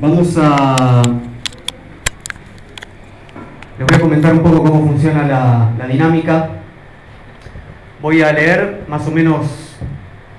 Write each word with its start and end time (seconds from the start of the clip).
Vamos 0.00 0.36
a... 0.36 1.02
Les 3.78 3.86
voy 3.86 3.96
a 3.96 4.00
comentar 4.00 4.32
un 4.32 4.40
poco 4.40 4.64
cómo 4.64 4.88
funciona 4.88 5.22
la, 5.78 5.86
dinámica. 5.86 6.48
Voy 8.02 8.20
a 8.20 8.32
leer 8.32 8.82
más 8.88 9.06
o 9.06 9.12
menos 9.12 9.76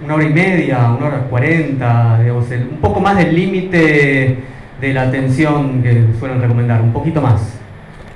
una 0.04 0.16
hora 0.16 0.26
y 0.26 0.34
media, 0.34 0.92
una 0.92 1.08
hora 1.08 1.20
cuarenta, 1.30 2.20
un 2.20 2.80
poco 2.82 3.00
más 3.00 3.18
del 3.18 3.34
límite 3.34 4.40
de 4.82 4.94
la 4.94 5.04
atención 5.04 5.82
que 5.82 6.06
suelen 6.20 6.42
recomendar, 6.42 6.82
un 6.82 6.92
poquito 6.92 7.22
más. 7.22 7.58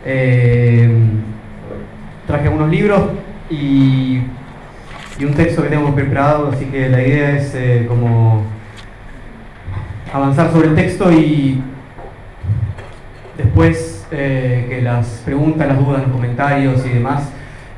Eh, 0.05 0.91
traje 2.27 2.47
algunos 2.47 2.69
libros 2.69 3.01
y, 3.49 4.19
un 5.21 5.33
texto 5.35 5.63
que 5.63 5.69
tengo 5.69 5.95
preparado, 5.95 6.51
así 6.51 6.65
que 6.65 6.89
la 6.89 7.01
idea 7.01 7.37
es 7.37 7.53
eh, 7.55 7.85
como 7.87 8.58
avanzar 10.13 10.51
sobre 10.51 10.69
el 10.69 10.75
texto 10.75 11.11
y 11.11 11.61
después 13.37 14.07
eh, 14.11 14.65
que 14.69 14.81
las 14.81 15.21
preguntas, 15.25 15.67
las 15.67 15.77
dudas, 15.77 16.01
los 16.01 16.11
comentarios 16.11 16.85
y 16.85 16.89
demás 16.89 17.29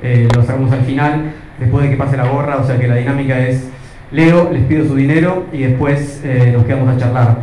eh, 0.01 0.27
los 0.35 0.49
hagamos 0.49 0.71
al 0.71 0.81
final, 0.81 1.33
después 1.59 1.83
de 1.83 1.91
que 1.91 1.97
pase 1.97 2.17
la 2.17 2.27
gorra, 2.27 2.57
o 2.57 2.65
sea 2.65 2.79
que 2.79 2.87
la 2.87 2.95
dinámica 2.95 3.39
es 3.39 3.69
leo, 4.11 4.49
les 4.51 4.63
pido 4.63 4.85
su 4.85 4.95
dinero 4.95 5.45
y 5.51 5.63
después 5.63 6.21
eh, 6.23 6.51
nos 6.55 6.65
quedamos 6.65 6.89
a 6.89 6.97
charlar. 6.97 7.37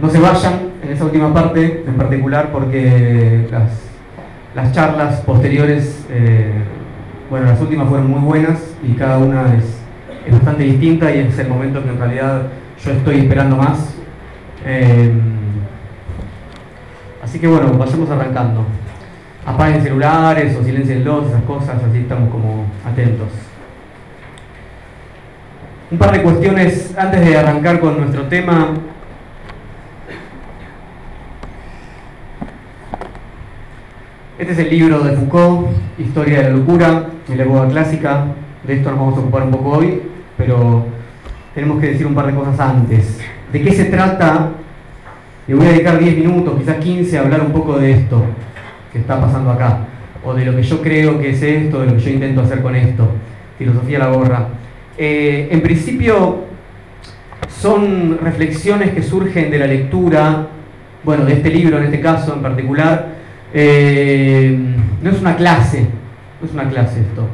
No 0.00 0.08
se 0.08 0.18
vayan 0.18 0.54
en 0.82 0.92
esa 0.92 1.04
última 1.04 1.32
parte 1.34 1.84
en 1.86 1.94
particular 1.94 2.50
porque 2.52 3.46
las, 3.50 3.70
las 4.54 4.72
charlas 4.72 5.20
posteriores, 5.20 6.06
bueno, 7.28 7.46
las 7.46 7.60
últimas 7.60 7.86
fueron 7.88 8.10
muy 8.10 8.20
buenas 8.20 8.60
y 8.82 8.94
cada 8.94 9.18
una 9.18 9.54
es, 9.54 9.64
es 10.26 10.32
bastante 10.32 10.62
distinta 10.62 11.14
y 11.14 11.18
es 11.18 11.38
el 11.38 11.48
momento 11.48 11.82
que 11.84 11.90
en 11.90 11.98
realidad 11.98 12.42
yo 12.82 12.92
estoy 12.92 13.18
esperando 13.18 13.56
más 13.56 13.99
Em, 14.64 15.20
así 17.22 17.38
que 17.38 17.46
bueno, 17.46 17.72
vayamos 17.78 18.10
arrancando. 18.10 18.64
Apaguen 19.46 19.82
celulares 19.82 20.56
o 20.56 20.62
silencienlos, 20.62 21.28
esas 21.28 21.42
cosas, 21.44 21.82
así 21.82 21.98
estamos 21.98 22.30
como 22.30 22.66
atentos. 22.84 23.28
Un 25.90 25.98
par 25.98 26.12
de 26.12 26.22
cuestiones 26.22 26.94
antes 26.96 27.20
de 27.24 27.36
arrancar 27.36 27.80
con 27.80 27.98
nuestro 27.98 28.24
tema. 28.24 28.74
Este 34.38 34.52
es 34.52 34.58
el 34.58 34.70
libro 34.70 35.00
de 35.00 35.16
Foucault, 35.16 35.68
Historia 35.98 36.38
de 36.38 36.44
la 36.44 36.50
locura, 36.50 37.06
en 37.28 37.36
la 37.36 37.44
época 37.44 37.68
clásica. 37.68 38.24
De 38.66 38.74
esto 38.74 38.90
nos 38.90 38.98
vamos 38.98 39.16
a 39.16 39.20
ocupar 39.20 39.42
un 39.42 39.50
poco 39.50 39.70
hoy, 39.70 40.02
pero 40.36 40.84
tenemos 41.54 41.80
que 41.80 41.88
decir 41.88 42.06
un 42.06 42.14
par 42.14 42.26
de 42.26 42.34
cosas 42.34 42.60
antes 42.60 43.20
de 43.52 43.62
qué 43.62 43.72
se 43.72 43.84
trata, 43.86 44.50
y 45.48 45.52
voy 45.52 45.66
a 45.66 45.70
dedicar 45.70 45.98
10 45.98 46.16
minutos, 46.18 46.58
quizás 46.58 46.76
15, 46.76 47.18
a 47.18 47.20
hablar 47.22 47.40
un 47.40 47.52
poco 47.52 47.78
de 47.78 47.92
esto 47.92 48.22
que 48.92 48.98
está 48.98 49.20
pasando 49.20 49.50
acá, 49.50 49.80
o 50.24 50.34
de 50.34 50.44
lo 50.44 50.54
que 50.54 50.62
yo 50.62 50.80
creo 50.80 51.18
que 51.18 51.30
es 51.30 51.42
esto, 51.42 51.80
de 51.80 51.86
lo 51.86 51.94
que 51.94 52.00
yo 52.00 52.10
intento 52.10 52.40
hacer 52.42 52.62
con 52.62 52.74
esto, 52.76 53.08
filosofía 53.58 53.98
la 53.98 54.08
gorra. 54.08 54.48
Eh, 54.96 55.48
en 55.50 55.60
principio 55.62 56.44
son 57.48 58.18
reflexiones 58.22 58.90
que 58.90 59.02
surgen 59.02 59.50
de 59.50 59.58
la 59.58 59.66
lectura, 59.66 60.46
bueno, 61.02 61.24
de 61.24 61.34
este 61.34 61.50
libro 61.50 61.78
en 61.78 61.84
este 61.84 62.00
caso 62.00 62.34
en 62.34 62.42
particular, 62.42 63.08
eh, 63.52 64.56
no 65.02 65.10
es 65.10 65.20
una 65.20 65.36
clase, 65.36 65.86
no 66.40 66.46
es 66.46 66.52
una 66.52 66.68
clase 66.68 67.00
esto. 67.00 67.26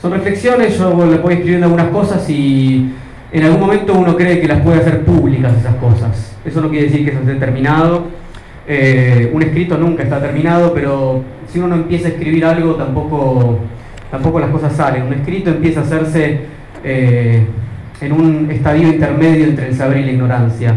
Son 0.00 0.12
reflexiones, 0.12 0.78
yo 0.78 1.06
le 1.06 1.18
voy 1.18 1.34
escribiendo 1.34 1.66
algunas 1.66 1.88
cosas 1.88 2.28
y 2.28 2.92
en 3.32 3.44
algún 3.44 3.60
momento 3.60 3.94
uno 3.94 4.16
cree 4.16 4.40
que 4.40 4.46
las 4.46 4.60
puede 4.60 4.80
hacer 4.80 5.04
públicas 5.04 5.52
esas 5.58 5.74
cosas. 5.76 6.36
Eso 6.44 6.60
no 6.60 6.70
quiere 6.70 6.86
decir 6.86 7.04
que 7.04 7.10
eso 7.10 7.20
esté 7.20 7.34
terminado. 7.34 8.04
Eh, 8.68 9.30
un 9.32 9.42
escrito 9.42 9.76
nunca 9.76 10.02
está 10.02 10.20
terminado, 10.20 10.72
pero 10.72 11.22
si 11.48 11.58
uno 11.58 11.68
no 11.68 11.74
empieza 11.76 12.08
a 12.08 12.10
escribir 12.12 12.44
algo, 12.44 12.74
tampoco, 12.74 13.58
tampoco 14.10 14.40
las 14.40 14.50
cosas 14.50 14.72
salen. 14.74 15.02
Un 15.02 15.14
escrito 15.14 15.50
empieza 15.50 15.80
a 15.80 15.82
hacerse 15.82 16.40
eh, 16.84 17.44
en 18.00 18.12
un 18.12 18.48
estadio 18.50 18.88
intermedio 18.88 19.44
entre 19.44 19.68
el 19.68 19.74
saber 19.74 19.98
y 19.98 20.04
la 20.04 20.12
ignorancia. 20.12 20.74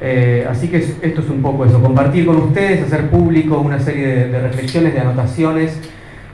Eh, 0.00 0.46
así 0.50 0.68
que 0.68 0.78
esto 0.78 1.20
es 1.20 1.30
un 1.30 1.40
poco 1.40 1.64
eso, 1.64 1.80
compartir 1.80 2.26
con 2.26 2.36
ustedes, 2.36 2.82
hacer 2.82 3.08
público 3.08 3.58
una 3.58 3.78
serie 3.78 4.06
de, 4.06 4.28
de 4.28 4.40
reflexiones, 4.40 4.92
de 4.92 5.00
anotaciones 5.00 5.80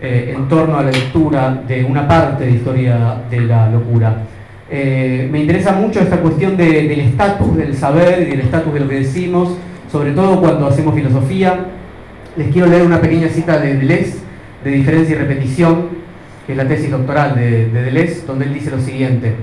en 0.03 0.49
torno 0.49 0.79
a 0.79 0.83
la 0.83 0.91
lectura 0.91 1.63
de 1.69 1.85
una 1.85 2.09
parte 2.09 2.47
de 2.47 2.53
historia 2.53 3.17
de 3.31 3.41
la 3.43 3.69
locura. 3.69 4.17
Eh, 4.73 5.29
me 5.33 5.41
interesa 5.41 5.73
mucho 5.73 6.01
esta 6.01 6.19
cuestión 6.19 6.57
del 6.57 7.01
estatus 7.01 7.57
del 7.57 7.77
saber 7.77 8.23
y 8.23 8.31
del 8.31 8.43
estatus 8.43 8.73
de 8.73 8.81
lo 8.81 8.89
que 8.89 9.01
decimos, 9.01 9.57
sobre 9.91 10.13
todo 10.13 10.41
cuando 10.41 10.69
hacemos 10.69 10.95
filosofía. 10.95 11.67
Les 12.37 12.53
quiero 12.53 12.69
leer 12.69 12.83
una 12.83 13.01
pequeña 13.01 13.29
cita 13.29 13.59
de 13.59 13.75
Deleuze, 13.75 14.19
de 14.63 14.71
diferencia 14.71 15.17
y 15.17 15.19
repetición, 15.19 15.89
que 16.47 16.53
es 16.53 16.59
la 16.59 16.69
tesis 16.69 16.91
doctoral 16.91 17.35
de, 17.35 17.67
de 17.67 17.83
Deleuze, 17.83 18.25
donde 18.27 18.45
él 18.45 18.55
dice 18.55 18.71
lo 18.71 18.81
siguiente. 18.81 19.35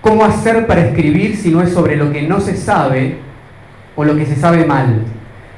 ¿Cómo 0.00 0.24
hacer 0.24 0.66
para 0.68 0.86
escribir 0.86 1.36
si 1.36 1.50
no 1.50 1.60
es 1.60 1.70
sobre 1.70 1.96
lo 1.96 2.12
que 2.12 2.22
no 2.22 2.40
se 2.40 2.56
sabe 2.56 3.16
o 3.96 4.04
lo 4.04 4.14
que 4.16 4.26
se 4.26 4.36
sabe 4.36 4.64
mal? 4.64 5.02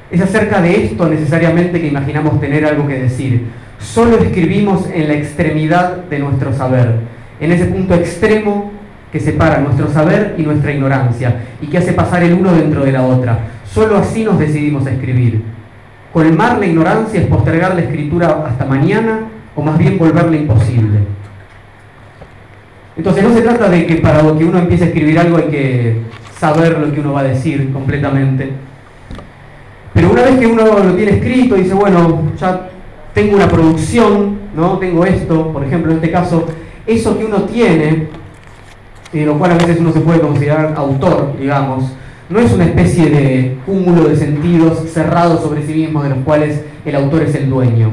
Es 0.09 0.21
acerca 0.21 0.59
de 0.61 0.85
esto 0.85 1.07
necesariamente 1.07 1.79
que 1.79 1.87
imaginamos 1.87 2.39
tener 2.39 2.65
algo 2.65 2.87
que 2.87 2.97
decir. 2.97 3.43
Solo 3.77 4.17
escribimos 4.17 4.89
en 4.91 5.07
la 5.07 5.13
extremidad 5.13 5.97
de 6.05 6.17
nuestro 6.17 6.51
saber, 6.53 6.95
en 7.39 7.51
ese 7.51 7.65
punto 7.65 7.93
extremo 7.93 8.76
que 9.11 9.19
separa 9.19 9.59
nuestro 9.59 9.89
saber 9.91 10.35
y 10.37 10.43
nuestra 10.43 10.71
ignorancia 10.71 11.35
y 11.61 11.67
que 11.67 11.77
hace 11.77 11.93
pasar 11.93 12.23
el 12.23 12.33
uno 12.33 12.53
dentro 12.53 12.83
de 12.83 12.91
la 12.91 13.05
otra. 13.05 13.39
Solo 13.65 13.97
así 13.97 14.23
nos 14.23 14.37
decidimos 14.37 14.85
a 14.85 14.91
escribir. 14.91 15.41
Colmar 16.11 16.57
la 16.59 16.65
ignorancia 16.65 17.21
es 17.21 17.27
postergar 17.27 17.75
la 17.75 17.81
escritura 17.81 18.45
hasta 18.47 18.65
mañana 18.65 19.19
o 19.55 19.61
más 19.61 19.77
bien 19.77 19.97
volverla 19.97 20.35
imposible. 20.35 20.99
Entonces 22.97 23.23
no 23.23 23.33
se 23.33 23.41
trata 23.41 23.69
de 23.69 23.85
que 23.85 23.95
para 23.97 24.21
que 24.21 24.43
uno 24.43 24.57
empiece 24.57 24.85
a 24.85 24.87
escribir 24.87 25.19
algo 25.19 25.37
hay 25.37 25.49
que 25.49 26.01
saber 26.39 26.79
lo 26.79 26.91
que 26.91 26.99
uno 26.99 27.13
va 27.13 27.21
a 27.21 27.25
decir 27.25 27.71
completamente. 27.71 28.51
Pero 29.93 30.11
una 30.11 30.23
vez 30.23 30.39
que 30.39 30.47
uno 30.47 30.63
lo 30.63 30.93
tiene 30.93 31.13
escrito, 31.13 31.55
dice, 31.55 31.73
bueno, 31.73 32.21
ya 32.39 32.69
tengo 33.13 33.35
una 33.35 33.47
producción, 33.47 34.37
¿no? 34.55 34.77
Tengo 34.77 35.05
esto, 35.05 35.51
por 35.51 35.63
ejemplo, 35.63 35.91
en 35.91 35.97
este 35.97 36.11
caso, 36.11 36.47
eso 36.85 37.17
que 37.17 37.25
uno 37.25 37.43
tiene 37.43 38.07
de 39.11 39.25
lo 39.25 39.37
cual 39.37 39.51
a 39.51 39.55
veces 39.55 39.79
uno 39.79 39.91
se 39.91 40.01
puede 40.01 40.19
considerar 40.19 40.73
autor, 40.75 41.33
digamos, 41.39 41.91
no 42.29 42.39
es 42.39 42.51
una 42.51 42.65
especie 42.65 43.09
de 43.09 43.57
cúmulo 43.65 44.09
de 44.09 44.17
sentidos 44.17 44.89
cerrados 44.91 45.41
sobre 45.41 45.65
sí 45.65 45.73
mismo 45.73 46.03
de 46.03 46.09
los 46.09 46.19
cuales 46.19 46.61
el 46.83 46.95
autor 46.95 47.23
es 47.23 47.35
el 47.35 47.49
dueño. 47.49 47.91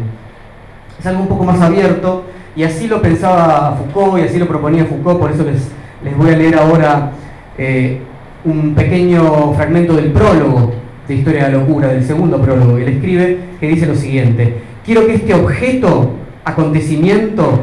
Es 0.99 1.07
algo 1.07 1.23
un 1.23 1.29
poco 1.29 1.45
más 1.45 1.61
abierto 1.61 2.25
y 2.57 2.65
así 2.65 2.89
lo 2.89 3.01
pensaba 3.01 3.77
Foucault 3.77 4.23
y 4.23 4.27
así 4.27 4.39
lo 4.39 4.49
proponía 4.49 4.87
Foucault, 4.87 5.21
por 5.21 5.31
eso 5.31 5.45
les, 5.45 5.69
les 6.03 6.17
voy 6.17 6.31
a 6.31 6.37
leer 6.37 6.57
ahora 6.57 7.13
eh, 7.59 8.01
un 8.45 8.75
pequeño 8.75 9.55
fragmento 9.55 9.95
del 9.95 10.11
prólogo 10.11 10.73
de 11.07 11.15
Historia 11.15 11.45
de 11.45 11.53
la 11.53 11.59
Locura, 11.59 11.89
del 11.89 12.05
segundo 12.05 12.41
prólogo, 12.41 12.79
él 12.79 12.89
escribe 12.89 13.39
que 13.61 13.69
dice 13.69 13.87
lo 13.87 13.95
siguiente, 13.95 14.55
quiero 14.85 15.07
que 15.07 15.15
este 15.15 15.35
objeto, 15.35 16.11
acontecimiento, 16.45 17.61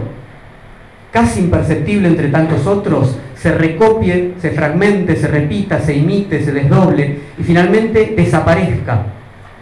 casi 1.11 1.41
imperceptible 1.41 2.07
entre 2.07 2.29
tantos 2.29 2.65
otros, 2.67 3.17
se 3.41 3.51
recopie, 3.51 4.33
se 4.39 4.51
fragmente, 4.51 5.15
se 5.15 5.27
repita, 5.27 5.79
se 5.79 5.95
imite, 5.95 6.43
se 6.45 6.51
desdoble 6.51 7.17
y 7.39 7.43
finalmente 7.43 8.13
desaparezca, 8.15 9.05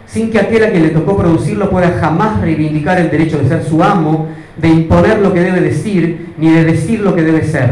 sin 0.06 0.30
que 0.30 0.38
aquel 0.38 0.64
a 0.64 0.70
quien 0.70 0.82
le 0.82 0.90
tocó 0.90 1.16
producirlo 1.16 1.70
pueda 1.70 1.92
jamás 1.92 2.42
reivindicar 2.42 3.00
el 3.00 3.10
derecho 3.10 3.38
de 3.38 3.48
ser 3.48 3.64
su 3.64 3.82
amo, 3.82 4.28
de 4.58 4.68
imponer 4.68 5.20
lo 5.20 5.32
que 5.32 5.40
debe 5.40 5.62
decir, 5.62 6.34
ni 6.36 6.50
de 6.50 6.64
decir 6.64 7.00
lo 7.00 7.14
que 7.14 7.22
debe 7.22 7.42
ser. 7.42 7.70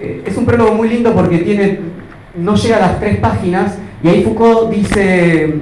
Eh, 0.00 0.22
es 0.24 0.36
un 0.36 0.46
prólogo 0.46 0.74
muy 0.74 0.88
lindo 0.88 1.12
porque 1.12 1.38
tiene, 1.38 1.80
no 2.36 2.54
llega 2.54 2.76
a 2.76 2.80
las 2.80 3.00
tres 3.00 3.16
páginas 3.16 3.78
y 4.00 4.08
ahí 4.08 4.22
Foucault 4.22 4.70
dice, 4.70 5.54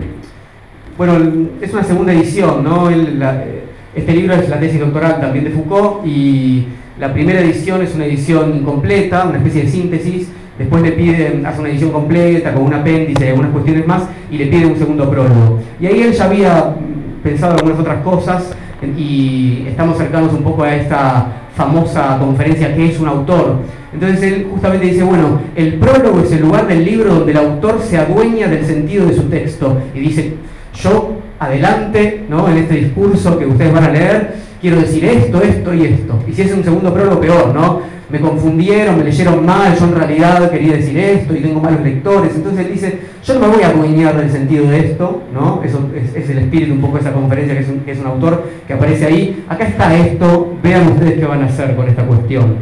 bueno, 0.98 1.48
es 1.62 1.72
una 1.72 1.84
segunda 1.84 2.12
edición, 2.12 2.62
¿no? 2.62 2.90
este 2.90 4.12
libro 4.12 4.34
es 4.34 4.46
la 4.50 4.60
tesis 4.60 4.78
doctoral 4.78 5.22
también 5.22 5.46
de 5.46 5.52
Foucault 5.52 6.06
y 6.06 6.66
la 6.98 7.12
primera 7.12 7.40
edición 7.40 7.82
es 7.82 7.94
una 7.94 8.06
edición 8.06 8.56
incompleta, 8.56 9.26
una 9.26 9.38
especie 9.38 9.64
de 9.64 9.68
síntesis, 9.68 10.28
después 10.58 10.82
le 10.82 10.92
piden, 10.92 11.44
hace 11.44 11.60
una 11.60 11.68
edición 11.68 11.90
completa 11.90 12.54
con 12.54 12.64
un 12.64 12.74
apéndice 12.74 13.26
y 13.26 13.28
algunas 13.28 13.50
cuestiones 13.50 13.86
más, 13.86 14.02
y 14.30 14.38
le 14.38 14.46
piden 14.46 14.70
un 14.70 14.78
segundo 14.78 15.10
prólogo. 15.10 15.60
Y 15.78 15.86
ahí 15.86 16.00
él 16.00 16.12
ya 16.12 16.24
había 16.24 16.74
pensado 17.22 17.54
algunas 17.54 17.78
otras 17.80 18.02
cosas 18.02 18.56
y 18.96 19.64
estamos 19.68 19.98
cercanos 19.98 20.32
un 20.32 20.42
poco 20.42 20.62
a 20.62 20.74
esta 20.74 21.26
famosa 21.54 22.18
conferencia 22.18 22.74
que 22.74 22.86
es 22.86 22.98
un 22.98 23.08
autor. 23.08 23.56
Entonces 23.92 24.22
él 24.22 24.46
justamente 24.50 24.86
dice, 24.86 25.02
bueno, 25.02 25.40
el 25.54 25.74
prólogo 25.74 26.20
es 26.20 26.32
el 26.32 26.42
lugar 26.42 26.66
del 26.66 26.84
libro 26.84 27.14
donde 27.14 27.32
el 27.32 27.38
autor 27.38 27.80
se 27.82 27.98
adueña 27.98 28.48
del 28.48 28.64
sentido 28.64 29.06
de 29.06 29.14
su 29.14 29.24
texto 29.24 29.80
y 29.94 30.00
dice, 30.00 30.34
yo 30.74 31.12
adelante, 31.38 32.24
¿no? 32.28 32.48
En 32.48 32.58
este 32.58 32.76
discurso 32.76 33.38
que 33.38 33.46
ustedes 33.46 33.72
van 33.72 33.84
a 33.84 33.90
leer, 33.90 34.45
quiero 34.60 34.80
decir 34.80 35.04
esto, 35.04 35.42
esto 35.42 35.74
y 35.74 35.84
esto. 35.84 36.22
Y 36.26 36.32
si 36.32 36.42
es 36.42 36.52
un 36.52 36.64
segundo 36.64 36.92
prólogo, 36.92 37.20
peor, 37.20 37.54
¿no? 37.54 37.96
me 38.08 38.20
confundieron, 38.20 38.98
me 38.98 39.04
leyeron 39.04 39.44
mal, 39.44 39.76
yo 39.76 39.84
en 39.84 39.94
realidad 39.96 40.50
quería 40.50 40.74
decir 40.74 40.96
esto 40.96 41.34
y 41.34 41.40
tengo 41.40 41.60
malos 41.60 41.80
lectores. 41.80 42.32
Entonces 42.36 42.66
él 42.66 42.72
dice, 42.72 42.98
yo 43.24 43.34
no 43.34 43.40
me 43.40 43.48
voy 43.48 43.62
a 43.62 43.68
adueñar 43.68 44.16
del 44.16 44.30
sentido 44.30 44.70
de 44.70 44.78
esto, 44.78 45.22
¿no? 45.34 45.60
Eso 45.64 45.90
es, 46.14 46.30
el 46.30 46.38
espíritu 46.38 46.72
un 46.72 46.80
poco 46.80 46.94
de 46.94 47.00
esa 47.00 47.12
conferencia 47.12 47.54
que 47.54 47.62
es, 47.62 47.68
un, 47.68 47.82
es 47.84 47.98
un 47.98 48.06
autor 48.06 48.44
que 48.66 48.74
aparece 48.74 49.06
ahí. 49.06 49.44
Acá 49.48 49.66
está 49.66 49.96
esto, 49.96 50.54
vean 50.62 50.92
ustedes 50.92 51.18
qué 51.18 51.24
van 51.24 51.42
a 51.42 51.46
hacer 51.46 51.74
con 51.74 51.88
esta 51.88 52.04
cuestión. 52.04 52.56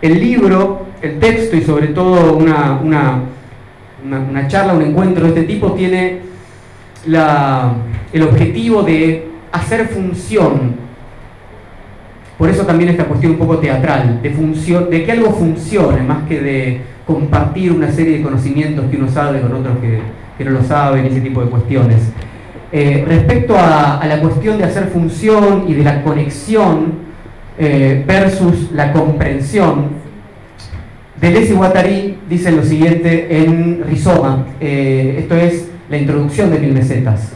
El 0.00 0.20
libro, 0.20 0.86
el 1.02 1.18
texto 1.18 1.56
y 1.56 1.62
sobre 1.62 1.88
todo 1.88 2.36
una, 2.36 2.80
una, 2.80 3.22
una, 4.04 4.46
charla, 4.46 4.74
un 4.74 4.82
encuentro 4.82 5.24
de 5.24 5.30
este 5.30 5.42
tipo 5.42 5.72
tiene 5.72 6.20
la, 7.06 7.72
el 8.12 8.22
objetivo 8.22 8.82
de 8.84 9.28
hacer 9.50 9.88
función 9.88 10.83
por 12.38 12.50
eso 12.50 12.64
también 12.64 12.90
esta 12.90 13.04
cuestión 13.04 13.32
un 13.32 13.38
poco 13.38 13.58
teatral, 13.58 14.20
de, 14.22 15.04
que 15.04 15.12
algo 15.12 15.32
funcione, 15.32 16.02
más 16.02 16.26
que 16.28 16.40
de 16.40 16.80
compartir 17.06 17.72
una 17.72 17.90
serie 17.90 18.18
de 18.18 18.22
conocimientos 18.22 18.90
que 18.90 18.96
uno 18.96 19.08
sabe 19.08 19.40
con 19.40 19.52
otros 19.52 19.78
que, 19.78 20.44
no 20.44 20.50
lo 20.50 20.64
saben, 20.64 21.06
ese 21.06 21.20
tipo 21.20 21.42
de 21.42 21.50
cuestiones. 21.50 22.00
Eh, 22.72 23.04
respecto 23.06 23.56
a, 23.56 24.04
la 24.04 24.20
cuestión 24.20 24.58
de 24.58 24.64
hacer 24.64 24.88
función 24.88 25.64
y 25.68 25.74
de 25.74 25.84
la 25.84 26.02
conexión 26.02 26.94
eh, 27.56 28.02
versus 28.04 28.72
la 28.72 28.92
comprensión, 28.92 30.02
Deleuze 31.20 31.52
y 31.52 31.56
Guattari 31.56 32.18
dicen 32.28 32.56
lo 32.56 32.64
siguiente 32.64 33.44
en 33.44 33.84
Rizoma, 33.86 34.46
eh, 34.60 35.16
esto 35.20 35.36
es 35.36 35.70
la 35.88 35.98
introducción 35.98 36.50
de 36.50 36.58
Mil 36.58 36.72
Mesetas. 36.72 37.32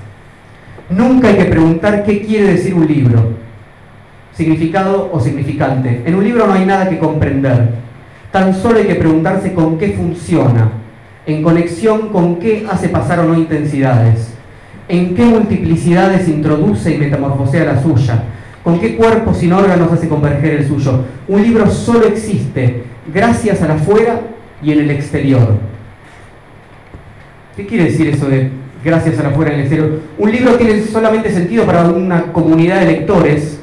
Nunca 0.90 1.28
hay 1.28 1.36
que 1.36 1.44
preguntar 1.44 2.02
qué 2.04 2.22
quiere 2.22 2.54
decir 2.54 2.74
un 2.74 2.86
libro, 2.86 3.37
significado 4.38 5.10
o 5.12 5.18
significante. 5.18 6.02
En 6.06 6.14
un 6.14 6.22
libro 6.22 6.46
no 6.46 6.52
hay 6.52 6.64
nada 6.64 6.88
que 6.88 7.00
comprender. 7.00 7.70
Tan 8.30 8.54
solo 8.54 8.78
hay 8.78 8.86
que 8.86 8.94
preguntarse 8.94 9.52
con 9.52 9.76
qué 9.78 9.94
funciona, 9.94 10.70
en 11.26 11.42
conexión 11.42 12.10
con 12.10 12.36
qué 12.36 12.64
hace 12.70 12.88
pasar 12.88 13.18
o 13.18 13.24
no 13.24 13.34
intensidades, 13.34 14.32
en 14.86 15.16
qué 15.16 15.24
multiplicidades 15.24 16.28
introduce 16.28 16.94
y 16.94 16.98
metamorfosea 16.98 17.64
la 17.64 17.82
suya, 17.82 18.22
con 18.62 18.78
qué 18.78 18.94
cuerpos 18.94 19.38
sin 19.38 19.52
órganos 19.52 19.90
hace 19.90 20.08
converger 20.08 20.60
el 20.60 20.68
suyo. 20.68 21.04
Un 21.26 21.42
libro 21.42 21.68
solo 21.68 22.06
existe 22.06 22.84
gracias 23.12 23.60
al 23.62 23.72
afuera 23.72 24.20
y 24.62 24.70
en 24.70 24.78
el 24.78 24.90
exterior. 24.92 25.58
¿Qué 27.56 27.66
quiere 27.66 27.86
decir 27.86 28.06
eso 28.06 28.28
de 28.28 28.52
gracias 28.84 29.18
al 29.18 29.26
afuera 29.26 29.50
y 29.50 29.54
en 29.54 29.60
el 29.60 29.66
exterior? 29.66 30.00
Un 30.16 30.30
libro 30.30 30.54
tiene 30.54 30.80
solamente 30.82 31.32
sentido 31.32 31.64
para 31.64 31.88
una 31.88 32.32
comunidad 32.32 32.78
de 32.78 32.86
lectores 32.86 33.58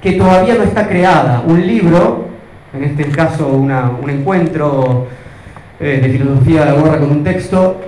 que 0.00 0.12
todavía 0.12 0.54
no 0.54 0.64
está 0.64 0.88
creada. 0.88 1.42
Un 1.46 1.66
libro, 1.66 2.26
en 2.74 2.84
este 2.84 3.04
caso 3.08 3.48
un 3.48 4.10
encuentro 4.10 5.06
eh, 5.78 6.00
de 6.02 6.08
filosofía 6.10 6.64
de 6.64 6.72
la 6.72 6.82
guerra 6.82 6.98
con 6.98 7.10
un 7.10 7.24
texto, 7.24 7.80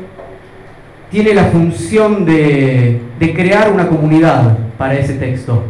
tiene 1.10 1.34
la 1.34 1.44
función 1.44 2.24
de, 2.24 3.00
crear 3.34 3.70
una 3.70 3.86
comunidad 3.86 4.58
para 4.78 4.94
ese 4.94 5.14
texto. 5.14 5.62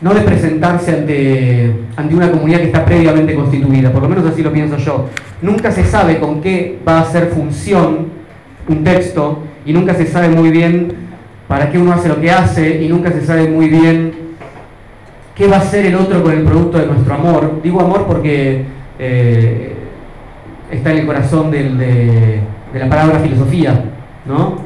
No 0.00 0.14
de 0.14 0.22
presentarse 0.22 0.92
ante, 0.92 1.74
ante 1.96 2.14
una 2.14 2.30
comunidad 2.30 2.60
que 2.60 2.66
está 2.66 2.84
previamente 2.84 3.34
constituida, 3.34 3.92
por 3.92 4.02
lo 4.02 4.08
menos 4.08 4.24
así 4.26 4.42
lo 4.42 4.52
pienso 4.52 4.76
yo. 4.78 5.10
Nunca 5.42 5.70
se 5.70 5.84
sabe 5.84 6.18
con 6.18 6.40
qué 6.40 6.78
va 6.86 6.98
a 6.98 7.02
hacer 7.02 7.28
función 7.28 8.06
un 8.68 8.84
texto 8.84 9.42
y 9.66 9.72
nunca 9.72 9.94
se 9.94 10.06
sabe 10.06 10.28
muy 10.28 10.50
bien 10.50 11.09
para 11.50 11.68
qué 11.68 11.78
uno 11.78 11.92
hace 11.92 12.08
lo 12.08 12.20
que 12.20 12.30
hace 12.30 12.80
y 12.80 12.86
nunca 12.86 13.10
se 13.10 13.26
sabe 13.26 13.48
muy 13.48 13.68
bien 13.68 14.12
qué 15.34 15.48
va 15.48 15.56
a 15.56 15.58
hacer 15.58 15.84
el 15.84 15.96
otro 15.96 16.22
con 16.22 16.32
el 16.32 16.44
producto 16.44 16.78
de 16.78 16.86
nuestro 16.86 17.12
amor. 17.12 17.60
Digo 17.60 17.80
amor 17.80 18.06
porque 18.06 18.64
eh, 19.00 19.74
está 20.70 20.92
en 20.92 20.98
el 20.98 21.06
corazón 21.06 21.50
de, 21.50 22.38
la 22.72 22.88
palabra 22.88 23.18
filosofía, 23.18 23.82
¿no? 24.26 24.58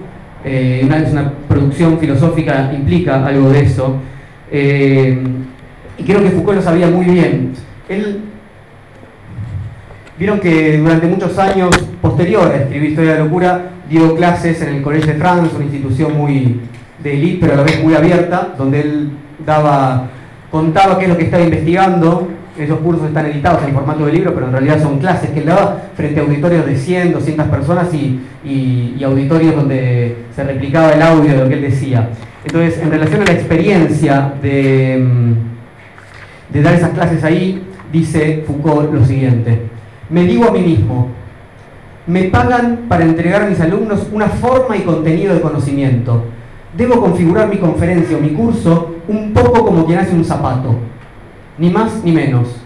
Eh, 0.44 0.82
una, 0.84 0.96
una 1.10 1.32
producción 1.48 1.98
filosófica 1.98 2.70
implica 2.74 3.24
algo 3.24 3.48
de 3.48 3.60
eso. 3.62 3.96
Eh, 4.52 5.22
y 5.96 6.04
creo 6.04 6.22
que 6.22 6.32
Foucault 6.32 6.58
lo 6.58 6.62
sabía 6.62 6.88
muy 6.88 7.06
bien. 7.06 7.54
Vieron 10.18 10.40
que 10.40 10.78
durante 10.78 11.06
muchos 11.06 11.38
años 11.38 11.70
posteriores 12.00 12.52
a 12.52 12.62
escribir 12.62 12.90
Historia 12.90 13.12
de 13.12 13.18
la 13.18 13.24
Locura, 13.24 13.70
dio 13.88 14.14
clases 14.16 14.60
en 14.62 14.76
el 14.76 14.82
Collège 14.82 15.12
de 15.12 15.14
France, 15.14 15.56
una 15.56 15.64
institución 15.64 16.16
muy 16.16 16.60
de 17.02 17.12
élite, 17.12 17.38
pero 17.40 17.54
a 17.54 17.56
la 17.56 17.62
vez 17.62 17.82
muy 17.82 17.94
abierta, 17.94 18.54
donde 18.56 18.80
él 18.80 19.10
daba, 19.44 20.08
contaba 20.50 20.98
qué 20.98 21.04
es 21.04 21.10
lo 21.10 21.16
que 21.16 21.24
estaba 21.24 21.42
investigando. 21.42 22.28
Esos 22.56 22.78
cursos 22.78 23.08
están 23.08 23.26
editados 23.26 23.64
en 23.64 23.74
formato 23.74 24.06
de 24.06 24.12
libro, 24.12 24.32
pero 24.32 24.46
en 24.46 24.52
realidad 24.52 24.80
son 24.80 25.00
clases 25.00 25.30
que 25.30 25.40
él 25.40 25.46
daba 25.46 25.82
frente 25.96 26.20
a 26.20 26.22
auditorios 26.22 26.64
de 26.64 26.76
100, 26.76 27.12
200 27.12 27.48
personas 27.48 27.88
y, 27.92 29.02
auditorios 29.04 29.56
donde 29.56 30.16
se 30.34 30.44
replicaba 30.44 30.92
el 30.92 31.02
audio 31.02 31.32
de 31.32 31.38
lo 31.38 31.48
que 31.48 31.54
él 31.54 31.62
decía. 31.62 32.10
Entonces, 32.44 32.80
en 32.80 32.90
relación 32.90 33.22
a 33.22 33.24
la 33.24 33.32
experiencia 33.32 34.34
de, 34.40 35.04
de 36.50 36.62
dar 36.62 36.74
esas 36.74 36.90
clases 36.90 37.24
ahí, 37.24 37.62
dice 37.92 38.44
Foucault 38.46 38.92
lo 38.92 39.04
siguiente. 39.04 39.73
Me 40.10 40.24
digo 40.24 40.48
a 40.48 40.52
mí 40.52 40.60
mismo, 40.60 41.08
me 42.06 42.24
pagan 42.24 42.84
para 42.88 43.04
entregar 43.04 43.42
a 43.42 43.46
mis 43.46 43.60
alumnos 43.60 44.06
una 44.12 44.28
forma 44.28 44.76
y 44.76 44.82
contenido 44.82 45.34
de 45.34 45.40
conocimiento. 45.40 46.24
Debo 46.76 47.00
configurar 47.00 47.48
mi 47.48 47.56
conferencia 47.56 48.16
o 48.16 48.20
mi 48.20 48.30
curso 48.30 48.96
un 49.08 49.32
poco 49.32 49.64
como 49.64 49.86
quien 49.86 50.00
hace 50.00 50.14
un 50.14 50.24
zapato, 50.24 50.74
ni 51.56 51.70
más 51.70 52.04
ni 52.04 52.12
menos. 52.12 52.60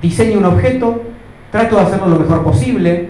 Diseño 0.00 0.38
un 0.38 0.44
objeto, 0.44 1.02
trato 1.50 1.76
de 1.76 1.82
hacerlo 1.82 2.08
lo 2.08 2.20
mejor 2.20 2.44
posible, 2.44 3.08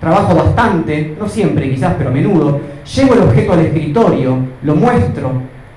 trabajo 0.00 0.34
bastante, 0.34 1.16
no 1.18 1.28
siempre 1.28 1.70
quizás, 1.70 1.94
pero 1.96 2.10
a 2.10 2.12
menudo, 2.12 2.60
llevo 2.94 3.14
el 3.14 3.20
objeto 3.20 3.52
al 3.54 3.60
escritorio, 3.60 4.36
lo 4.62 4.74
muestro 4.74 5.32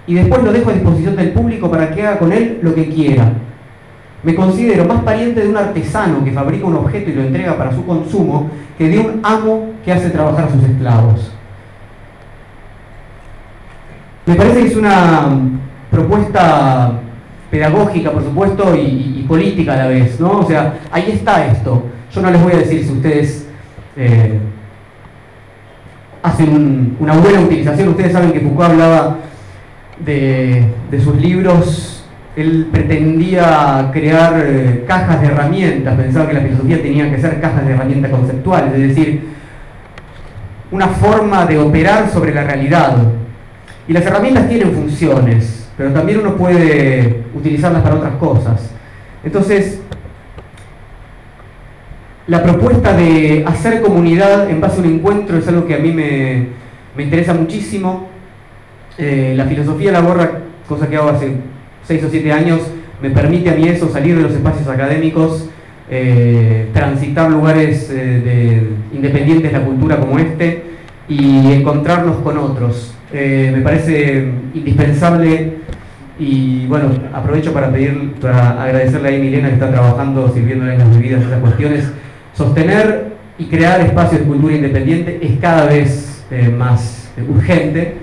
y 0.08 0.16
después 0.16 0.44
lo 0.44 0.52
dejo 0.52 0.72
a 0.72 0.74
disposición 0.74 1.16
del 1.16 1.32
público 1.32 1.72
para 1.72 1.92
que 1.92 2.06
haga 2.06 2.20
con 2.20 2.34
él 2.34 2.60
lo 2.62 2.74
que 2.76 2.90
quiera. 2.90 3.32
Me 4.22 4.36
considero 4.36 4.86
más 4.86 5.02
pariente 5.04 5.42
de 5.42 5.50
un 5.50 5.58
artesano 5.58 6.24
que 6.24 6.32
fabrica 6.32 6.66
un 6.66 6.76
objeto 6.76 7.10
y 7.10 7.14
lo 7.14 7.22
entrega 7.22 7.58
para 7.58 7.74
su 7.74 7.86
consumo 7.86 8.50
que 8.78 8.90
de 8.90 9.00
un 9.00 9.20
amo 9.24 9.72
que 9.84 9.94
hace 9.94 10.10
trabajar 10.10 10.46
a 10.46 10.52
sus 10.52 10.64
esclavos. 10.64 11.32
Me 14.26 14.36
parece 14.36 14.62
que 14.62 14.68
es 14.68 14.76
una 14.76 15.40
propuesta 15.90 17.00
pedagógica, 17.50 18.12
por 18.12 18.24
supuesto, 18.24 18.76
y, 18.76 19.26
política 19.28 19.74
a 19.74 19.78
la 19.78 19.88
vez, 19.88 20.20
¿no? 20.20 20.40
O 20.40 20.46
sea, 20.46 20.80
ahí 20.92 21.12
está 21.12 21.46
esto. 21.46 21.84
Yo 22.12 22.22
no 22.22 22.32
les 22.32 22.42
voy 22.42 22.54
a 22.54 22.58
decir 22.58 22.84
si 22.84 22.92
ustedes 22.92 23.48
eh, 23.96 24.40
hacen 26.24 26.98
una 27.00 27.14
buena 27.14 27.42
utilización. 27.42 27.90
Ustedes 27.90 28.12
saben 28.12 28.32
que 28.32 28.40
Foucault 28.40 28.72
hablaba 28.72 29.18
de 30.04 30.74
sus 31.04 31.16
libros 31.16 31.99
él 32.36 32.70
pretendía 32.72 33.90
crear 33.92 34.42
eh, 34.46 34.86
cajas 34.88 35.22
de 35.22 35.28
herramientas, 35.28 35.96
pensaba 35.96 36.28
que 36.28 36.34
la 36.34 36.42
filosofía 36.42 36.82
tenía 36.82 37.10
que 37.10 37.20
ser 37.20 37.42
cajas 37.42 37.66
de 37.66 37.74
herramientas 37.74 38.12
conceptuales, 38.12 38.74
es 38.74 38.96
decir, 38.96 39.30
una 40.72 40.88
forma 40.88 41.46
de 41.46 41.58
operar 41.58 42.10
sobre 42.10 42.34
la 42.34 42.44
realidad. 42.44 42.98
Y 43.88 43.94
las 43.94 44.06
herramientas 44.06 44.48
tienen 44.48 44.72
funciones, 44.72 45.70
pero 45.76 45.92
también 45.92 46.20
uno 46.20 46.36
puede 46.36 47.24
utilizarlas 47.34 47.82
para 47.82 47.96
otras 47.96 48.14
cosas. 48.16 48.70
Entonces, 49.24 49.82
la 52.28 52.44
propuesta 52.44 52.94
de 52.94 53.44
hacer 53.48 53.82
comunidad 53.82 54.50
en 54.50 54.62
base 54.62 54.78
a 54.78 54.84
un 54.84 54.94
encuentro 54.94 55.38
es 55.38 55.48
algo 55.48 55.66
que 55.66 55.74
a 55.74 55.80
mí 55.80 55.92
me, 55.92 56.50
interesa 57.02 57.34
muchísimo. 57.34 58.08
Eh, 58.98 59.34
la 59.36 59.46
filosofía 59.46 59.92
la 59.92 60.02
borra, 60.02 60.30
cosa 60.68 60.88
que 60.88 60.98
hago 60.98 61.10
hace 61.10 61.32
6 61.90 62.04
o 62.04 62.10
7 62.12 62.32
años, 62.32 62.62
me 63.02 63.10
permite 63.10 63.50
a 63.50 63.56
mí 63.56 63.68
eso, 63.68 63.90
salir 63.90 64.16
de 64.16 64.22
los 64.22 64.32
espacios 64.32 64.68
académicos, 64.68 65.50
eh, 65.90 66.68
transitar 66.72 67.32
lugares 67.32 67.90
eh, 67.92 68.62
independientes 68.94 69.52
de 69.52 69.58
la 69.58 69.66
cultura 69.66 70.00
como 70.00 70.20
este 70.20 70.66
y 71.08 71.52
encontrarnos 71.52 72.18
con 72.18 72.38
otros. 72.38 72.94
Eh, 73.12 73.52
me 73.56 73.62
parece 73.62 74.30
indispensable 74.54 75.54
y 76.20 76.68
bueno, 76.68 76.92
aprovecho 77.12 77.54
para 77.54 77.72
pedir, 77.72 78.14
para 78.22 78.62
agradecerle 78.62 79.16
a 79.16 79.20
Milena 79.20 79.48
que 79.48 79.56
está 79.56 79.72
trabajando, 79.72 80.32
sirviéndole 80.32 80.74
en 80.74 80.80
las 80.80 80.96
bebidas 80.96 81.24
esas 81.24 81.40
cuestiones. 81.40 81.92
Sostener 82.36 83.14
y 83.40 83.46
crear 83.46 83.82
espacios 83.82 84.22
de 84.22 84.28
cultura 84.28 84.54
independiente 84.54 85.18
es 85.24 85.40
cada 85.40 85.66
vez 85.66 86.24
más 86.56 87.10
urgente 87.28 87.96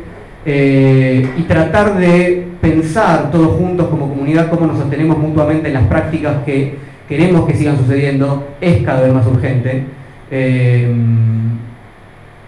y 0.44 1.42
tratar 1.42 1.96
de 1.98 2.55
pensar 2.70 3.30
todos 3.30 3.56
juntos 3.58 3.86
como 3.88 4.08
comunidad 4.08 4.50
cómo 4.50 4.66
nos 4.66 4.78
sostenemos 4.78 5.16
mutuamente 5.18 5.68
en 5.68 5.74
las 5.74 5.86
prácticas 5.86 6.42
que 6.44 6.76
queremos 7.08 7.46
que 7.46 7.54
sigan 7.54 7.76
sucediendo 7.76 8.48
es 8.60 8.82
cada 8.84 9.02
vez 9.02 9.12
más 9.12 9.26
urgente. 9.26 9.84
Eh, 10.30 10.92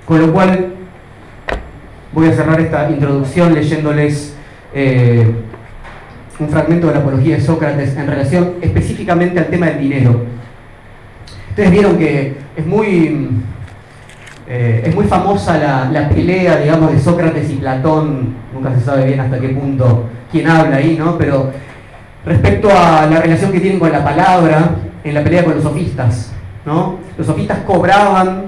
con 0.05 0.21
lo 0.21 0.33
cual 0.33 0.73
voy 2.13 2.29
a 2.29 2.33
cerrar 2.33 2.61
esta 2.61 2.91
introducción 2.91 3.55
leyéndoles 3.55 4.35
eh, 4.75 5.31
un 6.41 6.49
fragmento 6.49 6.89
de 6.89 6.95
la 6.95 7.01
apología 7.01 7.37
de 7.37 7.41
Sócrates 7.41 7.97
en 7.97 8.07
relación 8.07 8.55
específicamente 8.61 9.39
al 9.39 9.47
tema 9.47 9.67
del 9.67 9.81
dinero. 9.81 10.25
Ustedes 11.51 11.71
vieron 11.71 11.99
que 11.99 12.35
es 12.57 12.67
muy, 12.67 13.29
eh, 14.49 14.83
es 14.85 14.95
muy 14.95 15.05
famosa 15.05 15.59
la, 15.59 15.91
la, 15.93 16.09
pelea, 16.09 16.57
digamos, 16.57 16.93
de 16.93 16.99
Sócrates 16.99 17.51
y 17.51 17.55
Platón, 17.57 18.35
nunca 18.59 18.75
se 18.75 18.85
sabe 18.85 19.07
bien 19.07 19.21
hasta 19.21 19.38
qué 19.38 19.49
punto 19.50 20.07
quién 20.31 20.49
habla 20.49 20.77
ahí, 20.77 20.97
¿no? 20.99 21.17
Pero 21.17 21.50
respecto 22.25 22.69
a 22.71 23.07
la 23.07 23.21
relación 23.21 23.53
que 23.53 23.61
tienen 23.61 23.79
con 23.79 23.93
la 23.93 24.05
palabra 24.05 24.71
en 25.05 25.15
la 25.15 25.23
pelea 25.23 25.45
con 25.45 25.55
los 25.55 25.62
sofistas, 25.62 26.33
¿no? 26.67 26.97
Los 27.17 27.27
sofistas 27.27 27.61
cobraban 27.61 28.47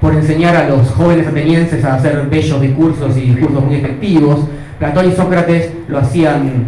por 0.00 0.14
enseñar 0.14 0.56
a 0.56 0.68
los 0.68 0.90
jóvenes 0.90 1.26
atenienses 1.26 1.84
a 1.84 1.94
hacer 1.94 2.26
bellos 2.28 2.60
discursos 2.60 3.16
y 3.16 3.20
discursos 3.32 3.64
muy 3.64 3.76
efectivos. 3.76 4.40
Platón 4.78 5.08
y 5.08 5.12
Sócrates 5.12 5.72
lo 5.88 5.98
hacían 5.98 6.64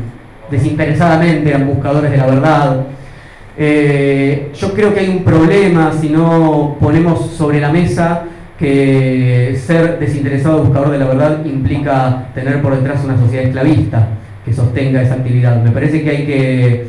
desinteresadamente, 0.50 1.50
eran 1.50 1.66
buscadores 1.66 2.10
de 2.10 2.16
la 2.16 2.26
verdad. 2.26 2.86
Eh, 3.56 4.50
yo 4.54 4.72
creo 4.72 4.94
que 4.94 5.00
hay 5.00 5.08
un 5.08 5.22
problema 5.22 5.92
si 6.00 6.08
no 6.08 6.76
ponemos 6.80 7.30
sobre 7.32 7.60
la 7.60 7.70
mesa 7.70 8.24
que 8.60 9.58
ser 9.66 9.98
desinteresado 9.98 10.62
buscador 10.62 10.90
de 10.90 10.98
la 10.98 11.06
verdad 11.06 11.44
implica 11.46 12.26
tener 12.34 12.60
por 12.60 12.76
detrás 12.76 13.02
una 13.02 13.18
sociedad 13.18 13.46
esclavista 13.46 14.08
que 14.44 14.52
sostenga 14.52 15.00
esa 15.00 15.14
actividad. 15.14 15.62
Me 15.62 15.70
parece 15.70 16.02
que 16.02 16.10
hay 16.10 16.26
que 16.26 16.86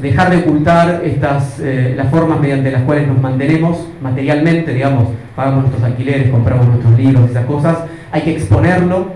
dejar 0.00 0.30
de 0.30 0.38
ocultar 0.38 1.02
estas, 1.04 1.60
eh, 1.60 1.92
las 1.94 2.08
formas 2.08 2.40
mediante 2.40 2.70
las 2.70 2.82
cuales 2.84 3.06
nos 3.06 3.20
mantenemos 3.20 3.86
materialmente, 4.00 4.72
digamos, 4.72 5.08
pagamos 5.36 5.64
nuestros 5.64 5.84
alquileres, 5.84 6.30
compramos 6.30 6.66
nuestros 6.66 6.98
libros, 6.98 7.28
esas 7.30 7.44
cosas, 7.44 7.76
hay 8.10 8.22
que 8.22 8.30
exponerlo. 8.30 9.08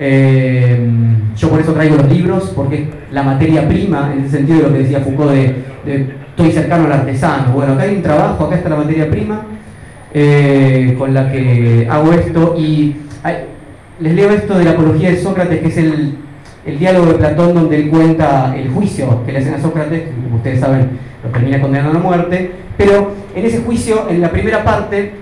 Eh, 0.00 0.88
yo 1.36 1.50
por 1.50 1.60
eso 1.60 1.74
traigo 1.74 1.96
los 1.96 2.10
libros, 2.10 2.52
porque 2.56 2.88
la 3.12 3.22
materia 3.22 3.68
prima, 3.68 4.12
en 4.14 4.24
el 4.24 4.30
sentido 4.30 4.60
de 4.60 4.64
lo 4.64 4.72
que 4.72 4.78
decía 4.78 5.00
Foucault, 5.00 5.32
de, 5.32 6.06
estoy 6.30 6.52
cercano 6.52 6.86
al 6.86 6.92
artesano. 6.92 7.52
Bueno, 7.52 7.74
acá 7.74 7.82
hay 7.82 7.96
un 7.96 8.02
trabajo, 8.02 8.46
acá 8.46 8.56
está 8.56 8.70
la 8.70 8.76
materia 8.76 9.10
prima 9.10 9.42
eh, 10.14 10.94
con 10.98 11.14
la 11.14 11.30
que 11.30 11.86
hago 11.90 12.12
esto 12.12 12.54
y 12.58 12.96
les 14.00 14.14
leo 14.14 14.30
esto 14.30 14.56
de 14.56 14.64
la 14.64 14.70
apología 14.72 15.10
de 15.10 15.20
Sócrates, 15.20 15.60
que 15.60 15.68
es 15.68 15.76
el 15.76 16.18
el 16.68 16.78
diálogo 16.78 17.06
de 17.06 17.14
Platón 17.14 17.54
donde 17.54 17.76
él 17.76 17.88
cuenta 17.88 18.54
el 18.56 18.70
juicio 18.70 19.24
que 19.24 19.32
le 19.32 19.38
hacen 19.38 19.54
a 19.54 19.60
Sócrates, 19.60 20.02
que 20.02 20.22
como 20.22 20.36
ustedes 20.36 20.60
saben 20.60 20.98
lo 21.24 21.30
termina 21.30 21.60
condenando 21.60 21.98
a 21.98 22.02
muerte, 22.02 22.52
pero 22.76 23.12
en 23.34 23.44
ese 23.44 23.60
juicio, 23.60 24.06
en 24.08 24.20
la 24.20 24.30
primera 24.30 24.62
parte, 24.62 25.14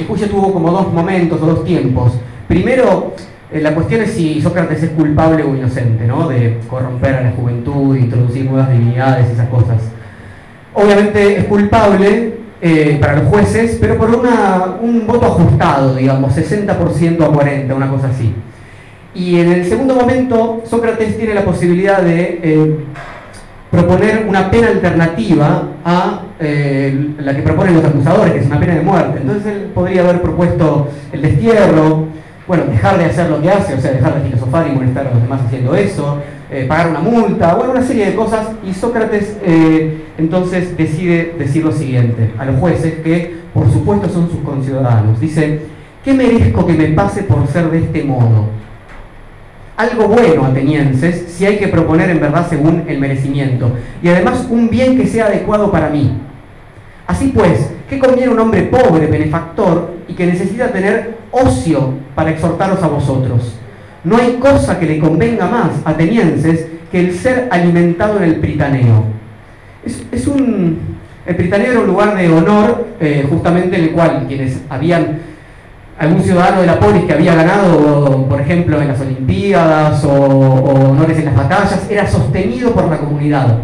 el 0.00 0.06
juicio 0.06 0.28
tuvo 0.28 0.52
como 0.52 0.70
dos 0.70 0.92
momentos 0.92 1.40
o 1.42 1.46
dos 1.46 1.64
tiempos. 1.64 2.14
Primero, 2.48 3.14
eh, 3.52 3.60
la 3.60 3.74
cuestión 3.74 4.00
es 4.00 4.12
si 4.12 4.40
Sócrates 4.40 4.82
es 4.82 4.90
culpable 4.90 5.44
o 5.44 5.54
inocente, 5.54 6.06
¿no? 6.06 6.28
De 6.28 6.58
corromper 6.68 7.16
a 7.16 7.22
la 7.22 7.30
juventud, 7.32 7.94
introducir 7.94 8.46
nuevas 8.46 8.70
divinidades, 8.70 9.30
esas 9.30 9.48
cosas. 9.48 9.76
Obviamente 10.74 11.36
es 11.38 11.44
culpable 11.44 12.38
eh, 12.64 12.96
para 13.00 13.16
los 13.16 13.24
jueces, 13.24 13.76
pero 13.80 13.98
por 13.98 14.08
una, 14.14 14.76
un 14.80 15.04
voto 15.04 15.26
ajustado, 15.26 15.96
digamos, 15.96 16.32
60% 16.32 17.20
a 17.20 17.26
40, 17.26 17.74
una 17.74 17.90
cosa 17.90 18.06
así. 18.06 18.32
Y 19.16 19.40
en 19.40 19.50
el 19.50 19.66
segundo 19.66 19.96
momento, 19.96 20.62
Sócrates 20.64 21.18
tiene 21.18 21.34
la 21.34 21.44
posibilidad 21.44 22.00
de 22.02 22.38
eh, 22.40 22.76
proponer 23.68 24.26
una 24.28 24.48
pena 24.48 24.68
alternativa 24.68 25.70
a 25.84 26.20
eh, 26.38 27.14
la 27.18 27.34
que 27.34 27.42
proponen 27.42 27.74
los 27.74 27.84
acusadores, 27.84 28.32
que 28.32 28.38
es 28.38 28.46
una 28.46 28.60
pena 28.60 28.76
de 28.76 28.82
muerte. 28.82 29.18
Entonces 29.20 29.46
él 29.46 29.70
podría 29.74 30.02
haber 30.02 30.22
propuesto 30.22 30.86
el 31.10 31.20
destierro, 31.20 32.06
bueno, 32.46 32.66
dejar 32.66 32.96
de 32.96 33.06
hacer 33.06 33.28
lo 33.28 33.42
que 33.42 33.50
hace, 33.50 33.74
o 33.74 33.80
sea, 33.80 33.90
dejar 33.90 34.22
de 34.22 34.28
filosofar 34.28 34.68
y 34.68 34.70
molestar 34.70 35.08
a 35.08 35.10
los 35.10 35.20
demás 35.20 35.40
haciendo 35.44 35.74
eso, 35.74 36.18
pagar 36.68 36.90
una 36.90 37.00
multa, 37.00 37.54
bueno, 37.54 37.72
una 37.72 37.82
serie 37.82 38.06
de 38.06 38.14
cosas. 38.14 38.50
Y 38.64 38.72
Sócrates 38.72 39.36
entonces 40.18 40.76
decide 40.76 41.34
decir 41.38 41.64
lo 41.64 41.72
siguiente 41.72 42.30
a 42.38 42.44
los 42.44 42.56
jueces, 42.56 42.94
que 43.00 43.36
por 43.52 43.70
supuesto 43.70 44.08
son 44.08 44.30
sus 44.30 44.40
conciudadanos. 44.40 45.20
Dice, 45.20 45.62
¿qué 46.04 46.14
merezco 46.14 46.66
que 46.66 46.74
me 46.74 46.88
pase 46.88 47.22
por 47.22 47.46
ser 47.46 47.70
de 47.70 47.78
este 47.78 48.04
modo? 48.04 48.46
algo 49.76 50.06
bueno 50.06 50.44
atenienses 50.44 51.24
si 51.28 51.46
hay 51.46 51.56
que 51.56 51.68
proponer 51.68 52.10
en 52.10 52.20
verdad 52.20 52.46
según 52.48 52.84
el 52.86 52.98
merecimiento, 52.98 53.72
y 54.02 54.08
además 54.08 54.46
un 54.48 54.68
bien 54.68 54.96
que 54.96 55.06
sea 55.06 55.26
adecuado 55.26 55.70
para 55.70 55.88
mí. 55.88 56.18
Así 57.06 57.32
pues, 57.34 57.70
¿qué 57.88 57.98
conviene 57.98 58.32
un 58.32 58.38
hombre 58.38 58.62
pobre, 58.62 59.06
benefactor, 59.06 59.94
y 60.08 60.14
que 60.14 60.26
necesita 60.26 60.68
tener 60.68 61.18
ocio 61.30 61.94
para 62.14 62.30
exhortaros 62.30 62.82
a 62.82 62.86
vosotros? 62.86 63.54
No 64.04 64.16
hay 64.16 64.34
cosa 64.34 64.78
que 64.78 64.86
le 64.86 64.98
convenga 64.98 65.46
más, 65.46 65.70
atenienses, 65.84 66.66
que 66.90 67.00
el 67.00 67.14
ser 67.14 67.48
alimentado 67.50 68.18
en 68.18 68.24
el 68.24 68.36
Pritaneo. 68.36 69.04
Es, 69.84 70.26
un, 70.26 70.78
el 71.26 71.36
Pritaneo 71.36 71.72
era 71.72 71.80
un 71.80 71.86
lugar 71.86 72.16
de 72.16 72.28
honor, 72.28 72.86
eh, 73.00 73.26
justamente 73.28 73.76
en 73.76 73.84
el 73.84 73.90
cual 73.90 74.24
quienes 74.28 74.60
habían 74.68 75.20
algún 75.98 76.22
ciudadano 76.22 76.60
de 76.60 76.66
la 76.66 76.80
polis 76.80 77.04
que 77.04 77.12
había 77.12 77.34
ganado, 77.34 78.26
por 78.28 78.40
ejemplo, 78.40 78.80
en 78.80 78.88
las 78.88 79.00
Olimpiadas 79.00 80.04
o, 80.04 80.10
honores 80.12 81.18
en 81.18 81.26
las 81.26 81.36
batallas, 81.36 81.86
era 81.90 82.08
sostenido 82.08 82.72
por 82.72 82.88
la 82.88 82.98
comunidad. 82.98 83.58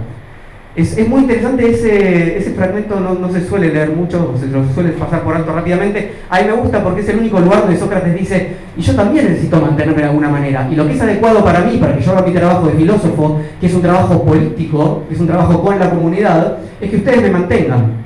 Es, 0.78 1.08
muy 1.08 1.22
interesante 1.22 1.68
ese, 1.68 2.52
fragmento, 2.52 3.00
no, 3.00 3.32
se 3.32 3.44
suele 3.44 3.72
leer 3.74 3.90
mucho, 3.90 4.32
se 4.38 4.46
lo 4.46 4.62
suele 4.72 4.90
pasar 4.90 5.24
por 5.24 5.34
alto 5.34 5.52
rápidamente. 5.52 6.12
A 6.30 6.38
mí 6.38 6.46
me 6.46 6.52
gusta 6.52 6.84
porque 6.84 7.00
es 7.00 7.08
el 7.08 7.18
único 7.18 7.40
lugar 7.40 7.62
donde 7.62 7.76
Sócrates 7.76 8.14
dice, 8.14 8.52
y 8.76 8.80
yo 8.80 8.94
también 8.94 9.24
necesito 9.24 9.60
mantenerme 9.60 10.02
de 10.02 10.08
alguna 10.08 10.28
manera. 10.28 10.68
Y 10.70 10.76
lo 10.76 10.86
que 10.86 10.92
es 10.92 11.00
adecuado 11.00 11.42
para 11.42 11.62
mí, 11.62 11.78
para 11.78 11.96
que 11.96 12.04
yo 12.04 12.12
haga 12.12 12.24
mi 12.24 12.32
trabajo 12.32 12.68
de 12.68 12.74
filósofo, 12.74 13.40
que 13.60 13.66
es 13.66 13.74
un 13.74 13.82
trabajo 13.82 14.22
político, 14.22 15.02
que 15.08 15.14
es 15.16 15.20
un 15.20 15.26
trabajo 15.26 15.60
con 15.60 15.80
la 15.80 15.90
comunidad, 15.90 16.58
es 16.80 16.90
que 16.90 16.96
ustedes 16.96 17.22
me 17.22 17.30
mantengan 17.30 17.97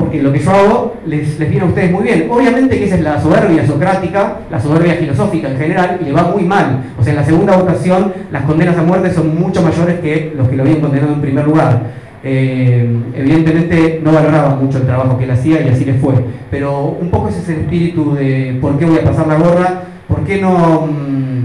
porque 0.00 0.22
lo 0.22 0.32
que 0.32 0.38
yo 0.38 0.50
hago 0.50 0.96
les, 1.06 1.38
viene 1.38 1.60
a 1.60 1.64
ustedes 1.66 1.92
muy 1.92 2.04
bien. 2.04 2.26
Obviamente 2.30 2.78
que 2.78 2.84
esa 2.86 2.94
es 2.94 3.02
la 3.02 3.20
soberbia 3.20 3.66
socrática, 3.66 4.38
la 4.50 4.58
soberbia 4.58 4.94
filosófica 4.94 5.48
en 5.50 5.58
general, 5.58 5.98
y 6.00 6.04
le 6.04 6.12
va 6.12 6.22
muy 6.24 6.42
mal. 6.44 6.84
O 6.98 7.04
sea, 7.04 7.12
en 7.12 7.18
la 7.18 7.24
segunda 7.24 7.56
votación 7.56 8.12
las 8.32 8.44
condenas 8.44 8.78
a 8.78 8.82
muerte 8.82 9.12
son 9.12 9.38
mucho 9.38 9.62
mayores 9.62 10.00
que 10.00 10.32
los 10.34 10.48
que 10.48 10.56
lo 10.56 10.62
habían 10.62 10.80
condenado 10.80 11.12
en 11.12 11.20
primer 11.20 11.44
lugar. 11.44 11.82
Eh, 12.22 12.86
evidentemente 13.14 14.00
no 14.02 14.12
valoraba 14.12 14.54
mucho 14.54 14.78
el 14.78 14.84
trabajo 14.84 15.16
que 15.16 15.24
él 15.24 15.30
hacía 15.30 15.60
y 15.62 15.68
así 15.68 15.84
le 15.84 15.94
fue. 15.94 16.14
Pero 16.50 16.96
un 17.00 17.10
poco 17.10 17.28
ese 17.28 17.40
es 17.40 17.48
el 17.50 17.60
espíritu 17.60 18.14
de 18.14 18.58
por 18.60 18.78
qué 18.78 18.86
voy 18.86 18.98
a 18.98 19.04
pasar 19.04 19.26
la 19.26 19.36
gorra, 19.36 19.82
por 20.08 20.24
qué 20.24 20.40
no, 20.40 20.86
mm, 20.86 21.44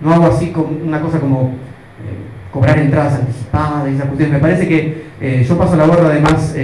no 0.00 0.14
hago 0.14 0.26
así 0.26 0.52
una 0.84 1.00
cosa 1.00 1.18
como 1.18 1.42
eh, 1.42 2.50
cobrar 2.52 2.78
entradas 2.78 3.14
anticipadas 3.14 3.90
y 3.90 3.94
esas 3.94 4.06
cuestiones. 4.06 4.32
Me 4.32 4.40
parece 4.40 4.68
que 4.68 5.02
eh, 5.20 5.44
yo 5.48 5.58
paso 5.58 5.76
la 5.76 5.86
gorra 5.86 6.08
además 6.08 6.54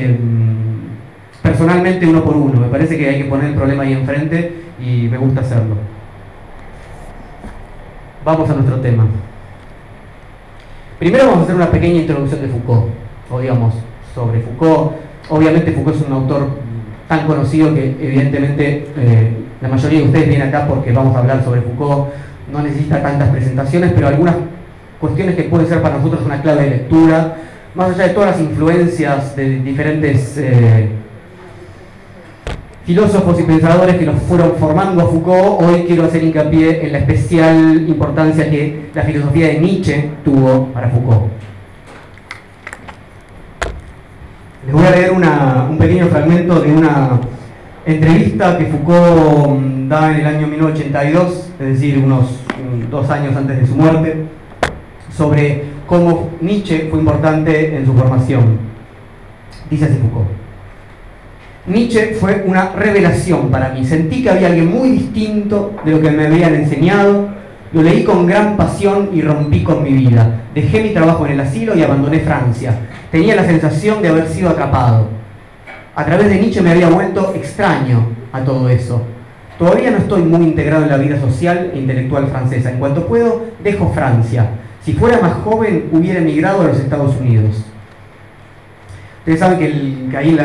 personalmente 1.48 2.06
uno 2.06 2.22
por 2.22 2.36
uno. 2.36 2.60
Me 2.60 2.68
parece 2.68 2.98
que 2.98 3.08
hay 3.08 3.22
que 3.22 3.28
poner 3.28 3.46
el 3.46 3.54
problema 3.54 3.82
ahí 3.82 3.92
enfrente 3.92 4.52
y 4.78 5.08
me 5.08 5.16
gusta 5.16 5.40
hacerlo. 5.40 5.76
Vamos 8.24 8.50
a 8.50 8.54
nuestro 8.54 8.76
tema. 8.80 9.06
Primero 10.98 11.26
vamos 11.26 11.40
a 11.40 11.42
hacer 11.44 11.54
una 11.54 11.70
pequeña 11.70 12.00
introducción 12.00 12.42
de 12.42 12.48
Foucault, 12.48 12.86
o 13.30 13.40
digamos, 13.40 13.74
sobre 14.14 14.40
Foucault. 14.40 14.92
Obviamente 15.30 15.72
Foucault 15.72 15.96
es 15.96 16.06
un 16.06 16.12
autor 16.12 16.48
tan 17.06 17.26
conocido 17.26 17.72
que 17.74 17.96
evidentemente 18.00 18.86
eh, 18.96 19.32
la 19.62 19.68
mayoría 19.68 20.00
de 20.00 20.04
ustedes 20.04 20.28
vienen 20.28 20.48
acá 20.48 20.66
porque 20.66 20.92
vamos 20.92 21.16
a 21.16 21.20
hablar 21.20 21.42
sobre 21.44 21.62
Foucault. 21.62 22.08
No 22.52 22.62
necesita 22.62 23.00
tantas 23.00 23.30
presentaciones, 23.30 23.92
pero 23.94 24.08
algunas 24.08 24.34
cuestiones 25.00 25.36
que 25.36 25.44
pueden 25.44 25.66
ser 25.66 25.80
para 25.80 25.96
nosotros 25.96 26.22
una 26.26 26.42
clave 26.42 26.64
de 26.64 26.70
lectura, 26.70 27.36
más 27.74 27.90
allá 27.90 28.08
de 28.08 28.14
todas 28.14 28.32
las 28.32 28.40
influencias 28.40 29.34
de 29.34 29.60
diferentes... 29.60 30.36
Eh, 30.36 30.97
filósofos 32.88 33.38
y 33.38 33.42
pensadores 33.42 33.96
que 33.96 34.06
nos 34.06 34.22
fueron 34.22 34.54
formando 34.58 35.02
a 35.02 35.06
Foucault, 35.08 35.60
hoy 35.60 35.84
quiero 35.86 36.04
hacer 36.04 36.24
hincapié 36.24 36.86
en 36.86 36.92
la 36.92 37.00
especial 37.00 37.84
importancia 37.86 38.48
que 38.48 38.88
la 38.94 39.02
filosofía 39.02 39.48
de 39.48 39.58
Nietzsche 39.58 40.10
tuvo 40.24 40.68
para 40.72 40.88
Foucault. 40.88 41.24
Les 44.64 44.74
voy 44.74 44.86
a 44.86 44.90
leer 44.90 45.12
un 45.12 45.76
pequeño 45.76 46.06
fragmento 46.06 46.60
de 46.60 46.72
una 46.72 47.20
entrevista 47.84 48.56
que 48.56 48.64
Foucault 48.64 49.60
mm, 49.60 49.88
da 49.90 50.10
en 50.10 50.20
el 50.20 50.26
año 50.26 50.46
1982, 50.46 51.50
es 51.60 51.68
decir, 51.68 51.98
unos 52.02 52.40
dos 52.90 53.10
años 53.10 53.36
antes 53.36 53.60
de 53.60 53.66
su 53.66 53.74
muerte, 53.74 54.16
sobre 55.14 55.64
cómo 55.86 56.30
Nietzsche 56.40 56.88
fue 56.88 57.00
importante 57.00 57.76
en 57.76 57.84
su 57.84 57.92
formación. 57.92 58.60
Dice 59.68 59.84
así 59.84 59.98
Foucault. 60.00 60.47
Nietzsche 61.68 62.14
fue 62.14 62.44
una 62.46 62.72
revelación 62.72 63.50
para 63.50 63.70
mí. 63.70 63.84
Sentí 63.84 64.22
que 64.22 64.30
había 64.30 64.48
alguien 64.48 64.70
muy 64.70 64.90
distinto 64.90 65.74
de 65.84 65.92
lo 65.92 66.00
que 66.00 66.10
me 66.10 66.26
habían 66.26 66.54
enseñado. 66.54 67.28
Lo 67.72 67.82
leí 67.82 68.04
con 68.04 68.26
gran 68.26 68.56
pasión 68.56 69.10
y 69.12 69.20
rompí 69.20 69.62
con 69.62 69.82
mi 69.82 69.92
vida. 69.92 70.40
Dejé 70.54 70.82
mi 70.82 70.90
trabajo 70.90 71.26
en 71.26 71.32
el 71.32 71.40
asilo 71.40 71.76
y 71.76 71.82
abandoné 71.82 72.20
Francia. 72.20 72.72
Tenía 73.10 73.36
la 73.36 73.44
sensación 73.44 74.00
de 74.00 74.08
haber 74.08 74.28
sido 74.28 74.48
atrapado. 74.48 75.08
A 75.94 76.04
través 76.04 76.28
de 76.28 76.38
Nietzsche 76.40 76.62
me 76.62 76.70
había 76.70 76.88
vuelto 76.88 77.34
extraño 77.34 78.06
a 78.32 78.40
todo 78.40 78.68
eso. 78.70 79.02
Todavía 79.58 79.90
no 79.90 79.98
estoy 79.98 80.22
muy 80.22 80.44
integrado 80.44 80.84
en 80.84 80.90
la 80.90 80.96
vida 80.96 81.20
social 81.20 81.72
e 81.74 81.78
intelectual 81.78 82.28
francesa. 82.28 82.70
En 82.70 82.78
cuanto 82.78 83.06
puedo, 83.06 83.42
dejo 83.62 83.92
Francia. 83.92 84.48
Si 84.82 84.94
fuera 84.94 85.20
más 85.20 85.34
joven, 85.44 85.90
hubiera 85.92 86.20
emigrado 86.20 86.62
a 86.62 86.64
los 86.68 86.78
Estados 86.78 87.16
Unidos. 87.20 87.64
Ustedes 89.18 89.40
saben 89.40 89.58
que, 89.58 90.16
ahí 90.16 90.38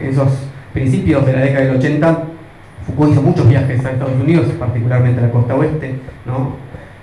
en 0.00 0.08
esos 0.10 0.28
principios 0.72 1.26
de 1.26 1.32
la 1.32 1.40
década 1.40 1.66
del 1.66 1.76
80, 1.76 2.22
Foucault 2.86 3.12
hizo 3.12 3.22
muchos 3.22 3.48
viajes 3.48 3.84
a 3.84 3.90
Estados 3.90 4.14
Unidos, 4.20 4.46
particularmente 4.58 5.20
a 5.20 5.26
la 5.26 5.30
costa 5.30 5.54
oeste, 5.54 5.94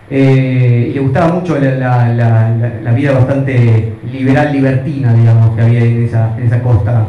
eh, 0.10 0.88
y 0.90 0.94
le 0.94 1.00
gustaba 1.02 1.34
mucho 1.34 1.58
la, 1.60 2.94
vida 2.96 3.12
bastante 3.12 3.94
liberal, 4.12 4.54
libertina, 4.54 5.14
digamos, 5.14 5.56
que 5.56 5.62
había 5.62 5.82
en 5.82 6.04
esa, 6.04 6.36
en 6.38 6.48
esa 6.48 6.62
costa 6.62 7.08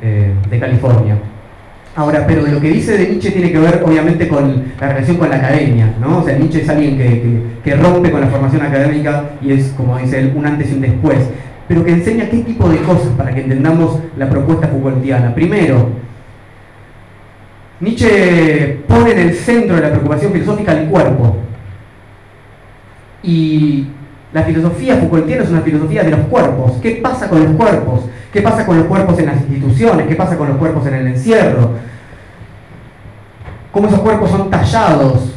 eh, 0.00 0.32
de 0.48 0.58
California. 0.58 1.16
Ahora, 1.96 2.24
pero 2.28 2.42
lo 2.42 2.60
que 2.60 2.70
dice 2.70 2.96
de 2.96 3.08
Nietzsche 3.08 3.32
tiene 3.32 3.50
que 3.50 3.58
ver 3.58 3.82
obviamente 3.84 4.28
con 4.28 4.66
la 4.80 4.88
relación 4.88 5.16
con 5.16 5.30
la 5.30 5.36
academia, 5.36 5.92
¿no? 6.00 6.18
O 6.18 6.24
sea, 6.24 6.38
Nietzsche 6.38 6.62
es 6.62 6.68
alguien 6.68 6.96
que, 6.96 7.74
rompe 7.74 8.12
con 8.12 8.20
la 8.20 8.28
formación 8.28 8.62
académica 8.62 9.30
y 9.42 9.50
es, 9.50 9.74
como 9.76 9.98
dice 9.98 10.20
él, 10.20 10.32
un 10.36 10.46
antes 10.46 10.70
y 10.70 10.74
un 10.74 10.80
después, 10.80 11.18
pero 11.68 11.84
que 11.84 11.92
enseña 11.92 12.30
qué 12.30 12.38
tipo 12.38 12.68
de 12.68 12.78
cosas 12.78 13.08
para 13.16 13.34
que 13.34 13.42
entendamos 13.42 14.00
la 14.16 14.28
propuesta 14.28 14.68
Foucaultiana. 14.68 15.34
Primero, 15.34 15.90
Nietzsche 17.80 18.80
pone 18.88 19.12
en 19.12 19.18
el 19.18 19.34
centro 19.34 19.76
de 19.76 19.82
la 19.82 19.90
preocupación 19.90 20.32
filosófica 20.32 20.72
el 20.72 20.88
cuerpo. 20.88 21.36
Y 23.22 23.86
la 24.32 24.42
filosofía 24.44 24.96
Foucaultiana 24.96 25.44
es 25.44 25.50
una 25.50 25.60
filosofía 25.60 26.02
de 26.02 26.10
los 26.10 26.20
cuerpos. 26.20 26.72
¿Qué 26.80 26.92
pasa 27.02 27.28
con 27.28 27.44
los 27.44 27.52
cuerpos? 27.52 28.00
¿Qué 28.32 28.40
pasa 28.40 28.64
con 28.64 28.78
los 28.78 28.86
cuerpos 28.86 29.18
en 29.18 29.26
las 29.26 29.36
instituciones? 29.36 30.06
¿Qué 30.06 30.14
pasa 30.14 30.38
con 30.38 30.48
los 30.48 30.56
cuerpos 30.56 30.86
en 30.86 30.94
el 30.94 31.06
encierro? 31.08 31.72
¿Cómo 33.70 33.88
esos 33.88 34.00
cuerpos 34.00 34.30
son 34.30 34.50
tallados? 34.50 35.34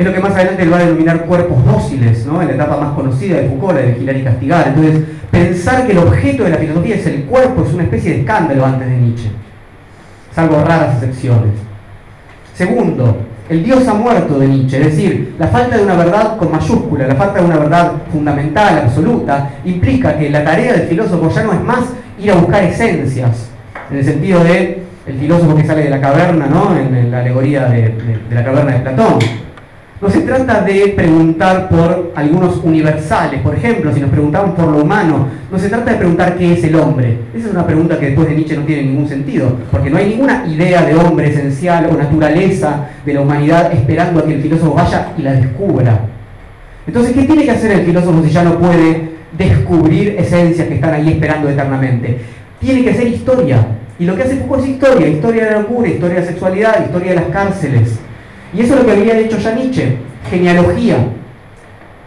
Es 0.00 0.06
lo 0.06 0.14
que 0.14 0.20
más 0.20 0.32
adelante 0.32 0.62
él 0.62 0.72
va 0.72 0.78
a 0.78 0.86
denominar 0.86 1.26
cuerpos 1.26 1.62
dóciles, 1.62 2.24
¿no? 2.24 2.40
en 2.40 2.48
la 2.48 2.54
etapa 2.54 2.80
más 2.80 2.94
conocida 2.94 3.36
de 3.36 3.48
Foucault, 3.48 3.74
la 3.74 3.82
de 3.82 3.92
vigilar 3.92 4.16
y 4.16 4.22
castigar. 4.22 4.68
Entonces, 4.68 5.04
pensar 5.30 5.84
que 5.84 5.92
el 5.92 5.98
objeto 5.98 6.44
de 6.44 6.48
la 6.48 6.56
filosofía 6.56 6.94
es 6.94 7.06
el 7.06 7.24
cuerpo 7.24 7.64
es 7.64 7.74
una 7.74 7.82
especie 7.82 8.12
de 8.12 8.20
escándalo 8.20 8.64
antes 8.64 8.88
de 8.88 8.96
Nietzsche, 8.96 9.30
salvo 10.34 10.64
raras 10.64 10.94
excepciones. 10.94 11.52
Segundo, 12.54 13.18
el 13.50 13.62
Dios 13.62 13.86
ha 13.88 13.92
muerto 13.92 14.38
de 14.38 14.48
Nietzsche, 14.48 14.78
es 14.78 14.86
decir, 14.86 15.34
la 15.38 15.48
falta 15.48 15.76
de 15.76 15.82
una 15.82 15.96
verdad 15.96 16.38
con 16.38 16.50
mayúscula, 16.50 17.06
la 17.06 17.16
falta 17.16 17.40
de 17.40 17.44
una 17.44 17.58
verdad 17.58 17.92
fundamental, 18.10 18.78
absoluta, 18.78 19.50
implica 19.66 20.16
que 20.16 20.30
la 20.30 20.42
tarea 20.42 20.72
del 20.72 20.88
filósofo 20.88 21.28
ya 21.28 21.42
no 21.42 21.52
es 21.52 21.60
más 21.60 21.84
ir 22.18 22.30
a 22.30 22.36
buscar 22.36 22.64
esencias, 22.64 23.50
en 23.90 23.98
el 23.98 24.04
sentido 24.06 24.42
de 24.44 24.82
el 25.06 25.18
filósofo 25.18 25.54
que 25.56 25.66
sale 25.66 25.82
de 25.82 25.90
la 25.90 26.00
caverna, 26.00 26.46
¿no? 26.46 26.74
en, 26.74 27.10
la 27.10 27.18
alegoría 27.18 27.68
de 27.68 27.94
la 28.30 28.42
caverna 28.42 28.72
de 28.72 28.78
Platón, 28.78 29.18
no 30.00 30.08
se 30.08 30.20
trata 30.20 30.62
de 30.62 30.94
preguntar 30.96 31.68
por 31.68 32.12
algunos 32.14 32.56
universales, 32.64 33.42
por 33.42 33.54
ejemplo, 33.54 33.92
si 33.92 34.00
nos 34.00 34.08
preguntamos 34.08 34.54
por 34.54 34.68
lo 34.68 34.82
humano, 34.82 35.26
no 35.52 35.58
se 35.58 35.68
trata 35.68 35.90
de 35.90 35.98
preguntar 35.98 36.38
qué 36.38 36.54
es 36.54 36.64
el 36.64 36.74
hombre. 36.76 37.18
Esa 37.34 37.48
es 37.48 37.52
una 37.52 37.66
pregunta 37.66 37.98
que 37.98 38.06
después 38.06 38.26
de 38.26 38.34
Nietzsche 38.34 38.56
no 38.56 38.64
tiene 38.64 38.84
ningún 38.84 39.06
sentido, 39.06 39.58
porque 39.70 39.90
no 39.90 39.98
hay 39.98 40.08
ninguna 40.08 40.46
idea 40.46 40.86
de 40.86 40.94
hombre 40.94 41.28
esencial 41.28 41.86
o 41.90 41.98
naturaleza 41.98 42.88
de 43.04 43.12
la 43.12 43.20
humanidad 43.20 43.74
esperando 43.74 44.20
a 44.20 44.24
que 44.24 44.36
el 44.36 44.42
filósofo 44.42 44.72
vaya 44.72 45.08
y 45.18 45.22
la 45.22 45.32
descubra. 45.32 46.00
Entonces, 46.86 47.12
¿qué 47.12 47.24
tiene 47.24 47.44
que 47.44 47.50
hacer 47.50 47.70
el 47.72 47.84
filósofo 47.84 48.22
si 48.24 48.30
ya 48.30 48.42
no 48.42 48.58
puede 48.58 49.10
descubrir 49.36 50.16
esencias 50.18 50.66
que 50.66 50.76
están 50.76 50.94
ahí 50.94 51.10
esperando 51.10 51.50
eternamente? 51.50 52.18
Tiene 52.58 52.84
que 52.84 52.90
hacer 52.90 53.06
historia. 53.06 53.66
Y 53.98 54.06
lo 54.06 54.16
que 54.16 54.22
hace 54.22 54.36
Foucault 54.36 54.64
es 54.64 54.70
historia, 54.70 55.08
historia 55.08 55.44
de 55.44 55.50
la 55.50 55.58
locura, 55.58 55.88
historia 55.88 56.14
de 56.14 56.20
la 56.22 56.26
sexualidad, 56.26 56.86
historia 56.86 57.10
de 57.10 57.16
las 57.16 57.26
cárceles. 57.26 58.00
Y 58.52 58.60
eso 58.62 58.74
es 58.74 58.80
lo 58.80 58.86
que 58.86 58.92
había 58.92 59.18
hecho 59.18 59.38
ya 59.38 59.54
Nietzsche, 59.54 59.98
genealogía. 60.28 60.96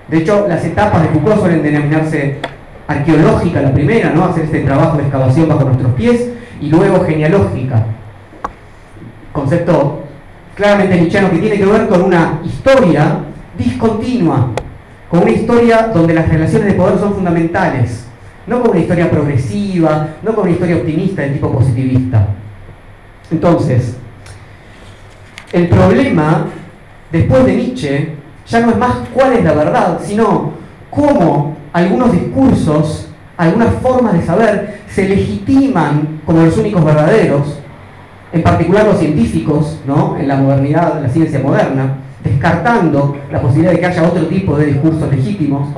De 0.09 0.17
hecho, 0.17 0.45
las 0.47 0.63
etapas 0.65 1.01
de 1.01 1.09
Foucault 1.09 1.39
suelen 1.39 1.63
denominarse 1.63 2.39
arqueológica, 2.87 3.61
la 3.61 3.73
primera, 3.73 4.09
¿no? 4.09 4.25
Hacer 4.25 4.45
este 4.45 4.59
trabajo 4.61 4.97
de 4.97 5.03
excavación 5.03 5.47
bajo 5.47 5.63
nuestros 5.63 5.93
pies, 5.93 6.29
y 6.59 6.69
luego 6.69 7.03
genealógica. 7.05 7.85
Concepto 9.31 10.03
claramente 10.55 10.95
nietzscheano 10.95 11.31
que 11.31 11.39
tiene 11.39 11.57
que 11.57 11.65
ver 11.65 11.87
con 11.87 12.03
una 12.03 12.39
historia 12.43 13.19
discontinua, 13.57 14.51
con 15.09 15.21
una 15.21 15.31
historia 15.31 15.89
donde 15.93 16.13
las 16.13 16.29
relaciones 16.29 16.67
de 16.67 16.73
poder 16.73 16.99
son 16.99 17.15
fundamentales, 17.15 18.07
no 18.47 18.61
con 18.61 18.71
una 18.71 18.79
historia 18.79 19.09
progresiva, 19.09 20.09
no 20.21 20.33
con 20.33 20.43
una 20.43 20.51
historia 20.51 20.77
optimista 20.77 21.21
de 21.21 21.29
tipo 21.29 21.51
positivista. 21.51 22.27
Entonces, 23.31 23.97
el 25.53 25.69
problema, 25.69 26.47
después 27.11 27.45
de 27.45 27.55
Nietzsche, 27.55 28.09
ya 28.47 28.59
no 28.59 28.71
es 28.71 28.77
más 28.77 28.95
cuál 29.13 29.33
es 29.33 29.43
la 29.43 29.53
verdad, 29.53 29.99
sino 30.03 30.53
cómo 30.89 31.55
algunos 31.71 32.11
discursos, 32.11 33.07
algunas 33.37 33.75
formas 33.75 34.13
de 34.13 34.25
saber, 34.25 34.79
se 34.89 35.07
legitiman 35.07 36.21
como 36.25 36.43
los 36.43 36.57
únicos 36.57 36.83
verdaderos, 36.83 37.59
en 38.33 38.41
particular 38.41 38.85
los 38.85 38.97
científicos, 38.97 39.79
¿no? 39.85 40.17
en 40.17 40.27
la 40.27 40.37
modernidad, 40.37 40.99
la 41.01 41.09
ciencia 41.09 41.39
moderna, 41.39 41.97
descartando 42.23 43.15
la 43.31 43.39
posibilidad 43.39 43.73
de 43.73 43.79
que 43.79 43.85
haya 43.85 44.03
otro 44.03 44.25
tipo 44.25 44.57
de 44.57 44.65
discursos 44.65 45.09
legítimos, 45.11 45.69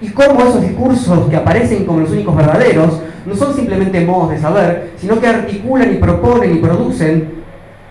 y 0.00 0.08
cómo 0.08 0.40
esos 0.40 0.62
discursos 0.62 1.28
que 1.28 1.36
aparecen 1.36 1.84
como 1.84 2.00
los 2.00 2.10
únicos 2.10 2.34
verdaderos 2.34 3.00
no 3.24 3.36
son 3.36 3.54
simplemente 3.54 4.04
modos 4.04 4.30
de 4.30 4.38
saber, 4.38 4.90
sino 4.96 5.20
que 5.20 5.28
articulan 5.28 5.92
y 5.92 5.98
proponen 5.98 6.56
y 6.56 6.58
producen 6.58 7.28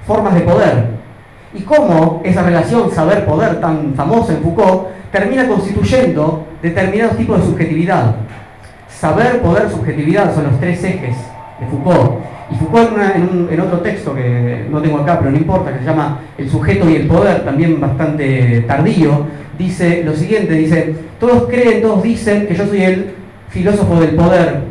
formas 0.05 0.33
de 0.33 0.41
poder, 0.41 0.98
y 1.53 1.61
cómo 1.61 2.21
esa 2.23 2.43
relación 2.43 2.91
saber-poder 2.91 3.59
tan 3.59 3.93
famosa 3.95 4.33
en 4.33 4.41
Foucault 4.41 4.87
termina 5.11 5.47
constituyendo 5.47 6.45
determinados 6.61 7.17
tipos 7.17 7.39
de 7.39 7.45
subjetividad. 7.45 8.15
Saber, 8.87 9.41
poder, 9.41 9.69
subjetividad 9.69 10.33
son 10.35 10.43
los 10.45 10.59
tres 10.59 10.83
ejes 10.83 11.15
de 11.59 11.67
Foucault. 11.67 12.19
Y 12.51 12.55
Foucault 12.55 12.91
en, 13.51 13.59
otro 13.59 13.79
texto 13.79 14.13
que 14.13 14.65
no 14.69 14.81
tengo 14.81 14.99
acá, 14.99 15.19
pero 15.19 15.31
no 15.31 15.37
importa, 15.37 15.71
que 15.73 15.79
se 15.79 15.85
llama 15.85 16.19
El 16.37 16.49
sujeto 16.49 16.89
y 16.89 16.97
el 16.97 17.07
poder, 17.07 17.43
también 17.43 17.79
bastante 17.79 18.61
tardío, 18.67 19.25
dice 19.57 20.03
lo 20.03 20.15
siguiente, 20.15 20.53
dice, 20.53 20.95
todos 21.19 21.47
creen, 21.47 21.81
todos 21.81 22.03
dicen 22.03 22.47
que 22.47 22.55
yo 22.55 22.65
soy 22.65 22.83
el 22.83 23.11
filósofo 23.49 23.99
del 23.99 24.15
poder, 24.15 24.61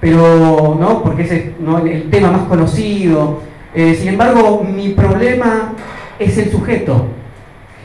pero, 0.00 0.76
¿no? 0.78 1.02
Porque 1.02 1.22
ese 1.22 1.36
es 1.36 1.44
el 1.84 2.10
tema 2.10 2.30
más 2.30 2.42
conocido, 2.42 3.40
eh, 3.76 3.94
sin 3.94 4.08
embargo, 4.08 4.64
mi 4.64 4.88
problema 4.88 5.74
es 6.18 6.38
el 6.38 6.50
sujeto. 6.50 7.08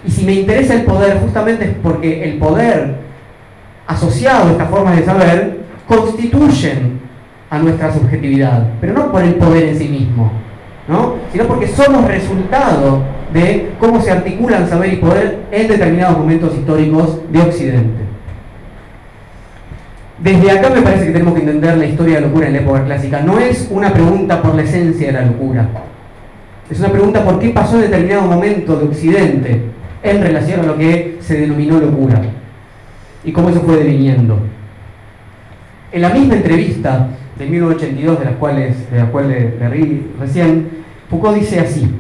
Y 0.06 0.10
si 0.10 0.24
me 0.24 0.34
interesa 0.34 0.74
el 0.74 0.84
poder, 0.84 1.20
justamente 1.20 1.66
es 1.66 1.72
porque 1.84 2.24
el 2.24 2.38
poder 2.38 2.96
asociado 3.86 4.48
a 4.48 4.52
estas 4.52 4.70
formas 4.70 4.96
de 4.96 5.04
saber 5.04 5.60
constituyen 5.88 7.02
a 7.50 7.60
nuestra 7.60 7.94
subjetividad, 7.94 8.70
pero 8.80 8.94
no 8.94 9.12
por 9.12 9.22
el 9.22 9.36
poder 9.36 9.66
en 9.66 9.78
sí 9.78 9.90
mismo, 9.90 10.32
¿no? 10.88 11.16
sino 11.34 11.44
porque 11.46 11.68
somos 11.68 12.08
resultado 12.08 13.04
de 13.34 13.74
cómo 13.78 14.00
se 14.00 14.12
articulan 14.12 14.70
saber 14.70 14.94
y 14.94 14.96
poder 14.96 15.40
en 15.52 15.68
determinados 15.68 16.18
momentos 16.18 16.58
históricos 16.58 17.20
de 17.30 17.42
Occidente. 17.42 18.01
Desde 20.24 20.52
acá 20.52 20.70
me 20.70 20.84
parece 20.84 21.08
que 21.08 21.14
tenemos 21.14 21.34
que 21.34 21.40
entender 21.40 21.78
la 21.78 21.86
historia 21.86 22.16
de 22.16 22.22
la 22.22 22.28
locura 22.28 22.46
en 22.46 22.54
la 22.54 22.60
época 22.60 22.86
clásica. 22.86 23.22
No 23.22 23.40
es 23.40 23.68
una 23.72 23.92
pregunta 23.92 24.40
por 24.40 24.54
la 24.54 24.62
esencia 24.62 25.08
de 25.08 25.14
la 25.14 25.26
locura. 25.26 25.68
Es 26.70 26.80
una 26.80 26.90
pregunta 26.90 27.24
por 27.24 27.40
qué 27.40 27.50
pasó 27.50 27.78
en 27.78 27.90
determinado 27.90 28.24
momento 28.24 28.76
de 28.76 28.86
Occidente 28.86 29.62
en 30.04 30.22
relación 30.22 30.60
a 30.60 30.64
lo 30.64 30.78
que 30.78 31.18
se 31.22 31.40
denominó 31.40 31.80
locura. 31.80 32.22
Y 33.24 33.32
cómo 33.32 33.50
eso 33.50 33.62
fue 33.62 33.78
deviniendo. 33.78 34.38
En 35.92 36.02
la 36.04 36.10
misma 36.10 36.36
entrevista 36.36 37.08
de 37.40 37.46
1982, 37.48 38.20
de, 38.20 38.26
las 38.26 38.36
cuales, 38.36 38.76
la 38.96 39.06
cual 39.08 39.28
le, 39.28 39.58
le 39.58 40.02
recién, 40.20 40.70
Foucault 41.10 41.40
dice 41.40 41.60
así. 41.60 41.96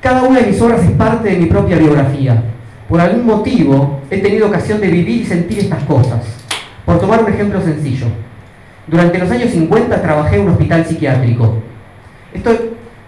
Cada 0.00 0.24
una 0.24 0.40
de 0.40 0.48
mis 0.48 0.60
obras 0.60 0.82
es 0.82 0.90
parte 0.90 1.30
de 1.30 1.38
mi 1.38 1.46
propia 1.46 1.78
biografía 1.78 2.42
por 2.88 3.00
algún 3.00 3.26
motivo 3.26 4.00
he 4.10 4.18
tenido 4.18 4.48
ocasión 4.48 4.80
de 4.80 4.88
vivir 4.88 5.22
y 5.22 5.24
sentir 5.24 5.58
estas 5.60 5.82
cosas. 5.84 6.20
Por 6.84 7.00
tomar 7.00 7.22
un 7.22 7.32
ejemplo 7.32 7.60
sencillo, 7.62 8.06
durante 8.86 9.18
los 9.18 9.30
años 9.30 9.50
50 9.50 10.02
trabajé 10.02 10.36
en 10.36 10.42
un 10.42 10.50
hospital 10.50 10.84
psiquiátrico. 10.84 11.54
Esto 12.32 12.50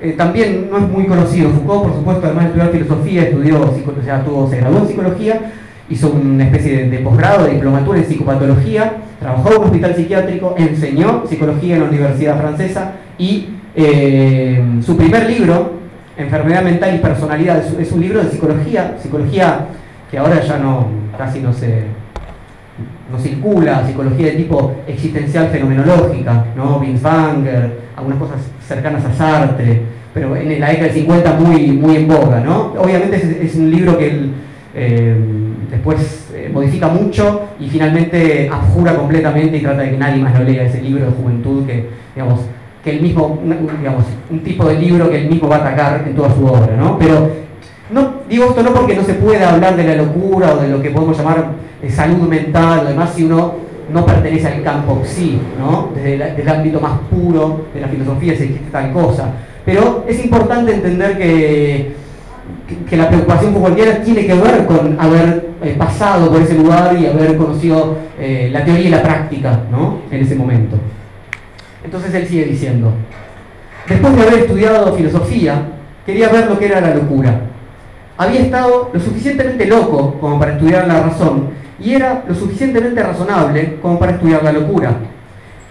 eh, 0.00 0.14
también 0.16 0.68
no 0.70 0.78
es 0.78 0.88
muy 0.88 1.06
conocido. 1.06 1.50
Foucault, 1.50 1.84
por 1.84 1.94
supuesto, 1.94 2.26
además 2.26 2.44
de 2.44 2.50
estudiar 2.50 2.72
filosofía, 2.72 3.22
estudió, 3.22 3.60
o 3.62 4.48
se 4.50 4.56
graduó 4.56 4.78
en 4.78 4.88
psicología, 4.88 5.52
hizo 5.88 6.10
una 6.10 6.44
especie 6.44 6.86
de, 6.86 6.98
posgrado, 6.98 7.46
de 7.46 7.52
diplomatura 7.52 7.98
en 7.98 8.04
psicopatología, 8.04 8.96
trabajó 9.20 9.50
en 9.50 9.58
un 9.58 9.64
hospital 9.64 9.94
psiquiátrico, 9.94 10.54
enseñó 10.58 11.24
psicología 11.28 11.76
en 11.76 11.82
la 11.82 11.88
Universidad 11.88 12.38
Francesa 12.38 12.92
y 13.18 13.48
eh, 13.74 14.62
su 14.84 14.96
primer 14.96 15.28
libro, 15.30 15.75
Enfermedad 16.16 16.62
mental 16.62 16.94
y 16.94 16.98
personalidad. 16.98 17.62
Es, 17.78 17.92
un 17.92 18.00
libro 18.00 18.22
de 18.22 18.30
psicología, 18.30 18.96
psicología 19.00 19.66
que 20.10 20.18
ahora 20.18 20.40
ya 20.40 20.58
no, 20.58 20.86
casi 21.18 21.40
no 21.40 21.52
se, 21.52 21.84
no 23.10 23.18
circula, 23.18 23.86
psicología 23.86 24.28
de 24.28 24.32
tipo 24.32 24.76
existencial 24.86 25.48
fenomenológica, 25.48 26.46
¿no? 26.56 26.80
Binswanger, 26.80 27.80
algunas 27.96 28.18
cosas 28.18 28.40
cercanas 28.66 29.04
a 29.04 29.12
Sartre, 29.12 29.82
pero 30.14 30.34
en 30.36 30.58
la 30.58 30.70
década 30.70 30.86
del 30.86 30.94
50 30.94 31.32
muy, 31.34 31.72
muy 31.72 31.96
en 31.96 32.08
boga, 32.08 32.40
¿no? 32.40 32.72
Obviamente 32.78 33.38
es, 33.42 33.54
un 33.54 33.70
libro 33.70 33.98
que 33.98 34.10
él 34.10 34.32
eh, 34.74 35.14
después 35.70 36.30
eh, 36.34 36.50
modifica 36.52 36.88
mucho 36.88 37.48
y 37.60 37.68
finalmente 37.68 38.48
abjura 38.50 38.94
completamente 38.94 39.58
y 39.58 39.60
trata 39.60 39.82
de 39.82 39.90
que 39.90 39.98
nadie 39.98 40.22
más 40.22 40.38
lo 40.38 40.44
lea 40.44 40.64
ese 40.64 40.80
libro 40.80 41.04
de 41.04 41.12
juventud 41.12 41.66
que, 41.66 41.88
digamos, 42.14 42.40
que 42.86 42.92
el 42.92 43.02
mismo, 43.02 43.36
digamos, 43.42 44.04
un 44.30 44.38
tipo 44.44 44.64
de 44.64 44.76
libro 44.76 45.10
que 45.10 45.22
él 45.22 45.28
mismo 45.28 45.48
va 45.48 45.56
a 45.56 45.58
atacar 45.58 46.04
en 46.06 46.14
toda 46.14 46.32
su 46.32 46.46
obra, 46.46 46.76
¿no? 46.78 46.96
Pero 47.00 47.32
no, 47.90 48.12
digo 48.28 48.44
esto 48.44 48.62
no 48.62 48.72
porque 48.72 48.94
no 48.94 49.02
se 49.02 49.14
pueda 49.14 49.54
hablar 49.54 49.74
de 49.74 49.82
la 49.82 49.96
locura 49.96 50.52
o 50.52 50.58
de 50.58 50.68
lo 50.68 50.80
que 50.80 50.90
podemos 50.90 51.18
llamar 51.18 51.46
eh, 51.82 51.90
salud 51.90 52.28
mental 52.28 52.82
o 52.84 52.88
demás 52.88 53.10
si 53.12 53.24
uno 53.24 53.54
no 53.92 54.06
pertenece 54.06 54.46
al 54.46 54.62
campo 54.62 55.02
sí, 55.04 55.36
¿no? 55.58 55.90
Desde, 55.96 56.40
el 56.40 56.48
ámbito 56.48 56.80
más 56.80 56.92
puro 57.10 57.66
de 57.74 57.80
la 57.80 57.88
filosofía 57.88 58.36
si 58.36 58.44
existe 58.44 58.70
tal 58.70 58.92
cosa. 58.92 59.32
Pero 59.64 60.04
es 60.06 60.24
importante 60.24 60.72
entender 60.72 61.18
que, 61.18 61.92
que, 62.88 62.96
la 62.96 63.08
preocupación 63.08 63.52
futbolera 63.52 64.00
tiene 64.00 64.26
que 64.28 64.34
ver 64.34 64.64
con 64.64 64.96
haber 65.00 65.48
eh, 65.60 65.74
pasado 65.76 66.30
por 66.30 66.40
ese 66.40 66.54
lugar 66.54 66.96
y 66.96 67.06
haber 67.06 67.36
conocido 67.36 67.96
eh, 68.16 68.48
la 68.52 68.64
teoría 68.64 68.86
y 68.86 68.90
la 68.90 69.02
práctica 69.02 69.62
¿no? 69.72 70.02
en 70.08 70.22
ese 70.22 70.36
momento. 70.36 70.76
Entonces 71.86 72.12
él 72.14 72.26
sigue 72.26 72.46
diciendo, 72.46 72.90
después 73.88 74.16
de 74.16 74.22
haber 74.22 74.38
estudiado 74.40 74.92
filosofía, 74.96 75.68
quería 76.04 76.28
ver 76.30 76.48
lo 76.48 76.58
que 76.58 76.66
era 76.66 76.80
la 76.80 76.96
locura. 76.96 77.42
Había 78.18 78.40
estado 78.40 78.90
lo 78.92 78.98
suficientemente 78.98 79.66
loco 79.66 80.18
como 80.20 80.36
para 80.40 80.54
estudiar 80.54 80.88
la 80.88 81.04
razón 81.04 81.50
y 81.78 81.94
era 81.94 82.24
lo 82.26 82.34
suficientemente 82.34 83.00
razonable 83.00 83.76
como 83.80 84.00
para 84.00 84.12
estudiar 84.12 84.42
la 84.42 84.50
locura. 84.50 84.96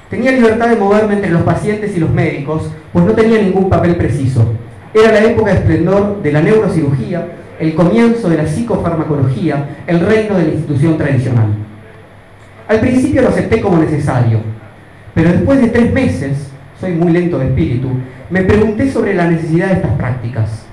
Tenía 0.09 0.31
libertad 0.31 0.69
de 0.69 0.77
moverme 0.77 1.15
entre 1.15 1.31
los 1.31 1.41
pacientes 1.41 1.97
y 1.97 1.99
los 1.99 2.11
médicos, 2.11 2.71
pues 2.93 3.03
no 3.03 3.11
tenía 3.11 3.41
ningún 3.41 3.67
papel 3.67 3.97
preciso. 3.97 4.53
Era 4.93 5.11
la 5.11 5.21
época 5.21 5.51
de 5.51 5.57
esplendor 5.57 6.21
de 6.23 6.31
la 6.31 6.41
neurocirugía, 6.41 7.27
el 7.59 7.75
comienzo 7.75 8.29
de 8.29 8.37
la 8.37 8.47
psicofarmacología, 8.47 9.81
el 9.85 9.99
reino 9.99 10.37
de 10.37 10.43
la 10.45 10.53
institución 10.53 10.97
tradicional. 10.97 11.47
Al 12.69 12.79
principio 12.79 13.21
lo 13.21 13.27
acepté 13.27 13.59
como 13.59 13.79
necesario, 13.79 14.54
pero 15.15 15.31
después 15.31 15.61
de 15.61 15.69
tres 15.69 15.91
meses, 15.93 16.49
soy 16.79 16.91
muy 16.91 17.11
lento 17.11 17.39
de 17.39 17.47
espíritu, 17.47 17.87
me 18.29 18.41
pregunté 18.41 18.91
sobre 18.91 19.15
la 19.15 19.27
necesidad 19.29 19.67
de 19.67 19.73
estas 19.75 19.93
prácticas. 19.93 20.65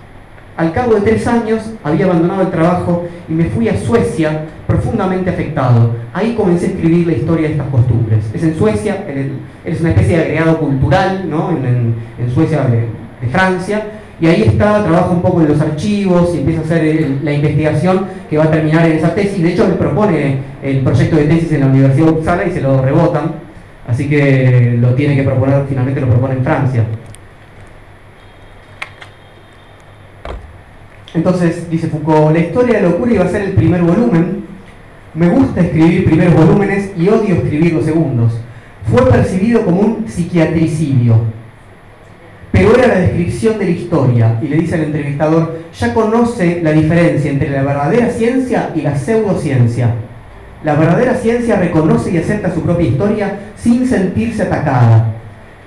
Al 0.56 0.72
cabo 0.72 0.94
de 0.94 1.00
tres 1.00 1.26
años 1.26 1.62
había 1.82 2.04
abandonado 2.04 2.42
el 2.42 2.50
trabajo 2.50 3.06
y 3.28 3.32
me 3.32 3.44
fui 3.44 3.68
a 3.68 3.78
Suecia 3.78 4.46
profundamente 4.66 5.30
afectado. 5.30 5.94
Ahí 6.12 6.34
comencé 6.34 6.66
a 6.66 6.68
escribir 6.70 7.06
la 7.06 7.12
historia 7.14 7.48
de 7.48 7.54
estas 7.54 7.68
costumbres. 7.68 8.24
Es 8.34 8.42
en 8.42 8.58
Suecia, 8.58 9.06
es 9.64 9.80
una 9.80 9.90
especie 9.90 10.18
de 10.18 10.24
agregado 10.24 10.58
cultural, 10.58 11.24
¿no? 11.30 11.50
en, 11.50 11.94
Suecia 12.34 12.64
de, 12.64 13.28
Francia, 13.30 13.86
y 14.20 14.26
ahí 14.26 14.42
está, 14.42 14.82
trabaja 14.82 15.10
un 15.10 15.22
poco 15.22 15.40
en 15.40 15.48
los 15.48 15.60
archivos 15.60 16.34
y 16.34 16.38
empieza 16.38 16.60
a 16.60 16.64
hacer 16.64 17.18
la 17.22 17.32
investigación 17.32 18.06
que 18.28 18.36
va 18.36 18.44
a 18.44 18.50
terminar 18.50 18.84
en 18.86 18.96
esa 18.96 19.14
tesis. 19.14 19.40
De 19.40 19.52
hecho, 19.52 19.68
le 19.68 19.74
propone 19.74 20.38
el 20.62 20.80
proyecto 20.80 21.16
de 21.16 21.24
tesis 21.24 21.52
en 21.52 21.60
la 21.60 21.66
Universidad 21.66 22.06
de 22.06 22.12
Uppsala 22.12 22.44
y 22.46 22.50
se 22.50 22.60
lo 22.60 22.82
rebotan, 22.82 23.32
así 23.86 24.08
que 24.08 24.76
lo 24.80 24.94
tiene 24.94 25.16
que 25.16 25.22
proponer, 25.22 25.64
finalmente 25.68 26.00
lo 26.00 26.08
propone 26.08 26.34
en 26.34 26.44
Francia. 26.44 26.84
Entonces, 31.14 31.68
dice 31.70 31.88
Foucault, 31.88 32.32
la 32.32 32.38
historia 32.38 32.76
de 32.76 32.82
la 32.82 32.88
locura 32.88 33.12
iba 33.12 33.24
a 33.24 33.28
ser 33.28 33.42
el 33.42 33.52
primer 33.52 33.82
volumen. 33.82 34.44
Me 35.14 35.28
gusta 35.28 35.60
escribir 35.60 36.06
primeros 36.06 36.34
volúmenes 36.34 36.90
y 36.96 37.08
odio 37.08 37.34
escribir 37.34 37.74
los 37.74 37.84
segundos. 37.84 38.40
Fue 38.90 39.06
percibido 39.10 39.64
como 39.64 39.80
un 39.80 40.08
psiquiatricidio. 40.08 41.16
Pero 42.50 42.74
era 42.74 42.86
la 42.88 43.00
descripción 43.00 43.58
de 43.58 43.64
la 43.64 43.70
historia, 43.70 44.38
y 44.42 44.48
le 44.48 44.56
dice 44.56 44.74
al 44.74 44.84
entrevistador, 44.84 45.60
ya 45.78 45.94
conoce 45.94 46.60
la 46.62 46.72
diferencia 46.72 47.30
entre 47.30 47.50
la 47.50 47.62
verdadera 47.62 48.10
ciencia 48.10 48.70
y 48.74 48.82
la 48.82 48.96
pseudociencia. 48.96 49.94
La 50.64 50.74
verdadera 50.74 51.14
ciencia 51.14 51.56
reconoce 51.56 52.12
y 52.12 52.18
acepta 52.18 52.54
su 52.54 52.62
propia 52.62 52.86
historia 52.86 53.38
sin 53.56 53.86
sentirse 53.86 54.42
atacada. 54.42 55.14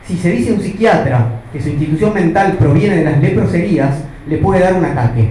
Si 0.07 0.17
se 0.17 0.31
dice 0.31 0.53
un 0.53 0.61
psiquiatra 0.61 1.41
que 1.51 1.61
su 1.61 1.69
institución 1.69 2.13
mental 2.13 2.53
proviene 2.53 2.97
de 2.97 3.03
las 3.03 3.19
leproserías, 3.19 3.95
le 4.27 4.37
puede 4.37 4.61
dar 4.61 4.75
un 4.75 4.85
ataque. 4.85 5.29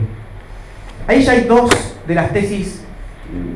Ahí 1.06 1.22
ya 1.22 1.32
hay 1.32 1.44
dos 1.44 1.70
de 2.06 2.14
las 2.14 2.32
tesis 2.32 2.84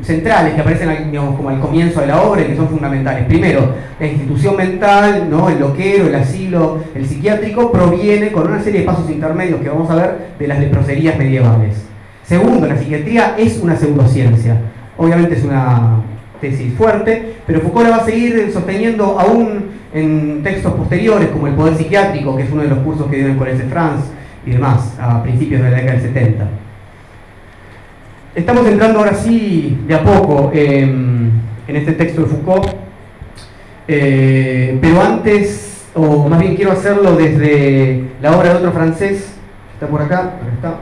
centrales 0.03 0.55
que 0.55 0.61
aparecen 0.61 1.15
como 1.37 1.51
al 1.51 1.61
comienzo 1.61 2.01
de 2.01 2.07
la 2.07 2.23
obra 2.23 2.43
y 2.43 2.47
que 2.47 2.57
son 2.57 2.69
fundamentales. 2.69 3.27
Primero, 3.27 3.75
la 4.01 4.07
institución 4.07 4.57
mental, 4.57 5.29
¿no? 5.31 5.49
el 5.49 5.59
loquero, 5.59 6.07
el 6.07 6.15
asilo, 6.15 6.79
el 6.95 7.07
psiquiátrico, 7.07 7.71
proviene 7.71 8.33
con 8.33 8.47
una 8.51 8.63
serie 8.63 8.81
de 8.81 8.87
pasos 8.87 9.11
intermedios 9.11 9.61
que 9.61 9.69
vamos 9.69 9.91
a 9.91 9.97
ver 9.97 10.17
de 10.39 10.49
las 10.49 10.59
leproserías 10.59 11.19
medievales. 11.19 11.77
Segundo, 12.25 12.67
la 12.67 12.77
psiquiatría 12.77 13.35
es 13.39 13.59
una 13.59 13.77
pseudociencia. 13.77 14.57
Obviamente 14.99 15.37
es 15.37 15.45
una 15.45 16.03
tesis 16.41 16.75
fuerte, 16.75 17.37
pero 17.47 17.61
Foucault 17.61 17.89
la 17.89 17.97
va 17.97 18.03
a 18.03 18.05
seguir 18.05 18.51
sosteniendo 18.53 19.19
aún 19.19 19.79
en 19.95 20.43
textos 20.43 20.75
posteriores, 20.75 21.29
como 21.31 21.47
El 21.47 21.55
Poder 21.55 21.77
Psiquiátrico, 21.77 22.37
que 22.37 22.43
es 22.43 22.53
uno 22.53 22.63
de 22.63 22.69
los 22.69 22.79
cursos 22.81 23.07
que 23.09 23.17
dio 23.17 23.29
en 23.29 23.39
Collège 23.39 23.63
de 23.63 23.71
France, 23.71 24.09
y 24.45 24.51
demás, 24.51 24.97
a 25.01 25.23
principios 25.23 25.63
de 25.63 25.71
la 25.71 25.77
década 25.77 25.99
del 25.99 26.03
70. 26.03 26.49
Estamos 28.35 28.67
entrando 28.67 28.99
ahora 28.99 29.15
sí, 29.15 29.79
de 29.87 29.95
a 29.95 30.03
poco, 30.03 30.51
en 30.53 31.33
este 31.67 31.93
texto 31.93 32.23
de 32.23 32.27
Foucault, 32.29 32.69
eh, 33.87 34.79
pero 34.81 35.01
antes, 35.01 35.87
o 35.95 36.29
más 36.29 36.41
bien 36.41 36.55
quiero 36.55 36.73
hacerlo 36.73 37.17
desde 37.17 38.05
la 38.21 38.37
obra 38.37 38.51
de 38.51 38.57
otro 38.57 38.73
francés, 38.73 39.35
está 39.75 39.87
por 39.87 40.03
acá, 40.03 40.35
está. 40.55 40.77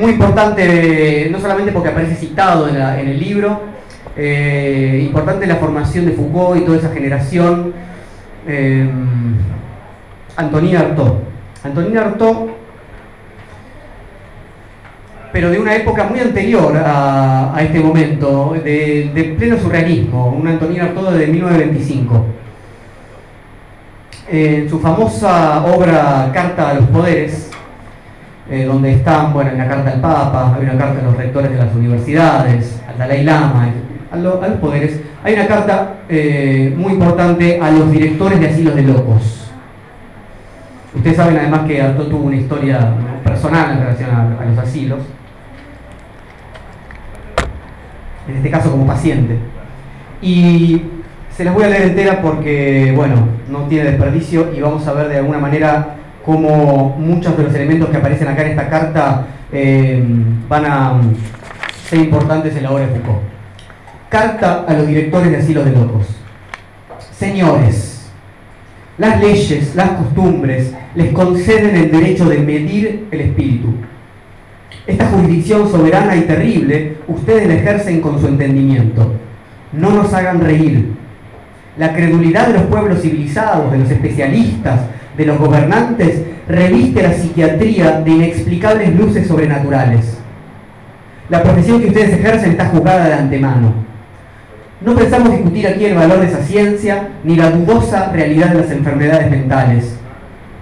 Muy 0.00 0.12
importante, 0.12 1.28
no 1.30 1.38
solamente 1.38 1.72
porque 1.72 1.90
aparece 1.90 2.14
citado 2.14 2.66
en, 2.66 2.76
el 3.06 3.20
libro, 3.20 3.60
eh, 4.16 5.02
importante 5.04 5.46
la 5.46 5.56
formación 5.56 6.06
de 6.06 6.12
Foucault 6.12 6.58
y 6.58 6.64
toda 6.64 6.78
esa 6.78 6.88
generación, 6.88 7.74
eh, 8.48 8.88
Artaud. 10.36 11.12
Antonina 11.62 12.00
Artaud, 12.00 12.48
pero 15.34 15.50
de 15.50 15.58
una 15.58 15.76
época 15.76 16.04
muy 16.04 16.20
anterior 16.20 16.72
a, 16.82 17.54
este 17.60 17.80
momento, 17.80 18.54
de, 18.54 19.34
pleno 19.38 19.58
surrealismo, 19.58 20.28
una 20.28 20.52
Antonina 20.52 20.84
Artaud 20.84 21.10
de 21.10 21.26
1925. 21.26 22.24
En 24.32 24.70
su 24.70 24.80
famosa 24.80 25.62
obra 25.66 26.30
Carta 26.32 26.70
a 26.70 26.74
los 26.74 26.86
Poderes, 26.86 27.49
eh, 28.50 28.64
donde 28.64 28.94
están, 28.94 29.32
bueno, 29.32 29.50
en 29.50 29.58
la 29.58 29.68
carta 29.68 29.92
al 29.92 30.00
Papa, 30.00 30.56
hay 30.56 30.64
una 30.64 30.76
carta 30.76 31.00
a 31.00 31.04
los 31.04 31.16
rectores 31.16 31.52
de 31.52 31.56
las 31.56 31.72
universidades, 31.72 32.82
al 32.88 32.98
Dalai 32.98 33.22
Lama, 33.22 33.68
a, 34.10 34.16
los 34.16 34.34
poderes, 34.60 35.00
hay 35.22 35.34
una 35.34 35.46
carta 35.46 35.94
eh, 36.08 36.74
muy 36.76 36.94
importante 36.94 37.60
a 37.62 37.70
los 37.70 37.92
directores 37.92 38.40
de 38.40 38.48
asilos 38.48 38.74
de 38.74 38.82
locos. 38.82 39.52
Ustedes 40.92 41.16
saben 41.16 41.38
además 41.38 41.60
que 41.68 41.80
Arto 41.80 42.08
tuvo 42.08 42.24
una 42.24 42.36
historia 42.36 42.92
personal 43.22 43.70
en 43.70 43.80
relación 43.82 44.10
a, 44.10 44.44
los 44.44 44.58
asilos, 44.58 44.98
en 48.26 48.36
este 48.36 48.50
caso 48.50 48.72
como 48.72 48.84
paciente. 48.84 49.38
Y 50.20 50.82
se 51.30 51.44
las 51.44 51.54
voy 51.54 51.62
a 51.62 51.68
leer 51.68 51.82
entera 51.82 52.20
porque, 52.20 52.92
bueno, 52.96 53.28
no 53.48 53.60
tiene 53.68 53.92
desperdicio 53.92 54.52
y 54.52 54.60
vamos 54.60 54.84
a 54.88 54.92
ver 54.92 55.08
de 55.08 55.18
alguna 55.18 55.38
manera 55.38 55.99
cómo 56.24 56.96
muchos 56.98 57.36
de 57.36 57.44
los 57.44 57.54
elementos 57.54 57.88
que 57.88 57.96
aparecen 57.96 58.28
acá 58.28 58.42
en 58.42 58.50
esta 58.50 58.68
carta 58.68 59.26
eh, 59.52 60.02
van 60.48 60.64
a 60.66 61.00
ser 61.88 62.00
importantes 62.00 62.56
en 62.56 62.62
la 62.62 62.72
obra 62.72 62.86
de 62.86 62.92
Foucault. 62.94 63.20
Carta 64.08 64.64
a 64.66 64.74
los 64.74 64.86
directores 64.86 65.30
de 65.30 65.38
asilos 65.38 65.64
de 65.64 65.72
locos. 65.72 66.06
Señores, 67.12 68.10
las 68.98 69.20
leyes, 69.20 69.74
las 69.74 69.90
costumbres, 69.90 70.74
les 70.94 71.12
conceden 71.12 71.76
el 71.76 71.90
derecho 71.90 72.28
de 72.28 72.38
medir 72.38 73.08
el 73.10 73.20
espíritu. 73.20 73.74
Esta 74.86 75.06
jurisdicción 75.06 75.70
soberana 75.70 76.16
y 76.16 76.22
terrible, 76.22 76.96
ustedes 77.08 77.46
la 77.46 77.54
ejercen 77.54 78.00
con 78.00 78.20
su 78.20 78.26
entendimiento. 78.26 79.12
No 79.72 79.90
nos 79.90 80.12
hagan 80.12 80.40
reír. 80.40 80.92
La 81.78 81.94
credulidad 81.94 82.48
de 82.48 82.54
los 82.54 82.62
pueblos 82.64 83.00
civilizados, 83.00 83.70
de 83.72 83.78
los 83.78 83.90
especialistas, 83.90 84.80
de 85.20 85.26
los 85.26 85.38
gobernantes, 85.38 86.22
reviste 86.48 87.02
la 87.02 87.12
psiquiatría 87.12 88.00
de 88.00 88.10
inexplicables 88.10 88.96
luces 88.96 89.26
sobrenaturales. 89.26 90.18
La 91.28 91.42
profesión 91.42 91.80
que 91.80 91.88
ustedes 91.88 92.14
ejercen 92.14 92.52
está 92.52 92.66
juzgada 92.66 93.06
de 93.06 93.14
antemano 93.14 93.90
no 94.82 94.94
pensamos 94.94 95.30
discutir 95.32 95.66
aquí 95.66 95.84
el 95.84 95.94
valor 95.94 96.20
de 96.20 96.28
esa 96.28 96.42
ciencia 96.42 97.10
ni 97.22 97.36
la 97.36 97.50
dudosa 97.50 98.10
realidad 98.12 98.48
de 98.48 98.62
las 98.62 98.70
enfermedades 98.70 99.30
mentales, 99.30 99.96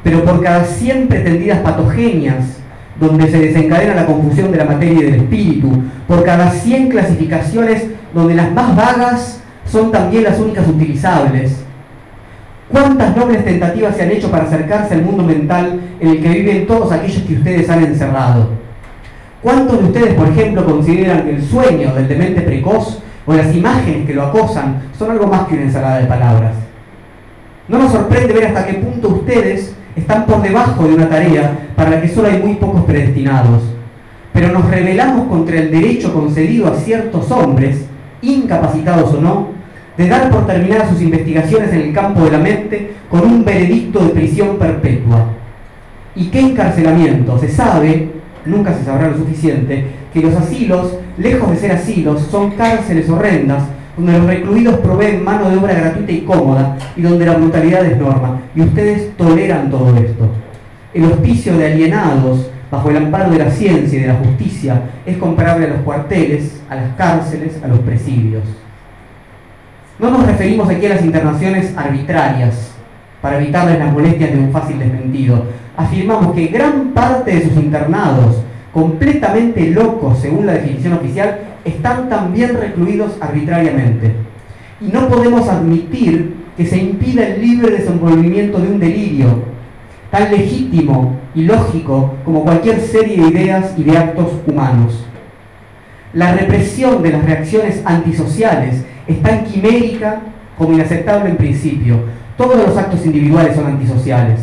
pero 0.03 0.25
por 0.25 0.43
cada 0.43 0.65
100 0.65 1.07
pretendidas 1.07 1.61
patogenias 1.61 2.59
donde 2.99 3.31
se 3.31 3.39
desencadena 3.39 3.95
la 3.95 4.07
confusión 4.07 4.51
de 4.51 4.59
la 4.59 4.65
materia 4.65 4.99
y 4.99 5.03
del 5.05 5.15
espíritu, 5.21 5.85
por 6.09 6.25
cada 6.25 6.51
100 6.51 6.89
clasificaciones 6.89 7.87
donde 8.13 8.35
las 8.35 8.51
más 8.51 8.75
vagas 8.75 9.41
son 9.65 9.93
también 9.93 10.25
las 10.25 10.41
únicas 10.41 10.67
utilizables. 10.67 11.53
¿Cuántas 12.71 13.17
nobles 13.17 13.45
tentativas 13.45 13.97
se 13.97 14.03
han 14.03 14.11
hecho 14.11 14.31
para 14.31 14.45
acercarse 14.45 14.95
al 14.95 15.03
mundo 15.03 15.23
mental 15.23 15.81
en 16.01 16.09
el 16.09 16.23
que 16.23 16.29
viven 16.29 16.67
todos 16.67 16.93
aquellos 16.93 17.23
que 17.23 17.35
ustedes 17.35 17.71
han 17.71 17.83
encerrado? 17.85 18.49
¿Cuántos 19.43 19.79
de 19.79 19.85
ustedes, 19.87 20.15
por 20.15 20.29
ejemplo, 20.29 20.67
consideran 20.67 21.25
que 21.25 21.37
el 21.37 21.43
sueño 21.43 21.95
del 21.95 22.09
demente 22.09 22.43
precoz 22.43 23.03
o 23.25 23.33
las 23.33 23.55
imágenes 23.55 24.07
que 24.07 24.15
lo 24.15 24.25
acosan 24.25 24.83
son 24.99 25.13
algo 25.13 25.27
más 25.29 25.47
que 25.47 25.55
una 25.55 25.65
ensalada 25.65 25.99
de 26.01 26.07
palabras? 26.07 26.53
No 27.69 27.79
nos 27.79 27.93
sorprende 27.93 28.35
ver 28.35 28.47
hasta 28.47 28.67
qué 28.67 28.75
punto 28.75 29.09
ustedes 29.09 29.75
están 29.97 30.27
por 30.27 30.43
debajo 30.43 30.87
de 30.87 30.95
una 30.95 31.09
tarea 31.09 31.69
para 31.75 31.91
la 31.91 32.01
que 32.03 32.09
solo 32.09 32.29
hay 32.29 32.43
muy 32.43 32.55
pocos 32.57 32.85
predestinados. 32.85 33.63
Pero 34.33 34.53
nos 34.53 34.71
rebelamos 34.71 35.29
contra 35.29 35.59
el 35.59 35.71
derecho 35.71 36.13
concedido 36.13 36.69
a 36.69 36.77
ciertos 36.77 37.31
hombres, 37.31 37.87
incapacitados 38.21 39.15
o 39.15 39.21
no, 39.21 39.58
de 39.99 40.09
dar 40.09 40.31
por 40.31 40.47
terminadas 40.47 40.91
sus 40.91 41.03
investigaciones 41.03 41.73
en 41.73 41.81
el 41.81 41.93
campo 41.93 42.21
de 42.21 42.31
la 42.31 42.39
mente 42.39 42.93
con 43.11 43.21
un 43.23 43.45
veredicto 43.45 43.99
de 43.99 44.11
prisión 44.11 44.57
perpetua. 44.57 45.27
¿Y 46.15 46.27
qué 46.27 46.39
encarcelamiento? 46.39 47.37
Se 47.39 47.49
sabe, 47.49 48.09
nunca 48.47 48.73
se 48.73 48.85
sabrá 48.85 49.09
lo 49.09 49.17
suficiente, 49.17 49.87
que 50.15 50.21
los 50.21 50.35
asilos, 50.37 50.97
lejos 51.19 51.51
de 51.51 51.57
ser 51.57 51.73
asilos, 51.73 52.23
son 52.31 52.53
cárceles 52.53 53.11
horrendas 53.11 53.65
donde 53.97 54.13
los 54.13 54.27
recluidos 54.29 54.79
proveen 54.79 55.25
mano 55.25 55.51
de 55.51 55.57
obra 55.57 55.75
gratuita 55.75 56.13
y 56.13 56.21
cómoda 56.21 56.77
y 56.97 57.03
donde 57.03 57.27
la 57.27 57.35
brutalidad 57.35 57.85
es 57.85 57.99
norma. 57.99 58.41
Y 58.55 58.61
ustedes 58.61 59.17
toleran 59.17 59.69
todo 59.69 59.97
esto. 59.97 60.29
El 60.95 61.07
hospicio 61.07 61.59
de 61.59 61.73
alienados 61.73 62.49
bajo 62.71 62.91
el 62.91 62.99
amparo 62.99 63.33
de 63.33 63.39
la 63.39 63.51
ciencia 63.51 63.99
y 63.99 64.03
de 64.03 64.09
la 64.09 64.15
justicia 64.15 64.81
es 65.05 65.17
comparable 65.17 65.67
a 65.67 65.71
los 65.71 65.81
cuarteles, 65.81 66.61
a 66.71 66.77
las 66.77 66.95
cárceles, 66.95 67.59
a 67.65 67.67
los 67.67 67.81
presidios. 67.81 68.45
No 69.99 70.11
nos 70.11 70.27
referimos 70.27 70.69
aquí 70.69 70.87
a 70.87 70.91
las 70.91 71.05
internaciones 71.05 71.77
arbitrarias 71.77 72.71
para 73.21 73.41
evitarles 73.41 73.81
las 73.81 73.93
molestias 73.93 74.33
de 74.33 74.39
un 74.39 74.53
fácil 74.53 74.79
desmentido. 74.79 75.43
Afirmamos 75.77 76.37
que 76.37 76.47
gran 76.47 76.93
parte 76.93 77.35
de 77.35 77.43
sus 77.43 77.57
internados, 77.57 78.43
completamente 78.73 79.71
locos 79.71 80.21
según 80.21 80.47
la 80.47 80.53
definición 80.53 80.93
oficial, 80.93 81.41
están 81.65 82.09
también 82.09 82.57
recluidos 82.57 83.17
arbitrariamente. 83.21 84.13
Y 84.81 84.87
no 84.93 85.09
podemos 85.09 85.49
admitir 85.49 86.33
que 86.57 86.65
se 86.65 86.79
impida 86.79 87.27
el 87.27 87.41
libre 87.41 87.73
desenvolvimiento 87.73 88.61
de 88.61 88.69
un 88.69 88.79
delirio, 88.79 89.27
tan 90.13 90.31
legítimo 90.31 91.17
y 91.35 91.43
lógico 91.43 92.15
como 92.25 92.45
cualquier 92.45 92.81
serie 92.81 93.17
de 93.17 93.29
ideas 93.31 93.75
y 93.77 93.83
de 93.83 93.99
actos 93.99 94.29
humanos. 94.47 95.05
La 96.19 96.33
represión 96.33 97.01
de 97.01 97.13
las 97.13 97.25
reacciones 97.25 97.81
antisociales 97.85 98.85
es 99.07 99.23
tan 99.23 99.45
quimérica 99.45 100.19
como 100.59 100.73
inaceptable 100.73 101.31
en 101.31 101.37
principio. 101.37 101.95
Todos 102.37 102.57
los 102.57 102.77
actos 102.77 103.07
individuales 103.07 103.55
son 103.55 103.67
antisociales. 103.67 104.41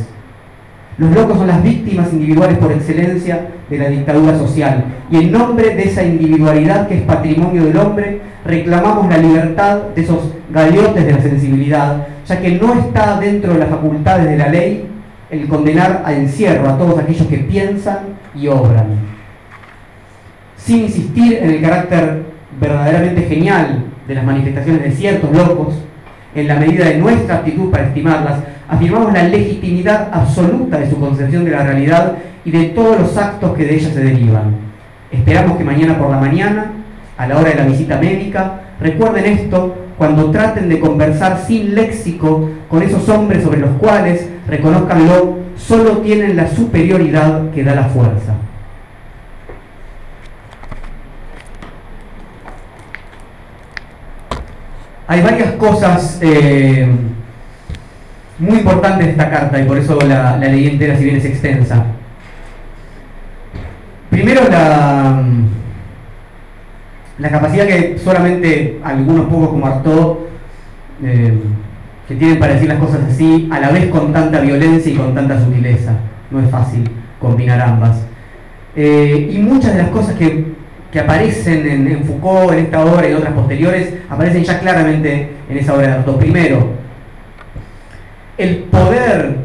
Los 0.97 1.11
locos 1.11 1.38
son 1.38 1.47
las 1.47 1.61
víctimas 1.61 2.13
individuales 2.13 2.59
por 2.59 2.71
excelencia 2.71 3.49
de 3.69 3.77
la 3.77 3.89
dictadura 3.89 4.38
social. 4.38 4.85
Y 5.11 5.17
en 5.17 5.33
nombre 5.33 5.75
de 5.75 5.83
esa 5.83 6.01
individualidad 6.05 6.88
que 6.88 6.99
es 6.99 7.01
patrimonio 7.01 7.65
del 7.65 7.75
hombre, 7.75 8.21
reclamamos 8.45 9.09
la 9.09 9.17
libertad 9.17 9.79
de 9.93 10.01
esos 10.01 10.31
galiotes 10.53 11.05
de 11.05 11.11
la 11.11 11.21
sensibilidad, 11.21 12.07
ya 12.25 12.39
que 12.39 12.51
no 12.51 12.73
está 12.75 13.19
dentro 13.19 13.51
de 13.51 13.59
las 13.59 13.67
facultades 13.67 14.29
de 14.29 14.38
la 14.38 14.47
ley 14.47 14.88
el 15.29 15.45
condenar 15.49 16.03
a 16.05 16.13
encierro 16.13 16.69
a 16.69 16.77
todos 16.77 16.97
aquellos 16.99 17.27
que 17.27 17.39
piensan 17.39 17.99
y 18.33 18.47
obran. 18.47 19.14
Sin 20.65 20.86
insistir 20.86 21.38
en 21.43 21.51
el 21.51 21.62
carácter 21.62 22.23
verdaderamente 22.60 23.21
genial 23.21 23.84
de 24.08 24.15
las 24.15 24.25
manifestaciones 24.25 24.82
de 24.82 24.91
ciertos 24.93 25.32
locos, 25.32 25.75
en 26.34 26.47
la 26.47 26.56
medida 26.56 26.86
de 26.86 26.97
nuestra 26.97 27.36
actitud 27.36 27.69
para 27.69 27.86
estimarlas, 27.86 28.39
afirmamos 28.67 29.13
la 29.13 29.28
legitimidad 29.28 30.10
absoluta 30.12 30.80
de 30.80 30.89
su 30.89 30.99
concepción 30.99 31.45
de 31.45 31.51
la 31.51 31.62
realidad 31.62 32.13
y 32.43 32.49
de 32.49 32.63
todos 32.69 32.99
los 32.99 33.15
actos 33.15 33.56
que 33.56 33.63
de 33.63 33.75
ella 33.75 33.91
se 33.91 34.04
derivan. 34.04 34.56
Esperamos 35.12 35.56
que 35.56 35.63
mañana 35.63 35.99
por 35.99 36.10
la 36.10 36.17
mañana, 36.17 36.71
a 37.15 37.28
la 37.28 37.38
hora 37.38 37.51
de 37.51 37.58
la 37.58 37.65
visita 37.67 37.99
médica, 37.99 38.62
recuerden 38.82 39.25
esto 39.25 39.75
cuando 39.99 40.32
traten 40.32 40.67
de 40.67 40.80
conversar 40.80 41.43
sin 41.45 41.75
léxico 41.75 42.49
con 42.69 42.82
esos 42.82 43.08
hombres 43.08 43.43
sobre 43.43 43.60
los 43.60 43.69
cuales, 43.78 44.28
reconozcanlo, 44.47 45.38
solo 45.56 45.99
tienen 45.99 46.36
la 46.36 46.47
superioridad 46.47 47.51
que 47.51 47.63
da 47.63 47.75
la 47.75 47.84
fuerza. 47.84 48.34
Hay 55.08 55.22
varias 55.22 55.52
cosas 55.54 56.20
eh, 56.22 56.88
muy 58.39 58.58
importantes 58.58 59.06
de 59.06 59.12
esta 59.12 59.30
carta 59.30 59.60
y 59.60 59.65
por 59.65 59.78
eso 59.78 60.00
la, 60.02 60.38
la 60.38 60.48
leí 60.48 60.68
entera 60.68 60.98
si 60.98 61.04
bien 61.04 61.18
es 61.18 61.26
extensa. 61.26 61.86
Primero 64.10 64.41
la, 64.50 65.24
la 67.20 67.30
capacidad 67.30 67.68
que 67.68 68.00
solamente 68.04 68.80
algunos 68.84 69.28
pocos 69.28 69.50
como 69.50 69.68
Artaud 69.68 70.18
eh, 71.04 71.38
que 72.08 72.15
tienen 72.15 72.39
para 72.39 72.54
decir 72.54 72.70
las 72.70 72.80
cosas 72.80 73.02
así, 73.10 73.48
a 73.52 73.60
la 73.60 73.70
vez 73.70 73.88
con 73.89 74.12
tanta 74.13 74.39
violencia 74.39 74.91
y 74.91 74.96
con 74.96 75.13
tanta 75.13 75.39
sutileza. 75.39 75.94
No 76.32 76.39
es 76.39 76.50
fácil 76.50 76.89
combinar 77.20 77.62
ambas. 77.62 78.06
Eh, 78.76 79.30
y 79.32 79.38
muchas 79.38 79.74
de 79.76 79.84
las 79.84 79.91
cosas 79.91 80.15
que 80.15 80.55
que 80.95 81.01
aparecen 81.01 81.67
en, 81.67 82.05
Foucault, 82.05 82.53
en 82.53 82.60
esta 82.60 82.86
obra 82.86 83.10
y 83.10 83.12
otras 83.12 83.34
posteriores, 83.34 83.95
aparecen 84.10 84.45
ya 84.45 84.62
claramente 84.62 85.29
en 85.49 85.58
esa 85.58 85.73
obra 85.73 85.88
de 85.88 85.93
Artaud. 85.95 86.15
Primero, 86.15 86.69
el 88.38 88.60
poder 88.60 89.36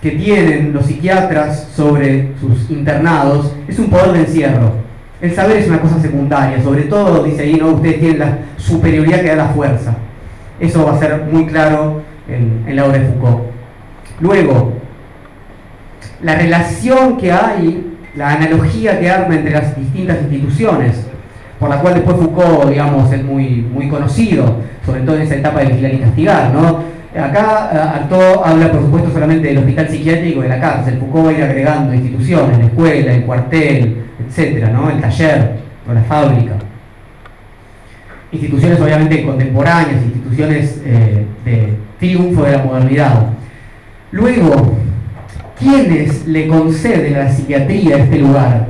que 0.00 0.12
tienen 0.12 0.72
los 0.72 0.86
psiquiatras 0.86 1.70
sobre 1.74 2.28
sus 2.38 2.70
internados 2.70 3.56
es 3.66 3.76
un 3.80 3.90
poder 3.90 4.12
de 4.12 4.18
encierro. 4.20 4.74
El 5.20 5.34
saber 5.34 5.56
es 5.56 5.66
una 5.66 5.80
cosa 5.80 5.98
secundaria, 5.98 6.62
sobre 6.62 6.82
todo, 6.82 7.24
dice 7.24 7.42
ahí, 7.42 7.54
¿no? 7.54 7.70
ustedes 7.70 7.98
tienen 7.98 8.20
la 8.20 8.38
superioridad 8.56 9.20
que 9.20 9.30
da 9.30 9.34
la 9.34 9.48
fuerza. 9.48 9.96
Eso 10.60 10.86
va 10.86 10.94
a 10.94 10.98
ser 11.00 11.24
muy 11.24 11.46
claro 11.46 12.02
en, 12.28 12.62
en 12.68 12.76
la 12.76 12.84
obra 12.84 12.98
de 12.98 13.06
Foucault. 13.06 13.40
Luego, 14.20 14.74
la 16.22 16.36
relación 16.36 17.16
que 17.16 17.32
hay 17.32 17.97
la 18.18 18.32
analogía 18.32 18.98
que 18.98 19.08
arma 19.08 19.36
entre 19.36 19.52
las 19.52 19.76
distintas 19.76 20.18
instituciones, 20.22 21.06
por 21.60 21.70
la 21.70 21.80
cual 21.80 21.94
después 21.94 22.16
Foucault, 22.16 22.68
digamos, 22.68 23.12
es 23.12 23.24
muy, 23.24 23.62
muy 23.72 23.88
conocido, 23.88 24.56
sobre 24.84 25.02
todo 25.02 25.16
en 25.16 25.22
esa 25.22 25.36
etapa 25.36 25.60
de 25.60 25.66
vigilar 25.66 25.94
y 25.94 25.98
castigar, 25.98 26.52
¿no? 26.52 26.82
Acá 27.16 27.70
eh, 27.72 27.78
Artaud 27.78 28.42
habla, 28.44 28.72
por 28.72 28.82
supuesto, 28.82 29.10
solamente 29.12 29.48
del 29.48 29.58
hospital 29.58 29.88
psiquiátrico 29.88 30.42
de 30.42 30.48
la 30.48 30.60
cárcel. 30.60 30.98
Foucault 30.98 31.26
va 31.26 31.30
a 31.30 31.32
ir 31.32 31.44
agregando 31.44 31.94
instituciones, 31.94 32.58
la 32.58 32.64
escuela, 32.64 33.12
el 33.12 33.24
cuartel, 33.24 34.04
etcétera, 34.26 34.70
¿no? 34.70 34.90
El 34.90 35.00
taller 35.00 35.52
o 35.88 35.92
la 35.94 36.02
fábrica. 36.02 36.52
Instituciones 38.32 38.80
obviamente 38.80 39.24
contemporáneas, 39.24 40.02
instituciones 40.02 40.82
eh, 40.84 41.24
de 41.44 41.72
triunfo 41.98 42.42
de 42.42 42.52
la 42.52 42.64
modernidad. 42.64 43.26
Luego, 44.10 44.76
¿Quiénes 45.58 46.26
le 46.26 46.46
conceden 46.46 47.16
a 47.16 47.24
la 47.24 47.32
psiquiatría 47.32 47.98
este 47.98 48.18
lugar? 48.18 48.68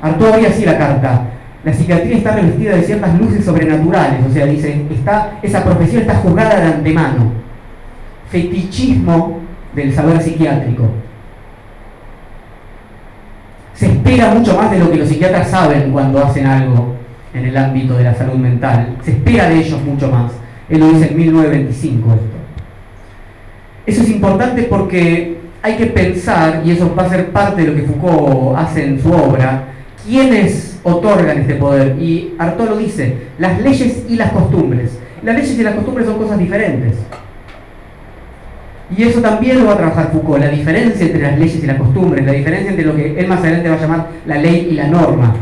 Arturo 0.00 0.34
había 0.34 0.48
así 0.48 0.64
la 0.64 0.78
carta. 0.78 1.28
La 1.62 1.72
psiquiatría 1.72 2.16
está 2.16 2.34
revestida 2.34 2.76
de 2.76 2.82
ciertas 2.82 3.20
luces 3.20 3.44
sobrenaturales, 3.44 4.26
o 4.28 4.32
sea, 4.32 4.46
dice, 4.46 4.84
está, 4.90 5.38
esa 5.42 5.62
profesión 5.62 6.02
está 6.02 6.16
juzgada 6.16 6.58
de 6.58 6.66
antemano. 6.74 7.32
Fetichismo 8.30 9.40
del 9.74 9.92
saber 9.94 10.20
psiquiátrico. 10.20 10.88
Se 13.74 13.86
espera 13.86 14.34
mucho 14.34 14.56
más 14.56 14.70
de 14.70 14.78
lo 14.78 14.90
que 14.90 14.98
los 14.98 15.08
psiquiatras 15.08 15.50
saben 15.50 15.92
cuando 15.92 16.24
hacen 16.24 16.46
algo 16.46 16.96
en 17.34 17.44
el 17.44 17.56
ámbito 17.56 17.96
de 17.96 18.04
la 18.04 18.14
salud 18.14 18.34
mental. 18.34 18.96
Se 19.02 19.12
espera 19.12 19.48
de 19.48 19.58
ellos 19.58 19.80
mucho 19.82 20.10
más. 20.10 20.32
Él 20.68 20.80
lo 20.80 20.88
dice 20.88 21.08
en 21.10 21.16
1925 21.16 22.12
esto. 22.12 22.36
Eso 23.86 24.02
es 24.02 24.10
importante 24.10 24.62
porque 24.64 25.41
hay 25.62 25.76
que 25.76 25.86
pensar, 25.86 26.62
y 26.64 26.72
eso 26.72 26.92
va 26.94 27.04
a 27.04 27.08
ser 27.08 27.30
parte 27.30 27.62
de 27.62 27.68
lo 27.68 27.74
que 27.74 27.82
Foucault 27.82 28.58
hace 28.58 28.84
en 28.84 29.00
su 29.00 29.12
obra, 29.12 29.68
quiénes 30.04 30.80
otorgan 30.82 31.38
este 31.38 31.54
poder. 31.54 31.96
Y 32.00 32.34
Artaud 32.36 32.70
lo 32.70 32.76
dice, 32.76 33.16
las 33.38 33.60
leyes 33.60 34.04
y 34.08 34.16
las 34.16 34.32
costumbres. 34.32 34.98
Las 35.22 35.36
leyes 35.36 35.56
y 35.56 35.62
las 35.62 35.74
costumbres 35.74 36.06
son 36.06 36.18
cosas 36.18 36.38
diferentes. 36.38 36.94
Y 38.96 39.04
eso 39.04 39.20
también 39.20 39.60
lo 39.60 39.66
va 39.66 39.74
a 39.74 39.76
trabajar 39.76 40.10
Foucault, 40.12 40.42
la 40.42 40.50
diferencia 40.50 41.06
entre 41.06 41.22
las 41.22 41.38
leyes 41.38 41.62
y 41.62 41.66
las 41.66 41.78
costumbres, 41.78 42.26
la 42.26 42.32
diferencia 42.32 42.70
entre 42.70 42.84
lo 42.84 42.96
que 42.96 43.18
él 43.18 43.26
más 43.28 43.40
adelante 43.40 43.68
va 43.68 43.76
a 43.76 43.80
llamar 43.80 44.06
la 44.26 44.38
ley 44.38 44.68
y 44.70 44.74
la 44.74 44.88
norma. 44.88 45.34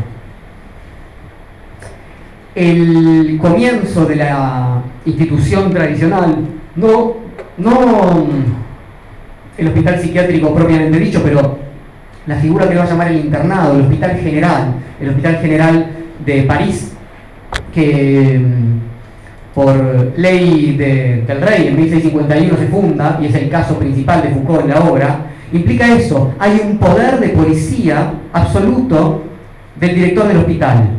El 2.53 3.39
comienzo 3.41 4.05
de 4.05 4.17
la 4.17 4.83
institución 5.05 5.71
tradicional 5.71 6.37
no, 6.75 7.15
no 7.57 8.27
el 9.57 9.67
hospital 9.67 9.99
psiquiátrico 9.99 10.53
propiamente 10.53 10.99
dicho, 10.99 11.21
pero 11.23 11.59
la 12.27 12.35
figura 12.35 12.69
que 12.69 12.75
va 12.75 12.83
a 12.83 12.89
llamar 12.89 13.07
el 13.07 13.19
internado, 13.19 13.75
el 13.75 13.81
Hospital 13.81 14.17
General, 14.17 14.73
el 14.99 15.09
Hospital 15.09 15.37
General 15.37 15.85
de 16.25 16.43
París, 16.43 16.93
que 17.73 18.39
mm, 18.39 19.53
por 19.53 20.13
ley 20.17 20.75
del 20.77 21.41
rey 21.41 21.67
en 21.67 21.75
1651 21.75 22.57
se 22.57 22.67
funda, 22.67 23.19
y 23.21 23.25
es 23.25 23.35
el 23.35 23.49
caso 23.49 23.77
principal 23.77 24.21
de 24.21 24.29
Foucault 24.29 24.63
en 24.63 24.69
la 24.69 24.79
obra, 24.81 25.25
implica 25.51 25.93
eso, 25.93 26.33
hay 26.39 26.61
un 26.65 26.77
poder 26.77 27.19
de 27.19 27.29
policía 27.29 28.13
absoluto 28.31 29.23
del 29.79 29.95
director 29.95 30.27
del 30.27 30.37
hospital. 30.37 30.89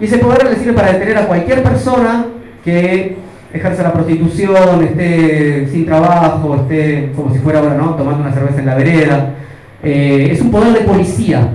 Y 0.00 0.04
ese 0.04 0.18
poder 0.18 0.44
le 0.50 0.56
sirve 0.56 0.74
para 0.74 0.92
detener 0.92 1.16
a 1.18 1.26
cualquier 1.26 1.62
persona 1.62 2.26
que 2.64 3.16
ejerza 3.52 3.82
la 3.82 3.92
prostitución, 3.92 4.82
esté 4.84 5.66
sin 5.68 5.86
trabajo, 5.86 6.56
esté 6.56 7.12
como 7.16 7.32
si 7.32 7.38
fuera 7.40 7.60
ahora, 7.60 7.74
¿no? 7.74 7.94
Tomando 7.94 8.22
una 8.22 8.32
cerveza 8.32 8.60
en 8.60 8.66
la 8.66 8.74
vereda. 8.74 9.34
Eh, 9.82 10.28
es 10.32 10.40
un 10.40 10.50
poder 10.50 10.72
de 10.72 10.80
policía. 10.80 11.48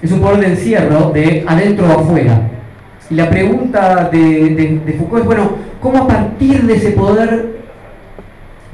Es 0.00 0.12
un 0.12 0.20
poder 0.20 0.40
de 0.40 0.46
encierro 0.48 1.10
de 1.10 1.44
adentro 1.46 1.86
o 1.86 2.00
afuera. 2.00 2.50
Y 3.10 3.14
la 3.14 3.28
pregunta 3.28 4.08
de, 4.10 4.94
Foucault 4.98 5.22
es, 5.22 5.26
bueno, 5.26 5.50
¿cómo 5.80 6.04
a 6.04 6.08
partir 6.08 6.62
de 6.62 6.76
ese 6.76 6.90
poder 6.92 7.54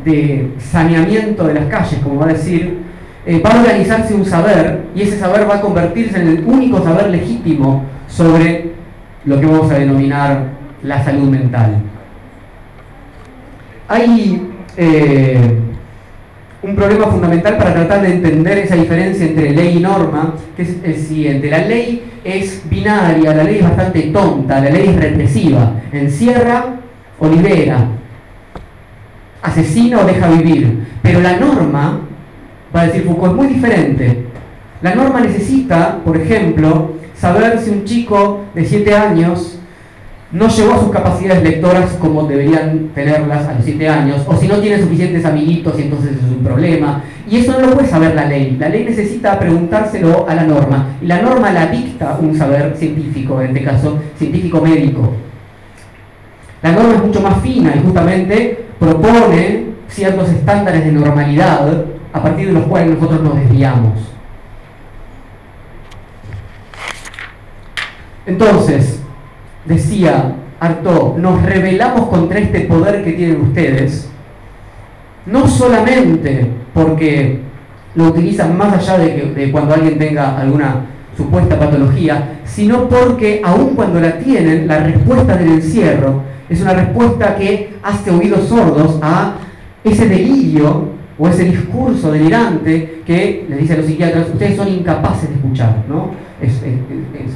de 0.05 0.53
saneamiento 0.59 1.47
de 1.47 1.55
las 1.55 1.67
calles, 1.67 2.01
como 2.03 2.21
va 2.21 2.27
a 2.27 2.33
decir, 2.33 2.79
eh, 3.27 3.41
va 3.45 3.51
a 3.51 3.61
organizarse 3.61 4.15
un 4.15 4.25
saber 4.25 4.81
y 4.95 5.03
ese 5.03 5.19
saber 5.19 5.49
va 5.49 5.57
a 5.57 5.61
convertirse 5.61 6.21
en 6.21 6.29
el 6.29 6.45
único 6.47 6.83
saber 6.83 7.11
legítimo 7.11 7.85
sobre 8.09 8.73
lo 9.25 9.39
que 9.39 9.47
vamos 9.47 9.71
a 9.71 9.75
denominar 9.75 10.60
la 10.83 11.05
salud 11.05 11.29
mental. 11.29 11.77
Hay 13.89 14.49
eh, 14.77 15.59
un 16.63 16.77
problema 16.77 17.07
fundamental 17.07 17.57
para 17.57 17.75
tratar 17.75 18.03
de 18.03 18.15
entender 18.15 18.59
esa 18.59 18.77
diferencia 18.77 19.27
entre 19.27 19.51
ley 19.51 19.79
y 19.79 19.81
norma, 19.81 20.35
que 20.57 20.63
es 20.63 20.77
el 20.85 20.97
siguiente. 20.97 21.51
La 21.51 21.67
ley 21.67 22.05
es 22.23 22.63
binaria, 22.69 23.35
la 23.35 23.45
ley 23.45 23.57
es 23.57 23.65
bastante 23.65 24.03
tonta, 24.03 24.61
la 24.61 24.71
ley 24.71 24.89
es 24.89 24.97
represiva, 24.97 25.73
encierra 25.93 26.77
o 27.19 27.29
libera, 27.29 27.89
asesina 29.43 30.01
o 30.01 30.05
deja 30.05 30.29
vivir. 30.29 30.87
Pero 31.03 31.21
la 31.21 31.37
norma, 31.37 32.01
va 32.75 32.81
a 32.83 32.87
decir 32.87 33.05
Foucault, 33.05 33.33
es 33.33 33.37
muy 33.37 33.47
diferente. 33.55 34.27
La 34.83 34.95
norma 34.95 35.21
necesita, 35.21 35.99
por 36.05 36.17
ejemplo, 36.17 36.93
saber 37.15 37.59
si 37.59 37.71
un 37.71 37.85
chico 37.85 38.45
de 38.55 38.65
7 38.65 38.95
años 38.95 39.60
no 40.33 40.49
llegó 40.49 40.75
a 40.75 40.81
sus 40.81 40.91
capacidades 40.91 41.43
lectoras 41.43 41.93
como 42.01 42.23
deberían 42.25 42.91
tenerlas 42.95 43.49
a 43.49 43.55
los 43.55 43.65
7 43.65 43.89
años, 43.89 44.23
o 44.27 44.37
si 44.37 44.47
no 44.47 44.59
tiene 44.59 44.81
suficientes 44.81 45.25
amiguitos 45.25 45.79
y 45.79 45.83
entonces 45.83 46.13
es 46.13 46.23
un 46.23 46.45
problema. 46.45 47.03
Y 47.29 47.39
eso 47.39 47.53
no 47.53 47.67
lo 47.67 47.75
puede 47.75 47.89
saber 47.89 48.15
la 48.15 48.27
ley. 48.27 48.57
La 48.59 48.69
ley 48.69 48.85
necesita 48.85 49.39
preguntárselo 49.39 50.27
a 50.29 50.35
la 50.35 50.45
norma. 50.45 50.97
Y 51.03 51.07
la 51.07 51.21
norma 51.21 51.51
la 51.51 51.67
dicta 51.67 52.19
un 52.21 52.37
saber 52.37 52.77
científico, 52.77 53.41
en 53.41 53.49
este 53.49 53.65
caso 53.65 53.99
científico 54.17 54.61
médico. 54.61 55.13
La 56.63 56.73
norma 56.73 56.95
es 56.95 57.03
mucho 57.05 57.21
más 57.23 57.41
fina 57.43 57.75
y 57.75 57.85
justamente 57.85 58.67
propone 58.79 59.71
ciertos 59.89 60.29
estándares 60.29 60.85
de 60.85 60.93
normalidad 60.93 61.85
a 62.13 62.23
partir 62.23 62.49
de 62.49 62.53
los 62.53 62.65
cuales 62.65 62.95
nosotros 62.95 63.23
nos 63.23 63.37
desviamos. 63.37 63.95
Entonces, 68.27 69.00
decía 69.71 70.35
Artaud, 70.59 71.17
nos 71.17 71.43
rebelamos 71.43 72.09
contra 72.09 72.39
este 72.39 72.61
poder 72.63 73.03
que 73.03 73.13
tienen 73.13 73.41
ustedes, 73.41 74.11
no 75.25 75.49
solamente 75.49 76.47
porque 76.75 77.41
lo 77.95 78.09
utilizan 78.09 78.59
más 78.59 78.75
allá 78.75 78.99
de, 78.99 79.33
de 79.35 79.51
cuando 79.51 79.75
alguien 79.75 79.99
tenga 79.99 80.39
alguna 80.39 80.87
supuesta 81.17 81.59
patología, 81.59 82.41
sino 82.45 82.89
porque 82.89 83.41
aun 83.45 83.75
cuando 83.75 84.01
la 84.01 84.19
tienen, 84.19 84.67
la 84.67 84.81
respuesta 84.81 85.37
del 85.37 85.53
encierro 85.53 86.23
es 86.49 86.61
una 86.61 86.73
respuesta 86.73 87.37
que 87.37 87.75
hace 87.83 88.11
oídos 88.11 88.49
sordos 88.49 88.99
a 89.01 89.35
ese 89.85 90.09
delirio 90.09 90.89
o 91.17 91.29
ese 91.29 91.45
discurso 91.45 92.11
delirante 92.11 93.03
que 93.07 93.47
le 93.49 93.59
dice 93.59 93.75
a 93.75 93.77
los 93.77 93.87
psiquiatras, 93.87 94.29
ustedes 94.31 94.57
son 94.57 94.69
incapaces 94.69 95.29
de 95.29 95.37
escuchar. 95.37 95.85
¿no? 95.89 96.11
Es, 96.41 96.61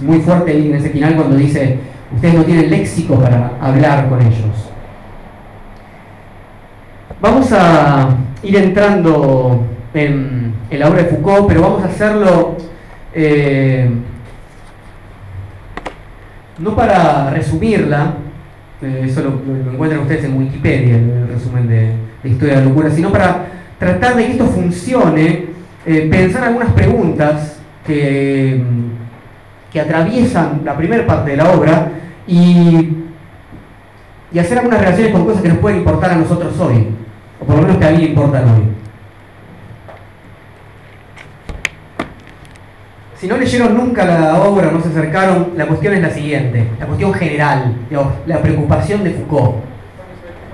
muy 0.03 0.19
fuerte 0.21 0.57
en 0.57 0.75
ese 0.75 0.91
final 0.91 1.15
cuando 1.17 1.37
dice, 1.37 1.79
ustedes 2.13 2.35
no 2.35 2.45
tienen 2.45 2.71
léxico 2.71 3.19
para 3.19 3.53
hablar 3.61 4.09
con 4.09 4.21
ellos. 4.21 4.71
Vamos 7.21 7.53
a 7.53 8.17
ir 8.43 8.57
entrando 8.57 9.65
en, 9.95 10.55
la 10.71 10.89
obra 10.89 11.03
de 11.03 11.09
Foucault, 11.09 11.47
pero 11.47 11.63
vamos 11.63 11.83
a 11.83 11.87
hacerlo 11.87 12.57
eh, 13.15 13.89
no 16.59 16.75
para 16.77 17.31
resumirla, 17.31 18.15
eso 18.83 19.23
lo, 19.23 19.73
encuentran 19.73 20.03
ustedes 20.03 20.25
en 20.25 20.37
Wikipedia, 20.37 20.97
el 20.97 21.29
resumen 21.29 21.69
de, 21.69 21.93
Historia 22.25 22.55
de 22.55 22.61
la 22.63 22.69
Locura, 22.69 22.91
sino 22.91 23.13
para 23.13 23.47
tratar 23.79 24.17
de 24.17 24.25
que 24.25 24.33
esto 24.33 24.47
funcione, 24.47 25.47
eh, 25.85 26.09
pensar 26.11 26.45
algunas 26.45 26.73
preguntas 26.73 27.59
que, 27.87 28.63
que 29.75 29.81
atraviesan 29.81 30.61
la 30.65 30.77
primera 30.77 31.05
parte 31.05 31.33
de 31.33 31.37
la 31.37 31.51
obra 31.51 31.89
y, 32.29 32.91
y 34.33 34.39
hacer 34.39 34.57
algunas 34.57 34.79
relaciones 34.79 35.13
con 35.13 35.25
cosas 35.25 35.43
que 35.43 35.49
nos 35.49 35.59
pueden 35.59 35.79
importar 35.79 36.13
a 36.13 36.15
nosotros 36.15 36.57
hoy, 36.61 36.91
o 37.41 37.45
por 37.45 37.57
lo 37.57 37.63
menos 37.63 37.79
que 37.79 37.85
a 37.85 37.91
mí 37.91 38.05
importan 38.05 38.45
hoy. 38.45 38.63
Si 43.17 43.27
no 43.27 43.37
leyeron 43.37 43.77
nunca 43.77 44.05
la 44.05 44.45
obra, 44.45 44.71
no 44.71 44.81
se 44.81 44.91
acercaron, 44.91 45.55
la 45.57 45.67
cuestión 45.67 45.95
es 45.95 46.03
la 46.03 46.11
siguiente, 46.11 46.69
la 46.79 46.87
cuestión 46.87 47.13
general, 47.13 47.75
la 48.27 48.39
preocupación 48.43 49.03
de 49.03 49.11
Foucault. 49.11 49.57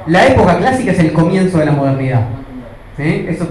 La 0.06 0.28
época 0.28 0.56
clásica 0.56 0.92
es 0.92 0.98
el 0.98 1.12
comienzo 1.12 1.58
de 1.58 1.66
la 1.66 1.72
modernidad. 1.72 2.22
Eso, 2.96 3.46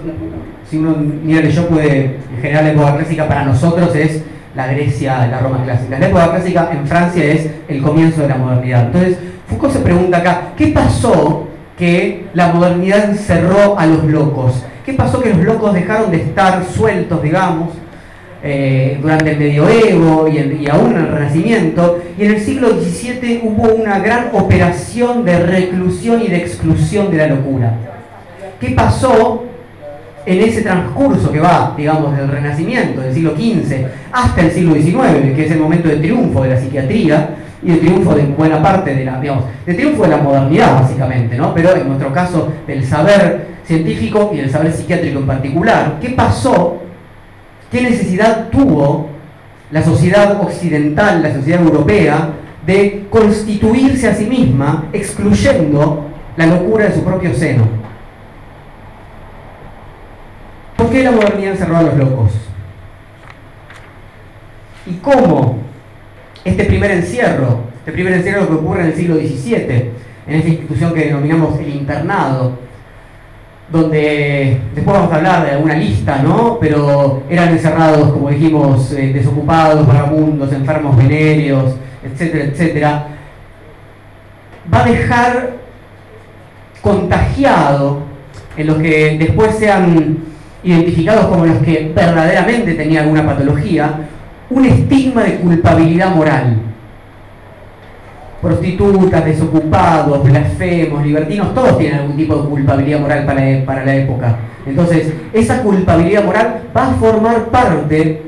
si 0.68 0.78
uno 0.80 0.96
mira 0.98 1.48
yo 1.48 1.68
puede, 1.68 2.18
en 2.36 2.42
general 2.42 2.64
la 2.66 2.72
época 2.72 2.96
clásica 2.98 3.28
para 3.28 3.46
nosotros 3.46 3.96
es 3.96 4.24
la 4.60 4.68
Grecia, 4.74 5.26
la 5.28 5.40
Roma 5.40 5.64
clásica. 5.64 5.98
La 5.98 6.08
época 6.08 6.32
clásica 6.32 6.70
en 6.74 6.86
Francia 6.86 7.24
es 7.24 7.50
el 7.70 7.82
comienzo 7.82 8.24
de 8.24 8.28
la 8.28 8.36
modernidad. 8.36 8.88
Entonces, 8.88 9.18
Foucault 9.48 9.72
se 9.74 9.80
pregunta 9.80 10.18
acá, 10.18 10.50
¿qué 10.58 10.68
pasó 10.68 11.48
que 11.78 12.26
la 12.34 12.50
modernidad 12.50 13.10
encerró 13.10 13.80
a 13.80 13.86
los 13.86 14.04
locos? 14.04 14.66
¿Qué 14.86 14.92
pasó 14.94 15.22
que 15.22 15.30
los 15.30 15.46
locos 15.46 15.74
dejaron 15.74 16.12
de 16.12 16.18
estar 16.18 16.66
sueltos, 16.66 17.24
digamos, 17.24 17.70
eh, 18.44 18.98
durante 19.02 19.32
el 19.32 19.40
medioevo 19.40 20.28
y, 20.28 20.68
aún 20.68 20.92
en 20.92 20.98
el 20.98 21.08
Renacimiento, 21.08 22.02
y 22.18 22.26
en 22.26 22.32
el 22.32 22.42
siglo 22.42 22.70
XVII 22.82 23.42
hubo 23.44 23.74
una 23.74 24.00
gran 24.00 24.28
operación 24.34 25.24
de 25.24 25.40
reclusión 25.40 26.22
y 26.22 26.28
de 26.28 26.38
exclusión 26.38 27.12
de 27.12 27.18
la 27.18 27.28
locura. 27.28 27.78
¿Qué 28.60 28.72
pasó 28.72 29.46
en 30.30 30.42
ese 30.42 30.62
transcurso 30.62 31.32
que 31.32 31.40
va, 31.40 31.74
digamos, 31.76 32.16
del 32.16 32.28
Renacimiento, 32.28 33.02
del 33.02 33.14
siglo 33.14 33.36
XV, 33.36 33.86
hasta 34.12 34.42
el 34.42 34.52
siglo 34.52 34.76
XIX, 34.76 35.36
que 35.36 35.46
es 35.46 35.52
el 35.52 35.60
momento 35.60 35.90
de 35.90 35.98
triunfo 35.98 36.44
de 36.44 36.50
la 36.50 36.58
psiquiatría 36.60 37.30
y 37.64 37.72
de 37.72 37.78
triunfo 37.78 38.14
de 38.14 38.24
buena 38.24 38.62
parte 38.62 38.94
de 38.94 39.06
la, 39.06 39.20
digamos, 39.20 39.46
de 39.66 39.74
triunfo 39.74 40.04
de 40.04 40.10
la 40.10 40.18
modernidad 40.18 40.82
básicamente, 40.82 41.36
¿no? 41.36 41.52
Pero 41.54 41.76
en 41.76 41.88
nuestro 41.88 42.14
caso 42.14 42.54
del 42.68 42.86
saber 42.86 43.48
científico 43.64 44.30
y 44.32 44.38
del 44.38 44.52
saber 44.52 44.72
psiquiátrico 44.72 45.20
en 45.20 45.26
particular, 45.26 45.98
¿qué 46.00 46.10
pasó 46.12 46.80
¿Qué 47.72 47.82
necesidad 47.82 48.50
tuvo 48.50 49.10
la 49.72 49.84
sociedad 49.84 50.42
occidental, 50.42 51.22
la 51.22 51.34
sociedad 51.34 51.62
europea, 51.62 52.30
de 52.66 53.06
constituirse 53.10 54.08
a 54.08 54.16
sí 54.16 54.26
misma, 54.26 54.86
excluyendo 54.92 56.08
la 56.36 56.48
locura 56.48 56.86
de 56.86 56.96
su 56.96 57.04
propio 57.04 57.32
seno? 57.34 57.79
¿Por 60.90 60.98
qué 60.98 61.04
la 61.04 61.12
modernidad 61.12 61.52
encerró 61.52 61.78
a 61.78 61.82
los 61.84 61.98
locos? 61.98 62.32
¿Y 64.88 64.94
cómo 64.94 65.60
este 66.44 66.66
primer 66.66 66.90
encierro, 66.90 67.60
este 67.78 67.92
primer 67.92 68.14
encierro 68.14 68.48
que 68.48 68.56
ocurre 68.56 68.82
en 68.82 68.88
el 68.88 68.96
siglo 68.96 69.18
XVII, 69.18 69.92
en 70.26 70.36
esta 70.36 70.50
institución 70.50 70.92
que 70.96 71.06
denominamos 71.06 71.60
el 71.60 71.70
internado, 71.70 72.54
donde 73.72 74.62
después 74.74 74.98
vamos 74.98 75.14
a 75.14 75.18
hablar 75.18 75.46
de 75.46 75.52
alguna 75.52 75.76
lista, 75.76 76.24
¿no? 76.24 76.58
Pero 76.60 77.22
eran 77.30 77.50
encerrados, 77.50 78.12
como 78.12 78.32
dijimos, 78.32 78.92
eh, 78.94 79.14
desocupados, 79.14 79.86
vagabundos, 79.86 80.52
enfermos 80.52 80.98
venéreos, 80.98 81.76
etcétera, 82.04 82.46
etcétera. 82.46 83.08
Va 84.74 84.82
a 84.82 84.86
dejar 84.86 85.52
contagiado 86.82 88.00
en 88.58 88.66
los 88.66 88.78
que 88.80 89.18
después 89.20 89.56
sean 89.56 90.29
identificados 90.64 91.28
como 91.28 91.46
los 91.46 91.58
que 91.60 91.92
verdaderamente 91.96 92.74
tenían 92.74 93.04
alguna 93.04 93.26
patología, 93.26 94.08
un 94.50 94.66
estigma 94.66 95.24
de 95.24 95.36
culpabilidad 95.36 96.16
moral. 96.16 96.58
prostitutas, 98.42 99.26
desocupados, 99.26 100.24
blasfemos, 100.24 101.06
libertinos, 101.06 101.54
todos 101.54 101.78
tienen 101.78 102.00
algún 102.00 102.16
tipo 102.16 102.38
de 102.38 102.48
culpabilidad 102.48 103.02
moral 103.02 103.26
para, 103.26 103.66
para 103.66 103.84
la 103.84 103.96
época. 103.96 104.38
Entonces, 104.66 105.14
esa 105.34 105.62
culpabilidad 105.62 106.24
moral 106.24 106.62
va 106.76 106.88
a 106.88 106.94
formar 106.94 107.46
parte 107.48 108.22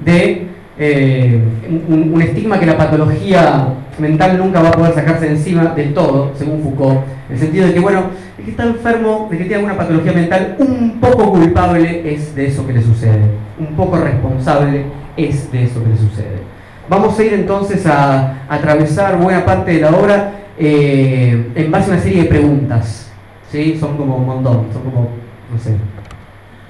de 0.00 0.46
eh, 0.78 1.40
un, 1.88 2.20
estigma 2.20 2.58
que 2.58 2.66
la 2.66 2.76
patología 2.76 3.68
mental 3.98 4.38
nunca 4.38 4.62
va 4.62 4.68
a 4.68 4.72
poder 4.72 4.94
sacarse 4.94 5.26
de 5.26 5.32
encima 5.32 5.66
del 5.66 5.94
todo, 5.94 6.32
según 6.36 6.62
Foucault, 6.62 7.00
en 7.28 7.34
el 7.34 7.38
sentido 7.38 7.66
de 7.66 7.74
que, 7.74 7.80
bueno, 7.80 8.02
el 8.38 8.44
que 8.44 8.50
está 8.50 8.64
enfermo, 8.64 9.28
de 9.30 9.38
que 9.38 9.44
tiene 9.44 9.56
alguna 9.56 9.76
patología 9.76 10.12
mental, 10.12 10.56
un 10.58 11.00
poco 11.00 11.32
culpable 11.32 12.12
es 12.12 12.34
de 12.34 12.46
eso 12.46 12.66
que 12.66 12.72
le 12.72 12.82
sucede, 12.82 13.20
un 13.58 13.74
poco 13.76 13.96
responsable 13.98 14.84
es 15.16 15.50
de 15.52 15.64
eso 15.64 15.82
que 15.82 15.90
le 15.90 15.96
sucede. 15.96 16.54
Vamos 16.88 17.18
a 17.18 17.24
ir 17.24 17.32
entonces 17.32 17.86
a, 17.86 18.44
atravesar 18.48 19.18
buena 19.18 19.44
parte 19.44 19.72
de 19.72 19.80
la 19.80 19.90
obra 19.90 20.32
eh, 20.58 21.50
en 21.54 21.70
base 21.70 21.90
a 21.90 21.94
una 21.94 22.02
serie 22.02 22.24
de 22.24 22.28
preguntas. 22.28 23.10
¿sí? 23.50 23.76
Son 23.78 23.96
como 23.96 24.16
un 24.16 24.26
montón, 24.26 24.66
son 24.72 24.82
como, 24.82 25.08
no 25.50 25.58
sé. 25.58 25.76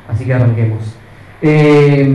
Así 0.08 0.24
que 0.24 0.34
arranquemos. 0.34 0.96
Eh, 1.42 2.08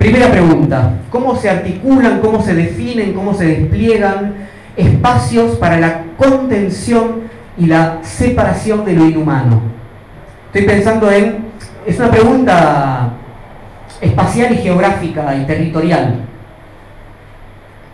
primera 0.00 0.30
pregunta, 0.32 0.94
¿cómo 1.10 1.36
se 1.36 1.50
articulan, 1.50 2.20
cómo 2.20 2.42
se 2.42 2.54
definen, 2.54 3.12
cómo 3.12 3.34
se 3.34 3.44
despliegan 3.44 4.34
espacios 4.74 5.56
para 5.56 5.78
la 5.78 6.04
contención 6.16 7.24
y 7.58 7.66
la 7.66 7.98
separación 8.00 8.86
de 8.86 8.94
lo 8.94 9.04
inhumano? 9.04 9.60
Estoy 10.46 10.62
pensando 10.66 11.12
en, 11.12 11.44
es 11.86 11.98
una 11.98 12.10
pregunta 12.10 13.10
espacial 14.00 14.54
y 14.54 14.56
geográfica 14.56 15.36
y 15.36 15.44
territorial. 15.44 16.20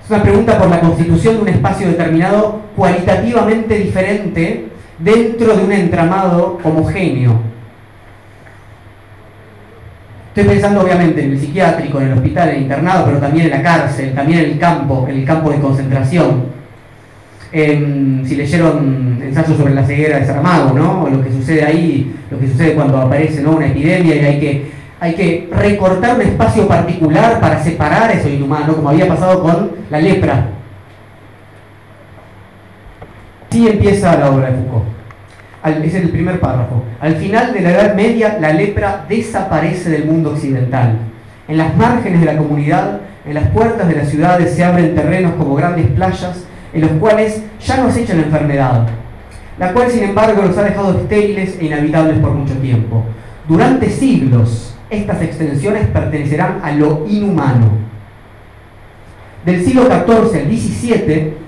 Es 0.04 0.08
una 0.08 0.22
pregunta 0.22 0.58
por 0.58 0.70
la 0.70 0.78
constitución 0.78 1.34
de 1.34 1.42
un 1.42 1.48
espacio 1.48 1.88
determinado 1.88 2.60
cualitativamente 2.76 3.78
diferente 3.78 4.68
dentro 5.00 5.56
de 5.56 5.64
un 5.64 5.72
entramado 5.72 6.60
homogéneo. 6.62 7.55
Estoy 10.36 10.52
pensando 10.52 10.82
obviamente 10.82 11.24
en 11.24 11.32
el 11.32 11.40
psiquiátrico, 11.40 11.98
en 11.98 12.08
el 12.08 12.12
hospital, 12.12 12.50
en 12.50 12.56
el 12.56 12.62
internado, 12.64 13.06
pero 13.06 13.16
también 13.16 13.46
en 13.46 13.52
la 13.52 13.62
cárcel, 13.62 14.12
también 14.14 14.40
en 14.40 14.50
el 14.50 14.58
campo, 14.58 15.06
en 15.08 15.16
el 15.16 15.24
campo 15.24 15.48
de 15.48 15.58
concentración. 15.60 16.44
si 17.50 18.36
leyeron 18.36 19.18
ensayos 19.22 19.56
sobre 19.56 19.72
la 19.72 19.82
ceguera 19.82 20.18
de 20.18 20.26
Saramago, 20.26 20.74
¿no? 20.78 21.04
O 21.04 21.08
lo 21.08 21.24
que 21.24 21.32
sucede 21.32 21.64
ahí, 21.64 22.14
lo 22.30 22.38
que 22.38 22.48
sucede 22.48 22.74
cuando 22.74 22.98
aparece 22.98 23.40
¿no? 23.40 23.52
una 23.52 23.68
epidemia 23.68 24.14
y 24.14 24.18
hay 24.18 24.38
que 24.38 24.70
hay 25.00 25.14
que 25.14 25.48
recortar 25.50 26.16
un 26.16 26.20
espacio 26.20 26.68
particular 26.68 27.40
para 27.40 27.64
separar 27.64 28.10
eso 28.10 28.28
inhumano, 28.28 28.76
como 28.76 28.90
había 28.90 29.08
pasado 29.08 29.42
con 29.42 29.70
la 29.88 30.00
lepra. 30.02 30.48
Así 33.48 33.68
empieza 33.68 34.18
la 34.18 34.30
obra 34.30 34.50
de 34.50 34.58
Foucault. 34.58 34.84
Es 35.68 35.94
el 35.94 36.10
primer 36.10 36.40
párrafo. 36.40 36.84
Al 37.00 37.16
final 37.16 37.52
de 37.52 37.60
la 37.60 37.70
Edad 37.72 37.94
Media, 37.94 38.38
la 38.40 38.52
lepra 38.52 39.04
desaparece 39.08 39.90
del 39.90 40.04
mundo 40.04 40.30
occidental. 40.30 40.96
En 41.48 41.58
las 41.58 41.76
márgenes 41.76 42.20
de 42.20 42.26
la 42.26 42.36
comunidad, 42.36 43.00
en 43.26 43.34
las 43.34 43.48
puertas 43.48 43.88
de 43.88 43.96
las 43.96 44.08
ciudades 44.08 44.54
se 44.54 44.64
abren 44.64 44.94
terrenos 44.94 45.34
como 45.34 45.56
grandes 45.56 45.86
playas, 45.88 46.44
en 46.72 46.80
los 46.80 46.90
cuales 46.92 47.42
ya 47.60 47.78
no 47.78 47.90
se 47.90 48.02
echa 48.02 48.14
la 48.14 48.22
enfermedad, 48.22 48.86
la 49.58 49.72
cual 49.72 49.90
sin 49.90 50.04
embargo 50.04 50.42
los 50.42 50.56
ha 50.58 50.62
dejado 50.62 50.98
estériles 50.98 51.56
e 51.58 51.66
inhabitables 51.66 52.18
por 52.18 52.32
mucho 52.32 52.54
tiempo. 52.54 53.04
Durante 53.48 53.90
siglos, 53.90 54.76
estas 54.90 55.22
extensiones 55.22 55.86
pertenecerán 55.88 56.60
a 56.62 56.72
lo 56.72 57.06
inhumano. 57.08 57.70
Del 59.44 59.64
siglo 59.64 59.86
XIV 59.86 60.40
al 60.40 60.56
XVII, 60.56 61.45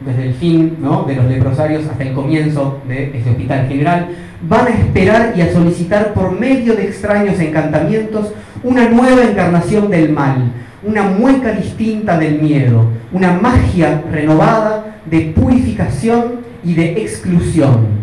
desde 0.00 0.28
el 0.28 0.34
fin 0.34 0.78
de 1.06 1.14
los 1.14 1.24
leprosarios 1.26 1.86
hasta 1.86 2.02
el 2.02 2.14
comienzo 2.14 2.80
de 2.88 3.16
este 3.16 3.30
hospital 3.30 3.68
general, 3.68 4.08
van 4.48 4.66
a 4.66 4.70
esperar 4.70 5.34
y 5.36 5.42
a 5.42 5.52
solicitar 5.52 6.14
por 6.14 6.38
medio 6.38 6.74
de 6.74 6.84
extraños 6.84 7.38
encantamientos 7.38 8.32
una 8.62 8.88
nueva 8.88 9.22
encarnación 9.24 9.90
del 9.90 10.12
mal, 10.12 10.52
una 10.82 11.02
mueca 11.02 11.52
distinta 11.52 12.18
del 12.18 12.40
miedo, 12.40 12.86
una 13.12 13.32
magia 13.32 14.02
renovada 14.10 14.96
de 15.04 15.32
purificación 15.36 16.40
y 16.64 16.74
de 16.74 16.92
exclusión. 17.02 18.00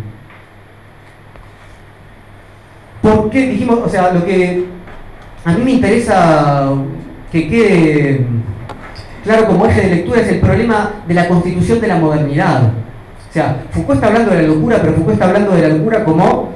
¿Por 3.02 3.30
qué 3.30 3.48
dijimos, 3.48 3.80
o 3.84 3.88
sea, 3.88 4.12
lo 4.12 4.24
que 4.24 4.66
a 5.44 5.52
mí 5.52 5.64
me 5.64 5.70
interesa 5.72 6.72
que 7.32 7.48
quede 7.48 8.26
claro 9.24 9.46
como 9.46 9.66
eje 9.66 9.82
de 9.82 9.96
lectura 9.96 10.20
es 10.20 10.28
el 10.28 10.40
problema 10.40 11.02
de 11.06 11.14
la 11.14 11.28
constitución 11.28 11.80
de 11.80 11.86
la 11.88 11.96
modernidad. 11.96 12.62
O 13.28 13.32
sea, 13.32 13.64
Foucault 13.70 13.96
está 13.96 14.08
hablando 14.08 14.30
de 14.30 14.42
la 14.42 14.48
locura, 14.48 14.78
pero 14.80 14.94
Foucault 14.94 15.14
está 15.14 15.26
hablando 15.26 15.52
de 15.52 15.62
la 15.62 15.74
locura 15.74 16.04
como 16.04 16.50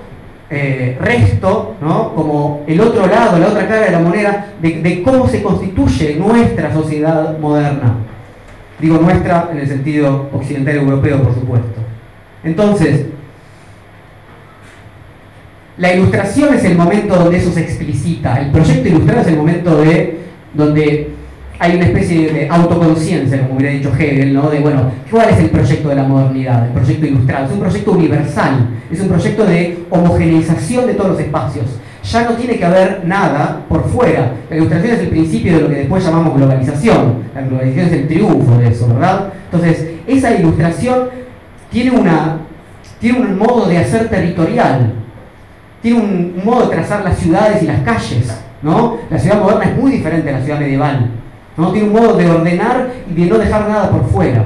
eh, 0.51 0.97
resto, 1.01 1.77
¿no? 1.81 2.15
como 2.15 2.63
el 2.67 2.81
otro 2.81 3.07
lado, 3.07 3.39
la 3.39 3.49
otra 3.49 3.67
cara 3.69 3.87
de 3.87 3.91
la 3.91 3.99
moneda, 3.99 4.47
de, 4.61 4.83
de 4.83 5.03
cómo 5.03 5.27
se 5.29 5.43
constituye 5.43 6.17
nuestra 6.17 6.73
sociedad 6.73 7.39
moderna. 7.39 7.95
Digo 8.79 8.99
nuestra 8.99 9.49
en 9.53 9.59
el 9.59 9.69
sentido 9.69 10.29
occidental 10.33 10.77
europeo, 10.77 11.23
por 11.23 11.35
supuesto. 11.35 11.81
Entonces, 12.43 13.07
la 15.79 15.95
ilustración 15.95 16.55
es 16.55 16.65
el 16.65 16.77
momento 16.77 17.17
donde 17.17 17.39
eso 17.39 17.51
se 17.53 17.61
explicita. 17.61 18.41
El 18.41 18.51
proyecto 18.51 18.89
ilustrado 18.89 19.21
es 19.23 19.27
el 19.29 19.37
momento 19.37 19.81
de 19.81 20.19
donde 20.53 21.12
hay 21.63 21.77
una 21.77 21.85
especie 21.85 22.33
de 22.33 22.49
autoconciencia, 22.49 23.41
como 23.43 23.55
hubiera 23.55 23.73
dicho 23.73 23.93
Hegel, 23.97 24.35
¿no? 24.35 24.51
De 24.51 24.59
bueno, 24.59 24.91
¿cuál 25.09 25.29
es 25.29 25.39
el 25.39 25.51
proyecto 25.51 25.91
de 25.91 25.95
la 25.95 26.03
modernidad? 26.03 26.67
El 26.67 26.73
proyecto 26.73 27.07
ilustrado. 27.07 27.47
Es 27.47 27.53
un 27.53 27.61
proyecto 27.61 27.93
universal, 27.93 28.69
es 28.91 29.01
un 29.01 29.09
proyecto 29.09 29.47
de 29.47 29.79
homogeneización 29.89 30.89
de 30.89 30.95
todos 30.95 31.11
los 31.11 31.21
espacios. 31.21 31.67
Ya 32.03 32.25
no 32.25 32.33
tiene 32.33 32.57
que 32.57 32.65
haber 32.65 33.05
nada 33.05 33.61
por 33.69 33.89
fuera. 33.89 34.33
La 34.51 34.57
ilustración 34.57 34.93
es 34.93 35.01
el 35.03 35.09
principio 35.11 35.55
de 35.55 35.61
lo 35.61 35.69
que 35.69 35.77
después 35.77 36.05
llamamos 36.05 36.37
globalización. 36.37 37.23
La 37.33 37.43
globalización 37.43 37.87
es 37.87 37.93
el 37.93 38.09
triunfo 38.09 38.59
de 38.59 38.67
eso, 38.67 38.89
¿verdad? 38.89 39.33
Entonces, 39.45 39.87
esa 40.09 40.35
ilustración 40.35 41.11
tiene, 41.71 41.93
una, 41.93 42.39
tiene 42.99 43.21
un 43.21 43.39
modo 43.39 43.69
de 43.69 43.79
hacer 43.79 44.09
territorial 44.09 44.95
tiene 45.81 46.01
un, 46.01 46.43
modo 46.45 46.69
de 46.69 46.77
trazar 46.77 47.03
las 47.05 47.19
ciudades 47.19 47.63
y 47.63 47.67
las 47.67 47.81
calles. 47.81 48.33
¿no? 48.63 48.99
La 49.11 49.19
ciudad 49.19 49.41
moderna 49.41 49.65
es 49.65 49.77
muy 49.77 49.91
diferente 49.91 50.31
a 50.31 50.39
la 50.39 50.45
ciudad 50.45 50.61
medieval. 50.61 51.11
¿No? 51.57 51.73
Tiene 51.73 51.89
un 51.89 51.95
modo 51.95 52.17
de 52.17 52.31
ordenar 52.31 52.91
y 53.11 53.15
de 53.15 53.27
no 53.27 53.39
dejar 53.39 53.69
nada 53.69 53.91
por 53.91 54.09
fuera. 54.11 54.45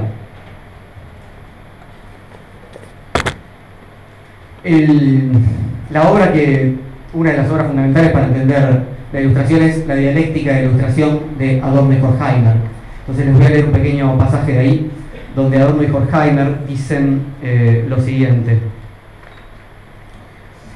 la 5.91 6.11
obra 6.11 6.33
que, 6.33 6.75
una 7.15 7.31
de 7.31 7.37
las 7.37 7.51
obras 7.51 7.69
fundamentales 7.69 8.11
para 8.11 8.27
entender 8.27 8.83
la 9.13 9.21
ilustración 9.21 9.63
es 9.63 9.87
la 9.87 9.95
dialéctica 9.95 10.53
de 10.55 10.65
ilustración 10.65 11.21
de 11.39 11.61
Adorno 11.63 11.93
y 11.93 12.01
Horkheimer. 12.01 12.57
Entonces 13.01 13.27
les 13.27 13.35
voy 13.37 13.47
a 13.47 13.51
leer 13.51 13.65
un 13.67 13.73
pequeño 13.73 14.19
pasaje 14.19 14.53
de 14.53 14.59
ahí, 14.59 14.91
donde 15.35 15.59
Adorno 15.59 15.83
y 15.83 15.91
Horkheimer 15.91 16.67
dicen 16.67 17.23
eh, 17.43 17.87
lo 17.89 18.01
siguiente. 18.01 18.59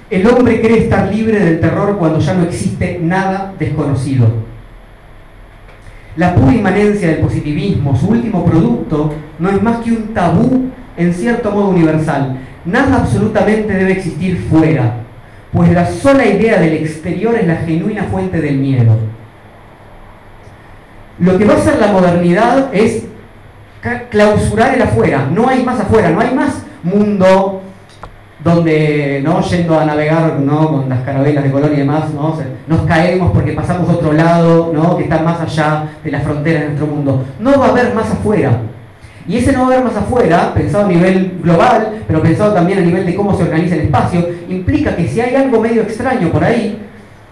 El 0.08 0.26
hombre 0.26 0.60
cree 0.60 0.84
estar 0.84 1.12
libre 1.12 1.40
del 1.40 1.60
terror 1.60 1.96
cuando 1.98 2.18
ya 2.20 2.34
no 2.34 2.44
existe 2.44 2.98
nada 3.02 3.52
desconocido. 3.58 4.28
La 6.16 6.34
pura 6.34 6.52
inmanencia 6.52 7.08
del 7.08 7.18
positivismo, 7.18 7.96
su 7.96 8.08
último 8.08 8.44
producto, 8.44 9.14
no 9.38 9.50
es 9.50 9.62
más 9.62 9.78
que 9.78 9.92
un 9.92 10.08
tabú 10.14 10.70
en 10.96 11.14
cierto 11.14 11.50
modo 11.50 11.68
universal. 11.68 12.38
Nada 12.64 12.96
absolutamente 12.96 13.72
debe 13.72 13.92
existir 13.92 14.46
fuera, 14.50 14.96
pues 15.52 15.70
la 15.72 15.86
sola 15.86 16.26
idea 16.26 16.60
del 16.60 16.74
exterior 16.74 17.34
es 17.36 17.46
la 17.46 17.56
genuina 17.56 18.04
fuente 18.04 18.40
del 18.40 18.58
miedo. 18.58 18.96
Lo 21.18 21.38
que 21.38 21.44
va 21.44 21.54
a 21.54 21.58
hacer 21.58 21.78
la 21.78 21.92
modernidad 21.92 22.70
es 22.72 23.04
clausurar 24.10 24.74
el 24.74 24.82
afuera. 24.82 25.28
No 25.32 25.48
hay 25.48 25.62
más 25.62 25.80
afuera, 25.80 26.10
no 26.10 26.20
hay 26.20 26.34
más 26.34 26.64
mundo, 26.82 27.62
donde 28.42 29.20
¿no? 29.22 29.40
yendo 29.42 29.78
a 29.78 29.84
navegar 29.84 30.40
¿no? 30.40 30.68
con 30.68 30.88
las 30.88 31.00
carabelas 31.00 31.44
de 31.44 31.50
Colón 31.50 31.72
y 31.74 31.76
demás, 31.76 32.12
¿no? 32.14 32.36
nos 32.66 32.80
caemos 32.82 33.32
porque 33.32 33.52
pasamos 33.52 33.88
a 33.88 33.92
otro 33.92 34.12
lado, 34.12 34.70
¿no? 34.72 34.96
que 34.96 35.04
está 35.04 35.20
más 35.22 35.40
allá 35.40 35.90
de 36.02 36.10
las 36.10 36.22
fronteras 36.22 36.62
de 36.62 36.68
nuestro 36.68 36.86
mundo. 36.86 37.24
No 37.38 37.58
va 37.58 37.66
a 37.66 37.70
haber 37.70 37.94
más 37.94 38.10
afuera. 38.10 38.58
Y 39.28 39.36
ese 39.36 39.52
no 39.52 39.60
va 39.60 39.64
a 39.66 39.68
haber 39.72 39.84
más 39.84 39.96
afuera, 39.96 40.54
pensado 40.54 40.86
a 40.86 40.88
nivel 40.88 41.38
global, 41.42 42.02
pero 42.06 42.22
pensado 42.22 42.54
también 42.54 42.78
a 42.78 42.82
nivel 42.82 43.04
de 43.04 43.14
cómo 43.14 43.36
se 43.36 43.42
organiza 43.42 43.74
el 43.74 43.82
espacio, 43.82 44.26
implica 44.48 44.96
que 44.96 45.06
si 45.06 45.20
hay 45.20 45.34
algo 45.34 45.60
medio 45.60 45.82
extraño 45.82 46.30
por 46.30 46.42
ahí, 46.42 46.78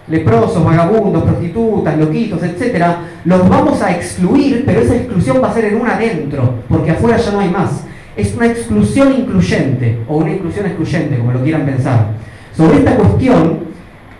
leprosos, 0.07 0.63
vagabundos, 0.63 1.23
prostitutas, 1.23 1.97
loquitos, 1.97 2.41
etc., 2.43 2.85
los 3.25 3.49
vamos 3.49 3.81
a 3.81 3.91
excluir, 3.91 4.63
pero 4.65 4.81
esa 4.81 4.95
exclusión 4.95 5.41
va 5.43 5.49
a 5.49 5.53
ser 5.53 5.65
en 5.65 5.81
un 5.81 5.87
adentro, 5.87 6.53
porque 6.69 6.91
afuera 6.91 7.17
ya 7.17 7.31
no 7.31 7.39
hay 7.39 7.49
más 7.49 7.83
es 8.19 8.35
una 8.35 8.47
exclusión 8.47 9.13
incluyente 9.13 9.99
o 10.07 10.17
una 10.17 10.31
inclusión 10.31 10.65
excluyente, 10.65 11.17
como 11.17 11.31
lo 11.31 11.43
quieran 11.43 11.65
pensar. 11.65 12.07
Sobre 12.55 12.77
esta 12.77 12.95
cuestión, 12.95 13.59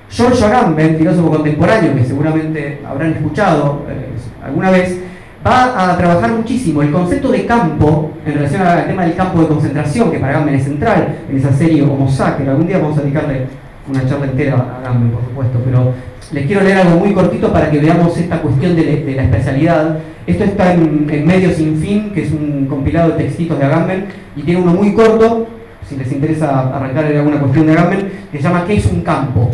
George 0.10 0.44
Agamben, 0.44 0.98
filósofo 0.98 1.30
contemporáneo 1.30 1.94
que 1.96 2.06
seguramente 2.06 2.82
habrán 2.88 3.14
escuchado 3.14 3.86
eh, 3.90 4.08
alguna 4.44 4.72
vez, 4.72 5.00
va 5.46 5.92
a 5.92 5.98
trabajar 5.98 6.32
muchísimo 6.32 6.82
el 6.82 6.92
concepto 6.92 7.32
de 7.32 7.46
campo 7.46 8.12
en 8.26 8.34
relación 8.34 8.62
al 8.62 8.88
tema 8.88 9.04
del 9.04 9.16
campo 9.16 9.42
de 9.42 9.48
concentración, 9.48 10.12
que 10.12 10.20
para 10.20 10.34
Gamben 10.34 10.56
es 10.56 10.64
central 10.64 11.20
en 11.30 11.38
esa 11.38 11.54
serie 11.54 11.84
Homo 11.84 12.10
Sacer. 12.10 12.50
Algún 12.50 12.68
día 12.68 12.80
vamos 12.80 12.98
a 12.98 13.02
dedicarle 13.02 13.48
una 13.90 14.08
charla 14.08 14.26
entera 14.26 14.56
a 14.56 14.82
Gamben, 14.84 15.12
por 15.12 15.24
supuesto, 15.24 15.60
pero 15.64 15.94
les 16.32 16.46
quiero 16.46 16.62
leer 16.62 16.78
algo 16.78 17.00
muy 17.00 17.14
cortito 17.14 17.52
para 17.52 17.72
que 17.72 17.80
veamos 17.80 18.18
esta 18.18 18.42
cuestión 18.42 18.76
de, 18.76 19.14
la 19.16 19.24
especialidad. 19.24 20.00
Esto 20.30 20.44
está 20.44 20.76
en, 20.76 21.26
Medio 21.26 21.50
Sin 21.50 21.76
Fin, 21.82 22.12
que 22.14 22.24
es 22.24 22.32
un 22.32 22.68
compilado 22.68 23.14
de 23.14 23.24
textitos 23.24 23.58
de 23.58 23.66
Agamben, 23.66 24.06
y 24.36 24.44
tiene 24.44 24.62
uno 24.62 24.74
muy 24.74 24.94
corto, 24.94 25.48
si 25.90 25.96
les 25.96 26.12
interesa 26.12 26.70
arrancar 26.70 27.12
en 27.12 27.18
alguna 27.18 27.40
cuestión 27.40 27.66
de 27.66 27.72
Agamben, 27.72 28.12
que 28.32 28.38
se 28.38 28.44
llama 28.44 28.64
¿Qué 28.68 28.76
es 28.76 28.86
un 28.86 29.02
campo? 29.02 29.50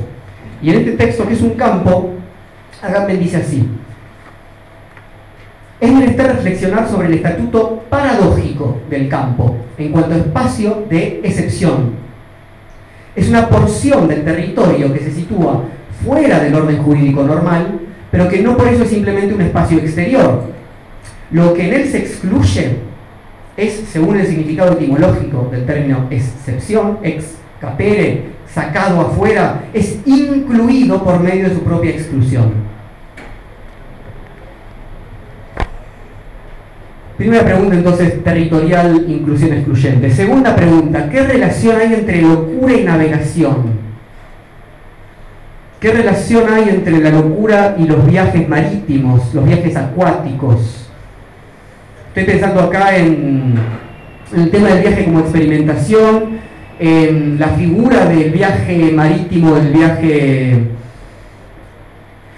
Y 0.61 0.71
en 0.71 0.79
este 0.79 0.91
texto, 0.91 1.25
¿Qué 1.25 1.33
es 1.33 1.41
un 1.41 1.51
campo? 1.51 2.15
Agamben 2.81 3.17
dice 3.21 3.37
así. 3.37 3.65
Es 5.79 5.93
menester 5.93 6.27
reflexionar 6.27 6.89
sobre 6.89 7.07
el 7.07 7.13
estatuto 7.13 7.83
paradójico 7.89 8.81
del 8.89 9.07
campo 9.07 9.55
en 9.77 9.93
cuanto 9.93 10.13
a 10.13 10.17
espacio 10.17 10.83
de 10.89 11.21
excepción. 11.23 11.91
Es 13.15 13.29
una 13.29 13.47
porción 13.47 14.09
del 14.09 14.25
territorio 14.25 14.91
que 14.91 14.99
se 14.99 15.11
sitúa 15.11 15.63
fuera 16.03 16.41
del 16.41 16.53
orden 16.53 16.83
jurídico 16.83 17.23
normal, 17.23 17.79
pero 18.11 18.27
que 18.27 18.41
no 18.41 18.57
por 18.57 18.67
eso 18.67 18.83
es 18.83 18.89
simplemente 18.89 19.33
un 19.33 19.41
espacio 19.41 19.77
exterior. 19.77 20.54
Lo 21.35 21.53
que 21.53 21.67
en 21.67 21.73
él 21.73 21.89
se 21.89 21.97
excluye 21.97 22.77
es, 23.57 23.83
según 23.91 24.17
el 24.17 24.25
significado 24.25 24.71
etimológico 24.71 25.49
del 25.51 25.65
término 25.65 26.07
excepción, 26.09 26.99
ex 27.03 27.35
capere, 27.59 28.27
sacado 28.47 29.01
afuera, 29.01 29.65
es 29.73 29.99
incluido 30.05 31.03
por 31.03 31.19
medio 31.19 31.49
de 31.49 31.55
su 31.55 31.59
propia 31.59 31.91
exclusión. 31.91 32.53
Primera 37.17 37.43
pregunta 37.43 37.75
entonces, 37.75 38.23
territorial, 38.23 39.03
inclusión 39.05 39.51
excluyente. 39.51 40.11
Segunda 40.11 40.55
pregunta, 40.55 41.09
¿qué 41.09 41.21
relación 41.21 41.75
hay 41.75 41.95
entre 41.95 42.21
locura 42.21 42.73
y 42.75 42.85
navegación? 42.85 43.57
¿Qué 45.81 45.91
relación 45.91 46.45
hay 46.53 46.69
entre 46.69 46.97
la 46.99 47.09
locura 47.09 47.75
y 47.77 47.83
los 47.83 48.07
viajes 48.07 48.47
marítimos, 48.47 49.33
los 49.33 49.43
viajes 49.43 49.75
acuáticos? 49.75 50.84
Estoy 52.15 52.33
pensando 52.33 52.61
acá 52.61 52.95
en, 52.95 53.55
el 54.33 54.49
tema 54.49 54.69
del 54.69 54.83
viaje 54.83 55.03
como 55.03 55.19
experimentación, 55.19 56.39
en 56.79 57.37
la 57.37 57.49
figura 57.49 58.05
del 58.05 58.31
viaje 58.31 58.93
marítimo, 58.93 59.55
del 59.55 59.73
viaje 59.73 60.59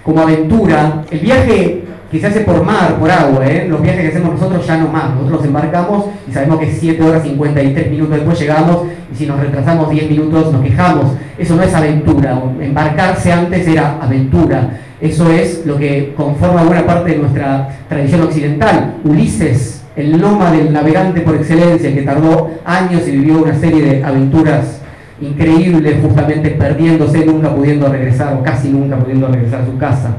como 0.02 0.22
aventura. 0.22 1.04
El 1.12 1.20
viaje 1.20 1.84
que 2.10 2.18
se 2.18 2.26
hace 2.26 2.40
por 2.40 2.64
mar, 2.64 2.96
por 2.98 3.08
agua, 3.08 3.46
¿eh? 3.46 3.68
los 3.68 3.80
viajes 3.80 4.00
que 4.00 4.08
hacemos 4.08 4.32
nosotros 4.32 4.66
ya 4.66 4.78
no 4.78 4.88
más. 4.88 5.14
Nosotros 5.14 5.44
embarcamos 5.44 6.06
y 6.28 6.32
sabemos 6.32 6.58
que 6.58 6.72
7 6.72 7.00
horas 7.00 7.22
53 7.22 7.90
minutos 7.92 8.16
después 8.16 8.40
llegamos 8.40 8.82
y 9.12 9.14
si 9.14 9.26
nos 9.26 9.38
retrasamos 9.38 9.90
10 9.90 10.10
minutos 10.10 10.52
nos 10.52 10.60
quejamos. 10.60 11.12
Eso 11.38 11.54
no 11.54 11.62
es 11.62 11.72
aventura. 11.72 12.42
Embarcarse 12.60 13.30
antes 13.30 13.68
era 13.68 13.96
aventura. 14.02 14.70
Eso 15.00 15.30
es 15.30 15.64
lo 15.64 15.76
que 15.76 16.12
conforma 16.16 16.64
buena 16.64 16.84
parte 16.84 17.12
de 17.12 17.18
nuestra 17.18 17.68
tradición 17.88 18.22
occidental. 18.22 18.96
Ulises, 19.04 19.84
el 19.94 20.20
nómada 20.20 20.52
del 20.52 20.72
navegante 20.72 21.20
por 21.20 21.36
excelencia, 21.36 21.94
que 21.94 22.02
tardó 22.02 22.50
años 22.64 23.06
y 23.06 23.12
vivió 23.12 23.42
una 23.42 23.54
serie 23.54 23.82
de 23.82 24.04
aventuras 24.04 24.80
increíbles, 25.20 25.98
justamente 26.02 26.50
perdiéndose, 26.50 27.24
nunca 27.24 27.54
pudiendo 27.54 27.88
regresar 27.88 28.34
o 28.34 28.42
casi 28.42 28.70
nunca 28.70 28.96
pudiendo 28.96 29.28
regresar 29.28 29.60
a 29.60 29.66
su 29.66 29.78
casa. 29.78 30.16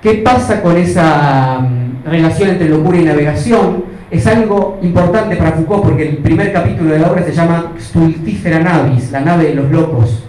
¿Qué 0.00 0.14
pasa 0.14 0.62
con 0.62 0.76
esa 0.76 1.58
mm, 1.60 2.08
relación 2.08 2.50
entre 2.50 2.68
locura 2.68 2.98
y 2.98 3.04
navegación? 3.04 3.84
Es 4.10 4.26
algo 4.26 4.78
importante 4.82 5.36
para 5.36 5.52
Foucault 5.52 5.84
porque 5.84 6.08
el 6.08 6.16
primer 6.18 6.52
capítulo 6.52 6.92
de 6.92 7.00
la 7.00 7.10
obra 7.10 7.24
se 7.24 7.32
llama 7.32 7.72
Stultífera 7.78 8.60
Navis, 8.60 9.10
la 9.12 9.20
nave 9.20 9.44
de 9.44 9.54
los 9.54 9.70
locos. 9.70 10.24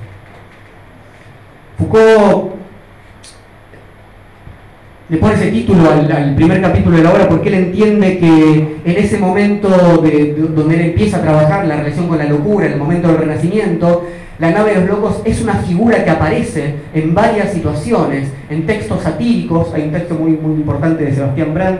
Foucault 1.77 2.60
le 5.11 5.17
pone 5.17 5.33
ese 5.33 5.51
título 5.51 5.91
al, 5.91 6.35
primer 6.35 6.61
capítulo 6.61 6.95
de 6.95 7.03
la 7.03 7.11
obra 7.11 7.27
porque 7.27 7.49
él 7.49 7.55
entiende 7.55 8.17
que 8.17 8.77
en 8.85 8.97
ese 8.97 9.17
momento 9.17 9.67
donde 9.67 10.75
él 10.75 10.81
empieza 10.81 11.17
a 11.17 11.21
trabajar 11.21 11.65
la 11.65 11.75
relación 11.75 12.07
con 12.07 12.17
la 12.17 12.23
locura, 12.23 12.67
el 12.67 12.77
momento 12.77 13.09
del 13.09 13.17
renacimiento, 13.17 14.07
la 14.39 14.51
nave 14.51 14.73
de 14.73 14.79
los 14.79 14.89
locos 14.89 15.21
es 15.25 15.41
una 15.41 15.55
figura 15.55 16.05
que 16.05 16.09
aparece 16.09 16.75
en 16.93 17.13
varias 17.13 17.51
situaciones, 17.51 18.29
en 18.49 18.65
textos 18.65 19.03
satíricos, 19.03 19.73
hay 19.73 19.81
un 19.83 19.91
texto 19.91 20.15
muy, 20.15 20.31
muy 20.31 20.53
importante 20.53 21.03
de 21.03 21.13
Sebastián 21.13 21.53
Brand 21.53 21.79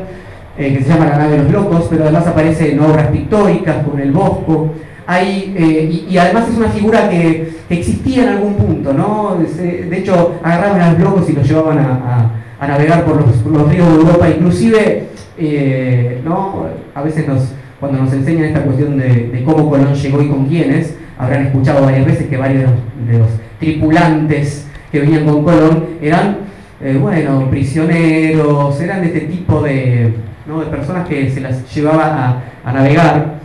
eh, 0.58 0.74
que 0.74 0.84
se 0.84 0.90
llama 0.90 1.06
La 1.06 1.18
nave 1.18 1.38
de 1.38 1.44
los 1.44 1.52
locos, 1.54 1.88
pero 1.90 2.04
además 2.04 2.28
aparece 2.28 2.74
en 2.74 2.82
obras 2.82 3.08
pictóricas, 3.08 3.78
como 3.86 3.98
El 3.98 4.12
Bosco, 4.12 4.74
hay, 5.08 5.54
eh, 5.58 6.04
y, 6.10 6.18
además 6.18 6.50
es 6.50 6.58
una 6.58 6.70
figura 6.70 7.10
que, 7.10 7.61
existía 7.80 8.24
en 8.24 8.30
algún 8.30 8.56
punto, 8.56 8.94
¿no? 8.94 9.38
De 9.38 9.98
hecho, 9.98 10.36
agarraban 10.44 10.82
a 10.82 10.92
los 10.94 11.02
locos 11.02 11.30
y 11.30 11.34
los 11.34 11.48
llevaban 11.48 11.80
a, 11.80 12.38
navegar 12.68 13.06
por 13.06 13.16
los, 13.18 13.70
ríos 13.70 13.88
de 13.88 13.96
Europa, 13.96 14.30
inclusive, 14.30 15.08
eh, 15.38 16.22
¿no? 16.24 16.66
A 16.94 17.02
veces 17.02 17.28
nos, 17.28 17.54
cuando 17.80 18.00
nos 18.00 18.14
enseñan 18.14 18.46
esta 18.46 18.62
cuestión 18.62 18.98
de, 18.98 19.44
cómo 19.46 19.70
Colón 19.70 19.96
llegó 19.96 20.22
y 20.22 20.28
con 20.28 20.46
quiénes, 20.46 20.96
habrán 21.18 21.48
escuchado 21.48 21.86
varias 21.86 22.06
veces 22.06 22.28
que 22.28 22.38
varios 22.38 22.72
de 23.08 23.20
los, 23.20 23.28
tripulantes 23.60 24.68
que 24.92 25.00
venían 25.02 25.24
con 25.26 25.44
Colón 25.44 25.86
eran, 26.02 26.38
eh, 26.82 26.98
bueno, 27.00 27.48
prisioneros, 27.50 28.82
eran 28.82 29.02
de 29.02 29.08
este 29.08 29.20
tipo 29.22 29.62
de, 29.62 30.16
de 30.46 30.66
personas 30.72 31.08
que 31.08 31.30
se 31.30 31.42
las 31.42 31.74
llevaba 31.74 32.42
a 32.64 32.74
navegar. 32.74 33.40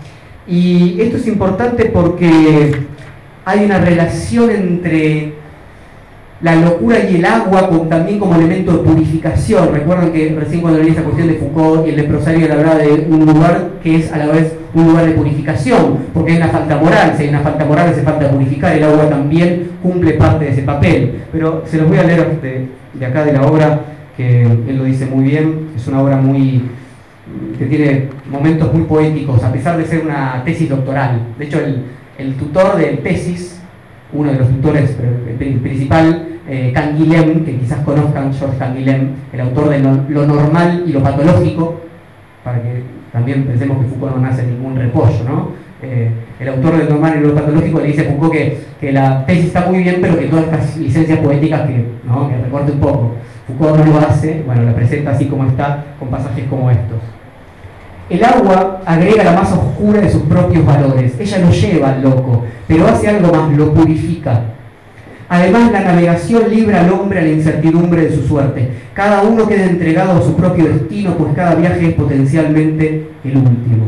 Y 0.48 1.00
esto 1.00 1.16
es 1.16 1.26
importante 1.26 1.86
porque 1.86 2.86
hay 3.46 3.64
una 3.64 3.78
relación 3.78 4.50
entre 4.50 5.32
la 6.40 6.56
locura 6.56 6.98
y 7.08 7.14
el 7.14 7.24
agua 7.24 7.70
también 7.88 8.18
como 8.18 8.34
elemento 8.34 8.72
de 8.72 8.78
purificación. 8.78 9.72
Recuerden 9.72 10.12
que 10.12 10.36
recién 10.36 10.60
cuando 10.60 10.80
leí 10.80 10.90
esa 10.90 11.04
cuestión 11.04 11.28
de 11.28 11.34
Foucault 11.34 11.86
y 11.86 11.90
el 11.90 11.96
leprosario 11.96 12.52
hablaba 12.52 12.74
de 12.74 13.06
un 13.08 13.24
lugar 13.24 13.70
que 13.84 13.96
es 13.96 14.12
a 14.12 14.18
la 14.18 14.26
vez 14.26 14.52
un 14.74 14.88
lugar 14.88 15.06
de 15.06 15.12
purificación, 15.12 15.98
porque 16.12 16.32
hay 16.32 16.38
una 16.38 16.48
falta 16.48 16.76
moral, 16.76 17.14
si 17.16 17.22
hay 17.22 17.28
una 17.28 17.40
falta 17.40 17.64
moral 17.64 17.88
hace 17.88 18.02
falta 18.02 18.28
purificar, 18.28 18.76
el 18.76 18.82
agua 18.82 19.08
también 19.08 19.70
cumple 19.80 20.14
parte 20.14 20.46
de 20.46 20.50
ese 20.50 20.62
papel. 20.62 21.22
Pero 21.30 21.62
se 21.66 21.78
los 21.78 21.88
voy 21.88 21.98
a 21.98 22.02
leer 22.02 22.40
de, 22.40 22.66
de 22.94 23.06
acá 23.06 23.24
de 23.24 23.32
la 23.32 23.42
obra, 23.46 23.80
que 24.16 24.42
él 24.42 24.76
lo 24.76 24.84
dice 24.84 25.06
muy 25.06 25.22
bien, 25.22 25.68
es 25.76 25.86
una 25.86 26.02
obra 26.02 26.16
muy 26.16 26.62
que 27.58 27.66
tiene 27.66 28.08
momentos 28.28 28.72
muy 28.72 28.82
poéticos, 28.82 29.42
a 29.44 29.52
pesar 29.52 29.76
de 29.76 29.84
ser 29.84 30.04
una 30.04 30.42
tesis 30.44 30.68
doctoral. 30.68 31.20
De 31.38 31.44
hecho, 31.44 31.60
el, 31.60 31.82
el 32.18 32.34
tutor 32.36 32.76
de 32.76 32.84
tesis 32.98 33.56
uno 34.12 34.32
de 34.32 34.38
los 34.38 34.48
tutores 34.48 34.96
principal, 35.38 36.28
eh, 36.48 36.70
Canguilhem, 36.72 37.44
que 37.44 37.58
quizás 37.58 37.80
conozcan, 37.80 38.32
George 38.32 38.56
Canguilhem, 38.58 39.10
el 39.32 39.40
autor 39.40 39.68
de 39.70 39.78
lo, 39.80 40.26
normal 40.26 40.84
y 40.86 40.92
lo 40.92 41.02
patológico, 41.02 41.80
para 42.44 42.62
que 42.62 42.82
también 43.12 43.44
pensemos 43.44 43.78
que 43.82 43.90
Foucault 43.90 44.16
no 44.16 44.22
nace 44.22 44.44
ningún 44.44 44.76
repollo, 44.76 45.24
¿no? 45.28 45.66
Eh, 45.82 46.10
el 46.40 46.48
autor 46.48 46.78
de 46.78 46.84
lo 46.84 46.90
normal 46.90 47.18
y 47.18 47.26
lo 47.26 47.34
patológico 47.34 47.80
le 47.80 47.88
dice 47.88 48.02
a 48.02 48.04
Foucault 48.04 48.32
que, 48.32 48.58
que, 48.80 48.92
la 48.92 49.26
tesis 49.26 49.46
está 49.46 49.66
muy 49.66 49.82
bien, 49.82 49.98
pero 50.00 50.18
que 50.18 50.26
todas 50.26 50.44
estas 50.44 50.76
licencias 50.76 51.18
poéticas 51.18 51.62
que, 51.62 51.84
¿no? 52.06 52.28
que 52.28 52.36
recorte 52.36 52.72
un 52.72 52.80
poco. 52.80 53.14
Foucault 53.46 53.84
no 53.84 53.92
lo 53.92 54.06
hace, 54.06 54.42
bueno, 54.46 54.62
la 54.62 54.74
presenta 54.74 55.10
así 55.10 55.26
como 55.26 55.44
está, 55.46 55.84
con 55.98 56.08
pasajes 56.08 56.44
como 56.48 56.70
estos. 56.70 57.00
El 58.08 58.22
agua 58.22 58.82
agrega 58.86 59.24
la 59.24 59.32
más 59.32 59.52
oscura 59.52 60.00
de 60.00 60.10
sus 60.10 60.22
propios 60.22 60.64
valores. 60.64 61.14
Ella 61.18 61.38
lo 61.38 61.50
lleva 61.50 61.90
al 61.90 62.02
loco, 62.02 62.44
pero 62.68 62.86
hace 62.86 63.08
algo 63.08 63.32
más, 63.32 63.52
lo 63.56 63.74
purifica. 63.74 64.42
Además, 65.28 65.72
la 65.72 65.80
navegación 65.80 66.48
libra 66.48 66.82
al 66.82 66.92
hombre 66.92 67.18
a 67.18 67.22
la 67.22 67.30
incertidumbre 67.30 68.02
de 68.02 68.14
su 68.14 68.22
suerte. 68.28 68.70
Cada 68.94 69.22
uno 69.22 69.48
queda 69.48 69.64
entregado 69.64 70.12
a 70.12 70.22
su 70.22 70.36
propio 70.36 70.66
destino, 70.66 71.16
pues 71.16 71.34
cada 71.34 71.56
viaje 71.56 71.88
es 71.88 71.94
potencialmente 71.94 73.08
el 73.24 73.36
último. 73.36 73.86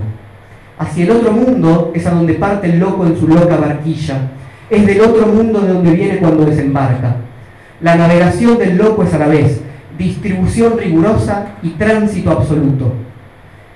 Hacia 0.79 1.05
el 1.05 1.11
otro 1.12 1.31
mundo 1.31 1.93
es 1.95 2.05
a 2.05 2.11
donde 2.11 2.35
parte 2.35 2.71
el 2.71 2.81
loco 2.81 3.07
en 3.07 3.16
su 3.16 3.29
loca 3.29 3.57
barquilla. 3.57 4.31
Es 4.69 4.85
del 4.85 5.01
otro 5.01 5.29
mundo 5.29 5.61
de 5.61 5.73
donde 5.73 5.93
viene 5.93 6.19
cuando 6.19 6.45
desembarca. 6.45 7.14
La 7.81 7.95
navegación 7.95 8.59
del 8.59 8.77
loco 8.77 9.05
es 9.05 9.14
a 9.14 9.19
la 9.19 9.29
vez 9.29 9.61
distribución 9.97 10.77
rigurosa 10.77 11.55
y 11.62 11.71
tránsito 11.71 12.33
absoluto 12.33 12.93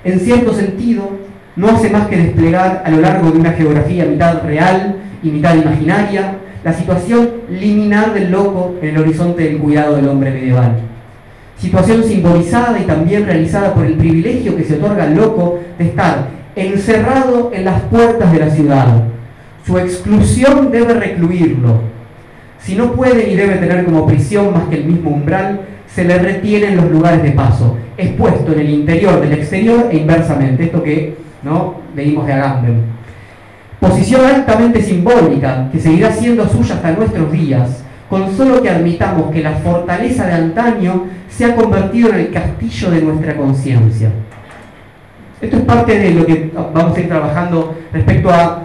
en 0.04 0.20
cierto 0.20 0.52
sentido, 0.52 1.10
no 1.54 1.68
hace 1.68 1.90
más 1.90 2.08
que 2.08 2.16
desplegar 2.16 2.82
a 2.84 2.90
lo 2.90 3.00
largo 3.00 3.30
de 3.30 3.38
una 3.38 3.52
geografía 3.52 4.04
mitad 4.04 4.42
real 4.42 4.96
y 5.22 5.30
mitad 5.30 5.54
imaginaria 5.54 6.36
la 6.64 6.72
situación 6.72 7.28
liminar 7.50 8.14
del 8.14 8.30
loco 8.30 8.76
en 8.80 8.90
el 8.90 8.98
horizonte 8.98 9.44
del 9.44 9.58
cuidado 9.58 9.96
del 9.96 10.08
hombre 10.08 10.30
medieval. 10.30 10.80
Situación 11.58 12.02
simbolizada 12.02 12.80
y 12.80 12.84
también 12.84 13.26
realizada 13.26 13.74
por 13.74 13.84
el 13.84 13.94
privilegio 13.94 14.56
que 14.56 14.64
se 14.64 14.76
otorga 14.76 15.04
al 15.04 15.14
loco 15.14 15.60
de 15.78 15.86
estar 15.86 16.28
encerrado 16.56 17.50
en 17.52 17.64
las 17.64 17.80
puertas 17.82 18.32
de 18.32 18.38
la 18.38 18.50
ciudad. 18.50 18.86
Su 19.64 19.78
exclusión 19.78 20.70
debe 20.70 20.94
recluirlo. 20.94 21.80
Si 22.58 22.74
no 22.74 22.92
puede 22.92 23.30
y 23.30 23.36
debe 23.36 23.56
tener 23.56 23.84
como 23.84 24.06
prisión 24.06 24.52
más 24.52 24.64
que 24.68 24.76
el 24.76 24.84
mismo 24.84 25.10
umbral, 25.10 25.60
se 25.86 26.04
le 26.04 26.18
retiene 26.18 26.68
en 26.68 26.76
los 26.76 26.90
lugares 26.90 27.22
de 27.22 27.32
paso 27.32 27.76
es 27.96 28.10
puesto 28.12 28.52
en 28.52 28.60
el 28.60 28.70
interior 28.70 29.20
del 29.20 29.32
exterior 29.32 29.88
e 29.90 29.96
inversamente, 29.96 30.64
esto 30.64 30.82
que 30.82 31.16
¿no? 31.42 31.76
leímos 31.94 32.26
de 32.26 32.32
Agamben. 32.32 32.82
Posición 33.80 34.24
altamente 34.24 34.80
simbólica 34.80 35.68
que 35.72 35.80
seguirá 35.80 36.12
siendo 36.12 36.48
suya 36.48 36.76
hasta 36.76 36.92
nuestros 36.92 37.32
días, 37.32 37.82
con 38.08 38.34
solo 38.36 38.62
que 38.62 38.70
admitamos 38.70 39.30
que 39.30 39.42
la 39.42 39.52
fortaleza 39.52 40.26
de 40.26 40.34
antaño 40.34 41.06
se 41.28 41.46
ha 41.46 41.56
convertido 41.56 42.10
en 42.10 42.20
el 42.20 42.30
castillo 42.30 42.90
de 42.90 43.02
nuestra 43.02 43.36
conciencia. 43.36 44.10
Esto 45.40 45.56
es 45.56 45.62
parte 45.64 45.98
de 45.98 46.10
lo 46.12 46.24
que 46.24 46.52
vamos 46.54 46.96
a 46.96 47.00
ir 47.00 47.08
trabajando 47.08 47.74
respecto 47.92 48.30
a, 48.30 48.62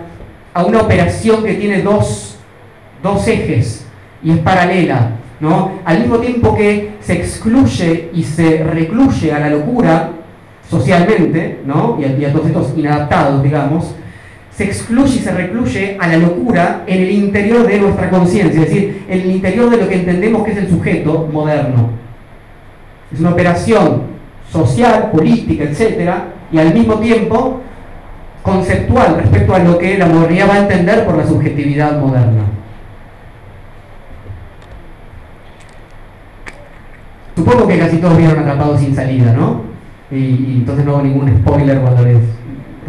a 0.54 0.64
una 0.64 0.82
operación 0.82 1.44
que 1.44 1.56
tiene 1.56 1.82
dos, 1.82 2.38
dos 3.02 3.28
ejes 3.28 3.86
y 4.22 4.32
es 4.32 4.38
paralela. 4.40 5.16
¿No? 5.40 5.80
Al 5.86 6.00
mismo 6.00 6.18
tiempo 6.18 6.56
que 6.56 6.94
se 7.00 7.14
excluye 7.14 8.10
y 8.14 8.24
se 8.24 8.64
recluye 8.64 9.32
a 9.32 9.40
la 9.40 9.50
locura 9.50 10.12
socialmente, 10.70 11.60
¿no? 11.66 11.98
y, 12.00 12.26
a, 12.26 12.34
todos 12.34 12.48
estos 12.48 12.74
inadaptados, 12.78 13.42
digamos, 13.44 13.96
se 14.52 14.66
excluye 14.66 15.18
y 15.18 15.20
se 15.20 15.32
recluye 15.32 15.98
a 16.00 16.08
la 16.08 16.18
locura 16.18 16.84
en 16.88 17.04
el 17.04 17.12
interior 17.12 17.68
de 17.68 17.80
nuestra 17.80 18.10
conciencia, 18.10 18.62
es 18.62 18.70
decir, 18.70 19.06
en 19.08 19.22
el 19.22 19.32
interior 19.32 19.70
de 19.70 19.78
lo 19.78 19.88
que 19.88 19.96
entendemos 19.96 20.44
que 20.44 20.52
es 20.52 20.58
el 20.58 20.70
sujeto 20.70 21.30
moderno. 21.32 21.92
Es 23.14 23.20
una 23.20 23.30
operación 23.30 24.02
social, 24.52 25.12
política, 25.12 25.64
etcétera, 25.64 26.34
y 26.52 26.58
al 26.58 26.74
mismo 26.74 26.96
tiempo 26.96 27.62
conceptual 28.42 29.18
respecto 29.18 29.54
a 29.54 29.60
lo 29.60 29.78
que 29.78 29.98
la 29.98 30.08
modernidad 30.08 30.50
va 30.50 30.54
a 30.56 30.60
entender 30.60 31.06
por 31.06 31.18
la 31.18 31.28
subjetividad 31.28 32.00
moderna. 32.00 32.57
Supongo 37.38 37.68
que 37.68 37.78
casi 37.78 37.98
todos 37.98 38.18
vieron 38.18 38.40
atrapados 38.40 38.80
sin 38.80 38.96
salida, 38.96 39.32
¿no? 39.32 39.62
Y, 40.10 40.56
entonces 40.58 40.84
no 40.84 40.94
hago 40.94 41.04
ningún 41.04 41.30
spoiler 41.38 41.78
cuando 41.82 42.04
les 42.04 42.18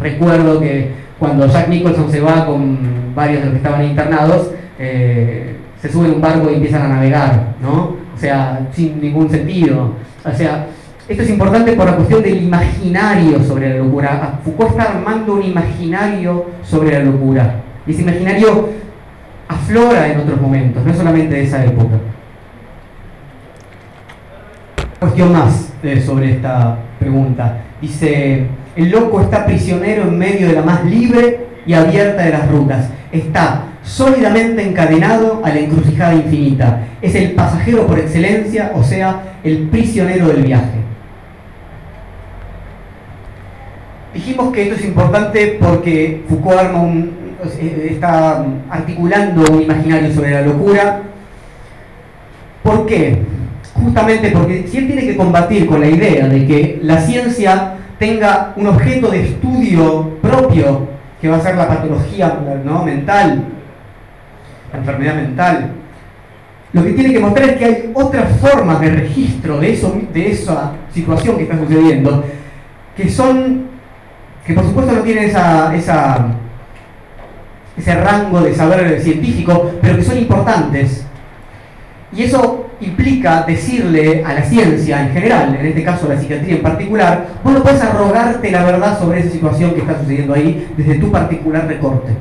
recuerdo 0.01 0.59
que 0.59 0.91
cuando 1.19 1.45
Jack 1.45 1.67
Nicholson 1.67 2.09
se 2.09 2.19
va 2.19 2.47
con 2.47 3.13
varios 3.13 3.41
de 3.41 3.45
los 3.45 3.51
que 3.51 3.57
estaban 3.57 3.85
internados, 3.85 4.49
eh, 4.79 5.55
se 5.79 5.91
suben 5.91 6.13
un 6.13 6.21
barco 6.21 6.49
y 6.49 6.55
empiezan 6.55 6.81
a 6.81 6.95
navegar, 6.95 7.57
¿no? 7.61 7.95
O 8.15 8.17
sea, 8.17 8.67
sin 8.73 8.99
ningún 8.99 9.29
sentido. 9.29 9.93
O 10.25 10.35
sea, 10.35 10.65
esto 11.07 11.21
es 11.21 11.29
importante 11.29 11.73
por 11.73 11.85
la 11.85 11.95
cuestión 11.95 12.23
del 12.23 12.41
imaginario 12.41 13.43
sobre 13.43 13.69
la 13.69 13.83
locura. 13.83 14.39
Foucault 14.43 14.71
está 14.71 14.93
armando 14.95 15.35
un 15.35 15.43
imaginario 15.43 16.45
sobre 16.63 16.93
la 16.93 17.05
locura. 17.05 17.61
Y 17.85 17.91
ese 17.91 18.01
imaginario 18.01 18.69
aflora 19.47 20.07
en 20.07 20.21
otros 20.21 20.41
momentos, 20.41 20.83
no 20.83 20.93
solamente 20.95 21.35
de 21.35 21.43
esa 21.43 21.63
época. 21.63 21.97
Cuestión 24.99 25.31
más 25.31 25.71
eh, 25.81 26.01
sobre 26.05 26.31
esta 26.31 26.77
pregunta. 26.99 27.61
Dice, 27.81 28.47
el 28.75 28.91
loco 28.91 29.21
está 29.21 29.45
prisionero 29.45 30.03
en 30.03 30.19
medio 30.19 30.49
de 30.49 30.53
la 30.53 30.61
más 30.61 30.83
libre 30.83 31.47
y 31.65 31.73
abierta 31.73 32.23
de 32.23 32.31
las 32.31 32.51
rutas. 32.51 32.89
Está 33.09 33.63
sólidamente 33.81 34.61
encadenado 34.61 35.41
a 35.43 35.49
la 35.49 35.59
encrucijada 35.59 36.13
infinita. 36.13 36.81
Es 37.01 37.15
el 37.15 37.31
pasajero 37.31 37.87
por 37.87 37.97
excelencia, 37.97 38.73
o 38.75 38.83
sea, 38.83 39.37
el 39.41 39.69
prisionero 39.69 40.27
del 40.27 40.43
viaje. 40.43 40.79
Dijimos 44.13 44.51
que 44.51 44.63
esto 44.63 44.75
es 44.75 44.85
importante 44.85 45.57
porque 45.61 46.23
Foucault 46.27 46.59
arma 46.59 46.93
está 47.89 48.45
articulando 48.69 49.49
un 49.49 49.61
imaginario 49.61 50.13
sobre 50.13 50.31
la 50.31 50.41
locura. 50.41 51.03
¿Por 52.63 52.85
qué? 52.85 53.38
Justamente 53.81 54.31
porque 54.31 54.67
si 54.67 54.77
él 54.77 54.87
tiene 54.87 55.01
que 55.03 55.17
combatir 55.17 55.67
con 55.67 55.79
la 55.79 55.87
idea 55.87 56.27
de 56.27 56.45
que 56.45 56.79
la 56.83 56.99
ciencia 56.99 57.75
tenga 57.97 58.53
un 58.55 58.67
objeto 58.67 59.09
de 59.09 59.23
estudio 59.25 60.17
propio, 60.21 60.87
que 61.21 61.27
va 61.27 61.37
a 61.37 61.41
ser 61.41 61.55
la 61.55 61.67
patología 61.67 62.39
mental, 62.85 63.43
la 64.71 64.79
enfermedad 64.79 65.15
mental, 65.15 65.71
lo 66.71 66.83
que 66.83 66.93
tiene 66.93 67.13
que 67.13 67.19
mostrar 67.19 67.49
es 67.49 67.57
que 67.57 67.65
hay 67.65 67.91
otras 67.93 68.37
formas 68.39 68.79
de 68.79 68.91
registro 68.91 69.59
de, 69.59 69.73
eso, 69.73 69.99
de 70.13 70.31
esa 70.31 70.73
situación 70.93 71.37
que 71.37 71.43
está 71.43 71.57
sucediendo, 71.57 72.23
que 72.95 73.09
son 73.09 73.69
que 74.45 74.55
por 74.55 74.65
supuesto 74.65 74.93
no 74.93 75.01
tienen 75.01 75.25
esa, 75.25 75.71
ese 77.77 77.95
rango 77.95 78.41
de 78.41 78.55
saber 78.55 78.99
científico, 78.99 79.73
pero 79.81 79.97
que 79.97 80.03
son 80.03 80.17
importantes. 80.17 81.05
Y 82.11 82.23
eso 82.23 82.68
implica 82.81 83.43
decirle 83.43 84.23
a 84.25 84.33
la 84.33 84.43
ciencia 84.43 85.01
en 85.01 85.13
general, 85.13 85.57
en 85.59 85.65
este 85.65 85.83
caso 85.83 86.05
a 86.05 86.13
la 86.13 86.19
psiquiatría 86.19 86.55
en 86.55 86.61
particular, 86.61 87.27
vos 87.43 87.53
no 87.53 87.63
puedes 87.63 87.81
arrogarte 87.81 88.51
la 88.51 88.63
verdad 88.63 88.99
sobre 88.99 89.19
esa 89.19 89.31
situación 89.31 89.73
que 89.73 89.81
está 89.81 89.99
sucediendo 89.99 90.33
ahí 90.33 90.67
desde 90.77 90.95
tu 90.95 91.11
particular 91.11 91.67
recorte. 91.67 92.13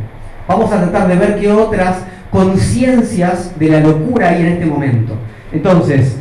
Vamos 0.46 0.72
a 0.72 0.78
tratar 0.78 1.08
de 1.08 1.16
ver 1.16 1.38
qué 1.38 1.50
otras 1.52 1.98
conciencias 2.30 3.58
de 3.58 3.68
la 3.68 3.80
locura 3.80 4.30
hay 4.30 4.42
en 4.42 4.48
este 4.48 4.66
momento. 4.66 5.14
Entonces, 5.52 6.16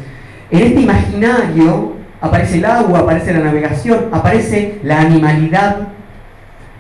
en 0.50 0.64
este 0.64 0.82
imaginario 0.82 1.94
aparece 2.22 2.58
el 2.58 2.66
agua, 2.66 3.00
aparece 3.00 3.34
la 3.34 3.40
navegación, 3.40 4.06
aparece 4.12 4.80
la 4.84 5.02
animalidad 5.02 5.88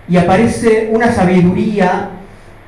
y 0.09 0.17
aparece 0.17 0.89
una 0.91 1.11
sabiduría 1.11 2.09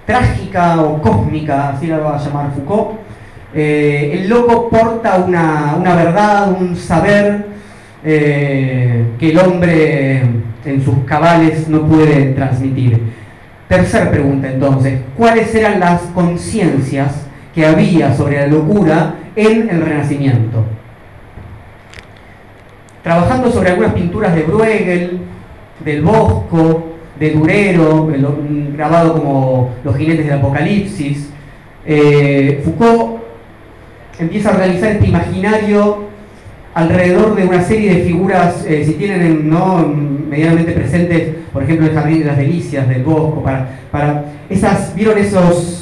trágica 0.06 0.82
o 0.82 1.02
cósmica, 1.02 1.70
así 1.70 1.88
la 1.88 2.00
va 2.00 2.18
a 2.18 2.20
llamar 2.20 2.52
Foucault. 2.54 2.99
Eh, 3.54 4.12
el 4.14 4.30
loco 4.30 4.70
porta 4.70 5.18
una, 5.18 5.96
verdad, 5.96 6.52
un 6.52 6.76
saber 6.76 7.48
eh, 8.04 9.06
que 9.20 9.32
el 9.32 9.40
hombre 9.40 10.22
en 10.66 10.84
sus 10.84 11.00
cabales 11.06 11.68
no 11.68 11.88
puede 11.88 12.34
transmitir. 12.34 13.02
Tercer 13.68 14.12
pregunta 14.12 14.50
entonces, 14.50 15.00
¿cuáles 15.18 15.54
eran 15.56 15.80
las 15.80 16.02
conciencias 16.14 17.26
que 17.54 17.66
había 17.66 18.16
sobre 18.16 18.38
la 18.38 18.48
locura 18.48 19.16
en 19.36 19.70
el 19.70 19.82
Renacimiento? 19.82 20.64
Trabajando 23.04 23.52
sobre 23.52 23.70
algunas 23.70 23.94
pinturas 23.94 24.36
de 24.36 24.44
Bruegel, 24.44 25.20
del 25.84 26.02
Bosco, 26.02 26.84
de 27.20 27.32
Durero, 27.32 28.10
grabado 28.76 29.14
como 29.14 29.72
Los 29.84 29.96
jinetes 29.98 30.26
del 30.26 30.40
Apocalipsis, 30.40 31.30
eh, 31.86 32.62
Foucault 32.64 33.19
empieza 34.20 34.50
a 34.50 34.54
realizar 34.54 34.92
este 34.92 35.08
imaginario 35.08 36.10
alrededor 36.74 37.36
de 37.36 37.46
una 37.46 37.64
serie 37.64 37.96
de 37.96 38.04
figuras, 38.04 38.66
eh, 38.68 38.84
si 38.86 38.94
tienen 38.94 39.50
¿no? 39.50 39.88
medianamente 39.88 40.74
presentes, 40.74 41.36
por 41.52 41.64
ejemplo, 41.64 41.88
el 41.88 41.94
Jardín 41.94 42.20
de 42.20 42.26
las 42.26 42.38
Delicias, 42.38 42.88
del 42.88 43.04
Bosco, 43.04 43.44
para, 43.44 43.80
para 43.92 44.26
esas, 44.50 44.94
¿vieron 44.96 45.18
esos 45.18 45.80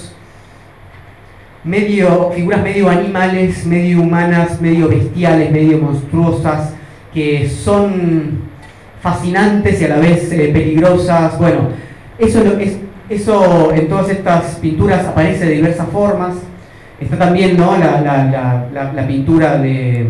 medio, 1.67 2.31
figuras 2.31 2.63
medio 2.63 2.89
animales, 2.89 3.65
medio 3.65 4.01
humanas, 4.01 4.61
medio 4.61 4.88
bestiales, 4.88 5.51
medio 5.51 5.77
monstruosas, 5.79 6.73
que 7.13 7.49
son 7.49 8.47
fascinantes 9.01 9.81
y 9.81 9.85
a 9.85 9.89
la 9.89 9.97
vez 9.97 10.31
eh, 10.31 10.49
peligrosas. 10.53 11.38
Bueno, 11.38 11.69
eso, 12.17 12.41
es, 12.59 12.77
eso 13.09 13.73
en 13.73 13.88
todas 13.89 14.09
estas 14.09 14.55
pinturas 14.55 15.05
aparece 15.05 15.45
de 15.45 15.55
diversas 15.55 15.88
formas. 15.89 16.35
Está 16.99 17.17
también 17.17 17.57
¿no? 17.57 17.77
la, 17.77 19.07
pintura 19.07 19.57
de, 19.57 20.07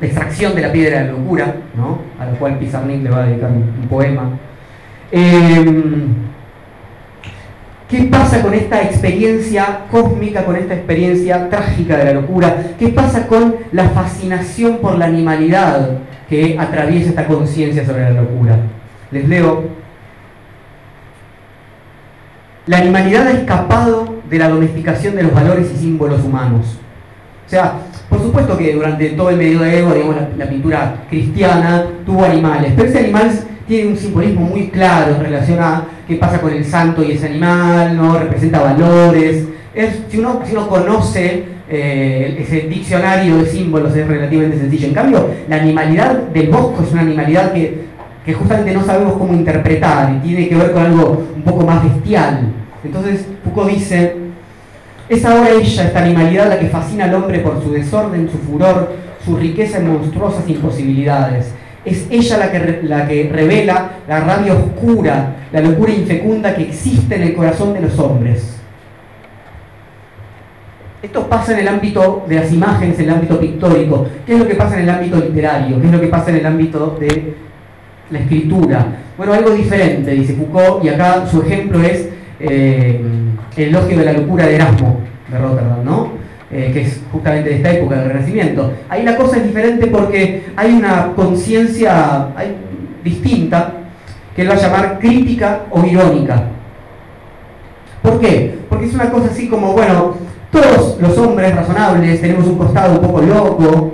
extracción 0.00 0.54
de 0.54 0.62
la 0.62 0.72
piedra 0.72 1.00
de 1.00 1.06
la 1.06 1.12
locura, 1.12 1.54
¿no? 1.76 1.98
a 2.20 2.26
la 2.26 2.32
cual 2.32 2.58
Pizarnik 2.58 3.02
le 3.02 3.10
va 3.10 3.22
a 3.22 3.26
dedicar 3.26 3.50
un, 3.50 3.88
poema. 3.88 4.30
Em, 5.10 6.28
¿Qué 7.88 8.02
pasa 8.04 8.42
con 8.42 8.52
esta 8.52 8.82
experiencia 8.82 9.80
cósmica, 9.90 10.44
con 10.44 10.56
esta 10.56 10.74
experiencia 10.74 11.48
trágica 11.48 11.96
de 11.96 12.04
la 12.04 12.12
locura? 12.20 12.54
¿Qué 12.78 12.88
pasa 12.88 13.26
con 13.26 13.56
la 13.72 13.88
fascinación 13.88 14.76
por 14.78 14.98
la 14.98 15.06
animalidad 15.06 15.98
que 16.28 16.56
atraviesa 16.58 17.10
esta 17.10 17.26
conciencia 17.26 17.84
sobre 17.84 18.02
la 18.02 18.22
locura. 18.22 18.58
Les 19.10 19.28
leo. 19.28 19.64
La 22.66 22.78
animalidad 22.78 23.26
ha 23.26 23.30
escapado 23.30 24.16
de 24.28 24.38
la 24.38 24.48
domesticación 24.48 25.14
de 25.16 25.22
los 25.22 25.34
valores 25.34 25.70
y 25.74 25.78
símbolos 25.78 26.22
humanos. 26.24 26.78
O 27.46 27.50
sea, 27.50 27.78
por 28.08 28.20
supuesto 28.20 28.56
que 28.58 28.74
durante 28.74 29.10
todo 29.10 29.30
el 29.30 29.36
medioevo, 29.36 29.94
digamos, 29.94 30.16
la, 30.36 30.48
pintura 30.48 31.04
cristiana 31.08 31.86
tuvo 32.04 32.24
animales, 32.24 32.72
pero 32.76 32.88
ese 32.88 32.98
animal 32.98 33.30
tiene 33.66 33.90
un 33.90 33.96
simbolismo 33.96 34.42
muy 34.42 34.68
claro 34.68 35.14
en 35.16 35.22
relación 35.22 35.58
a 35.60 35.84
qué 36.06 36.16
pasa 36.16 36.40
con 36.40 36.52
el 36.52 36.64
santo 36.64 37.02
y 37.02 37.12
ese 37.12 37.26
animal, 37.26 37.96
¿no? 37.96 38.18
representa 38.18 38.60
valores. 38.60 39.44
Es, 39.74 39.98
si, 40.08 40.18
uno, 40.18 40.40
si 40.44 40.52
uno 40.52 40.68
conoce 40.68 41.44
eh, 41.70 42.36
ese 42.40 42.68
diccionario 42.68 43.36
de 43.38 43.46
símbolos 43.46 43.94
es 43.94 44.06
relativamente 44.06 44.58
sencillo. 44.58 44.88
En 44.88 44.94
cambio, 44.94 45.30
la 45.48 45.56
animalidad 45.56 46.14
del 46.14 46.48
bosco 46.48 46.82
es 46.82 46.92
una 46.92 47.02
animalidad 47.02 47.52
que, 47.52 47.84
que 48.24 48.32
justamente 48.32 48.72
no 48.72 48.84
sabemos 48.84 49.14
cómo 49.14 49.34
interpretar 49.34 50.14
y 50.16 50.26
tiene 50.26 50.48
que 50.48 50.54
ver 50.54 50.72
con 50.72 50.82
algo 50.82 51.26
un 51.36 51.42
poco 51.42 51.64
más 51.64 51.82
bestial. 51.82 52.52
Entonces 52.84 53.26
Dice, 53.66 54.14
es 55.08 55.24
ahora 55.24 55.50
ella, 55.50 55.84
esta 55.84 56.02
animalidad, 56.02 56.48
la 56.48 56.58
que 56.58 56.68
fascina 56.68 57.04
al 57.04 57.14
hombre 57.14 57.40
por 57.40 57.62
su 57.62 57.72
desorden, 57.72 58.28
su 58.30 58.38
furor, 58.38 58.92
su 59.24 59.36
riqueza 59.36 59.78
en 59.78 59.88
monstruosas 59.88 60.48
imposibilidades. 60.48 61.52
Es 61.84 62.06
ella 62.10 62.38
la 62.38 62.52
que, 62.52 62.80
la 62.82 63.06
que 63.06 63.30
revela 63.32 63.92
la 64.06 64.20
rabia 64.20 64.54
oscura, 64.54 65.36
la 65.52 65.60
locura 65.60 65.92
infecunda 65.92 66.54
que 66.54 66.64
existe 66.64 67.16
en 67.16 67.22
el 67.22 67.34
corazón 67.34 67.72
de 67.74 67.80
los 67.80 67.98
hombres. 67.98 68.54
Esto 71.00 71.28
pasa 71.28 71.52
en 71.52 71.60
el 71.60 71.68
ámbito 71.68 72.24
de 72.28 72.34
las 72.34 72.52
imágenes, 72.52 72.98
en 72.98 73.04
el 73.04 73.14
ámbito 73.14 73.38
pictórico. 73.38 74.06
¿Qué 74.26 74.34
es 74.34 74.38
lo 74.38 74.48
que 74.48 74.56
pasa 74.56 74.76
en 74.76 74.82
el 74.82 74.90
ámbito 74.90 75.16
literario? 75.16 75.80
¿Qué 75.80 75.86
es 75.86 75.92
lo 75.92 76.00
que 76.00 76.08
pasa 76.08 76.30
en 76.30 76.36
el 76.36 76.46
ámbito 76.46 76.96
de 76.98 77.34
la 78.10 78.18
escritura? 78.18 78.86
Bueno, 79.16 79.32
algo 79.32 79.50
diferente, 79.50 80.10
dice 80.10 80.34
Foucault, 80.34 80.84
y 80.84 80.88
acá 80.88 81.26
su 81.26 81.40
ejemplo 81.42 81.82
es 81.82 82.08
eh, 82.40 83.00
el 83.64 83.70
elogio 83.70 83.98
de 83.98 84.04
la 84.04 84.12
locura 84.12 84.46
de 84.46 84.54
Erasmo 84.56 85.00
de 85.30 85.38
Rotterdam, 85.38 85.84
¿no? 85.84 86.12
Eh, 86.50 86.70
que 86.72 86.80
es 86.82 87.02
justamente 87.12 87.50
de 87.50 87.56
esta 87.56 87.72
época 87.72 87.96
del 87.96 88.08
Renacimiento. 88.08 88.72
Ahí 88.88 89.02
la 89.02 89.16
cosa 89.16 89.36
es 89.36 89.44
diferente 89.44 89.86
porque 89.88 90.46
hay 90.56 90.72
una 90.72 91.12
conciencia 91.14 92.28
distinta 93.04 93.74
que 94.34 94.42
él 94.42 94.50
va 94.50 94.54
a 94.54 94.58
llamar 94.58 94.98
crítica 94.98 95.62
o 95.70 95.84
irónica. 95.84 96.44
¿Por 98.02 98.18
qué? 98.20 98.58
Porque 98.68 98.86
es 98.86 98.94
una 98.94 99.10
cosa 99.10 99.28
así 99.30 99.48
como, 99.48 99.72
bueno, 99.72 100.14
todos 100.50 100.98
los 101.00 101.18
hombres 101.18 101.54
razonables 101.54 102.20
tenemos 102.20 102.46
un 102.46 102.56
costado 102.56 102.98
un 102.98 103.06
poco 103.06 103.20
loco 103.20 103.92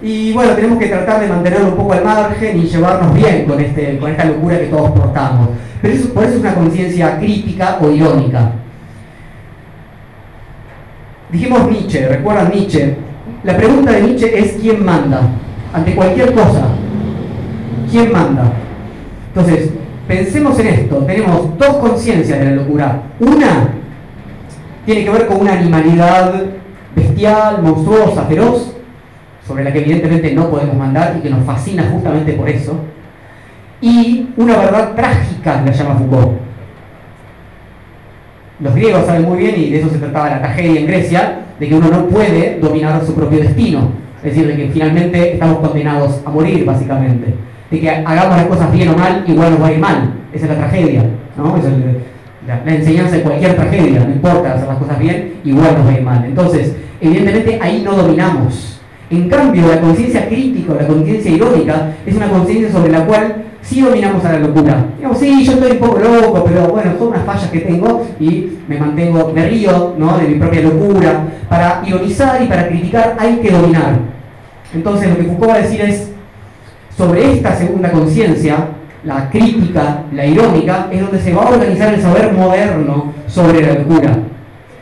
y 0.00 0.32
bueno, 0.32 0.52
tenemos 0.52 0.78
que 0.78 0.86
tratar 0.86 1.20
de 1.20 1.26
mantenerlo 1.26 1.68
un 1.68 1.76
poco 1.76 1.92
al 1.92 2.04
margen 2.04 2.58
y 2.58 2.66
llevarnos 2.66 3.14
bien 3.14 3.44
con, 3.44 3.60
este, 3.60 3.98
con 3.98 4.10
esta 4.10 4.24
locura 4.24 4.58
que 4.58 4.66
todos 4.66 4.90
portamos. 4.92 5.50
Pero 5.82 5.94
eso, 5.94 6.08
por 6.14 6.24
eso 6.24 6.34
es 6.34 6.40
una 6.40 6.54
conciencia 6.54 7.18
crítica 7.18 7.78
o 7.80 7.90
irónica. 7.90 8.52
Dijimos 11.30 11.70
Nietzsche, 11.70 12.06
recuerdan 12.08 12.52
Nietzsche. 12.52 12.96
La 13.42 13.56
pregunta 13.56 13.92
de 13.92 14.02
Nietzsche 14.02 14.38
es 14.38 14.52
¿quién 14.60 14.84
manda? 14.84 15.22
Ante 15.72 15.94
cualquier 15.94 16.32
cosa, 16.32 16.68
¿quién 17.90 18.12
manda? 18.12 18.52
Entonces, 19.28 19.70
pensemos 20.06 20.58
en 20.60 20.66
esto. 20.68 20.96
Tenemos 20.98 21.58
dos 21.58 21.76
conciencias 21.76 22.38
de 22.38 22.44
la 22.44 22.50
locura. 22.52 23.02
Una 23.20 23.70
tiene 24.84 25.04
que 25.04 25.10
ver 25.10 25.26
con 25.26 25.40
una 25.40 25.54
animalidad 25.54 26.44
bestial, 26.94 27.62
monstruosa, 27.62 28.24
feroz, 28.24 28.72
sobre 29.46 29.64
la 29.64 29.72
que 29.72 29.80
evidentemente 29.80 30.32
no 30.32 30.48
podemos 30.48 30.76
mandar 30.76 31.16
y 31.18 31.22
que 31.22 31.30
nos 31.30 31.44
fascina 31.44 31.90
justamente 31.92 32.32
por 32.34 32.48
eso. 32.48 32.80
Y 33.80 34.28
una 34.36 34.56
verdad 34.56 34.94
trágica, 34.94 35.62
la 35.64 35.72
llama 35.72 35.96
Foucault 35.96 36.45
los 38.60 38.74
griegos 38.74 39.06
saben 39.06 39.24
muy 39.24 39.38
bien, 39.38 39.54
y 39.56 39.70
de 39.70 39.80
eso 39.80 39.90
se 39.90 39.98
trataba 39.98 40.30
la 40.30 40.38
tragedia 40.40 40.80
en 40.80 40.86
Grecia, 40.86 41.38
de 41.58 41.68
que 41.68 41.74
uno 41.74 41.88
no 41.88 42.06
puede 42.06 42.58
dominar 42.60 43.04
su 43.04 43.14
propio 43.14 43.40
destino. 43.40 43.90
Es 44.18 44.34
decir, 44.34 44.46
de 44.46 44.56
que 44.56 44.70
finalmente 44.72 45.34
estamos 45.34 45.58
condenados 45.58 46.20
a 46.24 46.30
morir, 46.30 46.64
básicamente. 46.64 47.34
De 47.70 47.80
que 47.80 47.90
hagamos 47.90 48.36
las 48.36 48.46
cosas 48.46 48.72
bien 48.72 48.88
o 48.88 48.96
mal, 48.96 49.24
igual 49.26 49.52
nos 49.52 49.62
va 49.62 49.66
a 49.68 49.72
ir 49.72 49.78
mal. 49.78 50.12
Esa 50.32 50.46
es 50.46 50.50
la 50.50 50.58
tragedia. 50.58 51.04
¿no? 51.36 51.56
Es 51.56 51.64
la, 52.46 52.64
la, 52.64 52.74
enseñanza 52.74 53.16
de 53.16 53.22
cualquier 53.22 53.54
tragedia. 53.54 54.00
No 54.00 54.12
importa 54.12 54.54
hacer 54.54 54.68
las 54.68 54.78
cosas 54.78 54.98
bien, 54.98 55.34
igual 55.44 55.74
nos 55.76 55.86
va 55.86 55.90
a 55.90 55.94
ir 55.94 56.02
mal. 56.02 56.24
Entonces, 56.24 56.74
evidentemente 57.00 57.58
ahí 57.60 57.82
no 57.84 57.92
dominamos. 57.92 58.80
En 59.10 59.28
cambio, 59.28 59.68
la 59.68 59.80
conciencia 59.80 60.26
crítica, 60.26 60.74
la 60.80 60.86
conciencia 60.86 61.30
irónica, 61.30 61.92
es 62.04 62.14
una 62.16 62.28
conciencia 62.28 62.72
sobre 62.72 62.90
la 62.90 63.04
cual 63.04 63.44
sí 63.66 63.80
dominamos 63.80 64.24
a 64.24 64.32
la 64.32 64.38
locura. 64.38 64.86
Digamos, 64.96 65.18
sí, 65.18 65.44
yo 65.44 65.52
estoy 65.52 65.72
un 65.72 65.78
poco 65.78 65.98
loco, 65.98 66.44
pero 66.44 66.68
bueno, 66.68 66.92
son 66.98 67.08
unas 67.08 67.24
fallas 67.24 67.50
que 67.50 67.60
tengo 67.60 68.06
y 68.20 68.58
me 68.68 68.78
mantengo, 68.78 69.32
me 69.34 69.48
río 69.48 69.94
¿no? 69.98 70.18
de 70.18 70.28
mi 70.28 70.38
propia 70.38 70.62
locura. 70.62 71.24
Para 71.48 71.82
ironizar 71.84 72.42
y 72.42 72.46
para 72.46 72.68
criticar 72.68 73.16
hay 73.18 73.36
que 73.36 73.50
dominar. 73.50 73.98
Entonces 74.72 75.10
lo 75.10 75.16
que 75.16 75.24
Foucault 75.24 75.50
va 75.50 75.54
a 75.54 75.62
decir 75.62 75.80
es, 75.80 76.10
sobre 76.96 77.32
esta 77.32 77.54
segunda 77.54 77.90
conciencia, 77.90 78.68
la 79.04 79.28
crítica, 79.30 80.02
la 80.12 80.26
irónica, 80.26 80.88
es 80.90 81.00
donde 81.00 81.20
se 81.20 81.34
va 81.34 81.44
a 81.44 81.50
organizar 81.50 81.92
el 81.92 82.00
saber 82.00 82.32
moderno 82.32 83.12
sobre 83.26 83.62
la 83.62 83.74
locura. 83.74 84.16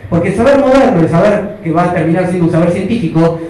Porque 0.09 0.29
el 0.29 0.37
saber 0.37 0.59
moderno, 0.61 1.01
el 1.01 1.09
saber 1.09 1.57
que 1.63 1.73
va 1.73 1.85
a 1.85 1.93
terminar 1.93 2.27
siendo 2.27 2.47
un 2.47 2.53
saber 2.53 2.71
científico, 2.71 3.41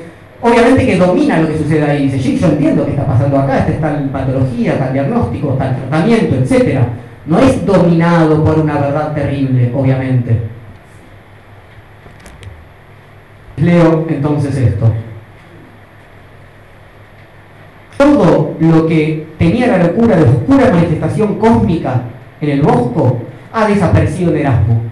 obviamente 0.44 0.84
que 0.84 0.96
domina 0.96 1.40
lo 1.40 1.48
que 1.48 1.58
sucede 1.58 1.82
ahí. 1.82 2.02
Dice, 2.04 2.20
sí, 2.20 2.38
yo 2.38 2.48
entiendo 2.48 2.84
qué 2.84 2.90
está 2.90 3.06
pasando 3.06 3.38
acá, 3.38 3.60
esta 3.60 3.72
es 3.72 3.80
tal 3.80 4.10
patología, 4.10 4.78
tal 4.78 4.92
diagnóstico, 4.92 5.48
tal 5.54 5.74
tratamiento, 5.76 6.36
etc. 6.36 6.80
No 7.24 7.38
es 7.38 7.64
dominado 7.64 8.44
por 8.44 8.58
una 8.58 8.78
verdad 8.78 9.14
terrible, 9.14 9.72
obviamente. 9.74 10.38
Leo 13.56 14.04
entonces 14.06 14.54
esto. 14.56 14.92
Todo 17.96 18.54
lo 18.60 18.86
que 18.86 19.26
tenía 19.38 19.68
la 19.68 19.84
locura 19.84 20.16
de 20.16 20.24
oscura 20.24 20.70
manifestación 20.70 21.38
cósmica 21.38 22.02
en 22.42 22.50
el 22.50 22.60
bosco 22.60 23.20
ha 23.50 23.66
desaparecido 23.66 24.34
en 24.34 24.40
Erasmo. 24.40 24.82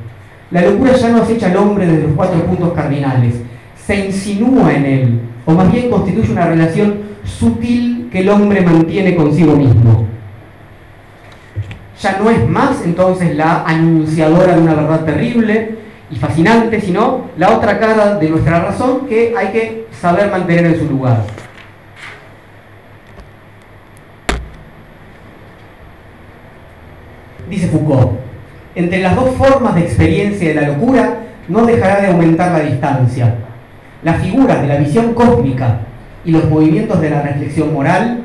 La 0.50 0.62
locura 0.62 0.94
ya 0.94 1.10
no 1.10 1.22
acecha 1.22 1.50
al 1.50 1.56
hombre 1.58 1.86
desde 1.86 2.04
los 2.04 2.16
cuatro 2.16 2.42
puntos 2.46 2.72
cardinales, 2.72 3.34
se 3.76 4.06
insinúa 4.06 4.72
en 4.74 4.84
él, 4.86 5.20
o 5.44 5.52
más 5.52 5.70
bien 5.72 5.90
constituye 5.90 6.32
una 6.32 6.46
relación 6.46 6.94
sutil 7.24 8.08
que 8.10 8.20
el 8.20 8.28
hombre 8.28 8.60
mantiene 8.60 9.16
consigo 9.16 9.54
mismo. 9.56 10.06
Ya 12.00 12.18
no 12.18 12.30
es 12.30 12.48
más 12.48 12.82
entonces 12.84 13.36
la 13.36 13.62
anunciadora 13.64 14.56
de 14.56 14.60
una 14.60 14.74
verdad 14.74 15.04
terrible 15.04 15.76
y 16.10 16.16
fascinante, 16.16 16.80
sino 16.80 17.26
la 17.36 17.56
otra 17.56 17.78
cara 17.78 18.16
de 18.16 18.28
nuestra 18.28 18.60
razón 18.60 19.06
que 19.06 19.34
hay 19.36 19.48
que 19.48 19.86
saber 20.00 20.30
mantener 20.30 20.66
en 20.66 20.78
su 20.78 20.86
lugar. 20.86 21.22
Dice 27.48 27.68
Foucault, 27.68 28.12
entre 28.74 29.00
las 29.00 29.14
dos 29.14 29.34
formas 29.36 29.74
de 29.74 29.82
experiencia 29.82 30.48
de 30.48 30.54
la 30.54 30.68
locura 30.68 31.18
no 31.48 31.66
dejará 31.66 32.00
de 32.00 32.06
aumentar 32.08 32.52
la 32.52 32.60
distancia 32.60 33.34
las 34.02 34.22
figuras 34.22 34.60
de 34.60 34.68
la 34.68 34.76
visión 34.76 35.14
cósmica 35.14 35.80
y 36.24 36.32
los 36.32 36.48
movimientos 36.48 37.00
de 37.00 37.10
la 37.10 37.22
reflexión 37.22 37.72
moral, 37.72 38.22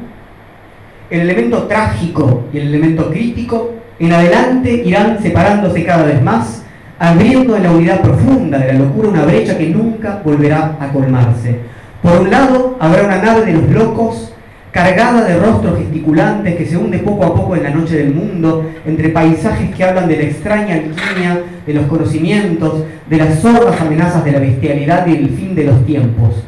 el 1.09 1.21
elemento 1.21 1.63
trágico 1.63 2.45
y 2.51 2.57
el 2.57 2.67
elemento 2.67 3.09
crítico, 3.09 3.73
en 3.99 4.13
adelante 4.13 4.83
irán 4.85 5.21
separándose 5.21 5.83
cada 5.83 6.03
vez 6.03 6.21
más, 6.21 6.63
abriendo 6.99 7.55
en 7.55 7.63
la 7.63 7.71
unidad 7.71 8.01
profunda 8.01 8.57
de 8.57 8.73
la 8.73 8.79
locura 8.79 9.09
una 9.09 9.25
brecha 9.25 9.57
que 9.57 9.69
nunca 9.69 10.21
volverá 10.23 10.77
a 10.79 10.89
colmarse. 10.89 11.59
Por 12.01 12.21
un 12.21 12.31
lado, 12.31 12.77
habrá 12.79 13.03
una 13.03 13.21
nave 13.21 13.45
de 13.45 13.53
los 13.53 13.69
locos 13.69 14.33
cargada 14.77 15.23
de 15.23 15.39
rostros 15.39 15.79
gesticulantes 15.79 16.55
que 16.55 16.67
se 16.67 16.77
hunde 16.77 16.99
poco 16.99 17.25
a 17.25 17.33
poco 17.33 17.55
en 17.55 17.63
la 17.63 17.71
noche 17.71 17.97
del 17.97 18.13
mundo, 18.13 18.63
entre 18.85 19.09
paisajes 19.09 19.75
que 19.75 19.83
hablan 19.83 20.07
de 20.07 20.17
la 20.17 20.21
extraña 20.21 20.75
alquimia, 20.75 21.41
de 21.65 21.73
los 21.73 21.87
conocimientos, 21.87 22.83
de 23.09 23.17
las 23.17 23.39
sordas 23.39 23.81
amenazas 23.81 24.23
de 24.23 24.33
la 24.33 24.39
bestialidad 24.39 25.07
y 25.07 25.15
el 25.15 25.29
fin 25.29 25.55
de 25.55 25.63
los 25.63 25.83
tiempos. 25.83 26.43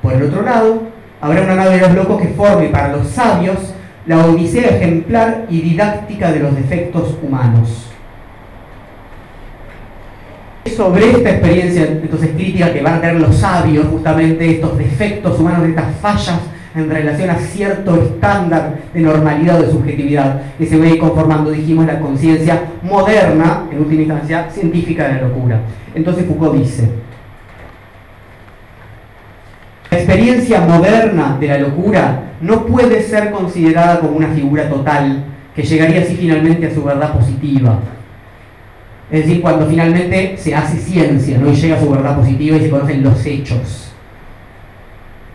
Por 0.00 0.14
el 0.14 0.22
otro 0.22 0.40
lado, 0.40 0.84
habrá 1.20 1.42
una 1.42 1.56
nave 1.56 1.74
de 1.74 1.80
los 1.82 1.94
locos 1.94 2.22
que 2.22 2.28
forme 2.28 2.68
para 2.68 2.96
los 2.96 3.08
sabios 3.08 3.74
la 4.06 4.24
odisea 4.24 4.78
ejemplar 4.78 5.44
y 5.50 5.60
didáctica 5.60 6.32
de 6.32 6.40
los 6.40 6.56
defectos 6.56 7.14
humanos. 7.22 7.90
Sobre 10.74 11.10
esta 11.10 11.28
experiencia 11.28 11.82
entonces 11.84 12.30
crítica 12.30 12.72
que 12.72 12.80
van 12.80 12.94
a 12.94 13.00
tener 13.02 13.20
los 13.20 13.36
sabios, 13.36 13.86
justamente 13.88 14.50
estos 14.50 14.78
defectos 14.78 15.38
humanos, 15.38 15.68
estas 15.68 15.94
fallas 15.96 16.40
en 16.74 16.88
relación 16.88 17.30
a 17.30 17.36
cierto 17.36 17.96
estándar 18.00 18.78
de 18.94 19.00
normalidad 19.00 19.60
o 19.60 19.62
de 19.62 19.72
subjetividad 19.72 20.40
que 20.56 20.66
se 20.66 20.76
ve 20.78 20.98
conformando, 20.98 21.50
dijimos, 21.50 21.86
la 21.86 21.98
conciencia 21.98 22.62
moderna, 22.82 23.64
en 23.70 23.78
última 23.78 24.02
instancia, 24.02 24.48
científica 24.50 25.08
de 25.08 25.14
la 25.14 25.28
locura. 25.28 25.60
Entonces 25.94 26.26
Foucault 26.26 26.56
dice, 26.56 26.88
la 29.90 29.98
experiencia 29.98 30.60
moderna 30.60 31.36
de 31.40 31.48
la 31.48 31.58
locura 31.58 32.22
no 32.40 32.64
puede 32.66 33.02
ser 33.02 33.32
considerada 33.32 33.98
como 33.98 34.16
una 34.16 34.28
figura 34.28 34.68
total 34.68 35.24
que 35.56 35.62
llegaría 35.62 36.02
así 36.02 36.14
finalmente 36.14 36.68
a 36.68 36.74
su 36.74 36.84
verdad 36.84 37.12
positiva. 37.12 37.80
Es 39.10 39.24
decir, 39.26 39.42
cuando 39.42 39.66
finalmente 39.66 40.36
se 40.36 40.54
hace 40.54 40.78
ciencia 40.78 41.36
y 41.44 41.54
llega 41.54 41.76
a 41.76 41.80
su 41.80 41.90
verdad 41.90 42.16
positiva 42.16 42.56
y 42.56 42.60
se 42.60 42.70
conocen 42.70 43.02
los 43.02 43.26
hechos 43.26 43.89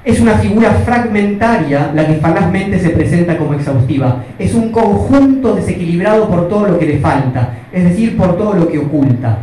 es 0.05 0.19
una 0.19 0.35
figura 0.35 0.69
fragmentaria 0.85 1.91
la 1.93 2.05
que 2.05 2.13
falazmente 2.15 2.79
se 2.79 2.91
presenta 2.91 3.37
como 3.37 3.55
exhaustiva. 3.55 4.23
Es 4.37 4.53
un 4.53 4.71
conjunto 4.71 5.55
desequilibrado 5.55 6.29
por 6.29 6.47
todo 6.47 6.67
lo 6.67 6.79
que 6.79 6.85
le 6.85 6.99
falta, 6.99 7.55
es 7.73 7.83
decir, 7.83 8.15
por 8.15 8.37
todo 8.37 8.53
lo 8.53 8.67
que 8.67 8.77
oculta. 8.77 9.39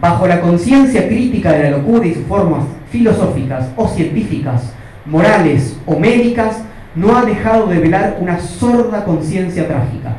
Bajo 0.00 0.28
la 0.28 0.40
conciencia 0.40 1.08
crítica 1.08 1.52
de 1.52 1.64
la 1.64 1.76
locura 1.78 2.06
y 2.06 2.14
sus 2.14 2.24
formas 2.24 2.62
filosóficas 2.90 3.68
o 3.76 3.88
científicas, 3.88 4.72
morales 5.06 5.76
o 5.86 5.98
médicas, 5.98 6.62
no 6.94 7.16
ha 7.16 7.24
dejado 7.24 7.66
de 7.66 7.80
velar 7.80 8.18
una 8.20 8.38
sorda 8.38 9.04
conciencia 9.04 9.66
trágica. 9.66 10.14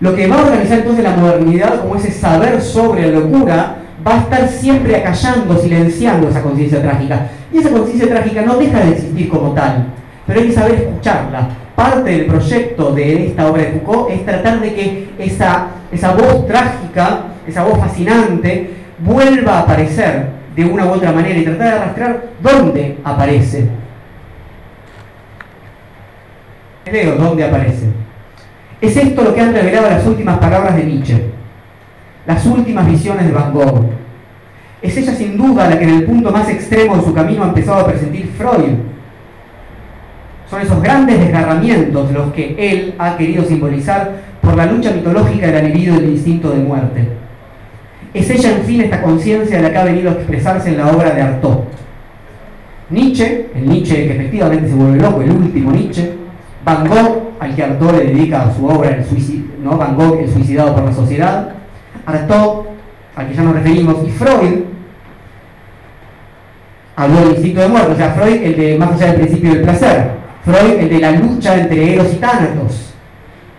Lo 0.00 0.14
que 0.14 0.26
va 0.26 0.36
a 0.36 0.44
organizar 0.44 0.80
entonces 0.80 1.02
la 1.02 1.16
modernidad 1.16 1.80
como 1.80 1.96
ese 1.96 2.12
saber 2.12 2.60
sobre 2.60 3.10
la 3.10 3.18
locura 3.18 3.77
va 4.08 4.14
a 4.14 4.18
estar 4.18 4.48
siempre 4.48 4.96
acallando, 4.96 5.58
silenciando 5.58 6.28
esa 6.28 6.42
conciencia 6.42 6.82
trágica. 6.82 7.28
Y 7.52 7.58
esa 7.58 7.70
conciencia 7.70 8.08
trágica 8.08 8.42
no 8.42 8.56
deja 8.56 8.80
de 8.80 8.90
existir 8.92 9.28
como 9.28 9.52
tal, 9.52 9.86
pero 10.26 10.40
hay 10.40 10.46
que 10.46 10.52
saber 10.52 10.74
escucharla. 10.74 11.48
Parte 11.74 12.10
del 12.10 12.26
proyecto 12.26 12.92
de 12.92 13.28
esta 13.28 13.46
obra 13.46 13.62
de 13.62 13.72
Foucault 13.72 14.10
es 14.10 14.24
tratar 14.24 14.60
de 14.60 14.74
que 14.74 15.08
esa, 15.18 15.68
esa 15.92 16.12
voz 16.14 16.46
trágica, 16.46 17.24
esa 17.46 17.64
voz 17.64 17.78
fascinante, 17.78 18.70
vuelva 18.98 19.58
a 19.58 19.60
aparecer 19.60 20.26
de 20.56 20.64
una 20.64 20.86
u 20.86 20.90
otra 20.90 21.12
manera 21.12 21.38
y 21.38 21.44
tratar 21.44 21.68
de 21.68 21.72
arrastrar 21.74 22.26
dónde 22.42 22.98
aparece. 23.04 23.68
Leo 26.90 27.14
dónde 27.16 27.44
aparece. 27.44 27.86
Es 28.80 28.96
esto 28.96 29.22
lo 29.22 29.34
que 29.34 29.40
han 29.40 29.52
revelado 29.52 29.88
las 29.88 30.06
últimas 30.06 30.38
palabras 30.38 30.74
de 30.76 30.84
Nietzsche, 30.84 31.30
las 32.26 32.44
últimas 32.46 32.86
visiones 32.86 33.26
de 33.26 33.32
Van 33.32 33.52
Gogh. 33.52 33.97
Es 34.80 34.96
ella 34.96 35.14
sin 35.14 35.36
duda 35.36 35.68
la 35.68 35.78
que 35.78 35.84
en 35.84 35.90
el 35.90 36.04
punto 36.04 36.30
más 36.30 36.48
extremo 36.48 36.96
de 36.96 37.02
su 37.02 37.12
camino 37.12 37.42
ha 37.42 37.48
empezado 37.48 37.80
a 37.80 37.86
presentir 37.86 38.30
Freud. 38.36 38.76
Son 40.48 40.60
esos 40.60 40.80
grandes 40.82 41.18
desgarramientos 41.18 42.12
los 42.12 42.32
que 42.32 42.54
él 42.58 42.94
ha 42.98 43.16
querido 43.16 43.44
simbolizar 43.44 44.12
por 44.40 44.56
la 44.56 44.66
lucha 44.66 44.92
mitológica 44.92 45.48
del 45.48 45.72
libido 45.72 45.96
y 45.96 46.00
del 46.00 46.10
instinto 46.10 46.50
de 46.50 46.58
muerte. 46.58 47.08
Es 48.14 48.30
ella, 48.30 48.56
en 48.56 48.62
fin, 48.62 48.80
esta 48.80 49.02
conciencia 49.02 49.56
de 49.56 49.62
la 49.64 49.70
que 49.70 49.78
ha 49.78 49.84
venido 49.84 50.10
a 50.10 50.14
expresarse 50.14 50.70
en 50.70 50.78
la 50.78 50.88
obra 50.88 51.10
de 51.10 51.20
Artaud. 51.20 51.58
Nietzsche, 52.90 53.48
el 53.54 53.68
Nietzsche 53.68 54.06
que 54.06 54.14
efectivamente 54.14 54.68
se 54.68 54.74
vuelve 54.74 54.98
loco, 54.98 55.20
el 55.20 55.30
último 55.30 55.72
Nietzsche, 55.72 56.12
Van 56.64 56.88
Gogh, 56.88 57.32
al 57.38 57.54
que 57.54 57.62
Artaud 57.62 57.92
le 57.92 58.06
dedica 58.06 58.50
su 58.56 58.66
obra, 58.66 58.90
el 58.90 59.04
¿no? 59.62 59.76
Van 59.76 59.94
Gogh, 59.94 60.20
el 60.20 60.32
suicidado 60.32 60.74
por 60.74 60.84
la 60.84 60.92
sociedad, 60.92 61.50
Artaud, 62.06 62.67
al 63.18 63.28
que 63.28 63.34
ya 63.34 63.42
nos 63.42 63.54
referimos, 63.54 63.96
y 64.06 64.10
Freud, 64.10 64.60
habló 66.94 67.20
del 67.20 67.30
instinto 67.30 67.60
de 67.60 67.68
muerte, 67.68 67.92
o 67.92 67.96
sea, 67.96 68.12
Freud, 68.12 68.42
el 68.42 68.56
de 68.56 68.78
más 68.78 68.92
allá 68.92 69.06
del 69.06 69.22
principio 69.22 69.50
del 69.54 69.62
placer, 69.62 70.10
Freud, 70.44 70.78
el 70.78 70.88
de 70.88 70.98
la 71.00 71.10
lucha 71.12 71.60
entre 71.60 71.94
Eros 71.94 72.12
y 72.14 72.16
Tánatos, 72.16 72.94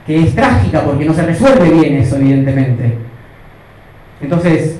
que 0.07 0.23
es 0.23 0.33
trágica 0.33 0.81
porque 0.81 1.03
no 1.03 1.13
se 1.13 1.25
resuelve 1.25 1.69
bien 1.69 1.95
eso, 1.97 2.15
evidentemente. 2.15 2.97
Entonces, 4.21 4.79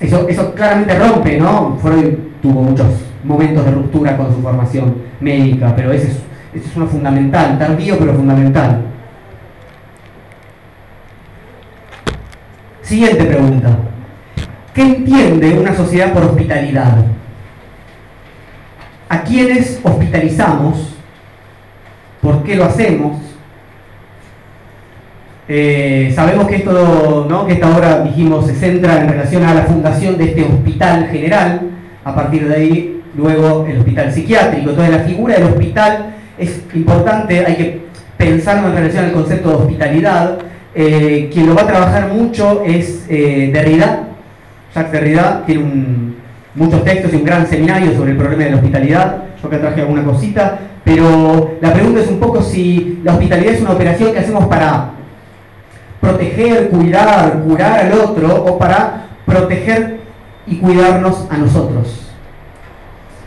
eso, 0.00 0.28
eso 0.28 0.54
claramente 0.54 0.98
rompe, 0.98 1.38
¿no? 1.38 1.78
Freud 1.80 2.14
tuvo 2.42 2.62
muchos 2.62 2.86
momentos 3.24 3.64
de 3.64 3.70
ruptura 3.70 4.16
con 4.16 4.34
su 4.34 4.42
formación 4.42 4.96
médica, 5.20 5.74
pero 5.74 5.92
ese 5.92 6.08
es 6.08 6.18
eso 6.54 6.66
es 6.70 6.76
una 6.76 6.86
fundamental, 6.86 7.58
tardío 7.58 7.98
pero 7.98 8.14
fundamental. 8.14 8.82
Siguiente 12.88 13.22
pregunta. 13.22 13.76
¿Qué 14.72 14.80
entiende 14.80 15.58
una 15.58 15.74
sociedad 15.74 16.10
por 16.14 16.24
hospitalidad? 16.24 17.04
¿A 19.10 19.22
quiénes 19.24 19.78
hospitalizamos? 19.82 20.96
¿Por 22.22 22.42
qué 22.44 22.56
lo 22.56 22.64
hacemos? 22.64 23.18
Eh, 25.48 26.10
sabemos 26.16 26.48
que 26.48 26.56
esto, 26.56 27.26
¿no? 27.28 27.46
que 27.46 27.52
esta 27.52 27.76
obra, 27.76 28.00
dijimos, 28.04 28.46
se 28.46 28.54
centra 28.54 29.02
en 29.02 29.08
relación 29.10 29.44
a 29.44 29.52
la 29.52 29.62
fundación 29.64 30.16
de 30.16 30.24
este 30.24 30.44
hospital 30.44 31.08
general, 31.08 31.60
a 32.04 32.14
partir 32.14 32.48
de 32.48 32.54
ahí, 32.54 33.02
luego 33.14 33.66
el 33.66 33.80
hospital 33.80 34.10
psiquiátrico. 34.10 34.70
Entonces 34.70 34.96
la 34.96 35.04
figura 35.04 35.34
del 35.34 35.44
hospital 35.44 36.14
es 36.38 36.62
importante, 36.72 37.44
hay 37.44 37.54
que 37.54 37.82
pensarlo 38.16 38.68
en 38.68 38.76
relación 38.76 39.04
al 39.04 39.12
concepto 39.12 39.50
de 39.50 39.56
hospitalidad. 39.56 40.38
Eh, 40.80 41.28
quien 41.32 41.48
lo 41.48 41.56
va 41.56 41.62
a 41.62 41.66
trabajar 41.66 42.06
mucho 42.12 42.62
es 42.64 43.04
eh, 43.08 43.50
Derrida. 43.52 44.10
Jacques 44.72 44.92
Derrida 44.92 45.42
tiene 45.44 46.14
muchos 46.54 46.84
textos 46.84 47.12
y 47.12 47.16
un 47.16 47.24
gran 47.24 47.48
seminario 47.48 47.96
sobre 47.96 48.12
el 48.12 48.16
problema 48.16 48.44
de 48.44 48.50
la 48.50 48.56
hospitalidad. 48.58 49.24
Yo 49.42 49.48
acá 49.48 49.60
traje 49.60 49.80
alguna 49.80 50.04
cosita, 50.04 50.56
pero 50.84 51.56
la 51.60 51.72
pregunta 51.72 51.98
es 51.98 52.06
un 52.06 52.20
poco 52.20 52.40
si 52.42 53.00
la 53.02 53.14
hospitalidad 53.14 53.54
es 53.54 53.60
una 53.60 53.72
operación 53.72 54.12
que 54.12 54.20
hacemos 54.20 54.46
para 54.46 54.90
proteger, 56.00 56.68
cuidar, 56.68 57.40
curar 57.40 57.80
al 57.80 57.92
otro 57.94 58.44
o 58.44 58.56
para 58.56 59.08
proteger 59.26 59.98
y 60.46 60.58
cuidarnos 60.58 61.26
a 61.28 61.38
nosotros. 61.38 62.08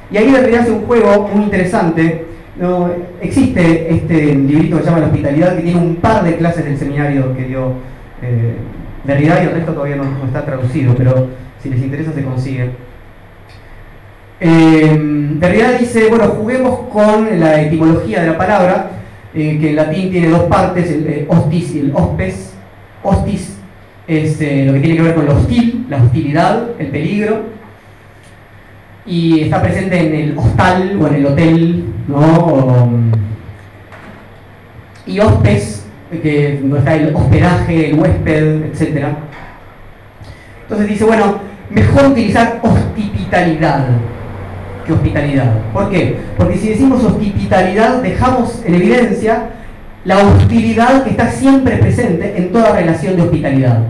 Y 0.09 0.15
ahí 0.15 0.31
Derrida 0.31 0.61
hace 0.61 0.71
un 0.71 0.85
juego 0.85 1.27
muy 1.27 1.43
interesante 1.43 2.27
no, 2.59 2.89
existe 3.21 3.93
este 3.93 4.35
librito 4.35 4.77
que 4.77 4.83
se 4.83 4.89
llama 4.89 5.01
La 5.01 5.07
Hospitalidad, 5.07 5.55
que 5.55 5.63
tiene 5.63 5.79
un 5.79 5.95
par 5.95 6.23
de 6.23 6.35
clases 6.37 6.65
del 6.65 6.77
seminario 6.77 7.35
que 7.35 7.45
dio 7.45 7.73
eh, 8.21 8.55
Derrida 9.03 9.41
y 9.41 9.47
el 9.47 9.53
resto 9.53 9.73
todavía 9.73 9.95
no, 9.95 10.25
está 10.25 10.45
traducido, 10.45 10.93
pero 10.95 11.27
si 11.59 11.69
les 11.69 11.81
interesa 11.81 12.13
se 12.13 12.23
consigue. 12.23 12.69
Eh, 14.39 14.99
Derrida 15.39 15.77
dice, 15.77 16.07
bueno, 16.09 16.25
juguemos 16.25 16.87
con 16.91 17.39
la 17.39 17.61
etimología 17.61 18.21
de 18.21 18.27
la 18.27 18.37
palabra, 18.37 18.91
eh, 19.33 19.57
que 19.59 19.69
en 19.69 19.75
latín 19.75 20.11
tiene 20.11 20.29
dos 20.29 20.43
partes, 20.43 20.91
el 20.91 21.07
eh, 21.07 21.25
hostis 21.27 21.75
y 21.75 21.79
el 21.79 21.91
hospes. 21.95 22.53
Hostis 23.03 23.57
es 24.07 24.39
lo 24.67 24.73
que 24.73 24.79
tiene 24.79 24.97
que 24.97 25.01
ver 25.01 25.15
con 25.15 25.25
lo 25.25 25.37
hostil, 25.37 25.85
la 25.89 25.97
hostilidad, 26.03 26.69
el 26.77 26.87
peligro, 26.87 27.43
y 29.05 29.41
está 29.41 29.61
presente 29.61 29.99
en 29.99 30.15
el 30.15 30.37
hostal 30.37 30.97
o 31.01 31.07
en 31.07 31.15
el 31.15 31.25
hotel, 31.25 31.85
¿no? 32.07 32.89
y 35.05 35.19
hospes, 35.19 35.85
que 36.21 36.59
no 36.63 36.77
está 36.77 36.95
el 36.95 37.15
hospedaje, 37.15 37.89
el 37.91 37.99
huésped, 37.99 38.65
etc. 38.65 39.07
Entonces 40.63 40.87
dice, 40.87 41.03
bueno, 41.05 41.39
mejor 41.69 42.07
utilizar 42.07 42.59
hospitalidad 42.61 43.87
que 44.85 44.93
hospitalidad. 44.93 45.53
¿Por 45.73 45.89
qué? 45.89 46.17
Porque 46.37 46.57
si 46.57 46.69
decimos 46.69 47.03
hospitalidad 47.03 48.01
dejamos 48.01 48.61
en 48.65 48.75
evidencia 48.75 49.49
la 50.03 50.17
hostilidad 50.17 51.03
que 51.03 51.11
está 51.11 51.29
siempre 51.29 51.77
presente 51.77 52.35
en 52.35 52.51
toda 52.51 52.75
relación 52.75 53.15
de 53.15 53.21
hospitalidad. 53.21 53.83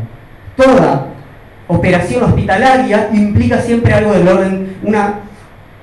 Toda 0.55 1.07
operación 1.67 2.23
hospitalaria 2.23 3.09
implica 3.13 3.61
siempre 3.61 3.93
algo 3.93 4.11
del 4.11 4.27
orden, 4.27 4.70
una, 4.83 5.19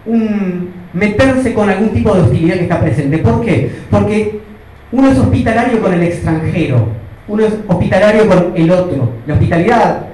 un 0.06 0.70
meterse 0.92 1.54
con 1.54 1.68
algún 1.68 1.90
tipo 1.90 2.14
de 2.14 2.22
hostilidad 2.22 2.56
que 2.56 2.62
está 2.62 2.80
presente. 2.80 3.18
¿Por 3.18 3.44
qué? 3.44 3.70
Porque 3.90 4.40
uno 4.92 5.10
es 5.10 5.18
hospitalario 5.18 5.80
con 5.80 5.92
el 5.92 6.02
extranjero, 6.02 6.88
uno 7.28 7.44
es 7.44 7.54
hospitalario 7.66 8.26
con 8.26 8.52
el 8.54 8.70
otro. 8.70 9.12
La 9.26 9.34
hospitalidad, 9.34 10.06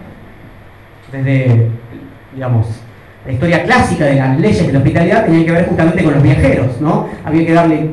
desde, 1.13 1.69
digamos, 2.35 2.67
la 3.27 3.33
historia 3.33 3.63
clásica 3.65 4.05
de 4.05 4.17
las 4.17 4.39
leyes 4.39 4.67
de 4.67 4.73
la 4.73 4.79
hospitalidad 4.79 5.25
tenía 5.25 5.47
que 5.47 5.53
ver 5.53 5.67
justamente 5.67 6.05
con 6.05 6.15
los 6.15 6.23
viajeros, 6.23 6.81
¿no? 6.81 7.09
Había 7.25 7.47
que 7.47 7.53
darle 7.53 7.91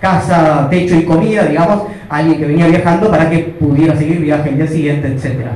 casa, 0.00 0.66
techo 0.68 0.96
y 0.96 1.04
comida, 1.04 1.44
digamos, 1.44 1.84
a 2.08 2.16
alguien 2.16 2.38
que 2.38 2.46
venía 2.46 2.66
viajando 2.66 3.08
para 3.08 3.30
que 3.30 3.38
pudiera 3.38 3.94
seguir 3.96 4.20
viaje 4.20 4.48
el 4.48 4.56
día 4.56 4.66
siguiente, 4.66 5.08
etcétera 5.08 5.52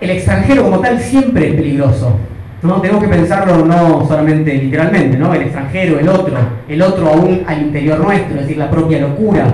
el 0.00 0.10
extranjero 0.10 0.64
como 0.64 0.80
tal 0.80 1.00
siempre 1.00 1.48
es 1.48 1.54
peligroso. 1.54 2.18
¿No? 2.66 2.80
Tenemos 2.80 3.02
que 3.02 3.08
pensarlo 3.08 3.64
no 3.64 4.04
solamente 4.06 4.54
literalmente, 4.54 5.16
¿no? 5.16 5.32
El 5.32 5.42
extranjero, 5.42 5.98
el 5.98 6.08
otro, 6.08 6.36
el 6.68 6.82
otro 6.82 7.08
aún 7.08 7.42
al 7.46 7.62
interior 7.62 8.00
nuestro, 8.00 8.34
es 8.34 8.42
decir, 8.42 8.58
la 8.58 8.70
propia 8.70 9.00
locura. 9.00 9.46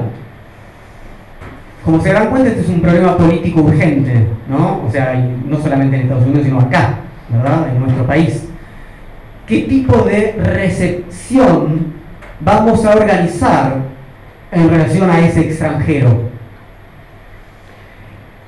Como 1.84 2.00
se 2.00 2.12
dan 2.12 2.30
cuenta, 2.30 2.48
este 2.48 2.62
es 2.62 2.68
un 2.68 2.80
problema 2.80 3.16
político 3.16 3.62
urgente, 3.62 4.26
¿no? 4.48 4.82
O 4.86 4.90
sea, 4.90 5.14
no 5.46 5.60
solamente 5.60 5.96
en 5.96 6.02
Estados 6.02 6.24
Unidos, 6.24 6.44
sino 6.44 6.60
acá, 6.60 6.94
¿verdad? 7.28 7.68
En 7.74 7.80
nuestro 7.80 8.06
país. 8.06 8.48
¿Qué 9.46 9.62
tipo 9.62 10.02
de 10.02 10.36
recepción 10.42 11.92
vamos 12.40 12.84
a 12.84 12.94
organizar 12.94 13.76
en 14.52 14.70
relación 14.70 15.10
a 15.10 15.20
ese 15.20 15.40
extranjero? 15.40 16.30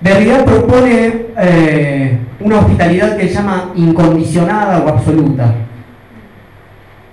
Derrida 0.01 0.45
propone 0.45 1.24
eh, 1.39 2.19
una 2.41 2.59
hospitalidad 2.59 3.17
que 3.17 3.29
llama 3.29 3.73
incondicionada 3.75 4.85
o 4.85 4.89
absoluta. 4.89 5.55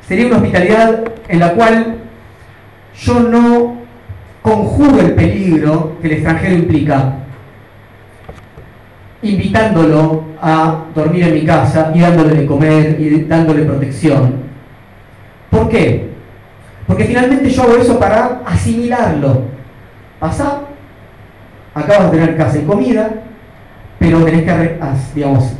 Sería 0.07 0.27
una 0.27 0.37
hospitalidad 0.37 1.03
en 1.27 1.39
la 1.39 1.53
cual 1.53 1.95
yo 2.99 3.19
no 3.19 3.77
conjugo 4.41 4.99
el 4.99 5.13
peligro 5.13 5.97
que 6.01 6.07
el 6.07 6.13
extranjero 6.13 6.55
implica, 6.55 7.13
invitándolo 9.21 10.23
a 10.41 10.85
dormir 10.95 11.23
en 11.23 11.33
mi 11.35 11.45
casa 11.45 11.91
y 11.93 11.99
dándole 11.99 12.35
de 12.35 12.45
comer 12.45 12.99
y 12.99 13.23
dándole 13.23 13.63
protección. 13.63 14.35
¿Por 15.49 15.69
qué? 15.69 16.09
Porque 16.87 17.05
finalmente 17.05 17.49
yo 17.49 17.63
hago 17.63 17.75
eso 17.75 17.99
para 17.99 18.41
asimilarlo. 18.45 19.43
Pasa 20.19 20.61
acabas 21.73 22.11
de 22.11 22.17
tener 22.17 22.37
casa 22.37 22.59
y 22.59 22.63
comida, 22.63 23.09
pero 24.01 24.23
tenés 24.25 24.41
que 24.41 24.79
digamos, 25.13 25.53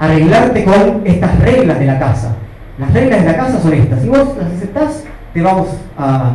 arreglarte 0.00 0.64
con 0.64 1.02
estas 1.04 1.38
reglas 1.38 1.78
de 1.78 1.86
la 1.86 2.00
casa. 2.00 2.34
Las 2.76 2.92
reglas 2.92 3.20
de 3.20 3.30
la 3.30 3.36
casa 3.36 3.60
son 3.60 3.72
estas. 3.72 4.02
Si 4.02 4.08
vos 4.08 4.36
las 4.36 4.52
aceptás, 4.52 5.04
te 5.32 5.40
vamos 5.40 5.68
a, 5.96 6.34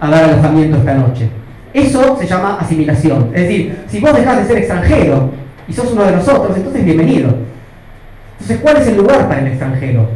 dar 0.00 0.24
alojamiento 0.24 0.78
esta 0.78 0.94
noche. 0.94 1.30
Eso 1.72 2.16
se 2.18 2.26
llama 2.26 2.58
asimilación. 2.60 3.30
Es 3.32 3.42
decir, 3.42 3.84
si 3.86 4.00
vos 4.00 4.12
dejás 4.12 4.38
de 4.38 4.44
ser 4.44 4.58
extranjero 4.58 5.30
y 5.68 5.72
sos 5.72 5.92
uno 5.92 6.02
de 6.02 6.16
nosotros, 6.16 6.56
entonces 6.56 6.84
bienvenido. 6.84 7.32
Entonces, 8.32 8.58
¿cuál 8.60 8.78
es 8.78 8.88
el 8.88 8.96
lugar 8.96 9.28
para 9.28 9.42
el 9.42 9.46
extranjero? 9.46 10.08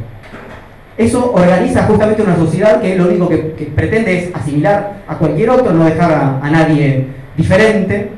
Eso 0.99 1.32
organiza 1.32 1.85
justamente 1.85 2.22
una 2.22 2.35
sociedad 2.35 2.80
que 2.80 2.97
lo 2.97 3.07
único 3.07 3.28
que, 3.28 3.70
pretende 3.72 4.18
es 4.18 4.35
asimilar 4.35 4.95
a 5.07 5.14
cualquier 5.14 5.51
otro, 5.51 5.72
no 5.72 5.85
dejar 5.85 6.41
a, 6.43 6.51
nadie 6.51 7.07
diferente 7.37 8.09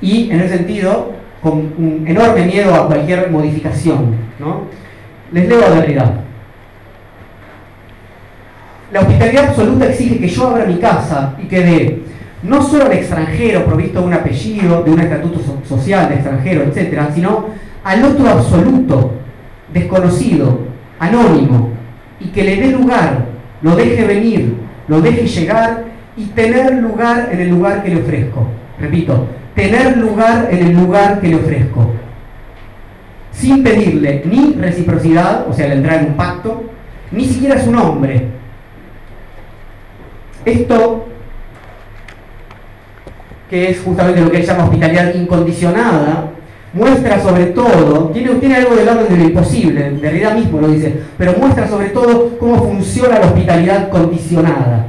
y 0.00 0.28
en 0.32 0.40
ese 0.40 0.56
sentido 0.56 1.21
con 1.42 1.54
un 1.76 2.04
enorme 2.06 2.46
miedo 2.46 2.74
a 2.74 2.86
cualquier 2.86 3.30
modificación. 3.30 4.14
¿no? 4.38 4.62
Les 5.32 5.48
leo 5.48 5.64
a 5.64 5.70
Derrida. 5.70 6.14
La 8.92 9.00
hospitalidad 9.00 9.48
absoluta 9.48 9.86
exige 9.86 10.18
que 10.18 10.28
yo 10.28 10.48
abra 10.48 10.66
mi 10.66 10.76
casa 10.76 11.34
y 11.42 11.46
que 11.46 11.60
dé 11.60 12.02
no 12.42 12.62
solo 12.62 12.86
al 12.86 12.92
extranjero 12.92 13.64
provisto 13.64 14.00
de 14.00 14.06
un 14.06 14.14
apellido, 14.14 14.82
de 14.82 14.90
un 14.90 15.00
estatuto 15.00 15.40
social 15.66 16.08
de 16.08 16.16
extranjero, 16.16 16.62
etc., 16.64 17.02
sino 17.14 17.46
al 17.84 18.04
otro 18.04 18.28
absoluto, 18.28 19.12
desconocido, 19.72 20.58
anónimo, 20.98 21.70
y 22.20 22.28
que 22.28 22.44
le 22.44 22.56
dé 22.56 22.66
lugar, 22.68 23.26
lo 23.62 23.76
deje 23.76 24.04
venir, 24.04 24.54
lo 24.88 25.00
deje 25.00 25.26
llegar 25.26 25.84
y 26.16 26.26
tener 26.26 26.74
lugar 26.74 27.28
en 27.32 27.40
el 27.40 27.48
lugar 27.48 27.82
que 27.82 27.90
le 27.90 28.02
ofrezco. 28.02 28.46
Repito, 28.78 29.26
tener 29.54 29.96
lugar 29.96 30.48
en 30.50 30.66
el 30.66 30.72
lugar 30.74 31.20
que 31.20 31.28
le 31.28 31.36
ofrezco. 31.36 31.92
Sin 33.32 33.62
pedirle 33.62 34.22
ni 34.24 34.54
reciprocidad, 34.54 35.48
o 35.48 35.52
sea, 35.52 35.68
le 35.68 35.74
entrar 35.74 36.00
en 36.00 36.06
un 36.08 36.16
pacto, 36.16 36.64
ni 37.10 37.24
siquiera 37.24 37.62
su 37.62 37.70
nombre. 37.70 38.28
Esto, 40.44 41.06
que 43.48 43.70
es 43.70 43.80
justamente 43.80 44.20
lo 44.20 44.30
que 44.30 44.38
él 44.38 44.46
llama 44.46 44.64
hospitalidad 44.64 45.14
incondicionada, 45.14 46.30
muestra 46.72 47.20
sobre 47.20 47.46
todo, 47.46 48.10
tiene, 48.10 48.34
tiene 48.36 48.56
algo 48.56 48.74
del 48.74 48.88
orden 48.88 49.08
de 49.08 49.16
lo 49.16 49.24
imposible, 49.24 49.86
en 49.86 50.00
realidad 50.00 50.34
mismo 50.34 50.60
lo 50.60 50.68
dice, 50.68 51.00
pero 51.18 51.34
muestra 51.38 51.68
sobre 51.68 51.90
todo 51.90 52.38
cómo 52.38 52.62
funciona 52.62 53.18
la 53.18 53.26
hospitalidad 53.26 53.90
condicionada. 53.90 54.86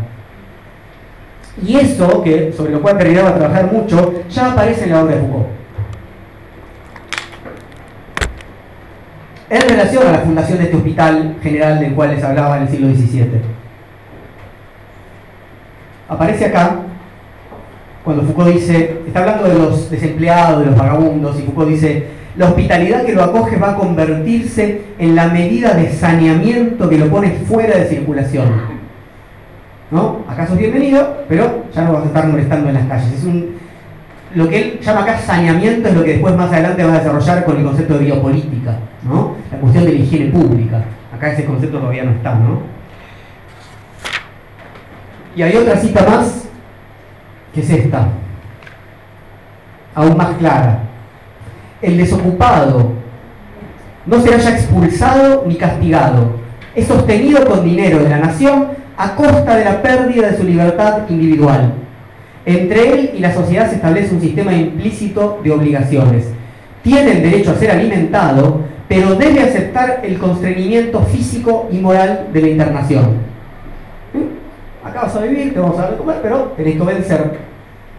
Y 1.62 1.78
eso, 1.78 2.24
que 2.24 2.52
sobre 2.52 2.72
lo 2.72 2.82
cual 2.82 2.98
Derrida 2.98 3.24
va 3.24 3.30
a 3.30 3.36
trabajar 3.36 3.72
mucho, 3.72 4.14
ya 4.30 4.52
aparece 4.52 4.86
en 4.86 4.92
la 4.92 5.04
obra 5.04 5.16
de 5.16 5.22
Foucault. 5.22 5.46
En 9.50 9.62
relación 9.70 10.08
a 10.08 10.12
la 10.14 10.20
fundación 10.20 10.58
de 10.58 10.64
este 10.64 10.78
hospital 10.78 11.36
general 11.44 11.80
del 11.80 11.94
cual 11.94 12.10
les 12.10 12.24
hablaba 12.24 12.58
en 12.58 12.64
el 12.64 12.70
siglo 12.70 12.88
XVII. 12.88 13.42
Aparece 16.10 16.46
acá 16.46 16.78
cuando 18.04 18.24
Foucault 18.24 18.52
dice, 18.52 19.02
está 19.06 19.20
hablando 19.20 19.48
de 19.48 19.54
los 19.54 19.90
desempleados, 19.92 20.62
de 20.62 20.66
los 20.66 20.76
vagabundos, 20.76 21.40
y 21.40 21.44
Foucault 21.44 21.70
dice, 21.70 22.08
la 22.36 22.48
hospitalidad 22.48 23.06
que 23.06 23.14
lo 23.14 23.24
acoge 23.24 23.58
va 23.58 23.72
a 23.72 23.76
convertirse 23.76 24.82
en 24.98 25.16
la 25.16 25.28
medida 25.28 25.76
de 25.76 25.92
saneamiento 25.92 26.90
que 26.90 26.98
lo 26.98 27.08
pone 27.10 27.30
fuera 27.48 27.78
de 27.78 27.86
circulación. 27.86 28.73
¿No? 29.92 30.20
Acá 30.28 30.48
sos 30.48 30.58
bienvenido, 30.58 31.24
pero 31.28 31.66
ya 31.74 31.84
no 31.84 31.94
vas 31.94 32.04
a 32.04 32.08
estar 32.08 32.28
molestando 32.28 32.70
en 32.70 32.76
las 32.76 32.88
calles. 32.88 33.14
Es 33.14 33.24
un, 33.24 33.58
lo 34.36 34.50
que 34.50 34.58
él 34.58 34.80
llama 34.82 35.02
acá 35.02 35.20
saneamiento 35.20 35.90
es 35.90 35.96
lo 35.96 36.04
que 36.04 36.14
después 36.14 36.36
más 36.36 36.52
adelante 36.52 36.84
va 36.84 36.94
a 36.94 36.98
desarrollar 36.98 37.46
con 37.46 37.58
el 37.58 37.64
concepto 37.64 37.94
de 37.98 38.06
biopolítica, 38.06 38.78
¿no? 39.04 39.36
La 39.52 39.60
cuestión 39.60 39.86
de 39.86 39.94
la 39.94 40.00
higiene 40.00 40.32
pública. 40.32 40.84
Acá 41.16 41.34
ese 41.34 41.46
concepto 41.46 41.78
todavía 41.78 42.04
no 42.04 42.12
está, 42.12 42.34
¿no? 42.36 42.62
Y 45.36 45.42
hay 45.42 45.56
otra 45.56 45.78
cita 45.78 46.04
más 46.08 46.46
que 47.54 47.62
es 47.62 47.70
esta, 47.70 48.08
aún 49.94 50.18
más 50.18 50.36
clara. 50.38 50.80
El 51.82 51.98
desocupado 51.98 52.94
no 54.06 54.20
será 54.20 54.38
ya 54.38 54.52
expulsado 54.52 55.44
ni 55.48 55.56
castigado, 55.56 56.32
es 56.76 56.88
sostenido 56.88 57.46
con 57.46 57.64
dinero 57.64 58.00
de 58.00 58.10
la 58.10 58.18
nación 58.18 58.70
a 58.98 59.16
costa 59.16 59.56
de 59.56 59.66
la 59.66 59.82
pérdida 59.82 60.30
de 60.30 60.38
su 60.38 60.44
libertad 60.44 61.10
individual. 61.10 61.74
Entre 62.46 62.94
él 62.94 63.12
y 63.16 63.20
la 63.20 63.34
sociedad 63.34 63.70
se 63.70 63.76
establece 63.76 64.14
un 64.14 64.22
sistema 64.22 64.54
implícito 64.54 65.40
de 65.44 65.52
obligaciones. 65.52 66.26
Tiene 66.82 67.12
el 67.12 67.24
derecho 67.24 67.52
a 67.52 67.56
ser 67.56 67.72
alimentado, 67.72 68.62
pero 68.88 69.16
debe 69.16 69.42
aceptar 69.42 70.02
el 70.04 70.18
constreñimiento 70.18 71.02
físico 71.04 71.70
y 71.72 71.78
moral 71.78 72.28
de 72.34 72.42
la 72.42 72.48
internación 72.50 73.34
acá 74.94 75.08
vas 75.08 75.16
a 75.16 75.22
vivir, 75.22 75.54
te 75.54 75.60
vamos 75.60 75.78
a 75.80 75.84
dar 75.84 75.92
de 75.92 75.98
comer, 75.98 76.20
pero 76.22 76.54
tenés 76.56 76.76
que 76.76 76.82
obedecer. 76.82 77.40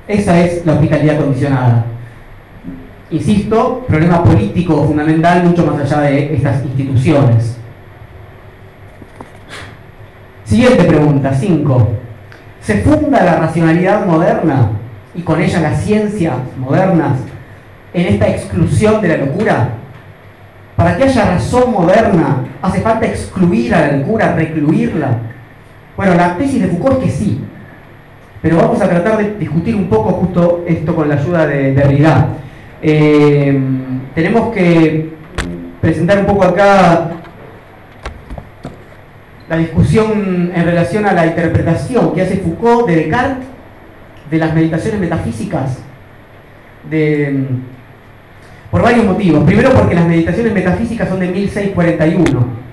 Esa 0.06 0.40
es 0.40 0.64
la 0.64 0.74
hospitalidad 0.74 1.18
condicionada. 1.18 1.84
Insisto, 3.10 3.84
problema 3.86 4.22
político 4.22 4.84
fundamental 4.84 5.44
mucho 5.44 5.66
más 5.66 5.80
allá 5.80 6.02
de 6.02 6.34
estas 6.34 6.64
instituciones. 6.64 7.58
Siguiente 10.44 10.84
pregunta, 10.84 11.32
5. 11.32 11.88
¿Se 12.60 12.82
funda 12.82 13.24
la 13.24 13.36
racionalidad 13.36 14.04
moderna 14.06 14.70
y 15.14 15.22
con 15.22 15.40
ella 15.40 15.60
las 15.60 15.82
ciencias 15.82 16.34
modernas 16.58 17.18
en 17.94 18.06
esta 18.06 18.28
exclusión 18.28 19.00
de 19.00 19.08
la 19.08 19.16
locura? 19.24 19.70
Para 20.76 20.96
que 20.96 21.04
haya 21.04 21.30
razón 21.30 21.72
moderna, 21.72 22.44
hace 22.60 22.80
falta 22.80 23.06
excluir 23.06 23.74
a 23.74 23.86
la 23.86 23.96
locura, 23.96 24.34
recluirla. 24.34 25.18
Bueno, 25.96 26.14
la 26.14 26.36
tesis 26.36 26.60
de 26.60 26.68
Foucault 26.68 26.98
es 26.98 27.04
que 27.04 27.10
sí, 27.10 27.40
pero 28.42 28.56
vamos 28.58 28.80
a 28.82 28.88
tratar 28.88 29.16
de 29.16 29.36
discutir 29.38 29.74
un 29.74 29.88
poco 29.88 30.10
justo 30.10 30.64
esto 30.66 30.94
con 30.94 31.08
la 31.08 31.14
ayuda 31.14 31.46
de 31.46 31.72
Derrida. 31.72 32.28
Eh, 32.82 33.58
tenemos 34.14 34.52
que 34.52 35.14
presentar 35.80 36.18
un 36.18 36.26
poco 36.26 36.44
acá 36.44 37.10
la 39.48 39.56
discusión 39.56 40.52
en 40.54 40.64
relación 40.64 41.04
a 41.06 41.12
la 41.12 41.26
interpretación 41.26 42.14
que 42.14 42.22
hace 42.22 42.38
Foucault 42.38 42.88
de 42.88 42.96
Descartes 42.96 43.46
de 44.30 44.38
las 44.38 44.54
meditaciones 44.54 45.00
metafísicas 45.00 45.78
por 48.70 48.82
varios 48.82 49.04
motivos. 49.04 49.44
Primero 49.44 49.70
porque 49.70 49.94
las 49.94 50.06
meditaciones 50.06 50.52
metafísicas 50.52 51.08
son 51.08 51.20
de 51.20 51.28
1641 51.28 52.64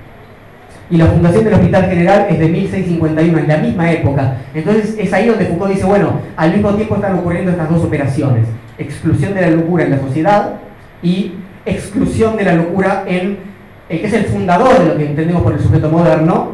y 0.89 0.97
la 0.97 1.05
fundación 1.05 1.45
del 1.45 1.53
Hospital 1.53 1.85
General 1.85 2.27
es 2.29 2.39
de 2.39 2.49
1651, 2.49 3.39
en 3.39 3.47
la 3.47 3.57
misma 3.57 3.91
época. 3.91 4.37
Entonces 4.53 4.95
es 4.97 5.13
ahí 5.13 5.27
donde 5.27 5.45
Foucault 5.45 5.73
dice, 5.73 5.85
bueno, 5.85 6.19
al 6.35 6.51
mismo 6.51 6.73
tiempo 6.75 6.95
están 6.95 7.15
ocurriendo 7.19 7.51
estas 7.51 7.69
dos 7.69 7.83
operaciones, 7.83 8.47
exclusión 8.77 9.33
de 9.33 9.41
la 9.41 9.51
locura 9.51 9.85
en 9.85 9.91
la 9.91 9.99
sociedad 9.99 10.55
y 11.03 11.33
exclusión 11.65 12.35
de 12.35 12.43
la 12.43 12.55
locura 12.55 13.03
en 13.07 13.50
el 13.91 13.99
que 13.99 14.07
es 14.07 14.13
el 14.13 14.25
fundador 14.25 14.79
de 14.79 14.85
lo 14.85 14.97
que 14.97 15.05
entendemos 15.05 15.43
por 15.43 15.53
el 15.53 15.59
sujeto 15.59 15.89
moderno, 15.89 16.51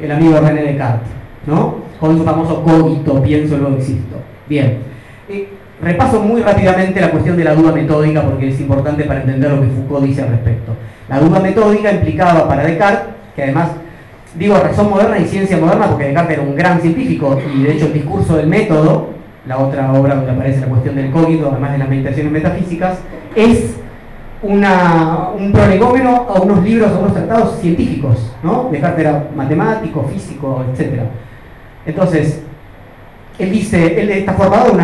el 0.00 0.10
amigo 0.10 0.40
René 0.40 0.62
Descartes, 0.62 1.10
¿no? 1.46 1.76
Con 2.00 2.16
su 2.16 2.24
famoso 2.24 2.62
cogito, 2.62 3.22
pienso, 3.22 3.58
luego 3.58 3.76
existo. 3.76 4.16
Bien. 4.48 4.78
Eh, 5.28 5.46
repaso 5.82 6.20
muy 6.20 6.40
rápidamente 6.40 7.00
la 7.00 7.10
cuestión 7.10 7.36
de 7.36 7.44
la 7.44 7.54
duda 7.54 7.72
metódica 7.72 8.22
porque 8.22 8.48
es 8.48 8.60
importante 8.60 9.04
para 9.04 9.20
entender 9.20 9.50
lo 9.50 9.60
que 9.60 9.66
Foucault 9.68 10.06
dice 10.06 10.22
al 10.22 10.30
respecto. 10.30 10.72
La 11.08 11.20
duda 11.20 11.38
metódica 11.40 11.92
implicaba 11.92 12.48
para 12.48 12.64
Descartes 12.64 13.14
que 13.36 13.42
además, 13.42 13.72
digo 14.38 14.58
razón 14.58 14.88
moderna 14.88 15.18
y 15.18 15.26
ciencia 15.26 15.58
moderna 15.58 15.86
porque 15.86 16.04
Descartes 16.04 16.38
era 16.38 16.42
un 16.42 16.56
gran 16.56 16.80
científico 16.80 17.38
y 17.54 17.62
de 17.62 17.72
hecho 17.72 17.86
el 17.86 17.92
discurso 17.92 18.38
del 18.38 18.46
método, 18.46 19.10
la 19.46 19.58
otra 19.58 19.92
obra 19.92 20.14
donde 20.14 20.32
aparece 20.32 20.60
la 20.60 20.68
cuestión 20.68 20.96
del 20.96 21.10
código, 21.10 21.50
además 21.50 21.72
de 21.72 21.78
las 21.78 21.88
meditaciones 21.90 22.32
metafísicas, 22.32 22.98
es 23.36 23.76
una, 24.42 25.30
un 25.36 25.52
prolegómeno 25.52 26.26
a 26.28 26.40
unos 26.40 26.62
libros, 26.64 26.90
a 26.90 26.98
unos 26.98 27.14
tratados 27.14 27.58
científicos, 27.60 28.32
¿no? 28.42 28.68
Descartes 28.70 29.00
era 29.00 29.28
matemático, 29.34 30.08
físico, 30.12 30.64
etc. 30.72 31.02
Entonces, 31.84 32.42
él 33.38 33.50
dice, 33.50 34.00
él 34.00 34.10
está 34.10 34.32
formado 34.32 34.76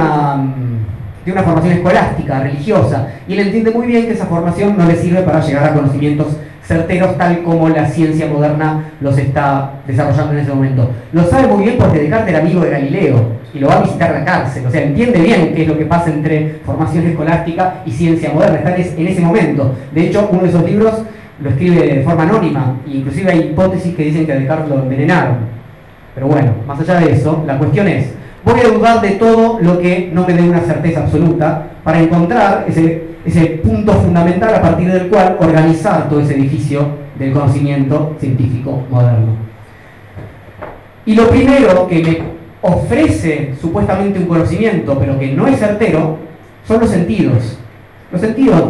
de 1.25 1.33
una 1.33 1.43
formación 1.43 1.73
escolástica, 1.75 2.41
religiosa, 2.41 3.09
y 3.27 3.35
él 3.35 3.41
entiende 3.41 3.71
muy 3.71 3.87
bien 3.87 4.07
que 4.07 4.13
esa 4.13 4.27
formación 4.27 4.77
no 4.77 4.87
le 4.87 4.97
sirve 4.97 5.23
para 5.23 5.41
llegar 5.41 5.65
a 5.65 5.75
conocimientos 5.75 6.37
certeros 6.67 7.17
tal 7.17 7.43
como 7.43 7.69
la 7.69 7.87
ciencia 7.87 8.27
moderna 8.27 8.91
los 9.01 9.17
está 9.17 9.75
desarrollando 9.87 10.33
en 10.33 10.39
ese 10.41 10.51
momento. 10.51 10.91
Lo 11.13 11.25
sabe 11.25 11.47
muy 11.47 11.65
bien 11.65 11.77
porque 11.79 12.01
Descartes 12.01 12.29
era 12.29 12.41
amigo 12.41 12.61
de 12.61 12.71
Galileo 12.71 13.37
y 13.55 13.61
lo 13.61 13.69
va 13.69 13.79
a 13.79 13.83
visitar 13.83 14.11
la 14.11 14.25
cárcel, 14.25 14.67
o 14.67 14.71
sea, 14.71 14.83
entiende 14.83 15.21
bien 15.21 15.55
qué 15.55 15.63
es 15.63 15.69
lo 15.69 15.79
que 15.79 15.87
pasa 15.87 16.11
entre 16.11 16.61
formación 16.67 17.07
escolástica 17.07 17.83
y 17.87 17.91
ciencia 17.91 18.31
moderna, 18.33 18.59
está 18.59 18.77
en 18.77 19.07
ese 19.07 19.21
momento. 19.21 19.75
De 19.93 20.07
hecho, 20.07 20.29
uno 20.31 20.43
de 20.43 20.49
esos 20.49 20.65
libros 20.65 20.95
lo 21.41 21.51
escribe 21.51 21.87
de 21.87 22.03
forma 22.03 22.25
anónima, 22.25 22.77
e 22.87 22.97
inclusive 22.97 23.31
hay 23.31 23.39
hipótesis 23.41 23.95
que 23.95 24.05
dicen 24.05 24.27
que 24.27 24.33
a 24.33 24.37
Descartes 24.37 24.69
lo 24.69 24.83
envenenaron. 24.83 25.37
Pero 26.15 26.27
bueno, 26.27 26.53
más 26.67 26.81
allá 26.81 27.01
de 27.01 27.13
eso, 27.13 27.45
la 27.47 27.59
cuestión 27.59 27.87
es, 27.89 28.13
voy 28.45 28.61
a 28.61 28.69
dudar 28.69 29.01
de 29.01 29.11
todo 29.13 29.59
lo 29.61 29.79
que 29.79 30.11
no 30.13 30.27
me 30.27 30.35
dé 30.35 30.43
una 30.43 30.61
certeza 30.61 31.01
absoluta 31.01 31.67
para 31.87 32.01
encontrar 32.01 32.67
ese 32.67 33.47
punto 33.63 33.93
fundamental 33.93 34.53
a 34.53 34.61
partir 34.61 34.91
del 34.93 35.07
cual 35.07 35.37
organizar 35.39 36.09
todo 36.09 36.19
ese 36.19 36.35
edificio 36.35 36.85
del 37.17 37.33
conocimiento 37.33 38.17
científico 38.19 38.83
moderno. 38.91 39.37
Y 41.05 41.15
lo 41.15 41.29
primero 41.29 41.87
que 41.87 42.03
me 42.03 42.23
ofrece 42.69 43.55
supuestamente 43.61 44.19
un 44.19 44.27
conocimiento, 44.27 44.99
pero 44.99 45.17
que 45.17 45.29
no 45.29 45.47
es 45.47 45.61
certero, 45.61 46.19
son 46.67 46.81
los 46.81 46.91
sentidos. 46.91 47.57
Los 48.11 48.21
sentidos 48.21 48.65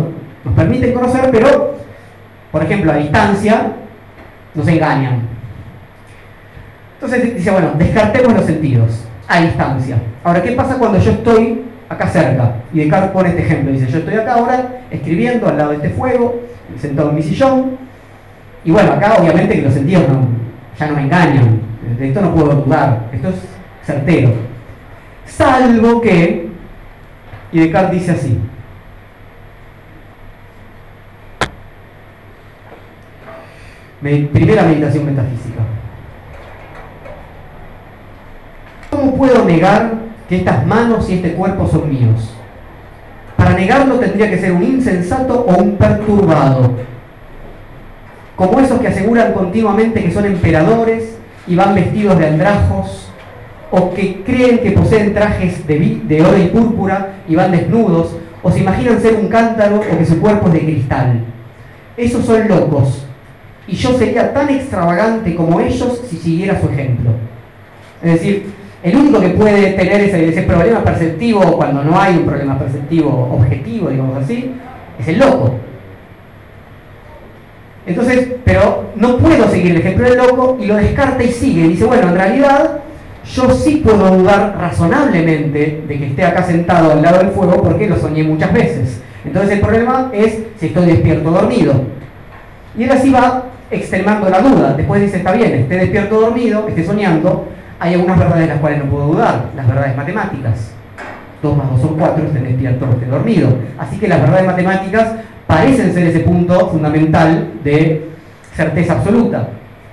nos 0.45 0.53
permiten 0.55 0.93
conocer, 0.93 1.31
pero, 1.33 1.77
por 2.53 2.65
ejemplo, 2.65 2.93
a 2.93 2.97
distancia, 2.97 3.73
nos 4.55 4.69
engañan. 4.69 5.23
Entonces 6.97 7.35
dice, 7.35 7.51
bueno, 7.51 7.71
descartemos 7.79 8.35
los 8.35 8.45
sentidos 8.45 9.07
a 9.27 9.41
distancia. 9.41 10.03
Ahora, 10.23 10.43
¿qué 10.43 10.53
pasa 10.53 10.77
cuando 10.77 10.99
yo 10.99 11.13
estoy 11.13 11.63
acá 11.89 12.07
cerca? 12.09 12.57
Y 12.73 12.81
Descartes 12.81 13.11
pone 13.11 13.29
este 13.31 13.43
ejemplo, 13.43 13.73
dice, 13.73 13.87
yo 13.87 13.99
estoy 13.99 14.15
acá 14.15 14.35
ahora 14.35 14.81
escribiendo 14.91 15.49
al 15.49 15.57
lado 15.57 15.71
de 15.71 15.77
este 15.77 15.91
fuego, 15.91 16.43
sentado 16.79 17.11
en 17.11 17.17
mi 17.17 17.23
sillón, 17.23 17.79
y 18.65 18.71
bueno, 18.71 18.93
acá 18.93 19.17
obviamente 19.21 19.55
que 19.55 19.63
los 19.63 19.75
sentidos 19.75 20.05
ya 20.79 20.87
no 20.89 20.97
me 20.97 21.03
engañan, 21.03 21.61
de 21.99 22.09
esto 22.09 22.21
no 22.21 22.35
puedo 22.35 22.53
dudar, 22.53 23.09
esto 23.13 23.29
es 23.29 23.37
certero. 23.85 24.33
Salvo 25.25 26.01
que, 26.01 26.49
y 27.53 27.61
Descartes 27.61 28.01
dice 28.01 28.13
así, 28.13 28.39
primera 34.33 34.63
meditación 34.63 35.07
metafísica. 35.07 35.61
¿Cómo 38.91 39.17
puedo 39.17 39.45
negar 39.45 40.06
que 40.29 40.37
estas 40.37 40.67
manos 40.67 41.09
y 41.09 41.15
este 41.15 41.33
cuerpo 41.33 41.69
son 41.69 41.89
míos? 41.89 42.33
Para 43.37 43.55
negarlo 43.55 43.97
tendría 43.99 44.31
que 44.31 44.39
ser 44.39 44.53
un 44.53 44.63
insensato 44.63 45.45
o 45.47 45.63
un 45.63 45.77
perturbado. 45.77 46.73
Como 48.35 48.61
esos 48.61 48.81
que 48.81 48.89
aseguran 48.89 49.33
continuamente 49.33 50.03
que 50.03 50.13
son 50.13 50.27
emperadores 50.27 51.17
y 51.47 51.55
van 51.55 51.75
vestidos 51.75 52.19
de 52.19 52.27
andrajos, 52.27 53.07
o 53.71 53.93
que 53.93 54.23
creen 54.23 54.59
que 54.59 54.71
poseen 54.71 55.13
trajes 55.13 55.67
de, 55.67 56.23
oro 56.23 56.39
y 56.39 56.47
púrpura 56.47 57.15
y 57.29 57.35
van 57.35 57.53
desnudos, 57.53 58.17
o 58.43 58.51
se 58.51 58.61
imaginan 58.61 59.01
ser 59.01 59.17
un 59.17 59.29
cántaro 59.29 59.81
o 59.81 59.99
que 59.99 60.07
su 60.07 60.21
cuerpo 60.21 60.49
es 60.49 60.53
de 60.55 60.61
cristal. 60.61 61.21
Esos 61.97 62.25
son 62.25 62.47
locos, 62.47 63.07
y 63.67 63.75
yo 63.75 63.97
sería 63.99 64.33
tan 64.33 64.49
extravagante 64.51 65.35
como 65.35 65.61
ellos 65.61 66.03
si 66.09 66.17
siguiera 66.17 66.61
su 66.61 66.69
ejemplo. 66.69 67.11
Es 68.03 68.13
decir, 68.13 68.53
el 68.87 68.97
único 68.97 69.21
que 69.21 69.31
puede 69.31 69.73
tener 69.73 70.01
ese, 70.01 70.43
problema 70.43 70.85
perceptivo 70.85 71.57
cuando 71.57 71.83
no 71.83 72.01
hay 72.01 72.19
un 72.19 72.25
problema 72.25 72.57
perceptivo 72.57 73.29
objetivo, 73.33 73.91
digamos 73.91 74.23
así, 74.23 74.53
es 75.01 75.09
el 75.09 75.19
loco. 75.19 75.55
Entonces, 77.85 78.29
pero 78.45 78.85
no 78.95 79.19
puedo 79.19 79.49
seguir 79.49 79.73
el 79.73 79.79
ejemplo 79.79 80.09
del 80.09 80.19
loco 80.19 80.57
y 80.61 80.67
lo 80.67 80.77
descarta 80.77 81.21
y 81.25 81.33
sigue. 81.33 81.67
Dice, 81.67 81.85
bueno, 81.85 82.11
en 82.11 82.15
realidad 82.15 82.79
yo 83.25 83.51
sí 83.51 83.83
puedo 83.85 84.19
dudar 84.19 84.57
razonablemente 84.57 85.83
de 85.89 85.99
que 85.99 86.07
esté 86.07 86.25
acá 86.25 86.45
sentado 86.45 86.93
al 86.93 87.03
lado 87.03 87.19
del 87.19 87.31
fuego 87.31 87.61
porque 87.65 87.89
lo 87.89 87.97
soñé 87.97 88.23
muchas 88.23 88.53
veces. 88.53 89.03
Entonces 89.25 89.51
el 89.51 89.61
problema 89.63 90.13
es 90.13 90.43
si 90.61 90.67
estoy 90.67 90.87
despierto 90.87 91.31
o 91.31 91.33
dormido. 91.33 91.75
Y 92.79 92.85
él 92.85 92.93
así 92.93 93.11
va 93.11 93.47
extremando 93.69 94.29
la 94.29 94.41
duda. 94.43 94.75
Después 94.75 95.01
dice, 95.01 95.17
está 95.17 95.33
bien, 95.33 95.55
esté 95.55 95.75
despierto 95.75 96.19
o 96.19 96.21
dormido, 96.21 96.69
esté 96.69 96.85
soñando, 96.85 97.49
hay 97.79 97.95
algunas 97.95 98.19
verdades 98.19 98.43
de 98.43 98.47
las 98.49 98.61
cuales 98.61 98.85
no 98.85 98.91
puedo 98.91 99.07
dudar, 99.09 99.51
las 99.55 99.67
verdades 99.67 99.97
matemáticas. 99.97 100.73
2 101.43 101.57
más 101.57 101.71
2 101.71 101.81
son 101.81 101.99
4, 101.99 102.25
esté 102.25 102.41
despierto 102.41 102.87
o 102.87 102.93
esté 102.93 103.07
dormido. 103.07 103.49
Así 103.79 103.99
que 103.99 104.09
las 104.09 104.21
verdades 104.21 104.47
matemáticas 104.47 105.13
parecen 105.47 105.93
ser 105.93 106.07
ese 106.07 106.21
punto 106.21 106.69
fundamental 106.71 107.53
de 107.63 108.09
certeza 108.55 108.95
absoluta. 108.95 109.49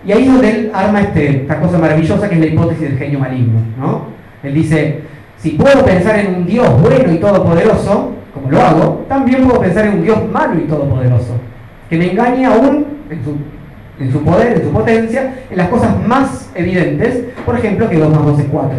Y 0.06 0.12
ahí 0.12 0.24
es 0.26 0.34
donde 0.34 0.50
él 0.50 0.72
arma 0.74 1.02
este, 1.02 1.42
esta 1.42 1.60
cosa 1.60 1.78
maravillosa 1.78 2.28
que 2.28 2.36
es 2.36 2.42
la 2.42 2.48
hipótesis 2.48 2.90
del 2.90 2.98
genio 2.98 3.20
maligno. 3.20 3.60
¿no? 3.78 4.08
Él 4.42 4.54
dice, 4.54 5.02
si 5.38 5.52
puedo 5.52 5.86
pensar 5.86 6.20
en 6.20 6.36
un 6.36 6.46
Dios 6.46 6.82
bueno 6.82 7.12
y 7.12 7.18
todopoderoso, 7.18 8.12
como 8.34 8.50
lo 8.50 8.62
hago, 8.62 9.06
también 9.08 9.44
puedo 9.44 9.62
pensar 9.62 9.86
en 9.86 9.94
un 9.96 10.04
Dios 10.04 10.20
malo 10.32 10.60
y 10.60 10.64
todopoderoso, 10.64 11.36
que 11.90 11.98
me 11.98 12.12
engañe 12.12 12.46
aún 12.46 12.86
en 13.10 13.24
su 13.24 13.38
en 14.04 14.12
su 14.12 14.22
poder, 14.22 14.58
en 14.58 14.64
su 14.64 14.72
potencia, 14.72 15.34
en 15.50 15.58
las 15.58 15.70
cosas 15.70 15.92
más 16.06 16.50
evidentes, 16.56 17.24
por 17.46 17.58
ejemplo, 17.58 17.90
que 17.90 17.98
2 17.98 18.10
más 18.10 18.26
2 18.26 18.40
es 18.40 18.46
4. 18.52 18.78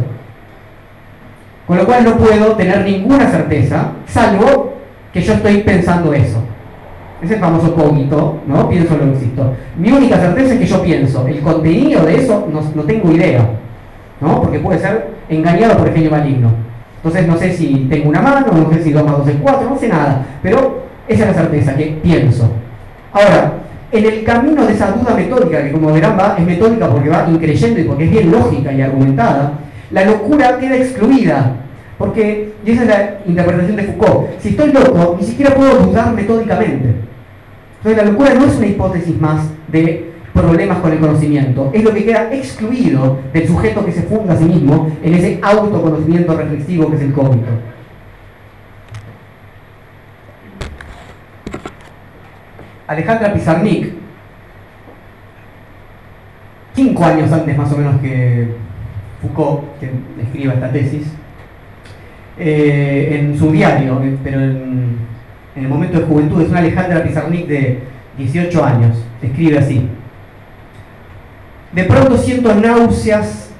Con 1.67 1.79
lo 1.79 1.87
cual 1.87 2.05
no 2.05 2.17
puedo 2.17 2.53
tener 2.57 2.85
ninguna 2.85 3.31
certeza, 3.31 3.93
salvo 4.07 4.75
que 5.13 5.23
yo 5.23 5.33
estoy 5.33 5.63
pensando 5.63 6.13
eso. 6.13 6.39
Ese 7.23 7.39
famoso 7.39 7.75
cogito, 7.75 8.41
¿no? 8.47 8.69
Pienso 8.69 8.97
lo 8.99 9.13
existo. 9.13 9.55
Mi 9.79 9.91
única 9.91 10.19
certeza 10.19 10.53
es 10.53 10.61
que 10.61 10.67
yo 10.67 10.83
pienso. 10.83 11.27
El 11.27 11.41
contenido 11.41 12.05
de 12.05 12.17
eso 12.17 12.47
no, 12.53 12.61
no 12.75 12.83
tengo 12.83 13.11
idea, 13.11 13.49
¿no? 14.21 14.43
Porque 14.43 14.59
puede 14.59 14.79
ser 14.79 15.09
engañado 15.31 15.79
por 15.79 15.89
el 15.89 15.95
genio 15.95 16.11
maligno. 16.11 16.51
Entonces 16.97 17.27
no 17.27 17.37
sé 17.39 17.53
si 17.55 17.87
tengo 17.89 18.11
una 18.11 18.21
mano, 18.21 18.53
no 18.53 18.71
sé 18.71 18.83
si 18.83 18.93
2 18.93 19.05
más 19.05 19.19
2 19.19 19.29
es 19.29 19.37
4, 19.41 19.71
no 19.71 19.79
sé 19.79 19.89
nada. 19.89 20.27
Pero 20.43 20.85
esa 21.09 21.23
es 21.23 21.37
la 21.37 21.43
certeza, 21.43 21.75
que 21.75 21.99
pienso. 22.03 22.51
Ahora, 23.11 23.64
en 23.95 24.05
el 24.05 24.25
camino 24.25 24.67
de 24.67 24.73
esa 24.73 24.91
duda 24.91 25.15
metódica, 25.15 25.63
que 25.63 25.71
como 25.71 25.93
verán 25.93 26.19
va, 26.19 26.35
es 26.37 26.45
metódica 26.45 26.91
porque 26.91 27.09
va 27.09 27.29
increyendo 27.31 27.81
y 27.81 27.85
porque 27.85 28.05
es 28.05 28.11
bien 28.11 28.31
lógica 28.31 28.73
y 28.73 28.83
argumentada, 28.83 29.53
la 29.93 30.05
locura 30.05 30.59
queda 30.59 30.77
excluida. 30.77 31.57
Porque, 31.97 32.53
y 32.67 32.71
esa 32.73 32.83
es 32.83 32.89
la 32.89 33.19
interpretación 33.25 33.77
de 33.77 33.85
Foucault, 33.85 34.41
si 34.41 34.49
estoy 34.49 34.73
loco, 34.73 35.17
ni 35.21 35.25
siquiera 35.25 35.55
puedo 35.55 35.79
dudar 35.79 36.13
metódicamente. 36.13 36.93
Entonces 37.79 38.05
la 38.05 38.11
locura 38.11 38.35
no 38.35 38.47
es 38.47 38.57
una 38.57 38.67
hipótesis 38.67 39.21
más 39.21 39.47
de 39.69 40.11
problemas 40.33 40.79
con 40.79 40.91
el 40.91 40.99
conocimiento, 40.99 41.71
es 41.73 41.85
lo 41.85 41.95
que 41.95 42.05
queda 42.05 42.35
excluido 42.35 43.19
del 43.33 43.47
sujeto 43.47 43.85
que 43.85 43.93
se 43.93 44.03
funda 44.03 44.35
a 44.35 44.37
sí 44.37 44.45
mismo 44.45 44.91
en 45.05 45.15
ese 45.15 45.39
autoconocimiento 45.41 46.37
reflexivo 46.37 46.91
que 46.91 46.97
es 46.97 47.03
el 47.03 47.13
cómito. 47.13 47.47
Alejandra 52.87 53.33
Pizarnik, 53.33 53.93
cinco 56.75 57.05
años 57.05 57.33
antes 57.33 57.57
más 57.57 57.73
o 57.73 57.79
menos 57.79 58.01
que 58.01 58.49
Foucault, 59.23 59.65
escriba 60.23 60.55
esta 60.55 60.71
tesis, 60.71 61.07
eh, 62.39 63.21
en 63.21 63.39
su 63.39 63.51
diario, 63.53 64.03
eh, 64.03 64.19
pero 64.23 64.41
en, 64.41 64.99
el 65.57 65.69
momento 65.69 66.01
de 66.01 66.07
juventud, 66.07 66.43
es 66.43 66.49
una 66.49 66.59
Alejandra 66.59 67.03
Pizarnik 67.03 67.47
de 67.47 67.79
18 68.19 68.65
años, 68.65 69.05
escribe 69.23 69.59
así. 69.59 69.89
De 71.73 71.85
pronto 71.85 72.19
siento 72.19 72.55
náuseas 72.55 73.51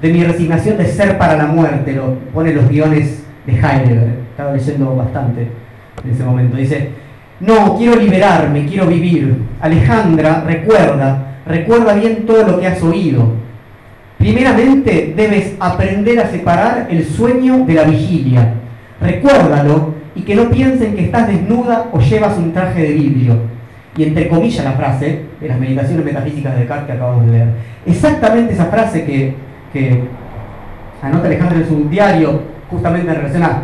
de 0.00 0.12
mi 0.12 0.22
resignación 0.22 0.78
de 0.78 0.86
ser 0.86 1.18
para 1.18 1.36
la 1.36 1.46
muerte, 1.46 1.94
lo 1.94 2.14
pone 2.32 2.52
los 2.52 2.68
guiones 2.68 3.24
de 3.46 3.52
Heidegger, 3.52 4.18
estaba 4.30 4.52
leyendo 4.52 4.94
bastante 4.94 5.48
en 6.04 6.10
ese 6.10 6.22
momento, 6.24 6.56
dice, 6.56 6.90
no, 7.40 7.76
quiero 7.76 7.96
liberarme, 7.96 8.66
quiero 8.66 8.86
vivir. 8.86 9.34
Alejandra, 9.60 10.44
recuerda, 10.46 11.38
recuerda 11.46 11.94
bien 11.94 12.26
todo 12.26 12.42
lo 12.44 12.60
que 12.60 12.66
has 12.66 12.82
oído. 12.82 13.32
Primeramente 14.18 15.14
debes 15.16 15.54
aprender 15.58 16.20
a 16.20 16.28
separar 16.28 16.88
el 16.90 17.06
sueño 17.06 17.64
de 17.64 17.74
la 17.74 17.84
vigilia. 17.84 18.54
Recuérdalo 19.00 19.94
y 20.14 20.20
que 20.22 20.34
no 20.34 20.50
piensen 20.50 20.94
que 20.94 21.06
estás 21.06 21.28
desnuda 21.28 21.86
o 21.92 22.00
llevas 22.00 22.36
un 22.36 22.52
traje 22.52 22.82
de 22.82 22.92
vidrio. 22.92 23.36
Y 23.96 24.04
entre 24.04 24.28
comillas 24.28 24.62
la 24.62 24.72
frase 24.72 25.22
de 25.40 25.48
las 25.48 25.58
meditaciones 25.58 26.04
metafísicas 26.04 26.52
de 26.52 26.60
Descartes 26.60 26.86
que 26.86 26.92
acabamos 26.92 27.24
de 27.24 27.32
leer. 27.32 27.48
Exactamente 27.86 28.52
esa 28.52 28.66
frase 28.66 29.04
que, 29.04 29.34
que 29.72 30.02
anota 31.02 31.26
Alejandra 31.26 31.58
en 31.58 31.66
su 31.66 31.88
diario, 31.88 32.42
justamente 32.68 33.10
en 33.10 33.16
relación 33.16 33.42
a 33.42 33.62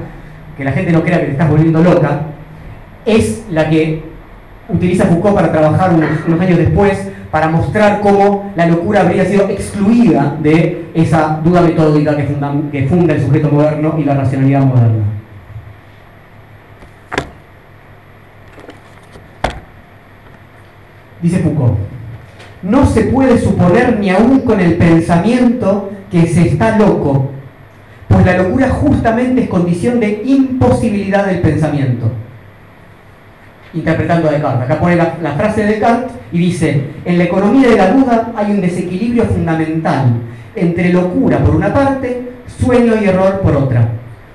que 0.57 0.64
la 0.64 0.72
gente 0.72 0.93
no 0.93 1.03
crea 1.03 1.20
que 1.20 1.27
te 1.27 1.33
estás 1.33 1.51
volviendo 1.51 1.83
loca, 1.83 2.22
es 3.07 3.45
la 3.51 3.71
que 3.71 4.03
utiliza 4.69 5.07
Foucault 5.07 5.37
para 5.37 5.53
trabajar 5.53 5.95
unos, 5.95 6.41
años 6.41 6.59
después 6.59 7.09
para 7.31 7.49
mostrar 7.49 8.01
cómo 8.01 8.53
la 8.57 8.66
locura 8.66 9.03
habría 9.03 9.24
sido 9.24 9.49
excluida 9.49 10.37
de 10.43 10.87
esa 10.95 11.41
duda 11.43 11.61
metódica 11.61 12.16
que 12.16 12.24
funda, 12.24 12.53
que 12.73 12.87
funda 12.87 13.15
el 13.15 13.23
sujeto 13.23 13.49
moderno 13.51 13.95
y 13.99 14.05
la 14.05 14.15
racionalidad 14.15 14.65
moderna. 14.65 15.05
Dice 21.23 21.39
Foucault, 21.39 21.78
no 22.62 22.87
se 22.87 23.05
puede 23.05 23.39
suponer 23.39 23.99
ni 23.99 24.11
aún 24.11 24.41
con 24.41 24.61
el 24.61 24.77
pensamiento 24.77 25.91
que 26.11 26.27
se 26.27 26.49
está 26.49 26.77
loco, 26.78 27.31
pues 28.09 28.24
la 28.24 28.39
locura 28.39 28.69
justamente 28.69 29.43
es 29.43 29.49
condición 29.49 30.01
de 30.01 30.23
imposibilidad 30.24 31.27
del 31.27 31.41
pensamiento 31.41 32.11
interpretando 33.77 34.28
a 34.28 34.32
Descartes. 34.32 34.62
Acá 34.62 34.81
pone 34.81 34.97
la, 34.97 35.32
frase 35.36 35.62
de 35.62 35.66
Descartes 35.69 36.12
y 36.32 36.39
dice, 36.39 36.85
en 37.05 37.19
la 37.19 37.24
economía 37.24 37.69
de 37.69 37.77
la 37.77 37.90
duda 37.93 38.32
hay 38.35 38.51
un 38.51 38.61
desequilibrio 38.61 39.24
fundamental 39.24 40.12
entre 40.55 40.93
locura 40.93 41.39
por 41.39 41.55
una 41.55 41.73
parte, 41.73 42.32
sueño 42.59 42.94
y 43.01 43.05
error 43.05 43.40
por 43.40 43.57
otra. 43.57 43.89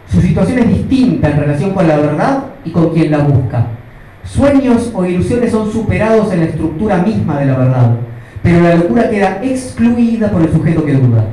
Su 0.07 0.21
situación 0.21 0.59
es 0.59 0.67
distinta 0.67 1.29
en 1.29 1.37
relación 1.37 1.71
con 1.71 1.87
la 1.87 1.97
verdad 1.97 2.43
y 2.63 2.71
con 2.71 2.93
quien 2.93 3.11
la 3.11 3.19
busca. 3.19 3.65
Sueños 4.23 4.91
o 4.93 5.05
ilusiones 5.05 5.51
son 5.51 5.71
superados 5.71 6.31
en 6.31 6.41
la 6.41 6.45
estructura 6.45 6.97
misma 6.97 7.39
de 7.39 7.45
la 7.47 7.57
verdad, 7.57 7.91
pero 8.43 8.61
la 8.61 8.75
locura 8.75 9.09
queda 9.09 9.39
excluida 9.41 10.29
por 10.29 10.41
el 10.41 10.51
sujeto 10.51 10.85
que 10.85 10.93
duda. 10.93 11.25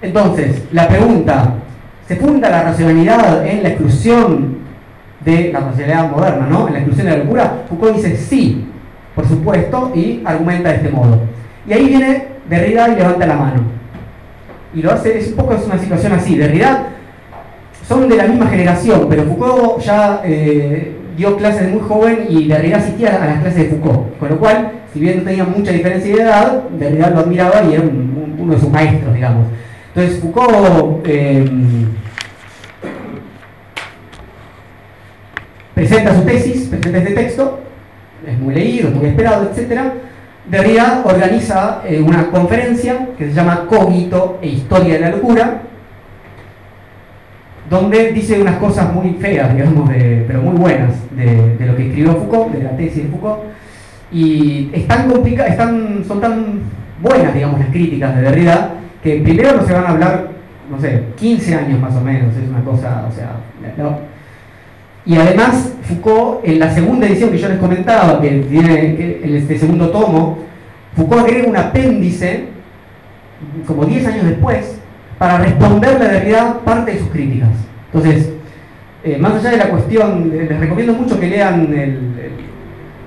Entonces, 0.00 0.62
la 0.70 0.86
pregunta, 0.86 1.54
¿se 2.06 2.16
funda 2.16 2.50
la 2.50 2.62
racionalidad 2.62 3.46
en 3.46 3.62
la 3.62 3.70
exclusión 3.70 4.63
de 5.24 5.52
la 5.52 5.60
racionalidad 5.60 6.10
moderna, 6.10 6.46
¿no? 6.48 6.66
En 6.66 6.74
la 6.74 6.78
exclusión 6.80 7.06
de 7.06 7.16
la 7.16 7.24
locura, 7.24 7.64
Foucault 7.68 7.96
dice 7.96 8.16
sí, 8.16 8.66
por 9.14 9.26
supuesto, 9.26 9.92
y 9.94 10.22
argumenta 10.24 10.70
de 10.70 10.76
este 10.76 10.90
modo. 10.90 11.20
Y 11.66 11.72
ahí 11.72 11.88
viene 11.88 12.34
Derrida 12.48 12.88
y 12.88 12.96
levanta 12.96 13.26
la 13.26 13.36
mano. 13.36 13.62
Y 14.74 14.82
lo 14.82 14.92
hace, 14.92 15.18
es 15.18 15.28
un 15.28 15.36
poco 15.36 15.54
es 15.54 15.64
una 15.64 15.78
situación 15.78 16.12
así. 16.12 16.36
Derrida 16.36 16.88
son 17.86 18.08
de 18.08 18.16
la 18.16 18.24
misma 18.26 18.46
generación, 18.46 19.06
pero 19.08 19.24
Foucault 19.24 19.80
ya 19.80 20.20
eh, 20.24 20.96
dio 21.16 21.36
clases 21.36 21.70
muy 21.70 21.80
joven 21.80 22.26
y 22.28 22.48
Derrida 22.48 22.78
asistía 22.78 23.22
a 23.22 23.26
las 23.26 23.40
clases 23.40 23.70
de 23.70 23.76
Foucault. 23.76 24.18
Con 24.18 24.28
lo 24.28 24.38
cual, 24.38 24.72
si 24.92 25.00
bien 25.00 25.18
no 25.18 25.22
tenía 25.22 25.44
mucha 25.44 25.70
diferencia 25.70 26.14
de 26.14 26.22
edad, 26.22 26.62
Derrida 26.78 27.10
lo 27.10 27.20
admiraba 27.20 27.62
y 27.64 27.74
era 27.74 27.82
uno 27.82 28.52
de 28.52 28.60
sus 28.60 28.70
maestros, 28.70 29.14
digamos. 29.14 29.46
Entonces 29.94 30.20
Foucault 30.20 31.06
eh, 31.06 31.48
presenta 35.74 36.14
su 36.14 36.22
tesis, 36.22 36.68
presenta 36.68 36.98
este 36.98 37.14
texto, 37.14 37.60
es 38.26 38.38
muy 38.38 38.54
leído, 38.54 38.88
es 38.88 38.94
muy 38.94 39.06
esperado, 39.06 39.50
etc. 39.50 39.80
Derrida 40.50 41.02
organiza 41.04 41.82
eh, 41.86 42.00
una 42.00 42.30
conferencia 42.30 43.08
que 43.18 43.26
se 43.26 43.32
llama 43.32 43.66
Cogito 43.68 44.38
e 44.42 44.48
Historia 44.48 44.94
de 44.94 45.00
la 45.00 45.10
Locura, 45.10 45.62
donde 47.68 48.12
dice 48.12 48.40
unas 48.40 48.56
cosas 48.58 48.92
muy 48.92 49.14
feas, 49.14 49.54
digamos, 49.54 49.90
pero 50.26 50.42
muy 50.42 50.56
buenas 50.56 50.92
de, 51.16 51.66
lo 51.66 51.76
que 51.76 51.88
escribió 51.88 52.14
Foucault, 52.14 52.52
de 52.52 52.62
la 52.62 52.76
tesis 52.76 53.04
de 53.04 53.08
Foucault, 53.08 53.40
y 54.12 54.70
están 54.72 55.10
están, 55.48 56.04
son 56.06 56.20
tan 56.20 56.60
buenas, 57.00 57.34
digamos, 57.34 57.58
las 57.58 57.70
críticas 57.70 58.14
de 58.16 58.22
Derrida, 58.22 58.74
que 59.02 59.20
primero 59.22 59.56
no 59.56 59.66
se 59.66 59.72
van 59.72 59.86
a 59.86 59.88
hablar, 59.90 60.28
no 60.70 60.78
sé, 60.78 61.04
15 61.16 61.54
años 61.54 61.80
más 61.80 61.94
o 61.94 62.00
menos, 62.00 62.36
es 62.36 62.48
una 62.48 62.62
cosa, 62.62 63.06
o 63.10 63.14
sea, 63.14 63.32
no, 63.78 63.98
y 65.06 65.16
además, 65.16 65.74
Foucault, 65.82 66.40
en 66.44 66.58
la 66.58 66.72
segunda 66.72 67.06
edición 67.06 67.30
que 67.30 67.38
yo 67.38 67.48
les 67.48 67.58
comentaba, 67.58 68.20
que 68.22 68.30
tiene 68.48 69.20
en 69.22 69.36
este 69.36 69.58
segundo 69.58 69.90
tomo, 69.90 70.38
Foucault 70.96 71.24
agrega 71.24 71.48
un 71.48 71.56
apéndice, 71.56 72.44
como 73.66 73.84
10 73.84 74.06
años 74.06 74.26
después, 74.26 74.78
para 75.18 75.38
responderle 75.38 76.06
de 76.06 76.10
realidad 76.10 76.60
parte 76.60 76.92
de 76.92 76.98
sus 77.00 77.08
críticas. 77.08 77.50
Entonces, 77.92 78.32
eh, 79.04 79.18
más 79.18 79.34
allá 79.34 79.50
de 79.50 79.56
la 79.58 79.68
cuestión, 79.68 80.30
les 80.30 80.58
recomiendo 80.58 80.94
mucho 80.94 81.20
que 81.20 81.28
lean 81.28 81.68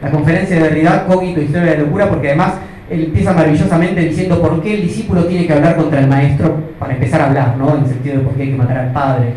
la 0.02 0.12
conferencia 0.12 0.56
de 0.58 0.62
Derrida, 0.62 1.06
Cogito, 1.08 1.42
Historia 1.42 1.72
de 1.72 1.78
la 1.78 1.84
Locura, 1.84 2.10
porque 2.10 2.28
además 2.28 2.54
él 2.92 3.06
empieza 3.06 3.34
maravillosamente 3.34 4.02
diciendo 4.02 4.40
por 4.40 4.62
qué 4.62 4.76
el 4.76 4.82
discípulo 4.84 5.26
tiene 5.26 5.48
que 5.48 5.54
hablar 5.54 5.76
contra 5.76 6.00
el 6.00 6.08
maestro 6.08 6.58
para 6.78 6.94
empezar 6.94 7.22
a 7.22 7.26
hablar, 7.28 7.58
¿no? 7.58 7.76
En 7.76 7.84
el 7.84 7.90
sentido 7.90 8.20
de 8.20 8.24
por 8.24 8.34
qué 8.36 8.44
hay 8.44 8.52
que 8.52 8.58
matar 8.58 8.78
al 8.78 8.94
padre. 8.94 9.34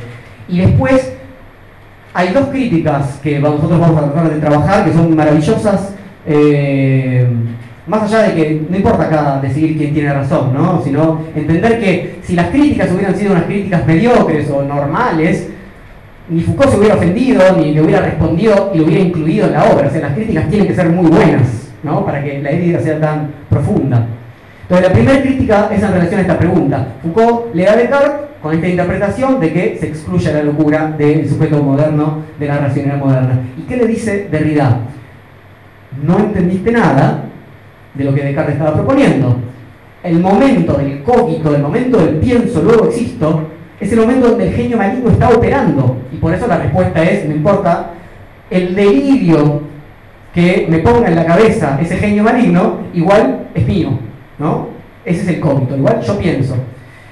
Y 0.49 0.61
después 0.61 1.10
hay 2.13 2.33
dos 2.33 2.47
críticas 2.49 3.19
que 3.23 3.39
nosotros 3.39 3.79
vamos 3.79 4.03
a 4.03 4.13
tratar 4.13 4.31
de 4.31 4.41
trabajar, 4.41 4.85
que 4.85 4.93
son 4.93 5.15
maravillosas, 5.15 5.95
eh, 6.27 7.27
más 7.87 8.03
allá 8.03 8.29
de 8.29 8.35
que 8.35 8.63
no 8.69 8.77
importa 8.77 9.05
acá 9.05 9.41
decidir 9.41 9.77
quién 9.77 9.95
tiene 9.95 10.13
razón, 10.13 10.53
¿no? 10.53 10.83
sino 10.83 11.23
entender 11.35 11.81
que 11.81 12.19
si 12.23 12.35
las 12.35 12.49
críticas 12.49 12.91
hubieran 12.93 13.17
sido 13.17 13.33
unas 13.33 13.45
críticas 13.45 13.87
mediocres 13.87 14.51
o 14.51 14.63
normales, 14.63 15.49
ni 16.29 16.43
Foucault 16.43 16.71
se 16.71 16.79
hubiera 16.79 16.95
ofendido, 16.95 17.43
ni 17.57 17.75
le 17.75 17.83
hubiera 17.83 18.03
respondido 18.03 18.71
y 18.73 18.79
lo 18.79 18.85
hubiera 18.85 19.03
incluido 19.03 19.47
en 19.47 19.53
la 19.53 19.65
obra. 19.65 19.89
O 19.89 19.91
sea, 19.91 20.01
las 20.01 20.15
críticas 20.15 20.49
tienen 20.49 20.69
que 20.69 20.75
ser 20.75 20.89
muy 20.89 21.11
buenas, 21.11 21.73
¿no? 21.83 22.05
Para 22.05 22.23
que 22.23 22.41
la 22.41 22.51
herida 22.51 22.79
sea 22.79 23.01
tan 23.01 23.31
profunda. 23.49 24.07
Entonces, 24.63 24.89
la 24.89 24.95
primera 24.95 25.21
crítica 25.21 25.69
es 25.73 25.83
en 25.83 25.93
relación 25.93 26.19
a 26.19 26.23
esta 26.23 26.39
pregunta. 26.39 26.87
Foucault 27.03 27.53
le 27.53 27.65
da 27.65 27.73
a 27.73 27.77
Descartes 27.77 28.30
con 28.43 28.55
esta 28.55 28.69
interpretación 28.69 29.39
de 29.39 29.53
que 29.53 29.77
se 29.79 29.89
excluye 29.89 30.33
la 30.33 30.43
locura 30.43 30.95
del 30.97 31.29
sujeto 31.29 31.63
moderno, 31.63 32.25
de 32.39 32.47
la 32.47 32.59
racionalidad 32.59 33.05
moderna. 33.05 33.41
¿Y 33.59 33.63
qué 33.63 33.77
le 33.77 33.87
dice 33.87 34.29
Derrida? 34.31 34.81
No 36.03 36.19
entendiste 36.19 36.73
nada 36.73 37.25
de 37.95 38.05
lo 38.05 38.15
que 38.15 38.23
Descartes 38.23 38.55
estaba 38.55 38.75
proponiendo. 38.75 39.37
El 40.03 40.21
momento 40.21 40.75
del 40.75 41.03
cogito, 41.03 41.55
el 41.55 41.63
momento 41.63 41.99
del 41.99 42.17
pienso, 42.17 42.63
luego 42.63 42.87
existo, 42.87 43.49
es 43.79 43.93
el 43.93 44.01
momento 44.01 44.29
donde 44.29 44.49
el 44.49 44.55
genio 44.55 44.79
maligno 44.79 45.11
está 45.11 45.29
operando. 45.29 45.99
Y 46.11 46.17
por 46.17 46.33
eso 46.33 46.47
la 46.47 46.59
respuesta 46.59 47.03
es, 47.03 47.27
no 47.27 47.35
importa, 47.35 47.91
el 48.51 48.75
delirio 48.75 49.63
que 50.33 50.67
me 50.71 50.79
ponga 50.79 51.09
en 51.09 51.17
la 51.17 51.27
cabeza 51.27 51.79
ese 51.81 51.97
genio 51.97 52.23
maligno, 52.23 52.79
igual 52.95 53.49
es 53.55 53.67
mío, 53.67 53.91
¿no? 54.39 54.69
Ese 55.05 55.23
es 55.23 55.29
el 55.29 55.41
cogito, 55.41 55.77
igual 55.77 56.01
yo 56.01 56.19
pienso. 56.19 56.57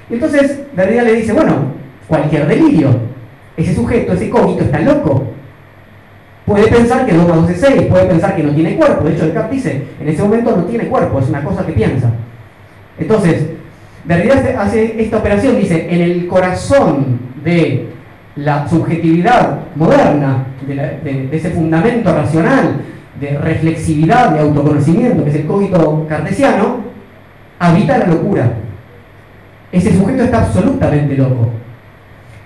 Entonces 0.09 0.61
Derrida 0.75 1.03
le 1.03 1.13
dice, 1.13 1.33
bueno, 1.33 1.73
cualquier 2.07 2.47
delirio, 2.47 2.89
ese 3.55 3.75
sujeto, 3.75 4.13
ese 4.13 4.29
cogito 4.29 4.63
está 4.63 4.79
loco. 4.79 5.23
Puede 6.45 6.67
pensar 6.67 7.05
que 7.05 7.13
2 7.13 7.27
más 7.27 7.41
2 7.41 7.49
es 7.51 7.61
6, 7.61 7.81
puede 7.83 8.05
pensar 8.05 8.35
que 8.35 8.43
no 8.43 8.53
tiene 8.53 8.75
cuerpo. 8.75 9.03
De 9.03 9.13
hecho, 9.13 9.25
Descartes 9.25 9.51
dice, 9.51 9.83
en 9.99 10.09
ese 10.09 10.23
momento 10.23 10.55
no 10.55 10.63
tiene 10.63 10.87
cuerpo, 10.87 11.19
es 11.19 11.29
una 11.29 11.43
cosa 11.43 11.65
que 11.65 11.73
piensa. 11.73 12.11
Entonces, 12.97 13.45
Derrida 14.05 14.59
hace 14.59 14.99
esta 14.99 15.17
operación, 15.17 15.57
dice, 15.57 15.87
en 15.89 16.01
el 16.01 16.27
corazón 16.27 17.19
de 17.43 17.89
la 18.35 18.67
subjetividad 18.67 19.59
moderna, 19.75 20.47
de, 20.65 21.29
ese 21.31 21.51
fundamento 21.51 22.11
racional, 22.13 22.81
de 23.19 23.37
reflexividad, 23.37 24.31
de 24.31 24.39
autoconocimiento, 24.39 25.23
que 25.23 25.29
es 25.29 25.35
el 25.35 25.45
cogito 25.45 26.05
cartesiano, 26.07 26.77
habita 27.59 27.97
la 27.99 28.07
locura 28.07 28.51
ese 29.71 29.97
sujeto 29.97 30.23
está 30.23 30.39
absolutamente 30.45 31.15
loco. 31.15 31.49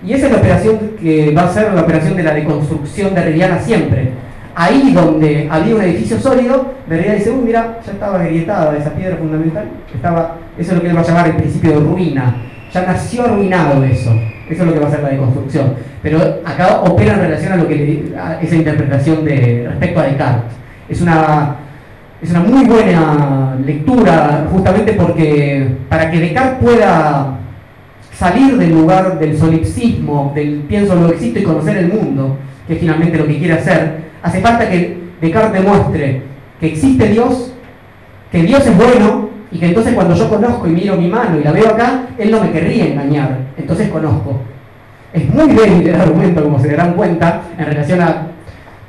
Y 0.06 0.14
esa 0.14 0.26
es 0.28 0.34
la 0.34 0.40
operación 0.40 0.80
que 1.00 1.34
va 1.34 1.44
a 1.44 1.54
ser 1.54 1.74
la 1.74 1.82
operación 1.82 2.18
de 2.18 2.24
la 2.24 2.34
deconstrucción 2.34 3.16
de 3.16 3.22
Derridiana 3.22 3.60
siempre. 3.60 4.10
Ahí 4.56 4.92
donde 4.94 5.48
había 5.50 5.76
un 5.76 5.82
edificio 5.82 6.20
sólido, 6.20 6.74
Derrida 6.88 7.14
dice, 7.14 7.32
uy, 7.32 7.46
mira, 7.46 7.80
ya 7.84 7.92
estaba 7.92 8.20
agrietada 8.20 8.78
esa 8.78 8.94
piedra 8.94 9.16
fundamental, 9.18 9.66
estaba, 9.94 10.38
eso 10.58 10.72
es 10.72 10.78
lo 10.78 10.82
que 10.82 10.90
él 10.90 10.96
va 10.96 11.02
a 11.02 11.06
llamar 11.06 11.28
el 11.28 11.36
principio 11.38 11.72
de 11.72 11.80
ruina. 11.80 12.36
Ya 12.72 12.86
nació 12.86 13.24
arruinado 13.24 13.84
eso. 13.84 14.12
Eso 14.50 14.64
es 14.64 14.68
lo 14.68 14.74
que 14.74 14.80
va 14.80 14.88
a 14.88 14.92
ser 14.92 15.02
la 15.02 15.10
deconstrucción. 15.10 15.74
Pero 16.02 16.20
acá 16.44 16.82
opera 16.82 17.14
en 17.14 17.20
relación 17.22 17.54
a 17.54 17.56
lo 17.56 17.68
que 17.68 17.76
le, 17.76 18.18
a 18.18 18.42
esa 18.42 18.56
interpretación 18.56 19.24
de 19.24 19.68
respecto 19.70 20.00
a 20.00 20.04
Descartes. 20.04 20.52
Es 20.90 21.02
una 21.02 21.56
es 22.24 22.30
una 22.30 22.40
muy 22.40 22.66
buena 22.66 23.58
lectura, 23.66 24.48
justamente 24.50 24.94
porque 24.94 25.68
para 25.90 26.10
que 26.10 26.20
Descartes 26.22 26.64
pueda 26.64 27.38
salir 28.14 28.58
del 28.58 28.72
lugar 28.72 29.20
del 29.20 29.38
solipsismo, 29.38 30.32
del 30.34 30.62
pienso 30.62 30.96
lo 30.96 31.10
existo 31.10 31.40
y 31.40 31.44
conocer 31.44 31.78
el 31.78 31.92
mundo, 31.92 32.38
que 32.66 32.76
es 32.76 32.80
finalmente 32.80 33.18
lo 33.18 33.28
que 33.28 33.38
quiere 33.38 33.56
hacer, 33.56 34.04
hace 34.22 34.40
falta 34.40 34.70
que 34.70 35.04
Descartes 35.20 35.62
demuestre 35.62 36.22
que 36.62 36.68
existe 36.68 37.10
Dios, 37.10 37.54
que 38.32 38.44
Dios 38.44 38.66
es 38.66 38.78
bueno 38.78 39.30
y 39.52 39.60
que 39.60 39.68
entonces 39.68 39.94
cuando 39.94 40.16
yo 40.16 40.30
conozco 40.30 40.66
y 40.68 40.72
miro 40.72 40.96
mi 40.96 41.10
mano 41.10 41.38
y 41.40 41.44
la 41.44 41.52
veo 41.52 41.68
acá, 41.68 42.08
Él 42.18 42.32
no 42.32 42.42
me 42.42 42.52
querría 42.52 42.86
engañar, 42.86 43.38
entonces 43.58 43.90
conozco. 43.90 44.40
Es 45.12 45.30
muy 45.30 45.54
débil 45.54 45.88
el 45.90 46.00
argumento, 46.00 46.42
como 46.42 46.58
se 46.60 46.70
darán 46.70 46.94
cuenta, 46.94 47.42
en 47.58 47.66
relación 47.66 48.02
a 48.02 48.28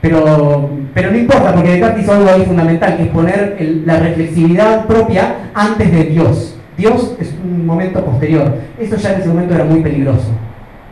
pero, 0.05 0.68
pero 0.93 1.12
no 1.12 1.16
importa, 1.16 1.55
porque 1.55 1.70
Descartes 1.70 2.02
hizo 2.02 2.12
algo 2.12 2.28
ahí 2.28 2.44
fundamental, 2.44 2.98
que 2.98 3.05
es 3.05 3.09
poner 3.09 3.56
la 3.86 4.01
reflexividad 4.01 4.85
propia 4.85 5.51
antes 5.55 5.90
de 5.90 6.05
Dios. 6.05 6.59
Dios 6.76 7.16
es 7.18 7.35
un 7.43 7.64
momento 7.64 8.05
posterior. 8.05 8.55
Eso 8.78 8.97
ya 8.97 9.14
en 9.14 9.20
ese 9.20 9.28
momento 9.31 9.55
era 9.55 9.64
muy 9.64 9.81
peligroso. 9.81 10.26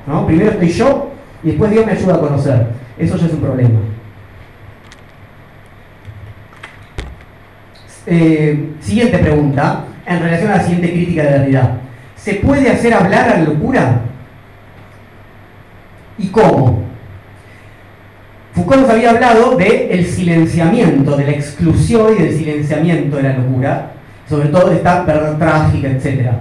¿no? 0.07 0.27
Primero 0.27 0.53
estoy 0.53 0.71
yo 0.71 1.11
y 1.43 1.49
después 1.49 1.71
Dios 1.71 1.85
me 1.85 1.93
ayuda 1.93 2.15
a 2.15 2.21
conocer. 2.21 2.67
Eso 2.97 3.19
ya 3.19 3.27
es 3.27 3.35
un 3.35 3.41
problema. 3.41 3.81
Eh, 8.07 8.71
siguiente 8.81 9.19
pregunta, 9.19 9.85
en 10.07 10.21
relación 10.23 10.53
a 10.53 10.57
la 10.57 10.63
siguiente 10.63 10.91
crítica 10.91 11.23
de 11.25 11.31
la 11.31 11.37
realidad. 11.37 11.73
¿Se 12.17 12.37
puede 12.37 12.71
hacer 12.71 12.95
hablar 12.95 13.29
a 13.29 13.37
la 13.37 13.45
locura? 13.45 14.01
¿Y 16.17 16.29
cómo? 16.29 16.92
Foucault 18.55 18.83
nos 18.83 18.91
había 18.91 19.11
hablado 19.11 19.57
del 19.57 19.91
el 19.91 20.07
silenciamiento, 20.07 21.17
de 21.17 21.25
la 21.25 21.33
exclusión 21.33 22.15
y 22.15 22.23
del 22.23 22.37
silenciamiento 22.37 23.17
de 23.17 23.23
la 23.23 23.39
locura, 23.39 23.93
sobre 24.29 24.49
todo 24.49 24.69
de 24.69 24.77
esta 24.77 25.05
verdad 25.05 25.39
trágica, 25.39 25.89
etc. 25.89 26.33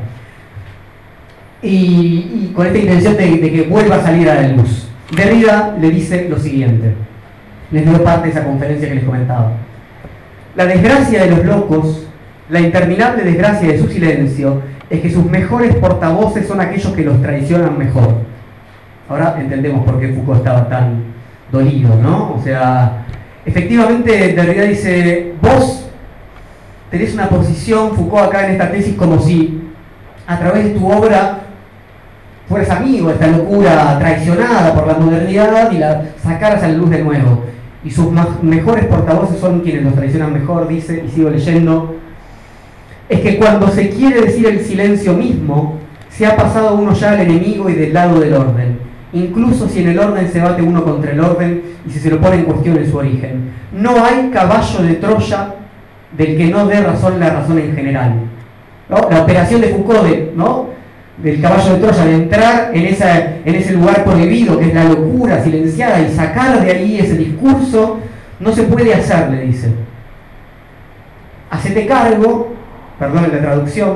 Y, 1.62 2.52
con 2.54 2.68
esta 2.68 2.78
intención 2.78 3.16
de, 3.16 3.40
que 3.40 3.62
vuelva 3.70 3.96
a 3.96 4.02
salir 4.02 4.30
a 4.30 4.36
la 4.36 4.48
luz. 4.50 4.90
Derrida 5.16 5.76
le 5.80 5.90
dice 5.90 6.28
lo 6.30 6.38
siguiente, 6.38 6.94
les 7.72 7.86
dio 7.86 8.04
parte 8.04 8.28
de 8.28 8.32
esa 8.32 8.44
conferencia 8.44 8.90
que 8.90 8.96
les 8.96 9.04
comentaba. 9.04 9.54
La 10.56 10.66
desgracia 10.66 11.24
de 11.24 11.30
los 11.30 11.46
locos, 11.46 12.08
la 12.50 12.60
interminable 12.60 13.24
desgracia 13.24 13.70
de 13.70 13.80
su 13.80 13.88
silencio, 13.88 14.62
es 14.90 15.00
que 15.00 15.10
sus 15.10 15.26
mejores 15.26 15.76
portavoces 15.76 16.46
son 16.46 16.60
aquellos 16.60 16.92
que 16.94 17.04
los 17.04 17.22
traicionan 17.22 17.78
mejor. 17.78 18.16
Ahora 19.08 19.38
entendemos 19.40 19.86
por 19.86 20.00
qué 20.00 20.10
Foucault 20.10 20.40
estaba 20.40 20.68
tan 20.68 21.21
dolido, 21.52 21.96
¿no? 21.96 22.36
O 22.36 22.42
sea, 22.44 23.06
efectivamente 23.46 24.34
Derrida 24.34 24.64
dice, 24.64 25.34
vos 25.42 25.90
tenés 26.90 27.14
una 27.14 27.30
posición, 27.30 27.96
Foucault 27.96 28.28
acá 28.28 28.46
en 28.46 28.54
esta 28.54 28.72
tesis, 28.72 28.96
como 28.96 29.20
si 29.20 29.62
a 30.28 30.40
través 30.40 30.66
de 30.66 30.70
tu 30.72 30.92
obra 30.92 31.40
fueras 32.48 32.70
amigo 32.70 33.08
de 33.08 33.14
esta 33.14 33.28
locura 33.28 33.98
traicionada 33.98 34.74
por 34.74 34.88
la 34.88 34.96
modernidad 34.96 35.72
y 35.72 35.78
la 35.78 36.06
sacaras 36.22 36.64
a 36.64 36.68
la 36.68 36.74
luz 36.74 36.90
de 36.90 37.04
nuevo. 37.04 37.46
Y 37.84 37.90
sus 37.90 38.08
mejores 38.44 38.86
portavoces 38.86 39.40
son 39.40 39.62
quienes 39.62 39.84
los 39.84 39.96
traicionan 39.96 40.34
mejor, 40.34 40.68
dice, 40.68 41.04
y 41.06 41.10
sigo 41.10 41.30
leyendo, 41.30 41.96
es 43.10 43.22
que 43.22 43.38
cuando 43.38 43.68
se 43.70 43.90
quiere 43.90 44.22
decir 44.22 44.46
el 44.46 44.60
silencio 44.60 45.14
mismo, 45.14 45.80
se 46.10 46.26
ha 46.26 46.36
pasado 46.36 46.76
uno 46.76 46.94
ya 46.94 47.12
al 47.12 47.22
enemigo 47.22 47.70
y 47.70 47.74
del 47.74 47.94
lado 47.94 48.20
del 48.20 48.34
orden, 48.34 48.80
incluso 49.14 49.68
si 49.68 49.82
en 49.82 49.90
el 49.90 50.00
orden 50.00 50.30
se 50.32 50.40
bate 50.40 50.62
uno 50.62 50.84
contra 50.84 51.12
el 51.12 51.20
orden 51.20 51.64
y 51.86 51.90
si 51.90 52.00
se 52.00 52.10
lo 52.10 52.20
pone 52.20 52.38
en 52.38 52.46
cuestión 52.46 52.78
en 52.78 52.90
su 52.90 52.98
origen. 52.98 53.52
No 53.74 54.04
hay 54.04 54.30
caballo 54.32 54.84
de 54.84 54.96
Troya 54.96 55.56
del 56.18 56.38
que 56.38 56.48
no 56.48 56.68
dé 56.68 56.82
razón 56.82 57.20
la 57.20 57.30
razón 57.30 57.60
en 57.60 57.76
general. 57.76 58.14
La 58.90 59.22
operación 59.24 59.62
de 59.62 59.70
Foucault, 59.70 60.34
¿no? 60.36 60.70
del 61.18 61.42
caballo 61.42 61.74
de 61.74 61.80
Troya, 61.80 62.06
de 62.06 62.16
entrar 62.16 62.72
en, 62.74 62.86
ese 63.56 63.74
lugar 63.74 64.04
prohibido, 64.04 64.58
que 64.58 64.66
es 64.66 64.74
la 64.74 64.86
locura 64.86 65.42
silenciada, 65.44 66.02
y 66.02 66.12
sacar 66.12 66.62
de 66.62 66.72
ahí 66.72 67.00
ese 67.00 67.16
discurso, 67.16 68.00
no 68.40 68.52
se 68.52 68.64
puede 68.64 68.94
hacer, 68.94 69.30
le 69.30 69.42
dice. 69.42 69.72
Hacete 71.50 71.86
cargo, 71.86 72.54
perdón 72.98 73.30
la 73.32 73.40
traducción, 73.40 73.96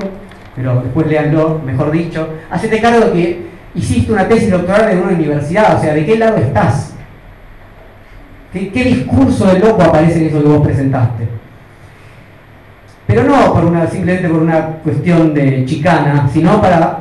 pero 0.55 0.81
después 0.81 1.07
leanlo, 1.07 1.61
mejor 1.65 1.91
dicho, 1.91 2.29
hacete 2.49 2.79
cargo 2.79 3.11
que 3.11 3.45
hiciste 3.75 4.11
una 4.11 4.27
tesis 4.27 4.51
doctoral 4.51 4.91
en 4.91 4.99
una 4.99 5.11
universidad, 5.13 5.77
o 5.77 5.81
sea, 5.81 5.93
¿de 5.93 6.05
qué 6.05 6.17
lado 6.17 6.37
estás? 6.37 6.93
¿Qué, 8.51 8.69
discurso 8.69 9.47
de 9.47 9.59
loco 9.59 9.83
aparece 9.83 10.19
en 10.19 10.27
eso 10.27 10.41
que 10.41 10.47
vos 10.47 10.65
presentaste? 10.65 11.27
pero 13.07 13.23
no 13.23 13.53
por 13.53 13.65
una, 13.65 13.85
simplemente 13.87 14.27
por 14.27 14.41
una 14.41 14.65
cuestión 14.83 15.33
de 15.33 15.63
chicana, 15.65 16.27
sino 16.33 16.59
para 16.59 16.99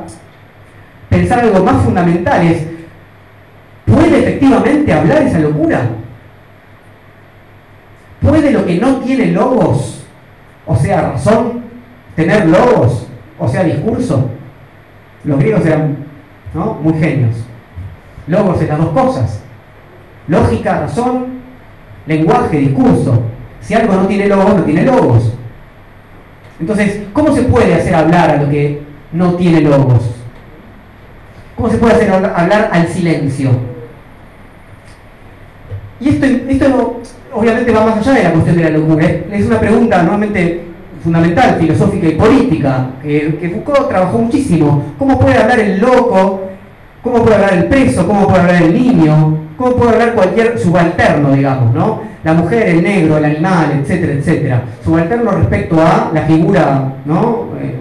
pensar 1.09 1.39
algo 1.39 1.63
más 1.63 1.83
fundamental, 1.83 2.45
es, 2.45 2.63
¿puede 3.85 4.19
efectivamente 4.19 4.93
hablar 4.93 5.23
esa 5.23 5.39
locura? 5.39 5.81
¿Puede 8.21 8.51
lo 8.51 8.65
que 8.65 8.79
no 8.79 8.97
tiene 8.97 9.31
logos, 9.31 10.05
o 10.65 10.75
sea, 10.75 11.11
razón, 11.11 11.63
tener 12.15 12.47
logos, 12.47 13.07
o 13.39 13.47
sea, 13.47 13.63
discurso? 13.63 14.29
Los 15.23 15.39
griegos 15.39 15.65
eran 15.65 16.04
¿no? 16.55 16.73
muy 16.81 16.93
genios. 16.93 17.35
Logos 18.27 18.61
en 18.61 18.69
las 18.69 18.77
dos 18.79 18.89
cosas. 18.89 19.41
Lógica, 20.27 20.79
razón, 20.79 21.25
lenguaje, 22.07 22.57
discurso. 22.57 23.21
Si 23.61 23.73
algo 23.73 23.93
no 23.93 24.07
tiene 24.07 24.27
logos, 24.27 24.55
no 24.55 24.63
tiene 24.63 24.83
logos. 24.83 25.33
Entonces, 26.59 27.01
¿cómo 27.13 27.35
se 27.35 27.43
puede 27.43 27.75
hacer 27.75 27.93
hablar 27.93 28.29
a 28.31 28.41
lo 28.41 28.49
que 28.49 28.81
no 29.11 29.35
tiene 29.35 29.61
logos? 29.61 30.15
¿Cómo 31.55 31.69
se 31.69 31.77
puede 31.77 31.93
hacer 31.93 32.11
hablar 32.11 32.69
al 32.71 32.87
silencio? 32.87 33.51
Y 35.99 36.09
esto, 36.09 36.25
esto 36.25 37.01
obviamente 37.33 37.71
va 37.71 37.85
más 37.85 37.97
allá 37.97 38.13
de 38.13 38.23
la 38.23 38.31
cuestión 38.31 38.57
de 38.57 38.63
la 38.63 38.69
locura. 38.77 39.05
Es 39.05 39.45
una 39.45 39.59
pregunta 39.59 39.97
normalmente 40.01 40.63
fundamental, 41.05 41.57
filosófica 41.59 42.07
y 42.07 42.15
política, 42.15 42.87
que, 43.03 43.37
que 43.39 43.49
Foucault 43.49 43.89
trabajó 43.89 44.17
muchísimo. 44.17 44.83
¿Cómo 44.97 45.19
puede 45.19 45.37
hablar 45.37 45.59
el 45.59 45.79
loco? 45.79 46.41
¿Cómo 47.03 47.21
puede 47.21 47.35
hablar 47.35 47.53
el 47.53 47.65
preso? 47.65 48.07
¿Cómo 48.07 48.27
puede 48.27 48.41
hablar 48.41 48.63
el 48.63 48.73
niño? 48.73 49.37
¿Cómo 49.55 49.75
puede 49.75 49.91
hablar 49.91 50.15
cualquier 50.15 50.57
subalterno, 50.57 51.33
digamos, 51.33 51.75
¿no? 51.75 52.01
La 52.23 52.33
mujer, 52.33 52.69
el 52.69 52.81
negro, 52.81 53.17
el 53.17 53.25
animal, 53.25 53.79
etcétera, 53.79 54.13
etcétera. 54.13 54.63
Subalterno 54.83 55.29
respecto 55.29 55.79
a 55.79 56.09
la 56.11 56.21
figura, 56.23 56.93
¿no? 57.05 57.49
Eh, 57.61 57.75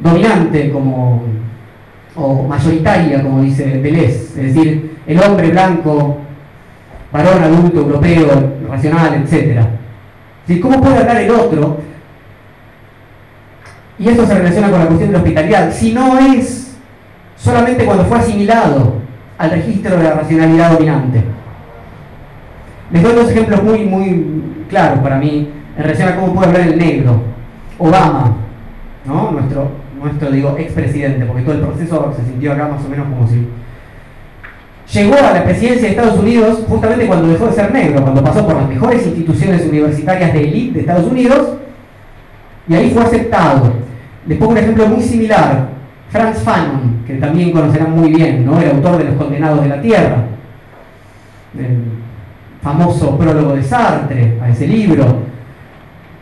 dominante 0.00 0.70
como, 0.70 1.24
o 2.16 2.42
mayoritaria, 2.44 3.22
como 3.22 3.42
dice 3.42 3.64
Deleuze, 3.78 4.46
es 4.46 4.54
decir, 4.54 4.96
el 5.06 5.22
hombre 5.22 5.50
blanco, 5.50 6.16
varón 7.12 7.42
adulto, 7.44 7.80
europeo, 7.80 8.54
racional, 8.70 9.22
etcétera. 9.22 9.68
¿Cómo 10.60 10.80
puede 10.80 10.96
hablar 10.96 11.18
el 11.18 11.30
otro? 11.30 11.91
Y 13.98 14.08
esto 14.08 14.26
se 14.26 14.34
relaciona 14.34 14.70
con 14.70 14.80
la 14.80 14.86
cuestión 14.86 15.10
de 15.10 15.12
la 15.12 15.22
hospitalidad. 15.22 15.72
Si 15.72 15.92
no 15.92 16.18
es 16.18 16.76
solamente 17.36 17.84
cuando 17.84 18.04
fue 18.04 18.18
asimilado 18.18 18.94
al 19.38 19.50
registro 19.50 19.96
de 19.96 20.04
la 20.04 20.14
racionalidad 20.14 20.72
dominante. 20.72 21.22
Les 22.92 23.02
doy 23.02 23.14
dos 23.14 23.30
ejemplos 23.30 23.62
muy, 23.62 23.84
muy 23.84 24.42
claros 24.68 25.00
para 25.00 25.18
mí 25.18 25.48
en 25.76 25.82
relación 25.82 26.08
a 26.08 26.16
cómo 26.16 26.34
puede 26.34 26.46
hablar 26.48 26.68
el 26.68 26.78
negro. 26.78 27.20
Obama, 27.78 28.36
¿no? 29.04 29.32
nuestro, 29.32 29.70
nuestro 30.00 30.30
digo, 30.30 30.56
expresidente, 30.58 31.24
porque 31.24 31.42
todo 31.42 31.54
el 31.54 31.62
proceso 31.62 32.14
se 32.16 32.24
sintió 32.24 32.52
acá 32.52 32.68
más 32.68 32.84
o 32.84 32.88
menos 32.88 33.06
como 33.08 33.26
si 33.26 33.48
llegó 34.92 35.16
a 35.16 35.32
la 35.32 35.44
presidencia 35.44 35.82
de 35.82 35.94
Estados 35.94 36.18
Unidos 36.18 36.64
justamente 36.68 37.06
cuando 37.06 37.28
dejó 37.28 37.46
de 37.46 37.52
ser 37.52 37.72
negro, 37.72 38.02
cuando 38.02 38.22
pasó 38.22 38.46
por 38.46 38.56
las 38.56 38.68
mejores 38.68 39.06
instituciones 39.06 39.66
universitarias 39.66 40.32
de 40.32 40.44
élite 40.44 40.74
de 40.74 40.80
Estados 40.80 41.10
Unidos, 41.10 41.54
y 42.68 42.74
ahí 42.74 42.90
fue 42.90 43.02
aceptado. 43.02 43.72
Les 44.26 44.38
pongo 44.38 44.52
un 44.52 44.58
ejemplo 44.58 44.86
muy 44.86 45.02
similar. 45.02 45.68
Franz 46.10 46.40
Fanon, 46.40 47.02
que 47.06 47.14
también 47.14 47.52
conocerán 47.52 47.96
muy 47.96 48.12
bien, 48.12 48.44
¿no? 48.44 48.60
el 48.60 48.70
autor 48.70 48.98
de 48.98 49.04
Los 49.04 49.14
Condenados 49.14 49.62
de 49.62 49.68
la 49.68 49.80
Tierra, 49.80 50.16
el 51.58 51.84
famoso 52.62 53.16
prólogo 53.16 53.54
de 53.54 53.62
Sartre 53.62 54.38
a 54.42 54.50
ese 54.50 54.66
libro, 54.66 55.20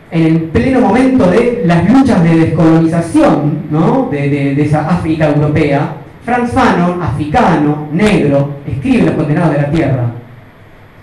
en 0.09 0.25
el 0.25 0.43
pleno 0.43 0.79
momento 0.79 1.29
de 1.29 1.63
las 1.65 1.89
luchas 1.89 2.23
de 2.23 2.37
descolonización 2.37 3.63
¿no? 3.69 4.07
de, 4.09 4.61
esa 4.61 4.87
África 4.87 5.27
europea, 5.27 5.95
Franz 6.23 6.51
Fanon, 6.51 7.03
africano, 7.03 7.89
negro, 7.91 8.55
escribe 8.65 9.07
Los 9.07 9.15
Condenados 9.15 9.55
de 9.55 9.61
la 9.61 9.71
Tierra 9.71 10.11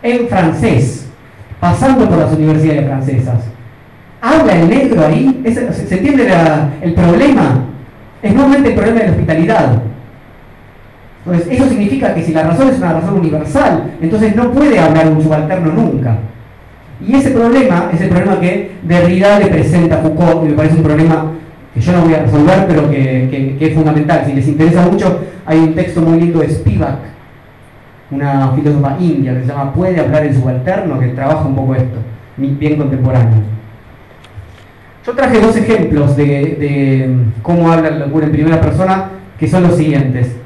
en 0.03 0.29
francés, 0.29 1.09
pasando 1.61 2.09
por 2.09 2.19
las 2.19 2.33
universidades 2.33 2.87
francesas. 2.87 3.58
¿Habla 4.21 4.61
el 4.61 4.69
negro 4.69 5.07
ahí? 5.07 5.43
¿Se 5.45 5.95
entiende 5.95 6.29
el 6.83 6.95
problema? 6.95 7.69
es 8.23 8.35
nuevamente 8.35 8.71
el 8.71 8.75
problema 8.75 9.01
de 9.01 9.07
la 9.07 9.13
hospitalidad. 9.13 9.83
Entonces, 11.25 11.49
eso 11.53 11.69
significa 11.69 12.15
que 12.15 12.23
si 12.23 12.33
la 12.33 12.45
razón 12.45 12.69
es 12.69 12.79
una 12.79 12.95
razón 12.95 13.19
universal, 13.19 13.93
entonces 14.01 14.35
no 14.35 14.51
puede 14.51 14.79
hablar 14.79 15.09
un 15.09 15.23
subalterno 15.23 15.73
nunca. 15.73 16.17
Y 17.07 17.15
ese 17.15 17.31
problema 17.31 17.91
es 17.93 18.01
el 18.01 18.09
problema 18.09 18.41
que 18.41 18.73
Derrida 18.83 19.39
le 19.39 19.47
presenta 19.47 19.97
a 19.97 19.99
Foucault, 19.99 20.45
y 20.45 20.49
me 20.49 20.55
parece 20.55 20.77
un 20.77 20.83
problema 20.83 21.33
que 21.75 21.81
yo 21.81 21.93
no 21.93 22.03
voy 22.03 22.15
a 22.15 22.23
resolver, 22.23 22.67
pero 22.67 22.91
que, 22.91 23.57
es 23.61 23.75
fundamental. 23.75 24.25
Si 24.27 24.33
les 24.33 24.49
interesa 24.49 24.83
mucho, 24.83 25.21
hay 25.47 25.59
un 25.59 25.75
texto 25.75 26.01
muy 26.01 26.21
lindo 26.21 26.41
de 26.41 26.49
Spivak, 26.49 26.99
una 28.11 28.53
filósofa 28.53 28.97
india, 28.99 29.35
que 29.35 29.41
se 29.43 29.47
llama 29.47 29.73
¿Puede 29.73 30.01
hablar 30.01 30.25
el 30.25 30.35
subalterno? 30.35 30.99
que 30.99 31.09
trabaja 31.09 31.47
un 31.47 31.55
poco 31.55 31.75
esto, 31.75 31.99
bien 32.37 32.77
contemporáneo. 32.77 33.58
Yo 35.09 35.15
traje 35.15 35.41
dos 35.41 35.57
ejemplos 35.57 36.15
de, 36.19 37.09
cómo 37.41 37.73
habla 37.73 37.89
la 37.89 38.05
locura 38.05 38.27
en 38.27 38.33
primera 38.33 38.61
persona, 38.61 39.09
que 39.41 39.49
son 39.49 39.63
los 39.63 39.75
siguientes. 39.75 40.37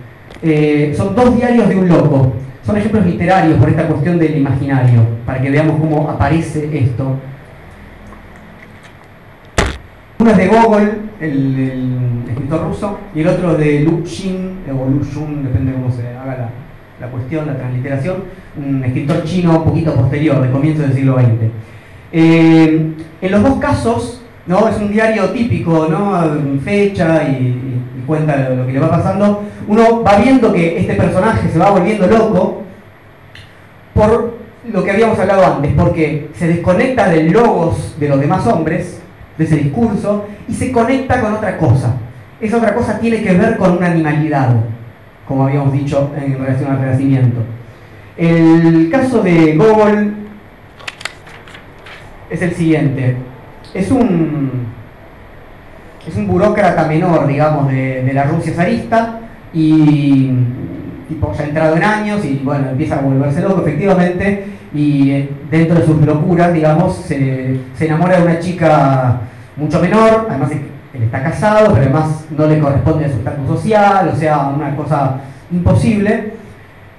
Eh, 0.41 0.95
son 0.97 1.17
dos 1.17 1.35
diarios 1.35 1.69
de 1.69 1.75
un 1.75 1.89
loco. 1.89 2.35
Son 2.65 2.77
ejemplos 2.77 3.05
literarios 3.05 3.59
por 3.59 3.69
esta 3.69 3.89
cuestión 3.89 4.21
del 4.21 4.39
imaginario, 4.39 5.01
para 5.27 5.43
que 5.43 5.51
veamos 5.51 5.81
cómo 5.81 6.09
aparece 6.09 6.79
esto. 6.79 7.17
Uno 10.21 10.31
es 10.31 10.37
de 10.37 10.47
Gogol, 10.47 10.93
el, 11.19 12.23
escritor 12.29 12.63
ruso, 12.63 12.99
y 13.17 13.23
el 13.23 13.27
otro 13.27 13.55
de 13.55 13.81
Luxin, 13.81 14.59
o 14.71 14.89
Luxun, 14.89 15.43
depende 15.43 15.73
de 15.73 15.79
cómo 15.79 15.91
se 15.91 16.07
haga 16.07 16.51
la, 17.01 17.09
cuestión, 17.09 17.49
la 17.49 17.57
transliteración, 17.57 18.19
un 18.57 18.85
escritor 18.85 19.25
chino 19.25 19.59
un 19.59 19.65
poquito 19.65 19.93
posterior, 19.93 20.41
de 20.41 20.53
comienzo 20.53 20.83
del 20.83 20.93
siglo 20.93 21.19
XX. 21.19 21.51
Eh, 22.13 22.93
en 23.23 23.33
los 23.33 23.43
dos 23.43 23.59
casos, 23.59 24.22
¿no? 24.47 24.69
Es 24.69 24.77
un 24.77 24.93
diario 24.93 25.31
típico, 25.31 25.87
¿no? 25.89 26.61
Fecha 26.65 27.25
y, 27.25 27.69
cuenta 28.07 28.51
lo 28.51 28.67
que 28.67 28.73
le 28.73 28.81
va 28.81 28.91
pasando. 28.91 29.45
Uno 29.69 30.03
va 30.03 30.17
viendo 30.17 30.53
que 30.53 30.81
este 30.81 30.95
personaje 30.95 31.49
se 31.49 31.59
va 31.59 31.71
volviendo 31.71 32.07
loco 32.07 32.63
por 33.95 34.39
lo 34.71 34.85
que 34.85 34.91
habíamos 34.91 35.19
hablado 35.19 35.57
antes, 35.57 35.73
porque 35.77 36.31
se 36.35 36.49
desconecta 36.49 37.09
del 37.09 37.33
logos 37.33 37.97
de 37.99 38.09
los 38.09 38.21
demás 38.21 38.47
hombres, 38.47 39.01
de 39.39 39.45
ese 39.45 39.57
discurso, 39.57 40.27
y 40.49 40.55
se 40.55 40.73
conecta 40.73 41.21
con 41.21 41.35
otra 41.35 41.57
cosa. 41.59 41.95
Esa 42.41 42.57
otra 42.57 42.75
cosa 42.75 42.99
tiene 42.99 43.23
que 43.23 43.35
ver 43.35 43.57
con 43.57 43.77
una 43.77 43.87
animalidad, 43.87 44.57
como 45.27 45.47
habíamos 45.47 45.73
dicho 45.73 46.11
en 46.17 46.39
relación 46.39 46.73
al 46.73 46.81
renacimiento. 46.81 47.41
El 48.17 48.89
caso 48.91 49.23
de 49.23 49.57
Gogol 49.57 50.15
es 52.31 52.43
el 52.43 52.55
siguiente 52.55 53.17
es 53.75 53.91
un, 53.91 54.67
es 56.07 56.17
un 56.17 56.27
burócrata 56.27 56.87
menor, 56.87 57.27
digamos, 57.27 57.69
de, 57.69 58.11
la 58.13 58.25
Rusia 58.25 58.53
zarista 58.55 59.21
y 59.55 60.31
tipo 61.09 61.33
ya 61.35 61.45
entrado 61.45 61.77
en 61.77 61.85
años 61.85 62.25
y 62.25 62.41
bueno, 62.45 62.71
empieza 62.71 62.97
a 62.99 63.03
volverse 63.03 63.41
loco 63.41 63.63
efectivamente 63.67 64.45
y 64.75 65.11
eh, 65.11 65.31
dentro 65.51 65.79
de 65.79 65.87
sus 65.87 66.01
locuras, 66.01 66.53
digamos, 66.53 66.97
se, 66.97 67.61
enamora 67.81 68.19
de 68.19 68.23
una 68.23 68.39
chica 68.39 69.21
mucho 69.57 69.81
menor, 69.81 70.27
además 70.31 70.51
él 70.53 71.03
está 71.03 71.23
casado, 71.23 71.75
pero 71.75 71.87
además 71.87 72.25
no 72.37 72.47
le 72.47 72.59
corresponde 72.59 73.05
a 73.05 73.09
su 73.09 73.17
estatus 73.17 73.47
social, 73.47 74.11
o 74.13 74.17
sea, 74.17 74.49
una 74.49 74.75
cosa 74.77 75.21
imposible. 75.51 76.33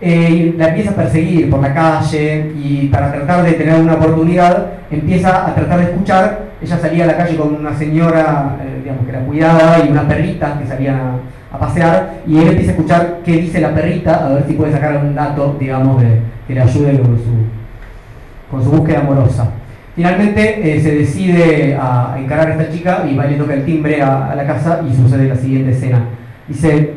Eh, 0.05 0.53
la 0.57 0.67
empieza 0.67 0.91
a 0.91 0.95
perseguir 0.95 1.49
por 1.49 1.61
la 1.61 1.73
calle 1.73 2.51
y 2.61 2.89
para 2.91 3.09
tratar 3.09 3.45
de 3.45 3.53
tener 3.53 3.79
una 3.79 3.93
oportunidad 3.93 4.73
empieza 4.91 5.47
a 5.47 5.55
tratar 5.55 5.79
de 5.79 5.85
escuchar. 5.85 6.42
Ella 6.63 6.77
salía 6.79 7.03
a 7.03 7.07
la 7.07 7.17
calle 7.17 7.35
con 7.35 7.53
una 7.55 7.73
señora, 7.77 8.55
eh, 8.61 8.79
digamos, 8.81 9.05
que 9.05 9.11
la 9.11 9.19
cuidaba 9.19 9.79
y 9.85 9.91
una 9.91 10.07
perrita 10.07 10.57
que 10.57 10.65
salían 10.65 10.95
a, 10.95 11.19
pasear 11.59 12.21
y 12.25 12.39
él 12.39 12.47
empieza 12.47 12.71
a 12.71 12.73
escuchar 12.73 13.19
qué 13.23 13.33
dice 13.33 13.61
la 13.61 13.75
perrita, 13.75 14.25
a 14.25 14.29
ver 14.29 14.45
si 14.47 14.53
puede 14.53 14.71
sacar 14.71 14.97
un 14.97 15.13
dato, 15.13 15.55
digamos, 15.59 16.01
de, 16.01 16.19
que 16.47 16.55
le 16.55 16.61
ayude 16.61 16.99
con 16.99 17.15
su, 17.17 18.49
con 18.49 18.63
su 18.63 18.71
búsqueda 18.71 19.01
amorosa. 19.01 19.51
Finalmente 19.95 20.75
eh, 20.75 20.81
se 20.81 20.95
decide 20.95 21.77
a 21.79 22.15
encarar 22.17 22.47
a 22.47 22.51
esta 22.53 22.73
chica 22.73 23.03
y 23.07 23.15
va 23.15 23.27
y 23.27 23.31
le 23.31 23.37
toca 23.37 23.53
el 23.53 23.65
timbre 23.65 24.01
a, 24.01 24.33
la 24.33 24.47
casa 24.47 24.81
y 24.89 24.95
sucede 24.95 25.27
la 25.27 25.35
siguiente 25.35 25.71
escena. 25.71 26.05
Dice, 26.47 26.93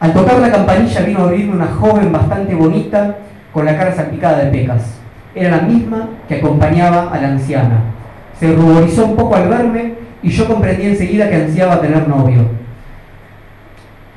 al 0.00 0.14
tocar 0.14 0.38
la 0.38 0.50
campanilla 0.50 1.02
vino 1.02 1.18
a 1.20 1.22
abrirme 1.24 1.54
una 1.54 1.66
joven 1.66 2.10
bastante 2.10 2.54
bonita 2.54 3.16
con 3.52 3.66
la 3.66 3.76
cara 3.76 3.92
salpicada 3.92 4.44
de 4.44 4.50
pecas. 4.50 4.82
Era 5.34 5.56
la 5.58 5.62
misma 5.62 6.08
que 6.26 6.36
acompañaba 6.36 7.10
a 7.12 7.20
la 7.20 7.28
anciana. 7.28 7.80
Se 8.42 8.52
ruborizó 8.56 9.06
un 9.06 9.14
poco 9.14 9.36
al 9.36 9.48
verme 9.48 9.94
y 10.20 10.30
yo 10.30 10.48
comprendí 10.48 10.86
enseguida 10.86 11.30
que 11.30 11.36
ansiaba 11.36 11.80
tener 11.80 12.08
novio 12.08 12.44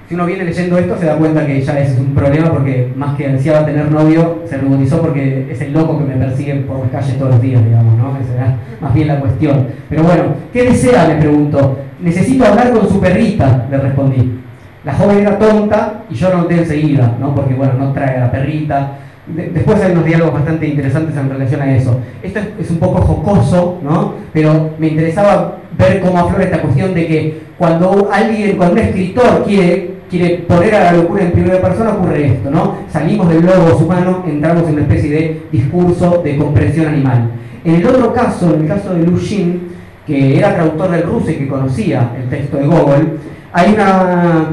si 0.07 0.14
uno 0.14 0.26
viene 0.27 0.43
leyendo 0.43 0.77
esto 0.77 0.97
se 0.99 1.07
da 1.07 1.18
cuenta 1.18 1.45
que 1.47 1.61
ya 1.61 1.80
es 1.80 1.97
un 1.97 2.14
problema 2.14 2.52
porque 2.52 2.91
más 2.95 3.15
que 3.15 3.26
ansiaba 3.26 3.65
tener 3.65 3.91
novio, 3.91 4.43
se 4.47 4.57
rubotizó 4.57 5.02
porque 5.02 5.47
es 5.49 5.60
el 5.61 5.73
loco 5.73 5.97
que 5.97 6.03
me 6.03 6.15
persigue 6.15 6.56
por 6.57 6.80
las 6.80 6.91
calles 6.91 7.18
todos 7.18 7.31
los 7.31 7.41
días, 7.41 7.64
digamos, 7.65 7.97
¿no? 7.97 8.15
Esa 8.19 8.34
era 8.35 8.57
más 8.80 8.93
bien 8.93 9.07
la 9.07 9.19
cuestión. 9.19 9.68
Pero 9.89 10.03
bueno, 10.03 10.23
¿qué 10.53 10.64
desea? 10.64 11.07
me 11.07 11.15
preguntó. 11.15 11.80
Necesito 11.99 12.45
hablar 12.45 12.72
con 12.72 12.88
su 12.88 12.99
perrita, 12.99 13.65
le 13.72 13.77
respondí. 13.77 14.39
La 14.84 14.93
joven 14.93 15.19
era 15.19 15.39
tonta 15.39 16.03
y 16.07 16.14
yo 16.14 16.30
lo 16.30 16.38
noté 16.38 16.60
enseguida, 16.60 17.18
¿no? 17.19 17.34
Porque 17.34 17.56
bueno, 17.56 17.73
no 17.73 17.91
trae 17.91 18.18
a 18.18 18.19
la 18.19 18.31
perrita. 18.31 18.91
Después 19.27 19.81
hay 19.81 19.91
unos 19.91 20.06
diálogos 20.06 20.34
bastante 20.35 20.68
interesantes 20.68 21.15
en 21.15 21.30
relación 21.30 21.61
a 21.61 21.76
eso. 21.76 21.99
Esto 22.22 22.39
es, 22.60 22.69
un 22.69 22.77
poco 22.77 23.02
jocoso, 23.02 23.80
¿no? 23.84 24.14
Pero 24.34 24.72
me 24.77 24.88
interesaba 24.88 25.57
ver 25.77 26.02
cómo 26.02 26.19
aflora 26.19 26.43
esta 26.43 26.61
cuestión 26.61 26.93
de 26.93 27.07
que 27.07 27.41
cuando 27.57 28.10
alguien, 28.11 28.57
cuando 28.57 28.73
un 28.73 28.80
escritor 28.80 29.43
quiere 29.45 29.95
quiere 30.10 30.38
poner 30.47 30.76
a 30.76 30.84
la 30.84 30.93
locura 30.93 31.23
en 31.23 31.31
primera 31.31 31.60
persona, 31.61 31.91
ocurre 31.91 32.27
esto, 32.27 32.49
¿no? 32.52 32.76
Salimos 32.91 33.27
del 33.30 33.45
lobo 33.45 33.76
humano, 33.77 34.23
entramos 34.27 34.68
en 34.68 34.73
una 34.73 34.81
especie 34.84 35.10
de 35.10 35.41
discurso 35.52 36.22
de 36.23 36.38
comprensión 36.38 36.88
animal. 36.88 37.31
En 37.64 37.76
el 37.76 37.88
otro 37.88 38.14
caso, 38.14 38.53
en 38.53 38.61
el 38.61 38.68
caso 38.68 38.93
de 38.93 39.03
Lu 39.03 39.18
Xing, 39.18 39.60
que 40.06 40.38
era 40.38 40.53
traductor 40.53 40.91
del 40.91 41.03
ruso 41.03 41.31
y 41.31 41.35
que 41.35 41.47
conocía 41.47 42.11
el 42.22 42.30
texto 42.30 42.57
de 42.57 42.68
Gogol, 42.68 43.19
hay 43.52 43.73
una... 43.73 44.49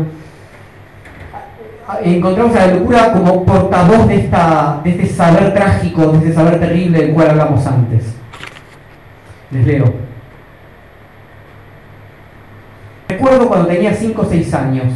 Encontramos 2.04 2.54
a 2.56 2.66
la 2.66 2.74
locura 2.74 3.12
como 3.12 3.44
portavoz 3.44 4.06
de, 4.06 4.16
esta, 4.16 4.80
este 4.84 5.06
saber 5.06 5.52
trágico, 5.52 6.12
de 6.12 6.18
este 6.18 6.32
saber 6.32 6.60
terrible 6.60 7.00
del 7.00 7.12
cual 7.12 7.30
hablamos 7.30 7.66
antes. 7.66 8.14
Les 9.50 9.66
leo. 9.66 9.92
Recuerdo 13.08 13.48
cuando 13.48 13.66
tenía 13.66 13.92
5 13.92 14.22
o 14.22 14.24
6 14.24 14.54
años, 14.54 14.86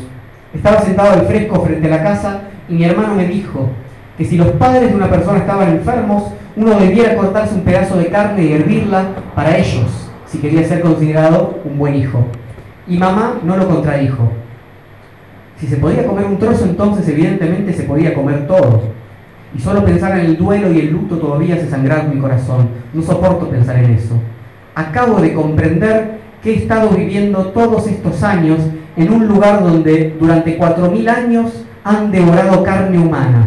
estaba 0.54 0.80
sentado 0.80 1.12
al 1.12 1.26
fresco 1.26 1.60
frente 1.62 1.86
a 1.88 1.90
la 1.90 2.02
casa 2.02 2.40
y 2.68 2.74
mi 2.74 2.84
hermano 2.84 3.14
me 3.14 3.26
dijo 3.26 3.68
que 4.16 4.24
si 4.24 4.36
los 4.36 4.52
padres 4.52 4.88
de 4.88 4.96
una 4.96 5.10
persona 5.10 5.38
estaban 5.38 5.68
enfermos, 5.68 6.32
uno 6.54 6.78
debiera 6.78 7.16
cortarse 7.16 7.54
un 7.54 7.62
pedazo 7.62 7.98
de 7.98 8.06
carne 8.06 8.44
y 8.44 8.52
hervirla 8.52 9.08
para 9.34 9.58
ellos, 9.58 10.08
si 10.26 10.38
quería 10.38 10.64
ser 10.64 10.80
considerado 10.80 11.60
un 11.64 11.78
buen 11.78 11.94
hijo. 11.96 12.24
Y 12.88 12.96
mamá 12.96 13.34
no 13.42 13.56
lo 13.56 13.68
contradijo. 13.68 14.32
Si 15.58 15.66
se 15.66 15.76
podía 15.76 16.06
comer 16.06 16.26
un 16.26 16.38
trozo, 16.38 16.64
entonces 16.64 17.08
evidentemente 17.08 17.72
se 17.72 17.84
podía 17.84 18.14
comer 18.14 18.46
todo. 18.46 18.82
Y 19.56 19.60
solo 19.60 19.84
pensar 19.84 20.18
en 20.18 20.26
el 20.26 20.36
duelo 20.36 20.70
y 20.70 20.80
el 20.80 20.92
luto 20.92 21.16
todavía 21.16 21.56
se 21.56 21.70
sangraba 21.70 22.04
mi 22.04 22.20
corazón. 22.20 22.68
No 22.92 23.02
soporto 23.02 23.48
pensar 23.48 23.76
en 23.76 23.92
eso. 23.92 24.14
Acabo 24.74 25.20
de 25.20 25.32
comprender 25.32 26.18
que 26.42 26.52
he 26.52 26.56
estado 26.58 26.90
viviendo 26.90 27.46
todos 27.46 27.86
estos 27.86 28.22
años 28.22 28.58
en 28.96 29.12
un 29.12 29.26
lugar 29.26 29.62
donde 29.62 30.14
durante 30.20 30.58
4.000 30.58 31.08
años 31.08 31.64
han 31.84 32.10
devorado 32.10 32.62
carne 32.62 32.98
humana. 32.98 33.46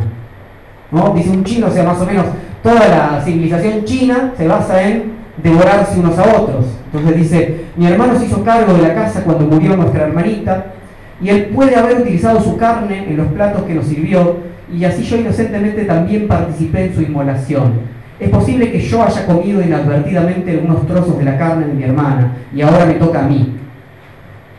¿no? 0.92 1.14
Dice 1.14 1.30
un 1.30 1.44
chino, 1.44 1.68
o 1.68 1.72
sea, 1.72 1.84
más 1.84 2.02
o 2.02 2.06
menos 2.06 2.26
toda 2.64 2.88
la 2.88 3.22
civilización 3.24 3.84
china 3.86 4.34
se 4.36 4.48
basa 4.48 4.82
en 4.82 5.20
devorarse 5.44 6.00
unos 6.00 6.18
a 6.18 6.24
otros. 6.24 6.66
Entonces 6.92 7.18
dice, 7.18 7.66
mi 7.76 7.86
hermano 7.86 8.18
se 8.18 8.26
hizo 8.26 8.44
cargo 8.44 8.74
de 8.74 8.82
la 8.82 8.96
casa 8.96 9.24
cuando 9.24 9.46
murió 9.46 9.78
nuestra 9.78 10.08
hermanita, 10.08 10.74
y 11.22 11.30
él 11.30 11.48
puede 11.54 11.76
haber 11.76 12.02
utilizado 12.02 12.42
su 12.42 12.58
carne 12.58 13.10
en 13.10 13.18
los 13.18 13.28
platos 13.28 13.64
que 13.64 13.74
nos 13.74 13.86
sirvió, 13.86 14.38
y 14.74 14.84
así 14.86 15.04
yo 15.04 15.18
inocentemente 15.18 15.84
también 15.86 16.28
participé 16.28 16.86
en 16.86 16.96
su 16.96 17.02
inmolación. 17.02 17.74
Es 18.20 18.30
posible 18.30 18.72
que 18.72 18.80
yo 18.80 19.04
haya 19.04 19.26
comido 19.26 19.62
inadvertidamente 19.62 20.52
algunos 20.52 20.86
trozos 20.86 21.18
de 21.18 21.26
la 21.26 21.38
carne 21.38 21.68
de 21.68 21.74
mi 21.74 21.84
hermana, 21.84 22.34
y 22.54 22.62
ahora 22.62 22.86
me 22.86 22.94
toca 22.94 23.26
a 23.26 23.28
mí. 23.28 23.56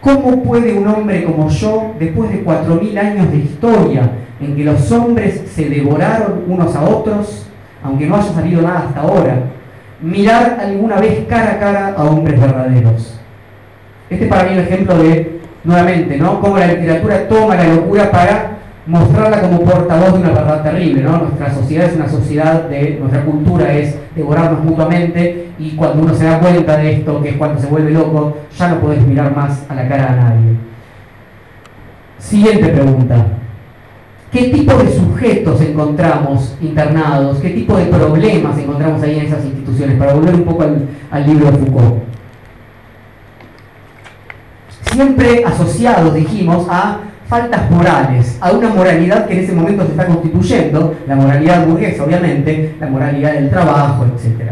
¿Cómo 0.00 0.42
puede 0.42 0.72
un 0.72 0.86
hombre 0.86 1.24
como 1.24 1.48
yo, 1.50 1.94
después 1.98 2.30
de 2.30 2.40
cuatro 2.40 2.76
mil 2.76 2.96
años 2.96 3.30
de 3.30 3.38
historia, 3.38 4.10
en 4.40 4.56
que 4.56 4.64
los 4.64 4.90
hombres 4.92 5.42
se 5.54 5.68
devoraron 5.68 6.44
unos 6.48 6.74
a 6.74 6.82
otros, 6.82 7.46
aunque 7.82 8.06
no 8.06 8.16
haya 8.16 8.32
salido 8.32 8.62
nada 8.62 8.86
hasta 8.88 9.00
ahora, 9.00 9.42
mirar 10.00 10.58
alguna 10.60 10.96
vez 10.96 11.26
cara 11.28 11.52
a 11.52 11.58
cara 11.58 11.94
a 11.96 12.04
hombres 12.04 12.40
verdaderos? 12.40 13.20
Este 14.08 14.24
es 14.24 14.30
para 14.30 14.44
mí 14.44 14.54
un 14.54 14.60
ejemplo 14.60 14.96
de, 15.02 15.39
nuevamente, 15.64 16.16
¿no? 16.16 16.40
Cómo 16.40 16.58
la 16.58 16.66
literatura 16.68 17.28
toma 17.28 17.54
la 17.56 17.74
locura 17.74 18.10
para 18.10 18.50
mostrarla 18.86 19.40
como 19.40 19.60
portavoz 19.60 20.14
de 20.14 20.18
una 20.18 20.30
verdad 20.30 20.62
terrible, 20.62 21.02
¿no? 21.02 21.18
Nuestra 21.18 21.54
sociedad 21.54 21.86
es 21.86 21.96
una 21.96 22.08
sociedad 22.08 22.68
de, 22.68 22.96
nuestra 22.98 23.24
cultura 23.24 23.72
es 23.72 23.96
devorarnos 24.14 24.64
mutuamente 24.64 25.48
y 25.58 25.70
cuando 25.72 26.02
uno 26.02 26.14
se 26.14 26.24
da 26.24 26.40
cuenta 26.40 26.76
de 26.76 26.92
esto, 26.92 27.22
que 27.22 27.30
es 27.30 27.36
cuando 27.36 27.60
se 27.60 27.66
vuelve 27.66 27.90
loco, 27.90 28.36
ya 28.58 28.68
no 28.68 28.80
puedes 28.80 29.06
mirar 29.06 29.34
más 29.34 29.64
a 29.68 29.74
la 29.74 29.88
cara 29.88 30.12
a 30.12 30.16
nadie. 30.16 30.56
Siguiente 32.18 32.68
pregunta. 32.68 33.26
¿Qué 34.32 34.44
tipo 34.44 34.74
de 34.74 34.92
sujetos 34.92 35.60
encontramos 35.60 36.56
internados? 36.60 37.38
¿Qué 37.38 37.50
tipo 37.50 37.76
de 37.76 37.86
problemas 37.86 38.56
encontramos 38.58 39.02
ahí 39.02 39.18
en 39.18 39.26
esas 39.26 39.44
instituciones? 39.44 39.98
Para 39.98 40.14
volver 40.14 40.34
un 40.34 40.44
poco 40.44 40.64
al 41.10 41.26
libro 41.26 41.50
de 41.50 41.58
Foucault. 41.58 42.09
Siempre 45.00 45.42
asociados, 45.46 46.12
dijimos, 46.12 46.66
a 46.68 46.98
faltas 47.26 47.70
morales, 47.70 48.36
a 48.38 48.52
una 48.52 48.68
moralidad 48.68 49.26
que 49.26 49.32
en 49.32 49.44
ese 49.44 49.54
momento 49.54 49.82
se 49.86 49.92
está 49.92 50.04
constituyendo, 50.04 50.94
la 51.06 51.16
moralidad 51.16 51.66
burguesa 51.66 52.04
obviamente, 52.04 52.76
la 52.78 52.86
moralidad 52.86 53.32
del 53.32 53.48
trabajo, 53.48 54.04
etc. 54.04 54.50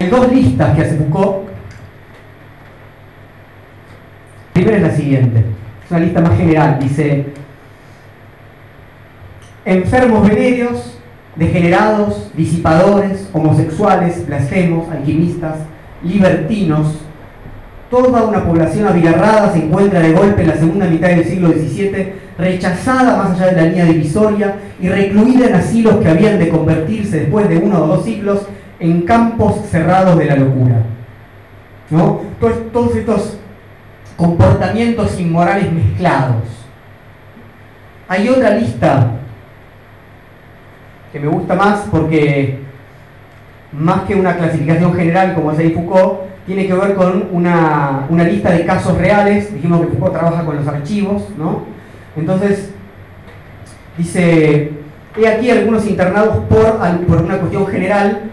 Hay 0.00 0.08
dos 0.08 0.32
listas 0.32 0.74
que 0.74 0.80
hace 0.80 0.96
Foucault. 0.96 1.48
La 4.46 4.52
primera 4.54 4.76
es 4.78 4.82
la 4.82 4.92
siguiente, 4.92 5.44
es 5.84 5.90
una 5.90 6.00
lista 6.00 6.20
más 6.22 6.38
general, 6.38 6.78
dice 6.80 7.26
enfermos 9.66 10.26
venéreos, 10.26 10.98
degenerados, 11.34 12.30
disipadores, 12.34 13.28
homosexuales, 13.34 14.26
blasfemos, 14.26 14.90
alquimistas, 14.90 15.56
libertinos, 16.02 17.02
Toda 17.90 18.24
una 18.24 18.44
población 18.44 18.88
abigarrada 18.88 19.52
se 19.52 19.58
encuentra 19.58 20.00
de 20.00 20.12
golpe 20.12 20.42
en 20.42 20.48
la 20.48 20.56
segunda 20.56 20.86
mitad 20.86 21.08
del 21.08 21.24
siglo 21.24 21.50
XVII, 21.50 22.14
rechazada 22.36 23.16
más 23.16 23.30
allá 23.30 23.46
de 23.52 23.56
la 23.56 23.68
línea 23.68 23.84
divisoria 23.84 24.56
y 24.80 24.88
recluida 24.88 25.46
en 25.46 25.54
asilos 25.54 25.96
que 25.96 26.08
habían 26.08 26.38
de 26.38 26.48
convertirse 26.48 27.20
después 27.20 27.48
de 27.48 27.58
uno 27.58 27.84
o 27.84 27.86
dos 27.86 28.04
siglos 28.04 28.48
en 28.80 29.02
campos 29.02 29.60
cerrados 29.70 30.18
de 30.18 30.24
la 30.24 30.36
locura. 30.36 30.82
¿No? 31.88 32.22
Todos, 32.72 32.96
estos 32.96 33.38
comportamientos 34.16 35.20
inmorales 35.20 35.70
mezclados. 35.70 36.42
Hay 38.08 38.28
otra 38.28 38.50
lista 38.50 39.12
que 41.12 41.20
me 41.20 41.28
gusta 41.28 41.54
más 41.54 41.84
porque 41.90 42.58
más 43.72 44.02
que 44.02 44.16
una 44.16 44.36
clasificación 44.36 44.94
general 44.94 45.34
como 45.34 45.52
es 45.52 45.58
ahí 45.58 45.70
Foucault, 45.70 46.26
tiene 46.46 46.66
que 46.66 46.74
ver 46.74 46.94
con 46.94 47.28
una, 47.32 48.06
lista 48.08 48.52
de 48.52 48.64
casos 48.64 48.96
reales. 48.96 49.52
Dijimos 49.52 49.80
que 49.80 49.88
Foucault 49.88 50.12
trabaja 50.12 50.44
con 50.44 50.56
los 50.56 50.66
archivos, 50.66 51.24
¿no? 51.36 51.64
Entonces, 52.16 52.70
dice, 53.98 54.70
he 55.16 55.28
aquí 55.28 55.50
algunos 55.50 55.86
internados 55.86 56.44
por, 56.44 56.78
por 57.06 57.22
una 57.22 57.38
cuestión 57.38 57.66
general 57.66 58.30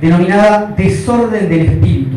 denominada 0.00 0.74
desorden 0.76 1.48
del 1.48 1.60
espíritu. 1.60 2.16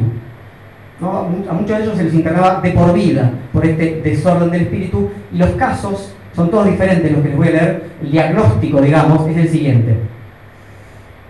A 1.01 1.53
muchos 1.53 1.77
de 1.77 1.83
ellos 1.83 1.97
se 1.97 2.03
les 2.03 2.13
internaba 2.13 2.59
de 2.61 2.71
por 2.71 2.93
vida 2.93 3.31
por 3.53 3.65
este 3.65 4.01
desorden 4.01 4.51
del 4.51 4.63
espíritu 4.63 5.09
y 5.31 5.37
los 5.37 5.51
casos 5.51 6.13
son 6.35 6.51
todos 6.51 6.65
diferentes, 6.65 7.11
los 7.11 7.21
que 7.21 7.29
les 7.29 7.37
voy 7.37 7.47
a 7.47 7.51
leer, 7.51 7.89
el 8.01 8.11
diagnóstico, 8.11 8.81
digamos, 8.81 9.27
es 9.29 9.37
el 9.37 9.49
siguiente. 9.49 9.95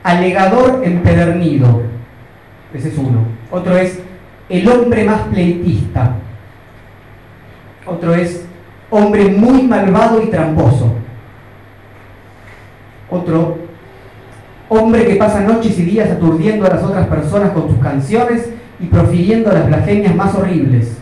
Alegador 0.03 0.81
empedernido, 0.83 1.83
Ese 2.73 2.89
es 2.89 2.97
uno. 2.97 3.23
Otro 3.51 3.77
es 3.77 3.99
el 4.49 4.67
hombre 4.67 5.03
más 5.03 5.21
pleitista. 5.23 6.15
Otro 7.85 8.13
es 8.13 8.45
hombre 8.89 9.25
muy 9.29 9.63
malvado 9.63 10.21
y 10.21 10.27
tramposo. 10.27 10.93
Otro, 13.09 13.57
hombre 14.69 15.05
que 15.05 15.15
pasa 15.15 15.41
noches 15.41 15.77
y 15.79 15.83
días 15.83 16.09
aturdiendo 16.11 16.65
a 16.65 16.69
las 16.69 16.83
otras 16.83 17.07
personas 17.07 17.51
con 17.51 17.69
sus 17.69 17.79
canciones 17.79 18.49
y 18.79 18.85
profiriendo 18.85 19.51
las 19.51 19.67
blasfemias 19.67 20.15
más 20.15 20.33
horribles. 20.35 20.95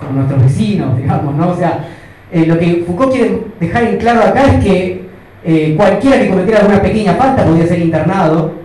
Con 0.00 0.16
nuestros 0.16 0.42
vecinos, 0.42 0.96
digamos, 0.96 1.34
¿no? 1.34 1.50
O 1.50 1.56
sea, 1.56 1.86
eh, 2.32 2.46
lo 2.46 2.58
que 2.58 2.82
Foucault 2.86 3.12
quiere 3.12 3.42
dejar 3.60 3.84
en 3.84 3.98
claro 3.98 4.22
acá 4.22 4.44
es 4.46 4.64
que 4.64 5.02
eh, 5.44 5.74
cualquiera 5.76 6.18
que 6.18 6.30
cometiera 6.30 6.60
alguna 6.60 6.82
pequeña 6.82 7.14
falta 7.14 7.44
podía 7.44 7.66
ser 7.66 7.78
internado. 7.78 8.61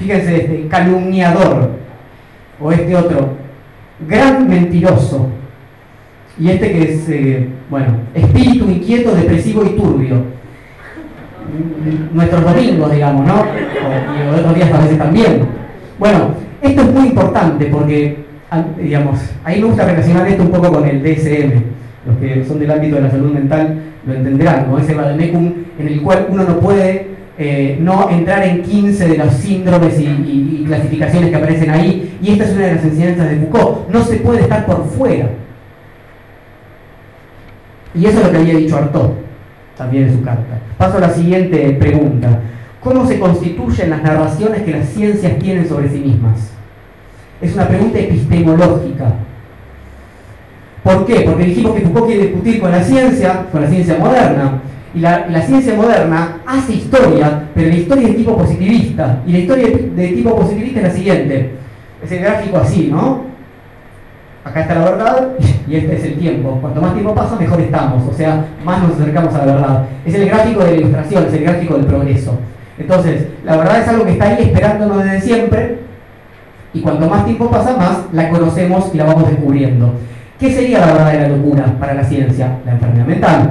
Fíjense, 0.00 0.36
este 0.36 0.66
calumniador, 0.68 1.72
o 2.58 2.72
este 2.72 2.96
otro, 2.96 3.34
gran 4.08 4.48
mentiroso, 4.48 5.28
y 6.38 6.48
este 6.48 6.72
que 6.72 6.82
es, 6.84 7.08
eh, 7.10 7.48
bueno, 7.68 7.98
espíritu 8.14 8.64
inquieto, 8.70 9.14
depresivo 9.14 9.62
y 9.62 9.76
turbio. 9.76 10.22
Nuestros 12.14 12.44
domingos, 12.44 12.92
digamos, 12.92 13.26
¿no? 13.26 13.44
y 13.44 14.38
otros 14.38 14.54
días 14.54 14.72
a 14.72 14.78
veces 14.80 14.96
también. 14.96 15.42
Bueno, 15.98 16.30
esto 16.62 16.80
es 16.80 16.92
muy 16.94 17.08
importante 17.08 17.66
porque, 17.66 18.24
digamos, 18.78 19.18
ahí 19.44 19.60
me 19.60 19.66
gusta 19.66 19.84
relacionar 19.84 20.26
esto 20.28 20.44
un 20.44 20.50
poco 20.50 20.72
con 20.72 20.88
el 20.88 21.02
DSM. 21.02 21.62
Los 22.06 22.16
que 22.18 22.42
son 22.46 22.58
del 22.58 22.70
ámbito 22.70 22.96
de 22.96 23.02
la 23.02 23.10
salud 23.10 23.34
mental 23.34 23.78
lo 24.06 24.14
entenderán, 24.14 24.64
como 24.64 24.78
ese 24.78 24.94
vademecum 24.94 25.52
en 25.78 25.88
el 25.88 26.00
cual 26.00 26.26
uno 26.30 26.44
no 26.44 26.58
puede 26.58 27.09
eh, 27.42 27.78
no 27.80 28.10
entrar 28.10 28.42
en 28.44 28.62
15 28.62 29.08
de 29.08 29.16
los 29.16 29.32
síndromes 29.32 29.98
y, 29.98 30.04
y, 30.04 30.64
clasificaciones 30.66 31.30
que 31.30 31.36
aparecen 31.36 31.70
ahí, 31.70 32.18
y 32.20 32.32
esta 32.32 32.44
es 32.44 32.52
una 32.52 32.66
de 32.66 32.74
las 32.74 32.84
enseñanzas 32.84 33.30
de 33.30 33.36
Foucault, 33.38 33.88
no 33.88 34.04
se 34.04 34.16
puede 34.18 34.42
estar 34.42 34.66
por 34.66 34.86
fuera. 34.90 35.30
Y 37.94 38.04
eso 38.04 38.18
es 38.18 38.26
lo 38.26 38.30
que 38.30 38.36
había 38.36 38.56
dicho 38.56 38.76
Artaud 38.76 39.12
también 39.74 40.08
en 40.08 40.18
su 40.18 40.22
carta. 40.22 40.60
Paso 40.76 40.98
a 40.98 41.00
la 41.00 41.08
siguiente 41.08 41.70
pregunta. 41.80 42.40
¿Cómo 42.82 43.06
se 43.06 43.18
constituyen 43.18 43.88
las 43.88 44.02
narraciones 44.02 44.62
que 44.62 44.72
las 44.72 44.90
ciencias 44.90 45.38
tienen 45.38 45.66
sobre 45.66 45.88
sí 45.88 46.00
mismas? 46.00 46.50
Es 47.40 47.54
una 47.54 47.68
pregunta 47.68 47.98
epistemológica. 47.98 49.14
¿Por 50.84 51.06
qué? 51.06 51.20
Porque 51.20 51.44
dijimos 51.44 51.74
que 51.74 51.80
Foucault 51.80 52.06
quiere 52.06 52.26
discutir 52.26 52.60
con 52.60 52.70
la 52.70 52.82
ciencia, 52.82 53.46
con 53.50 53.62
la 53.62 53.68
ciencia 53.70 53.96
moderna. 53.96 54.60
Y 54.94 55.00
la, 55.00 55.42
ciencia 55.42 55.74
moderna 55.74 56.38
hace 56.46 56.74
historia, 56.74 57.48
pero 57.54 57.68
la 57.68 57.76
historia 57.76 58.08
es 58.08 58.12
de 58.12 58.18
tipo 58.18 58.36
positivista. 58.36 59.22
Y 59.26 59.32
la 59.32 59.38
historia 59.38 59.68
de 59.68 60.08
tipo 60.08 60.36
positivista 60.36 60.80
es 60.80 60.88
la 60.88 60.92
siguiente. 60.92 61.50
Es 62.02 62.12
el 62.12 62.20
gráfico 62.20 62.58
así, 62.58 62.88
¿no? 62.90 63.30
acá 64.44 64.62
está 64.62 64.74
la 64.74 64.90
verdad 64.90 65.28
y 65.68 65.76
este 65.76 65.96
es 65.96 66.04
el 66.04 66.18
tiempo. 66.18 66.58
Cuanto 66.60 66.80
más 66.80 66.94
tiempo 66.94 67.14
pasa, 67.14 67.36
mejor 67.36 67.60
estamos, 67.60 68.02
o 68.08 68.12
sea, 68.12 68.44
más 68.64 68.82
nos 68.82 68.92
acercamos 68.92 69.34
a 69.34 69.38
la 69.38 69.54
verdad. 69.54 69.84
Es 70.04 70.14
el 70.14 70.26
gráfico 70.26 70.64
de 70.64 70.72
la 70.72 70.76
ilustración, 70.78 71.26
es 71.26 71.34
el 71.34 71.44
gráfico 71.44 71.74
del 71.74 71.86
progreso. 71.86 72.38
Entonces, 72.78 73.26
la 73.44 73.56
verdad 73.56 73.80
es 73.80 73.88
algo 73.88 74.04
que 74.04 74.12
está 74.12 74.24
ahí 74.26 74.42
esperándonos 74.44 75.04
desde 75.04 75.20
siempre 75.20 75.78
y 76.72 76.80
cuanto 76.80 77.08
más 77.08 77.24
tiempo 77.24 77.50
pasa, 77.50 77.76
más 77.76 77.98
la 78.12 78.30
conocemos 78.30 78.90
y 78.94 78.96
la 78.96 79.04
vamos 79.04 79.28
descubriendo. 79.28 79.94
¿Qué 80.38 80.50
sería 80.50 80.80
la 80.80 80.86
verdadera 80.86 81.28
locura 81.28 81.66
para 81.78 81.94
la 81.94 82.04
ciencia? 82.04 82.58
La 82.64 82.72
enfermedad 82.72 83.06
mental. 83.06 83.50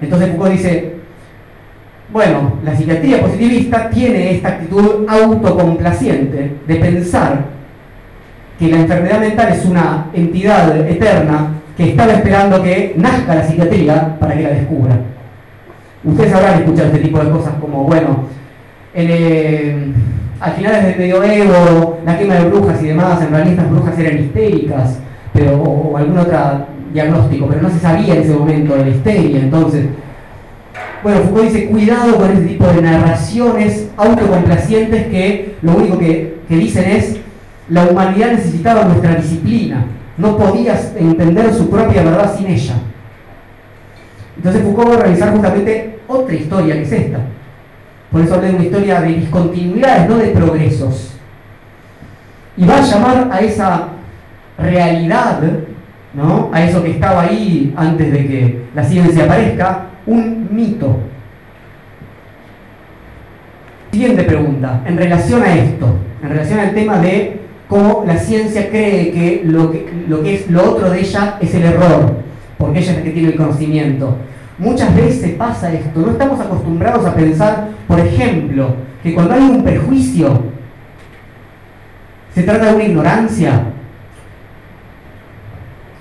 Entonces 0.00 0.30
Foucault 0.30 0.52
dice, 0.52 0.94
bueno, 2.12 2.54
la 2.64 2.74
psiquiatría 2.74 3.20
positivista 3.20 3.90
tiene 3.90 4.32
esta 4.32 4.48
actitud 4.48 5.06
autocomplaciente 5.08 6.56
de 6.66 6.74
pensar 6.76 7.44
que 8.58 8.68
la 8.68 8.80
enfermedad 8.80 9.20
mental 9.20 9.52
es 9.52 9.64
una 9.64 10.06
entidad 10.12 10.88
eterna 10.88 11.48
que 11.76 11.90
estaba 11.90 12.12
esperando 12.12 12.62
que 12.62 12.94
nazca 12.96 13.36
la 13.36 13.44
psiquiatría 13.44 14.16
para 14.18 14.34
que 14.34 14.42
la 14.42 14.50
descubra. 14.50 14.98
Ustedes 16.04 16.32
habrán 16.32 16.60
escuchado 16.60 16.88
este 16.88 17.00
tipo 17.00 17.18
de 17.18 17.30
cosas 17.30 17.54
como, 17.60 17.84
bueno, 17.84 18.24
eh, 18.94 19.92
al 20.40 20.52
final 20.52 20.82
del 20.82 20.98
medioevo, 20.98 21.98
la 22.04 22.18
quema 22.18 22.34
de 22.34 22.44
brujas 22.46 22.82
y 22.82 22.86
demás, 22.86 23.22
en 23.22 23.30
realidad 23.30 23.52
estas 23.52 23.70
brujas 23.70 23.98
eran 23.98 24.18
histéricas, 24.18 24.98
pero, 25.32 25.62
o, 25.62 25.96
algún 25.96 26.18
otro 26.18 26.38
diagnóstico, 26.92 27.46
pero 27.46 27.62
no 27.62 27.70
se 27.70 27.78
sabía 27.78 28.14
en 28.14 28.22
ese 28.22 28.34
momento 28.34 28.74
de 28.74 28.84
la 28.84 28.90
histeria, 28.90 29.38
entonces... 29.40 29.86
Bueno, 31.02 31.20
Foucault 31.20 31.50
dice, 31.50 31.66
cuidado 31.66 32.16
con 32.16 32.30
ese 32.30 32.42
tipo 32.42 32.66
de 32.66 32.82
narraciones 32.82 33.88
autocomplacientes 33.96 35.06
que 35.06 35.56
lo 35.62 35.76
único 35.76 35.98
que, 35.98 36.40
que 36.46 36.56
dicen 36.56 36.90
es 36.90 37.16
la 37.70 37.84
humanidad 37.84 38.32
necesitaba 38.32 38.84
nuestra 38.84 39.14
disciplina, 39.14 39.86
no 40.18 40.36
podía 40.36 40.78
entender 40.98 41.54
su 41.54 41.70
propia 41.70 42.02
verdad 42.02 42.36
sin 42.36 42.48
ella. 42.48 42.74
Entonces 44.36 44.62
Foucault 44.62 44.90
va 44.90 44.94
a 44.94 45.02
realizar 45.02 45.32
justamente 45.32 45.98
otra 46.06 46.34
historia 46.34 46.74
que 46.74 46.82
es 46.82 46.92
esta. 46.92 47.20
Por 48.10 48.20
eso 48.22 48.34
hablé 48.34 48.48
de 48.48 48.54
una 48.54 48.64
historia 48.64 49.00
de 49.00 49.08
discontinuidades, 49.08 50.08
no 50.08 50.16
de 50.16 50.28
progresos. 50.28 51.12
Y 52.56 52.66
va 52.66 52.78
a 52.78 52.82
llamar 52.82 53.28
a 53.30 53.40
esa 53.40 53.88
realidad, 54.58 55.40
¿no? 56.14 56.50
a 56.52 56.64
eso 56.64 56.82
que 56.82 56.92
estaba 56.92 57.22
ahí 57.22 57.72
antes 57.76 58.12
de 58.12 58.26
que 58.26 58.62
la 58.74 58.84
ciencia 58.84 59.24
aparezca, 59.24 59.86
un 60.06 60.48
mito. 60.50 60.98
Siguiente 63.92 64.22
pregunta, 64.24 64.82
en 64.86 64.96
relación 64.96 65.42
a 65.42 65.54
esto, 65.54 65.96
en 66.22 66.28
relación 66.28 66.60
al 66.60 66.74
tema 66.74 66.98
de 66.98 67.40
cómo 67.68 68.04
la 68.06 68.16
ciencia 68.16 68.68
cree 68.68 69.10
que 69.12 69.42
lo, 69.44 69.70
que 69.70 69.86
lo 70.08 70.22
que 70.22 70.34
es 70.34 70.50
lo 70.50 70.70
otro 70.70 70.90
de 70.90 71.00
ella 71.00 71.38
es 71.40 71.54
el 71.54 71.64
error, 71.64 72.16
porque 72.58 72.80
ella 72.80 72.92
es 72.92 72.96
la 72.98 73.02
que 73.02 73.10
tiene 73.10 73.28
el 73.28 73.36
conocimiento. 73.36 74.16
Muchas 74.58 74.94
veces 74.94 75.32
pasa 75.32 75.72
esto, 75.72 76.00
no 76.00 76.12
estamos 76.12 76.38
acostumbrados 76.38 77.06
a 77.06 77.14
pensar, 77.14 77.68
por 77.88 77.98
ejemplo, 77.98 78.74
que 79.02 79.14
cuando 79.14 79.34
hay 79.34 79.42
un 79.42 79.64
perjuicio, 79.64 80.44
se 82.34 82.42
trata 82.42 82.66
de 82.66 82.74
una 82.74 82.84
ignorancia. 82.84 83.69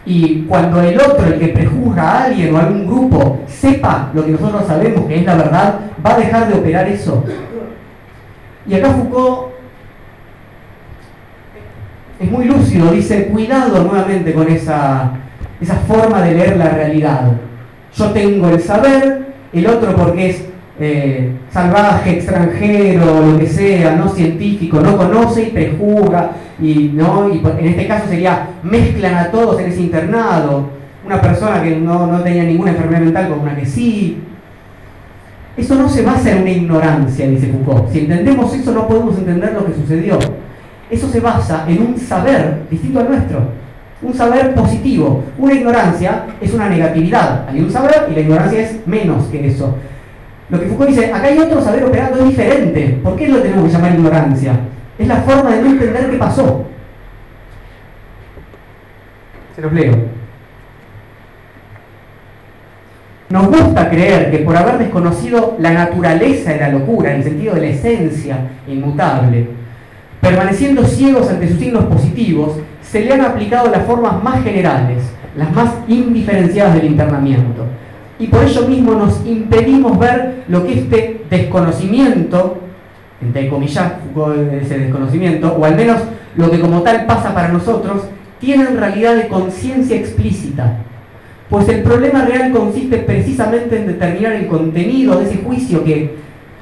Y 0.05 0.43
cuando 0.43 0.81
el 0.81 0.99
otro, 0.99 1.25
el 1.25 1.39
que 1.39 1.49
prejuzga 1.49 2.03
a 2.03 2.23
alguien 2.25 2.55
o 2.55 2.57
a 2.57 2.61
algún 2.61 2.87
grupo, 2.87 3.39
sepa 3.47 4.09
lo 4.13 4.25
que 4.25 4.31
nosotros 4.31 4.65
sabemos 4.65 5.05
que 5.05 5.19
es 5.19 5.25
la 5.25 5.35
verdad, 5.35 5.79
va 6.05 6.13
a 6.13 6.17
dejar 6.17 6.47
de 6.47 6.59
operar 6.59 6.87
eso. 6.87 7.23
Y 8.67 8.73
acá 8.73 8.89
Foucault 8.91 9.49
es 12.19 12.31
muy 12.31 12.45
lúcido, 12.45 12.91
dice, 12.91 13.27
cuidado 13.27 13.83
nuevamente 13.83 14.33
con 14.33 14.47
esa, 14.49 15.11
esa 15.61 15.75
forma 15.75 16.21
de 16.21 16.35
leer 16.35 16.57
la 16.57 16.69
realidad. 16.69 17.31
Yo 17.95 18.11
tengo 18.11 18.49
el 18.49 18.61
saber, 18.61 19.33
el 19.53 19.67
otro 19.67 19.95
porque 19.95 20.29
es 20.29 20.45
eh, 20.79 21.31
salvaje, 21.51 22.17
extranjero, 22.17 23.31
lo 23.31 23.39
que 23.39 23.47
sea, 23.47 23.95
no 23.95 24.09
científico, 24.09 24.79
no 24.79 24.97
conoce 24.97 25.43
y 25.43 25.51
prejuzga, 25.51 26.31
y, 26.61 26.91
¿no? 26.93 27.29
y 27.29 27.41
en 27.59 27.67
este 27.67 27.87
caso 27.87 28.07
sería, 28.07 28.47
mezclan 28.63 29.15
a 29.15 29.31
todos 29.31 29.59
en 29.59 29.71
ese 29.71 29.81
internado, 29.81 30.69
una 31.05 31.21
persona 31.21 31.61
que 31.61 31.75
no, 31.75 32.07
no 32.07 32.21
tenía 32.21 32.43
ninguna 32.43 32.71
enfermedad 32.71 33.01
mental 33.01 33.29
con 33.29 33.39
una 33.39 33.55
que 33.55 33.65
sí. 33.65 34.19
Eso 35.57 35.75
no 35.75 35.89
se 35.89 36.03
basa 36.03 36.31
en 36.31 36.43
una 36.43 36.51
ignorancia, 36.51 37.27
dice 37.27 37.47
Foucault. 37.47 37.91
Si 37.91 37.99
entendemos 37.99 38.53
eso 38.53 38.71
no 38.71 38.87
podemos 38.87 39.17
entender 39.17 39.53
lo 39.53 39.65
que 39.65 39.73
sucedió. 39.73 40.17
Eso 40.89 41.09
se 41.09 41.19
basa 41.19 41.65
en 41.67 41.81
un 41.81 41.99
saber 41.99 42.61
distinto 42.69 42.99
al 42.99 43.09
nuestro, 43.09 43.41
un 44.01 44.13
saber 44.13 44.55
positivo. 44.55 45.23
Una 45.37 45.53
ignorancia 45.53 46.25
es 46.39 46.53
una 46.53 46.69
negatividad, 46.69 47.47
hay 47.49 47.59
un 47.59 47.69
saber 47.69 48.07
y 48.09 48.15
la 48.15 48.21
ignorancia 48.21 48.61
es 48.61 48.87
menos 48.87 49.25
que 49.25 49.47
eso. 49.47 49.75
Lo 50.49 50.59
que 50.59 50.67
Foucault 50.67 50.89
dice, 50.89 51.13
acá 51.13 51.27
hay 51.27 51.37
otro 51.37 51.61
saber 51.61 51.83
operando, 51.83 52.23
diferente. 52.25 52.99
¿Por 53.03 53.15
qué 53.15 53.27
lo 53.27 53.39
tenemos 53.39 53.65
que 53.65 53.71
llamar 53.71 53.93
ignorancia? 53.93 54.59
Es 54.97 55.07
la 55.07 55.17
forma 55.17 55.55
de 55.55 55.61
no 55.61 55.69
entender 55.69 56.09
qué 56.09 56.17
pasó. 56.17 56.65
Se 59.55 59.61
los 59.61 59.73
leo. 59.73 59.93
Nos 63.29 63.47
gusta 63.47 63.89
creer 63.89 64.31
que 64.31 64.39
por 64.39 64.57
haber 64.57 64.79
desconocido 64.79 65.55
la 65.59 65.71
naturaleza 65.71 66.51
de 66.51 66.59
la 66.59 66.69
locura, 66.69 67.11
en 67.11 67.17
el 67.17 67.23
sentido 67.23 67.53
de 67.53 67.61
la 67.61 67.67
esencia 67.67 68.37
inmutable, 68.67 69.47
Permaneciendo 70.21 70.83
ciegos 70.83 71.29
ante 71.29 71.47
sus 71.47 71.59
signos 71.59 71.85
positivos, 71.85 72.57
se 72.81 73.01
le 73.01 73.13
han 73.13 73.21
aplicado 73.21 73.69
las 73.71 73.85
formas 73.85 74.21
más 74.21 74.43
generales, 74.43 74.97
las 75.37 75.51
más 75.53 75.73
indiferenciadas 75.87 76.75
del 76.75 76.85
internamiento. 76.85 77.65
Y 78.19 78.27
por 78.27 78.43
ello 78.43 78.67
mismo 78.67 78.93
nos 78.93 79.25
impedimos 79.25 79.97
ver 79.97 80.43
lo 80.49 80.65
que 80.65 80.79
este 80.79 81.21
desconocimiento, 81.29 82.57
entre 83.21 83.49
comillas, 83.49 83.93
ese 84.61 84.77
desconocimiento, 84.77 85.55
o 85.57 85.63
al 85.63 85.75
menos 85.75 86.01
lo 86.35 86.51
que 86.51 86.59
como 86.59 86.81
tal 86.81 87.05
pasa 87.05 87.33
para 87.33 87.47
nosotros, 87.47 88.03
tiene 88.41 88.63
en 88.63 88.77
realidad 88.77 89.15
de 89.15 89.29
conciencia 89.29 89.95
explícita. 89.95 90.79
Pues 91.49 91.67
el 91.69 91.81
problema 91.81 92.25
real 92.25 92.51
consiste 92.51 92.97
precisamente 92.97 93.77
en 93.77 93.87
determinar 93.87 94.33
el 94.33 94.47
contenido 94.47 95.17
de 95.17 95.25
ese 95.25 95.37
juicio 95.37 95.83
que, 95.83 96.15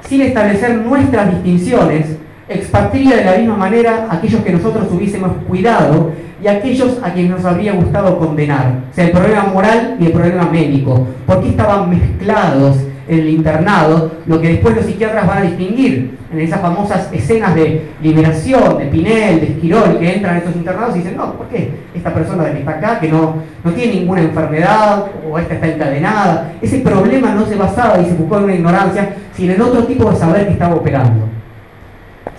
sin 0.07 0.21
establecer 0.21 0.77
nuestras 0.77 1.33
distinciones, 1.33 2.16
expatría 2.49 3.17
de 3.17 3.25
la 3.25 3.37
misma 3.37 3.57
manera 3.57 4.07
a 4.09 4.15
aquellos 4.15 4.41
que 4.41 4.51
nosotros 4.51 4.87
hubiésemos 4.91 5.31
cuidado 5.47 6.11
y 6.41 6.47
a 6.47 6.53
aquellos 6.53 6.97
a 7.03 7.13
quienes 7.13 7.31
nos 7.31 7.45
habría 7.45 7.73
gustado 7.73 8.17
condenar. 8.17 8.83
O 8.91 8.93
sea, 8.93 9.05
el 9.05 9.11
problema 9.11 9.43
moral 9.43 9.97
y 9.99 10.05
el 10.05 10.11
problema 10.11 10.49
médico. 10.49 11.07
¿Por 11.25 11.41
qué 11.41 11.49
estaban 11.49 11.89
mezclados 11.89 12.77
en 13.07 13.19
el 13.19 13.29
internado? 13.29 14.11
Lo 14.27 14.39
que 14.39 14.49
después 14.49 14.75
los 14.75 14.85
psiquiatras 14.85 15.27
van 15.27 15.39
a 15.39 15.41
distinguir 15.41 16.17
en 16.31 16.39
esas 16.39 16.61
famosas 16.61 17.09
escenas 17.11 17.55
de 17.55 17.89
liberación, 18.01 18.77
de 18.77 18.85
Pinel, 18.85 19.39
de 19.39 19.47
Esquirol, 19.47 19.97
que 19.97 20.15
entran 20.15 20.35
en 20.35 20.39
estos 20.39 20.55
internados 20.55 20.95
y 20.95 20.99
dicen, 20.99 21.17
no, 21.17 21.33
¿por 21.33 21.47
qué 21.47 21.71
esta 21.95 22.13
persona 22.13 22.51
que 22.51 22.59
está 22.59 22.71
acá, 22.71 22.99
que 22.99 23.07
no, 23.09 23.35
no 23.63 23.71
tiene 23.71 23.95
ninguna 23.95 24.21
enfermedad, 24.21 25.05
o 25.29 25.39
esta 25.39 25.55
está 25.55 25.67
encadenada? 25.67 26.53
Ese 26.61 26.79
problema 26.79 27.33
no 27.33 27.45
se 27.45 27.55
basaba, 27.55 27.97
dice 27.97 28.15
Foucault, 28.15 28.41
en 28.41 28.45
una 28.45 28.55
ignorancia, 28.55 29.15
sino 29.35 29.53
en 29.53 29.61
otro 29.61 29.85
tipo 29.85 30.09
de 30.11 30.17
saber 30.17 30.45
que 30.45 30.53
estaba 30.53 30.75
operando. 30.75 31.36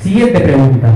Siguiente 0.00 0.40
pregunta. 0.40 0.94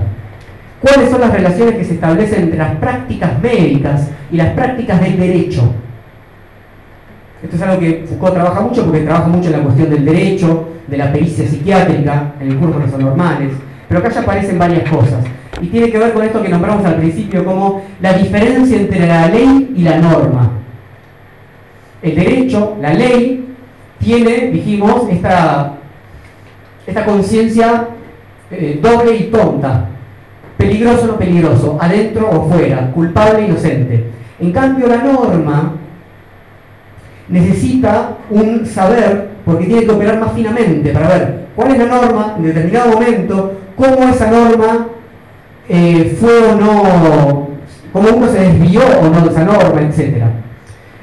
¿Cuáles 0.80 1.10
son 1.10 1.20
las 1.20 1.32
relaciones 1.32 1.76
que 1.76 1.84
se 1.84 1.94
establecen 1.94 2.42
entre 2.42 2.58
las 2.58 2.74
prácticas 2.76 3.40
médicas 3.40 4.10
y 4.30 4.36
las 4.36 4.48
prácticas 4.50 5.00
del 5.00 5.18
derecho? 5.18 5.72
Esto 7.42 7.56
es 7.56 7.62
algo 7.62 7.80
que 7.80 8.04
Foucault 8.08 8.34
trabaja 8.34 8.60
mucho 8.60 8.84
porque 8.84 9.00
trabaja 9.00 9.28
mucho 9.28 9.48
en 9.48 9.52
la 9.52 9.62
cuestión 9.62 9.90
del 9.90 10.04
derecho, 10.04 10.68
de 10.86 10.96
la 10.96 11.12
pericia 11.12 11.46
psiquiátrica, 11.46 12.34
en 12.40 12.52
el 12.52 12.56
curso 12.56 12.78
de 12.78 12.86
los 12.86 12.98
normales, 12.98 13.52
pero 13.88 14.00
acá 14.00 14.10
ya 14.10 14.20
aparecen 14.20 14.58
varias 14.58 14.88
cosas. 14.88 15.24
Y 15.60 15.66
tiene 15.66 15.90
que 15.90 15.98
ver 15.98 16.12
con 16.12 16.24
esto 16.24 16.42
que 16.42 16.48
nombramos 16.48 16.84
al 16.84 16.96
principio 16.96 17.44
como 17.44 17.82
la 18.00 18.14
diferencia 18.14 18.76
entre 18.76 19.06
la 19.06 19.28
ley 19.28 19.72
y 19.76 19.82
la 19.82 19.98
norma. 19.98 20.50
El 22.00 22.16
derecho, 22.16 22.76
la 22.80 22.92
ley, 22.94 23.54
tiene, 23.98 24.50
dijimos, 24.50 25.08
esta, 25.10 25.74
esta 26.86 27.04
conciencia 27.04 27.88
eh, 28.52 28.78
doble 28.82 29.16
y 29.16 29.22
tonta, 29.24 29.88
peligroso 30.56 31.04
o 31.04 31.06
no 31.08 31.18
peligroso, 31.18 31.78
adentro 31.80 32.30
o 32.30 32.48
fuera, 32.48 32.90
culpable 32.92 33.40
e 33.40 33.46
inocente. 33.46 34.04
En 34.38 34.52
cambio, 34.52 34.86
la 34.88 34.98
norma 34.98 35.72
necesita 37.28 38.16
un 38.30 38.66
saber, 38.66 39.30
porque 39.44 39.66
tiene 39.66 39.84
que 39.84 39.90
operar 39.90 40.20
más 40.20 40.32
finamente 40.32 40.90
para 40.92 41.08
ver 41.08 41.46
cuál 41.56 41.72
es 41.72 41.78
la 41.78 41.86
norma 41.86 42.34
en 42.36 42.44
determinado 42.44 42.92
momento, 42.92 43.52
cómo 43.74 44.08
esa 44.08 44.30
norma 44.30 44.88
eh, 45.68 46.16
fue 46.20 46.38
o 46.50 46.54
no, 46.54 47.48
cómo 47.92 48.08
uno 48.16 48.28
se 48.28 48.40
desvió 48.40 48.82
o 49.00 49.08
no 49.08 49.20
de 49.22 49.30
esa 49.30 49.44
norma, 49.44 49.80
etc. 49.80 50.24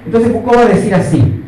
Entonces 0.06 0.32
Foucault 0.32 0.58
va 0.58 0.62
a 0.62 0.66
decir 0.66 0.94
así, 0.94 1.44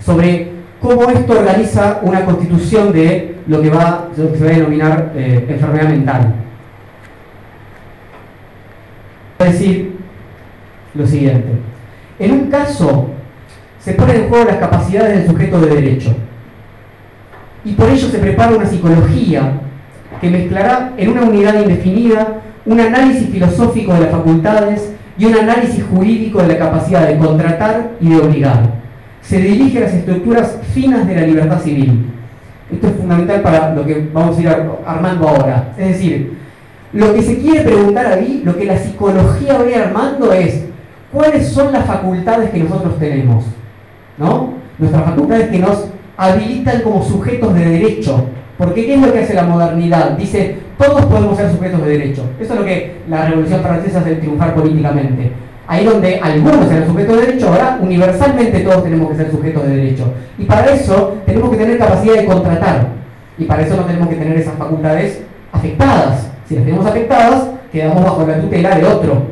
sobre 0.00 0.49
cómo 0.80 1.10
esto 1.10 1.32
organiza 1.32 2.00
una 2.02 2.24
constitución 2.24 2.92
de 2.92 3.36
lo 3.46 3.60
que, 3.60 3.70
va, 3.70 4.08
se 4.14 4.22
va 4.22 4.50
a 4.50 4.54
denominar 4.54 5.12
eh, 5.14 5.46
enfermedad 5.48 5.88
mental. 5.88 6.34
A 9.38 9.44
decir 9.44 9.96
lo 10.94 11.06
siguiente. 11.06 11.48
En 12.18 12.32
un 12.32 12.50
caso 12.50 13.10
se 13.78 13.94
ponen 13.94 14.16
en 14.16 14.28
juego 14.28 14.44
las 14.44 14.56
capacidades 14.56 15.18
del 15.18 15.26
sujeto 15.26 15.60
de 15.60 15.74
derecho. 15.74 16.14
Y 17.64 17.72
por 17.72 17.88
ello 17.88 18.08
se 18.08 18.18
prepara 18.18 18.56
una 18.56 18.66
psicología 18.66 19.52
que 20.20 20.30
mezclará 20.30 20.92
en 20.96 21.10
una 21.10 21.22
unidad 21.22 21.60
indefinida 21.60 22.40
un 22.66 22.78
análisis 22.78 23.28
filosófico 23.30 23.94
de 23.94 24.00
las 24.00 24.10
facultades 24.10 24.92
y 25.18 25.24
un 25.24 25.34
análisis 25.34 25.84
jurídico 25.84 26.40
de 26.42 26.48
la 26.48 26.58
capacidad 26.58 27.06
de 27.06 27.18
contratar 27.18 27.90
y 28.00 28.10
de 28.10 28.16
obligar. 28.16 28.79
Se 29.22 29.38
dirige 29.38 29.78
a 29.78 29.82
las 29.82 29.94
estructuras 29.94 30.58
finas 30.72 31.06
de 31.06 31.14
la 31.14 31.22
libertad 31.22 31.60
civil. 31.60 32.06
Esto 32.72 32.86
es 32.86 32.94
fundamental 32.94 33.42
para 33.42 33.74
lo 33.74 33.84
que 33.84 34.08
vamos 34.12 34.38
a 34.38 34.40
ir 34.40 34.48
armando 34.86 35.28
ahora. 35.28 35.72
Es 35.76 35.88
decir, 35.88 36.38
lo 36.92 37.14
que 37.14 37.22
se 37.22 37.38
quiere 37.38 37.62
preguntar 37.62 38.06
ahí, 38.06 38.42
lo 38.44 38.56
que 38.56 38.64
la 38.64 38.76
psicología 38.76 39.58
va 39.58 39.82
armando 39.82 40.32
es, 40.32 40.64
¿cuáles 41.12 41.48
son 41.48 41.72
las 41.72 41.86
facultades 41.86 42.50
que 42.50 42.60
nosotros 42.60 42.98
tenemos? 42.98 43.44
¿no? 44.18 44.54
Nuestras 44.78 45.04
facultades 45.04 45.48
que 45.48 45.58
nos 45.58 45.86
habilitan 46.16 46.82
como 46.82 47.02
sujetos 47.02 47.54
de 47.54 47.64
derecho. 47.64 48.26
Porque 48.58 48.84
¿qué 48.84 48.94
es 48.94 49.00
lo 49.00 49.12
que 49.12 49.20
hace 49.20 49.34
la 49.34 49.44
modernidad? 49.44 50.10
Dice, 50.18 50.58
todos 50.76 51.06
podemos 51.06 51.36
ser 51.36 51.50
sujetos 51.50 51.82
de 51.82 51.98
derecho. 51.98 52.24
Eso 52.38 52.52
es 52.52 52.60
lo 52.60 52.66
que 52.66 52.96
la 53.08 53.26
Revolución 53.26 53.62
Francesa 53.62 54.00
hace 54.00 54.16
triunfar 54.16 54.54
políticamente. 54.54 55.32
Ahí 55.70 55.84
donde 55.84 56.18
algunos 56.18 56.68
eran 56.68 56.84
sujetos 56.84 57.16
de 57.16 57.26
derecho, 57.26 57.46
ahora 57.46 57.78
universalmente 57.80 58.58
todos 58.58 58.82
tenemos 58.82 59.08
que 59.08 59.16
ser 59.18 59.30
sujetos 59.30 59.62
de 59.62 59.76
derecho. 59.76 60.12
Y 60.36 60.44
para 60.44 60.66
eso 60.66 61.14
tenemos 61.24 61.48
que 61.48 61.56
tener 61.58 61.78
capacidad 61.78 62.14
de 62.16 62.24
contratar. 62.24 62.88
Y 63.38 63.44
para 63.44 63.62
eso 63.62 63.76
no 63.76 63.84
tenemos 63.84 64.08
que 64.08 64.16
tener 64.16 64.36
esas 64.36 64.54
facultades 64.54 65.22
afectadas. 65.52 66.26
Si 66.48 66.56
las 66.56 66.64
tenemos 66.64 66.84
afectadas, 66.84 67.50
quedamos 67.70 68.02
bajo 68.02 68.26
la 68.26 68.40
tutela 68.40 68.74
de 68.74 68.84
otro. 68.84 69.22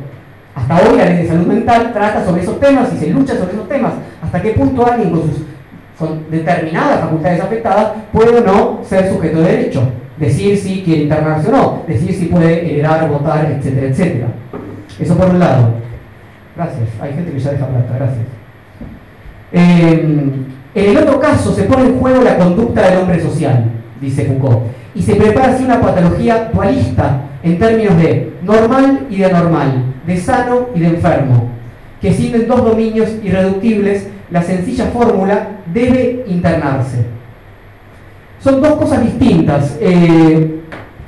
Hasta 0.54 0.76
hoy 0.76 0.96
la 0.96 1.06
ley 1.06 1.22
de 1.24 1.28
salud 1.28 1.46
mental 1.48 1.92
trata 1.92 2.24
sobre 2.24 2.42
esos 2.42 2.60
temas 2.60 2.88
y 2.94 2.98
se 2.98 3.10
lucha 3.10 3.36
sobre 3.36 3.54
esos 3.54 3.68
temas. 3.68 3.94
¿Hasta 4.22 4.40
qué 4.40 4.50
punto 4.50 4.86
alguien 4.86 5.10
con 5.10 5.22
sus 5.22 6.30
determinadas 6.30 7.00
facultades 7.00 7.40
afectadas 7.40 7.92
puede 8.12 8.38
o 8.38 8.44
no 8.44 8.78
ser 8.84 9.10
sujeto 9.10 9.40
de 9.40 9.56
derecho? 9.56 9.82
Decir 10.16 10.56
si 10.56 10.84
quiere 10.84 11.02
internarse 11.02 11.48
o 11.48 11.50
no, 11.50 11.82
decir 11.88 12.14
si 12.14 12.26
puede 12.26 12.64
heredar, 12.64 13.08
votar, 13.08 13.44
etcétera, 13.58 13.88
etcétera. 13.88 14.26
Eso 15.00 15.16
por 15.16 15.30
un 15.30 15.40
lado. 15.40 15.77
Gracias. 16.58 16.88
Hay 17.00 17.12
gente 17.14 17.30
que 17.30 17.38
ya 17.38 17.52
deja 17.52 17.68
plata, 17.68 17.94
gracias. 17.94 18.26
en 19.52 20.46
el 20.74 20.98
otro 20.98 21.20
caso 21.20 21.54
se 21.54 21.62
pone 21.62 21.86
en 21.86 22.00
juego 22.00 22.20
la 22.20 22.36
conducta 22.36 22.82
del 22.82 22.98
hombre 22.98 23.22
social, 23.22 23.66
dice 24.00 24.24
Foucault, 24.24 24.64
y 24.92 25.00
se 25.00 25.14
prepara 25.14 25.54
así 25.54 25.62
una 25.62 25.80
patología 25.80 26.50
dualista 26.52 27.20
en 27.44 27.60
términos 27.60 27.96
de 27.98 28.32
normal 28.42 29.06
y 29.08 29.18
de 29.18 29.26
anormal, 29.26 29.84
de 30.04 30.16
sano 30.16 30.70
y 30.74 30.80
de 30.80 30.88
enfermo, 30.88 31.48
que 32.00 32.12
sienten 32.12 32.48
dos 32.48 32.64
dominios 32.64 33.08
irreductibles, 33.22 34.08
la 34.32 34.42
sencilla 34.42 34.86
fórmula 34.86 35.60
debe 35.72 36.24
internarse. 36.26 37.04
Son 38.40 38.60
dos 38.60 38.72
cosas 38.72 39.04
distintas. 39.04 39.78
Eh, 39.80 40.60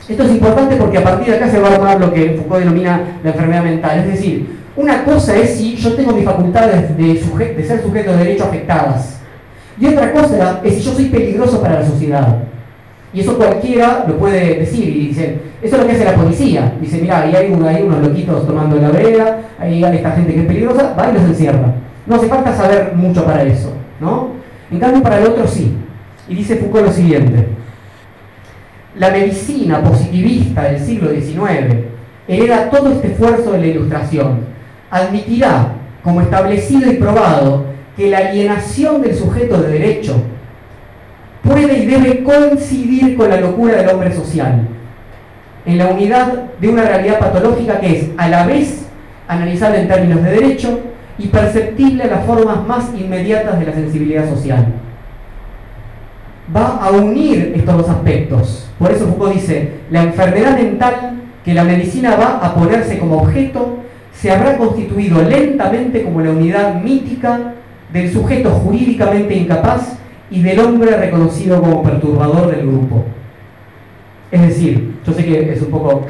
esto 0.08 0.22
es 0.22 0.30
importante 0.30 0.76
porque 0.76 0.98
a 0.98 1.02
partir 1.02 1.26
de 1.26 1.36
acá 1.36 1.48
se 1.48 1.58
va 1.58 1.70
a 1.70 1.74
armar 1.74 2.00
lo 2.00 2.12
que 2.12 2.34
Foucault 2.36 2.60
denomina 2.60 3.18
la 3.24 3.30
enfermedad 3.30 3.64
mental. 3.64 3.98
Es 3.98 4.06
decir, 4.06 4.59
una 4.76 5.04
cosa 5.04 5.36
es 5.36 5.56
si 5.56 5.76
yo 5.76 5.94
tengo 5.94 6.12
mis 6.12 6.24
facultades 6.24 6.96
de, 6.96 7.64
ser 7.64 7.82
sujeto 7.82 8.12
de 8.12 8.18
derecho 8.18 8.44
afectadas. 8.44 9.20
Y 9.78 9.86
otra 9.86 10.12
cosa 10.12 10.60
es 10.62 10.74
si 10.74 10.80
yo 10.82 10.92
soy 10.92 11.06
peligroso 11.06 11.60
para 11.60 11.80
la 11.80 11.86
sociedad. 11.86 12.38
Y 13.12 13.20
eso 13.20 13.36
cualquiera 13.36 14.04
lo 14.06 14.18
puede 14.18 14.60
decir 14.60 14.88
y 14.88 15.08
dice, 15.08 15.38
eso 15.60 15.76
es 15.76 15.82
lo 15.82 15.88
que 15.88 15.94
hace 15.94 16.04
la 16.04 16.14
policía. 16.14 16.74
Dice, 16.80 16.98
mira, 17.00 17.22
ahí 17.22 17.34
hay, 17.34 17.52
hay 17.52 17.82
unos 17.82 18.06
loquitos 18.06 18.46
tomando 18.46 18.76
la 18.76 18.90
vereda, 18.90 19.40
ahí 19.58 19.82
hay 19.82 19.96
esta 19.96 20.12
gente 20.12 20.34
que 20.34 20.40
es 20.40 20.46
peligrosa, 20.46 20.94
va 20.98 21.10
y 21.10 21.14
los 21.14 21.24
encierra. 21.24 21.74
No 22.06 22.16
hace 22.16 22.28
falta 22.28 22.54
saber 22.54 22.92
mucho 22.94 23.24
para 23.24 23.42
eso, 23.42 23.72
¿no? 24.00 24.28
En 24.70 24.78
cambio, 24.78 25.02
para 25.02 25.18
el 25.18 25.26
otro 25.26 25.46
sí. 25.48 25.74
Y 26.28 26.34
dice 26.36 26.56
Foucault 26.56 26.86
lo 26.86 26.92
siguiente, 26.92 27.48
la 28.96 29.10
medicina 29.10 29.82
positivista 29.82 30.62
del 30.62 30.80
siglo 30.80 31.10
XIX 31.10 31.86
hereda 32.28 32.70
todo 32.70 32.92
este 32.92 33.08
esfuerzo 33.08 33.52
de 33.52 33.58
la 33.58 33.66
ilustración. 33.66 34.40
Admitirá 34.90 35.72
como 36.02 36.20
establecido 36.20 36.90
y 36.90 36.96
probado 36.96 37.64
que 37.96 38.10
la 38.10 38.18
alienación 38.18 39.02
del 39.02 39.14
sujeto 39.14 39.60
de 39.62 39.78
derecho 39.78 40.22
puede 41.42 41.78
y 41.78 41.86
debe 41.86 42.22
coincidir 42.22 43.16
con 43.16 43.30
la 43.30 43.40
locura 43.40 43.76
del 43.76 43.88
hombre 43.88 44.14
social, 44.14 44.68
en 45.66 45.78
la 45.78 45.88
unidad 45.88 46.44
de 46.60 46.68
una 46.68 46.82
realidad 46.82 47.18
patológica 47.18 47.80
que 47.80 47.98
es 47.98 48.08
a 48.16 48.28
la 48.28 48.46
vez 48.46 48.86
analizada 49.28 49.78
en 49.78 49.88
términos 49.88 50.22
de 50.22 50.30
derecho 50.30 50.80
y 51.18 51.28
perceptible 51.28 52.04
a 52.04 52.08
las 52.08 52.24
formas 52.24 52.66
más 52.66 52.90
inmediatas 52.98 53.58
de 53.58 53.66
la 53.66 53.72
sensibilidad 53.72 54.28
social. 54.28 54.66
Va 56.54 56.78
a 56.82 56.90
unir 56.90 57.52
estos 57.54 57.76
dos 57.76 57.88
aspectos. 57.88 58.68
Por 58.78 58.90
eso 58.90 59.06
Foucault 59.06 59.34
dice, 59.34 59.74
la 59.90 60.02
enfermedad 60.02 60.58
mental 60.58 61.12
que 61.44 61.54
la 61.54 61.64
medicina 61.64 62.16
va 62.16 62.38
a 62.44 62.54
ponerse 62.54 62.98
como 62.98 63.18
objeto 63.22 63.78
se 64.20 64.30
habrá 64.30 64.58
constituido 64.58 65.22
lentamente 65.22 66.02
como 66.04 66.20
la 66.20 66.30
unidad 66.30 66.74
mítica 66.82 67.54
del 67.90 68.12
sujeto 68.12 68.50
jurídicamente 68.50 69.34
incapaz 69.34 69.96
y 70.30 70.42
del 70.42 70.60
hombre 70.60 70.94
reconocido 70.94 71.60
como 71.60 71.82
perturbador 71.82 72.54
del 72.54 72.66
grupo. 72.66 73.04
Es 74.30 74.42
decir, 74.42 74.94
yo 75.06 75.12
sé 75.14 75.24
que 75.24 75.52
es 75.52 75.62
un 75.62 75.70
poco 75.70 76.02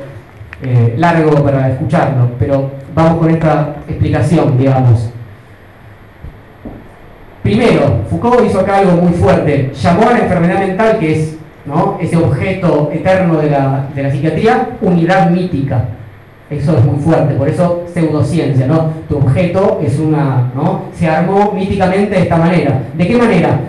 eh, 0.60 0.94
largo 0.98 1.42
para 1.44 1.70
escucharlo, 1.70 2.30
pero 2.38 2.72
vamos 2.94 3.18
con 3.18 3.30
esta 3.30 3.76
explicación, 3.88 4.58
digamos. 4.58 5.10
Primero, 7.44 8.00
Foucault 8.10 8.44
hizo 8.44 8.60
acá 8.60 8.78
algo 8.78 9.00
muy 9.00 9.12
fuerte, 9.12 9.70
llamó 9.72 10.08
a 10.08 10.12
la 10.12 10.18
enfermedad 10.18 10.58
mental, 10.58 10.98
que 10.98 11.12
es 11.12 11.36
¿no? 11.64 11.96
ese 12.00 12.16
objeto 12.16 12.90
eterno 12.92 13.38
de 13.38 13.50
la, 13.50 13.88
de 13.94 14.02
la 14.02 14.10
psiquiatría, 14.10 14.70
unidad 14.82 15.30
mítica. 15.30 15.84
Eso 16.50 16.76
es 16.76 16.84
muy 16.84 16.98
fuerte, 16.98 17.34
por 17.34 17.48
eso 17.48 17.84
pseudociencia, 17.92 18.66
¿no? 18.66 18.90
Tu 19.08 19.16
objeto 19.16 19.80
es 19.82 19.98
una, 19.98 20.50
¿no? 20.54 20.82
Se 20.94 21.08
armó 21.08 21.52
míticamente 21.52 22.16
de 22.16 22.22
esta 22.22 22.36
manera. 22.36 22.82
¿De 22.94 23.06
qué 23.06 23.16
manera? 23.16 23.60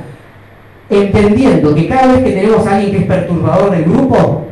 entendiendo 0.92 1.74
que 1.74 1.88
cada 1.88 2.14
vez 2.14 2.24
que 2.24 2.32
tenemos 2.32 2.68
a 2.68 2.76
alguien 2.76 2.92
que 2.92 2.98
es 3.00 3.06
perturbador 3.06 3.72
del 3.72 3.86
grupo, 3.86 4.44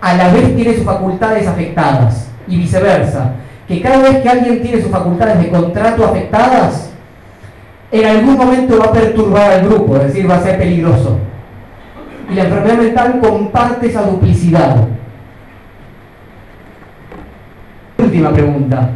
a 0.00 0.14
la 0.14 0.32
vez 0.32 0.54
tiene 0.56 0.74
sus 0.74 0.84
facultades 0.84 1.46
afectadas 1.46 2.28
y 2.48 2.56
viceversa. 2.56 3.34
Que 3.68 3.80
cada 3.80 3.98
vez 3.98 4.18
que 4.18 4.28
alguien 4.28 4.60
tiene 4.60 4.82
sus 4.82 4.90
facultades 4.90 5.38
de 5.38 5.48
contrato 5.48 6.04
afectadas, 6.04 6.90
en 7.92 8.04
algún 8.04 8.36
momento 8.36 8.78
va 8.78 8.86
a 8.86 8.92
perturbar 8.92 9.52
al 9.52 9.68
grupo, 9.68 9.96
es 9.96 10.08
decir, 10.08 10.28
va 10.28 10.36
a 10.36 10.42
ser 10.42 10.58
peligroso. 10.58 11.18
Y 12.28 12.34
la 12.34 12.44
enfermedad 12.44 12.78
mental 12.78 13.20
comparte 13.20 13.86
esa 13.86 14.02
duplicidad. 14.02 14.88
Última 18.12 18.30
pregunta. 18.30 18.90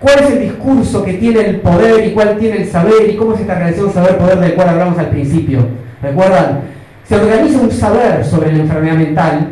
¿Cuál 0.00 0.18
es 0.18 0.30
el 0.32 0.40
discurso 0.40 1.04
que 1.04 1.12
tiene 1.12 1.42
el 1.42 1.60
poder 1.60 2.04
y 2.04 2.10
cuál 2.10 2.36
tiene 2.38 2.62
el 2.62 2.68
saber 2.68 3.08
y 3.08 3.14
cómo 3.14 3.34
es 3.34 3.40
esta 3.40 3.54
relación 3.54 3.92
saber-poder 3.92 4.40
del 4.40 4.54
cual 4.54 4.70
hablamos 4.70 4.98
al 4.98 5.10
principio? 5.10 5.60
¿Recuerdan? 6.02 6.62
Se 7.08 7.14
organiza 7.14 7.60
un 7.60 7.70
saber 7.70 8.24
sobre 8.24 8.52
la 8.52 8.64
enfermedad 8.64 8.96
mental. 8.96 9.48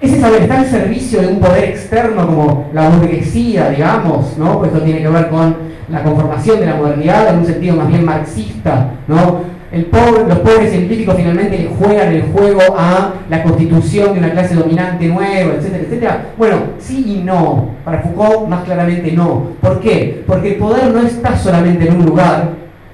Ese 0.00 0.18
saber 0.18 0.42
está 0.42 0.60
al 0.60 0.66
servicio 0.66 1.20
de 1.20 1.26
un 1.26 1.40
poder 1.40 1.64
externo 1.64 2.26
como 2.26 2.70
la 2.72 2.88
burguesía, 2.88 3.68
digamos, 3.68 4.38
¿no? 4.38 4.58
Pues 4.60 4.72
esto 4.72 4.82
tiene 4.82 5.02
que 5.02 5.08
ver 5.08 5.28
con 5.28 5.54
la 5.90 6.02
conformación 6.02 6.58
de 6.58 6.66
la 6.66 6.76
modernidad 6.76 7.34
en 7.34 7.40
un 7.40 7.46
sentido 7.46 7.76
más 7.76 7.88
bien 7.88 8.02
marxista, 8.06 8.92
¿no? 9.06 9.42
Los 9.72 10.38
pobres 10.40 10.70
científicos 10.70 11.14
finalmente 11.16 11.70
juegan 11.78 12.12
el 12.12 12.22
juego 12.24 12.60
a 12.76 13.14
la 13.30 13.42
constitución 13.42 14.12
de 14.12 14.18
una 14.18 14.32
clase 14.32 14.54
dominante 14.54 15.08
nueva, 15.08 15.54
etcétera, 15.54 15.84
etcétera. 15.84 16.26
Bueno, 16.36 16.56
sí 16.78 17.04
y 17.06 17.22
no. 17.22 17.70
Para 17.82 18.02
Foucault, 18.02 18.48
más 18.48 18.64
claramente 18.64 19.12
no. 19.12 19.52
¿Por 19.62 19.80
qué? 19.80 20.22
Porque 20.26 20.52
el 20.52 20.56
poder 20.56 20.92
no 20.92 21.00
está 21.00 21.36
solamente 21.38 21.88
en 21.88 21.96
un 21.96 22.04
lugar, 22.04 22.50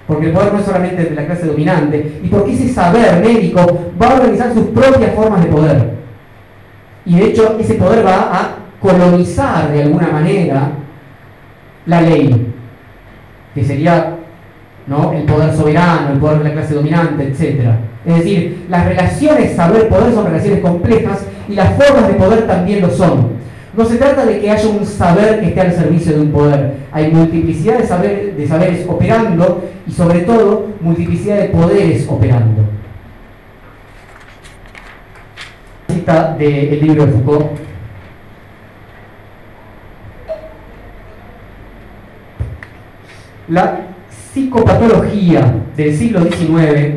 porque 0.06 0.26
el 0.26 0.32
poder 0.32 0.52
no 0.52 0.60
es 0.60 0.64
solamente 0.66 1.04
de 1.04 1.14
la 1.16 1.26
clase 1.26 1.46
dominante, 1.46 2.20
y 2.22 2.28
porque 2.28 2.52
ese 2.52 2.68
saber 2.68 3.20
médico 3.24 3.90
va 4.00 4.10
a 4.10 4.14
organizar 4.14 4.54
sus 4.54 4.66
propias 4.68 5.14
formas 5.14 5.42
de 5.42 5.50
poder. 5.50 5.90
Y 7.04 7.16
de 7.16 7.24
hecho, 7.24 7.56
ese 7.58 7.74
poder 7.74 8.06
va 8.06 8.30
a 8.32 8.50
colonizar 8.80 9.72
de 9.72 9.82
alguna 9.82 10.08
manera 10.12 10.70
la 11.86 12.02
ley, 12.02 12.54
que 13.54 13.64
sería 13.64 14.17
el 14.88 15.24
poder 15.24 15.54
soberano, 15.54 16.12
el 16.12 16.18
poder 16.18 16.38
de 16.38 16.44
la 16.44 16.52
clase 16.52 16.74
dominante, 16.74 17.28
etc. 17.28 17.72
Es 18.06 18.16
decir, 18.16 18.66
las 18.70 18.86
relaciones 18.86 19.54
saber-poder 19.54 20.14
son 20.14 20.26
relaciones 20.26 20.60
complejas 20.60 21.26
y 21.48 21.54
las 21.54 21.74
formas 21.74 22.08
de 22.08 22.14
poder 22.14 22.46
también 22.46 22.80
lo 22.80 22.90
son. 22.90 23.38
No 23.76 23.84
se 23.84 23.96
trata 23.96 24.24
de 24.24 24.40
que 24.40 24.50
haya 24.50 24.68
un 24.68 24.84
saber 24.84 25.40
que 25.40 25.48
esté 25.48 25.60
al 25.60 25.72
servicio 25.74 26.14
de 26.14 26.20
un 26.20 26.32
poder. 26.32 26.74
Hay 26.90 27.12
multiplicidad 27.12 27.78
de, 27.78 27.86
saber, 27.86 28.34
de 28.34 28.48
saberes 28.48 28.86
operando 28.88 29.62
y 29.86 29.92
sobre 29.92 30.20
todo 30.20 30.68
multiplicidad 30.80 31.36
de 31.36 31.48
poderes 31.50 32.08
operando. 32.08 32.62
Cita 35.88 36.34
del 36.36 36.80
libro 36.80 37.06
de 37.06 37.12
Foucault. 37.12 37.46
La 43.48 43.88
psicopatología 44.38 45.54
del 45.76 45.96
siglo 45.96 46.22
XIX, 46.22 46.94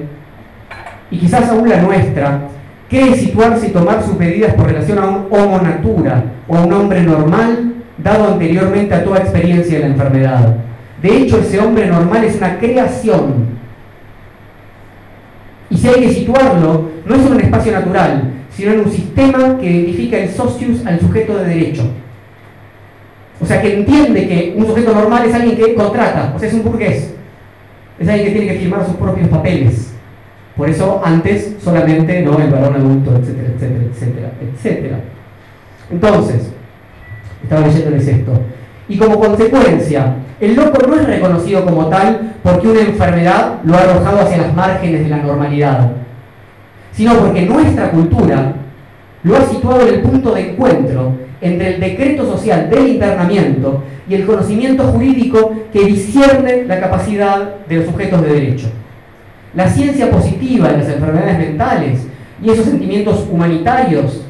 y 1.09 1.17
quizás 1.17 1.49
aún 1.49 1.67
la 1.67 1.81
nuestra, 1.81 2.47
quiere 2.89 3.15
situarse 3.15 3.67
y 3.67 3.71
tomar 3.71 4.03
sus 4.03 4.17
medidas 4.17 4.53
por 4.53 4.67
relación 4.67 4.99
a 4.99 5.07
un 5.07 5.27
homo 5.31 5.59
natura 5.59 6.23
o 6.47 6.55
a 6.55 6.61
un 6.65 6.73
hombre 6.73 7.01
normal 7.01 7.73
dado 7.97 8.33
anteriormente 8.33 8.93
a 8.93 9.03
toda 9.03 9.19
experiencia 9.19 9.75
de 9.75 9.79
la 9.81 9.91
enfermedad. 9.93 10.55
De 11.01 11.17
hecho, 11.17 11.39
ese 11.39 11.59
hombre 11.59 11.87
normal 11.87 12.23
es 12.23 12.37
una 12.37 12.59
creación. 12.59 13.61
Y 15.69 15.77
si 15.77 15.87
hay 15.87 16.01
que 16.01 16.13
situarlo, 16.13 16.89
no 17.05 17.15
es 17.15 17.25
en 17.25 17.31
un 17.31 17.41
espacio 17.41 17.71
natural, 17.71 18.33
sino 18.51 18.73
en 18.73 18.79
un 18.81 18.91
sistema 18.91 19.57
que 19.57 19.71
identifica 19.71 20.17
el 20.17 20.29
socius 20.29 20.85
al 20.85 20.99
sujeto 20.99 21.37
de 21.37 21.45
derecho. 21.45 21.83
O 23.41 23.45
sea, 23.45 23.61
que 23.61 23.79
entiende 23.79 24.27
que 24.27 24.53
un 24.55 24.67
sujeto 24.67 24.93
normal 24.93 25.25
es 25.25 25.33
alguien 25.33 25.55
que 25.55 25.73
contrata, 25.73 26.33
o 26.35 26.39
sea, 26.39 26.47
es 26.47 26.53
un 26.53 26.63
burgués 26.63 27.15
es 27.99 28.07
alguien 28.07 28.27
que 28.27 28.39
tiene 28.39 28.53
que 28.53 28.59
firmar 28.59 28.85
sus 28.85 28.95
propios 28.95 29.27
papeles. 29.29 29.93
Por 30.55 30.69
eso 30.69 31.01
antes 31.03 31.55
solamente 31.63 32.21
¿no? 32.21 32.39
el 32.39 32.51
varón 32.51 32.75
adulto, 32.75 33.15
etcétera, 33.15 33.49
etcétera, 33.55 33.83
etcétera, 33.91 34.31
etcétera. 34.41 34.99
Entonces, 35.89 36.51
estaba 37.43 37.67
leyéndoles 37.67 38.07
esto. 38.07 38.31
Y 38.87 38.97
como 38.97 39.19
consecuencia, 39.19 40.15
el 40.39 40.55
loco 40.55 40.85
no 40.87 40.95
es 40.95 41.05
reconocido 41.05 41.65
como 41.65 41.87
tal 41.87 42.33
porque 42.43 42.67
una 42.67 42.81
enfermedad 42.81 43.59
lo 43.63 43.75
ha 43.75 43.81
arrojado 43.81 44.21
hacia 44.21 44.37
las 44.37 44.53
márgenes 44.55 45.03
de 45.03 45.09
la 45.09 45.17
normalidad, 45.17 45.91
sino 46.91 47.13
porque 47.15 47.45
nuestra 47.45 47.91
cultura 47.91 48.53
lo 49.23 49.37
ha 49.37 49.41
situado 49.41 49.81
en 49.81 49.95
el 49.95 50.01
punto 50.01 50.33
de 50.33 50.51
encuentro 50.51 51.13
entre 51.41 51.75
el 51.75 51.79
decreto 51.79 52.25
social 52.25 52.69
del 52.69 52.87
internamiento 52.87 53.83
y 54.07 54.15
el 54.15 54.25
conocimiento 54.25 54.83
jurídico 54.83 55.53
que 55.71 55.85
discierne 55.85 56.65
la 56.65 56.79
capacidad 56.79 57.65
de 57.67 57.75
los 57.77 57.85
sujetos 57.85 58.21
de 58.21 58.33
derecho. 58.33 58.67
La 59.53 59.67
ciencia 59.67 60.09
positiva 60.09 60.69
de 60.69 60.77
las 60.77 60.89
enfermedades 60.89 61.37
mentales 61.37 62.07
y 62.41 62.49
esos 62.49 62.65
sentimientos 62.65 63.27
humanitarios 63.29 64.21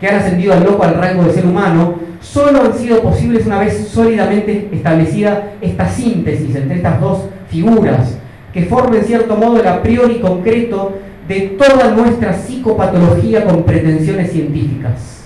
que 0.00 0.08
han 0.08 0.16
ascendido 0.16 0.54
al 0.54 0.64
loco 0.64 0.82
al 0.82 0.94
rango 0.94 1.24
de 1.24 1.32
ser 1.32 1.44
humano, 1.44 1.96
solo 2.20 2.62
han 2.62 2.74
sido 2.74 3.02
posibles 3.02 3.46
una 3.46 3.58
vez 3.58 3.88
sólidamente 3.88 4.68
establecida 4.72 5.52
esta 5.60 5.86
síntesis 5.88 6.56
entre 6.56 6.76
estas 6.76 7.00
dos 7.00 7.26
figuras, 7.48 8.16
que 8.52 8.64
forman 8.64 8.96
en 8.96 9.04
cierto 9.04 9.36
modo 9.36 9.60
el 9.60 9.68
a 9.68 9.82
priori 9.82 10.20
concreto 10.20 10.94
de 11.28 11.40
toda 11.58 11.90
nuestra 11.90 12.32
psicopatología 12.32 13.44
con 13.44 13.62
pretensiones 13.62 14.32
científicas. 14.32 15.20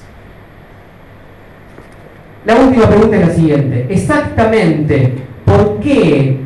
La 2.45 2.57
última 2.57 2.87
pregunta 2.87 3.17
es 3.17 3.29
la 3.29 3.35
siguiente. 3.35 3.87
Exactamente, 3.89 5.15
¿por 5.45 5.81
qué 5.81 6.39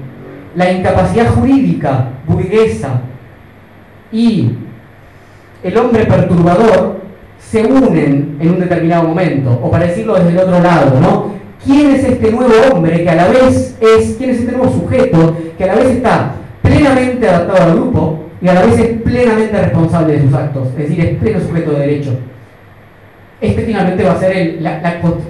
la 0.54 0.72
incapacidad 0.72 1.28
jurídica 1.30 2.10
burguesa 2.26 3.00
y 4.12 4.50
el 5.62 5.76
hombre 5.76 6.04
perturbador 6.04 7.00
se 7.38 7.64
unen 7.64 8.36
en 8.40 8.50
un 8.50 8.60
determinado 8.60 9.08
momento? 9.08 9.58
O 9.60 9.70
para 9.70 9.86
decirlo 9.86 10.14
desde 10.14 10.30
el 10.30 10.38
otro 10.38 10.60
lado, 10.60 11.00
¿no? 11.00 11.38
¿Quién 11.64 11.90
es 11.90 12.04
este 12.04 12.30
nuevo 12.30 12.54
hombre 12.72 13.02
que 13.02 13.10
a 13.10 13.16
la 13.16 13.28
vez 13.28 13.76
es, 13.80 14.14
quién 14.16 14.30
es 14.30 14.38
este 14.38 14.52
nuevo 14.52 14.72
sujeto 14.72 15.36
que 15.56 15.64
a 15.64 15.66
la 15.66 15.74
vez 15.74 15.86
está 15.86 16.34
plenamente 16.62 17.28
adaptado 17.28 17.62
al 17.64 17.74
grupo 17.74 18.27
y 18.40 18.48
a 18.48 18.55
la 18.55 18.62
vez 18.62 18.78
es 18.78 19.02
plenamente 19.02 19.60
responsable 19.60 20.15
de 20.15 20.23
sus 20.23 20.35
actos? 20.35 20.69
Es 20.69 20.89
decir, 20.89 21.01
es 21.01 21.19
pleno 21.19 21.40
sujeto 21.40 21.73
de 21.73 21.78
derecho 21.81 22.19
este 23.40 23.62
finalmente 23.62 24.02
va 24.02 24.12
a 24.12 24.19
ser 24.19 24.56
la, 24.60 24.81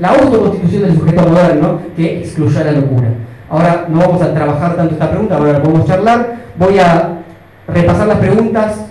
la, 0.00 0.08
autoconstitución 0.08 0.82
del 0.84 0.94
sujeto 0.94 1.28
moderno 1.28 1.80
que 1.94 2.20
excluya 2.20 2.64
la 2.64 2.72
locura. 2.72 3.08
Ahora 3.50 3.86
no 3.88 3.98
vamos 3.98 4.22
a 4.22 4.32
trabajar 4.32 4.76
tanto 4.76 4.94
esta 4.94 5.10
pregunta, 5.10 5.36
ahora 5.36 5.52
la 5.52 5.62
podemos 5.62 5.86
charlar. 5.86 6.36
Voy 6.58 6.78
a 6.78 7.18
repasar 7.66 8.06
las 8.06 8.18
preguntas, 8.18 8.86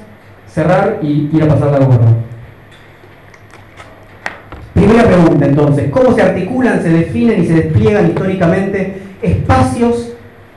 cerrar 0.47 0.99
y 1.01 1.29
ir 1.33 1.43
a 1.43 1.47
pasar 1.47 1.71
la 1.71 1.79
gorra. 1.79 2.07
Primera 4.73 5.03
pregunta 5.05 5.45
entonces, 5.47 5.89
¿cómo 5.89 6.13
se 6.13 6.21
articulan, 6.21 6.81
se 6.83 6.89
definen 6.89 7.43
y 7.43 7.47
se 7.47 7.53
despliegan 7.53 8.09
históricamente 8.09 9.01
espacios 9.23 10.06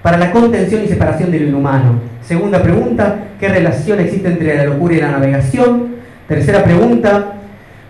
para 0.03 0.19
la 0.19 0.33
contención 0.33 0.83
y 0.85 0.89
separación 0.89 1.31
del 1.31 1.49
inhumano? 1.49 2.01
Segunda 2.23 2.63
pregunta, 2.63 3.17
¿qué 3.39 3.49
relación 3.49 4.01
existe 4.01 4.29
entre 4.29 4.57
la 4.57 4.65
locura 4.65 4.95
y 4.95 5.01
la 5.01 5.11
navegación? 5.11 5.97
Tercera 6.29 6.63
pregunta, 6.63 7.35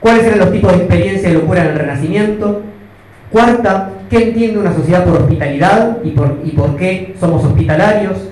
¿Cuáles 0.01 0.25
eran 0.25 0.39
los 0.39 0.53
tipos 0.53 0.73
de 0.73 0.79
experiencia 0.79 1.29
de 1.29 1.35
locura 1.35 1.63
en 1.63 1.69
el 1.69 1.79
Renacimiento? 1.79 2.63
Cuarta, 3.31 3.91
¿qué 4.09 4.29
entiende 4.29 4.59
una 4.59 4.73
sociedad 4.73 5.05
por 5.05 5.21
hospitalidad 5.21 5.99
y 6.03 6.11
por, 6.11 6.39
y 6.43 6.53
por 6.53 6.75
qué 6.77 7.15
somos 7.21 7.45
hospitalarios? 7.45 8.29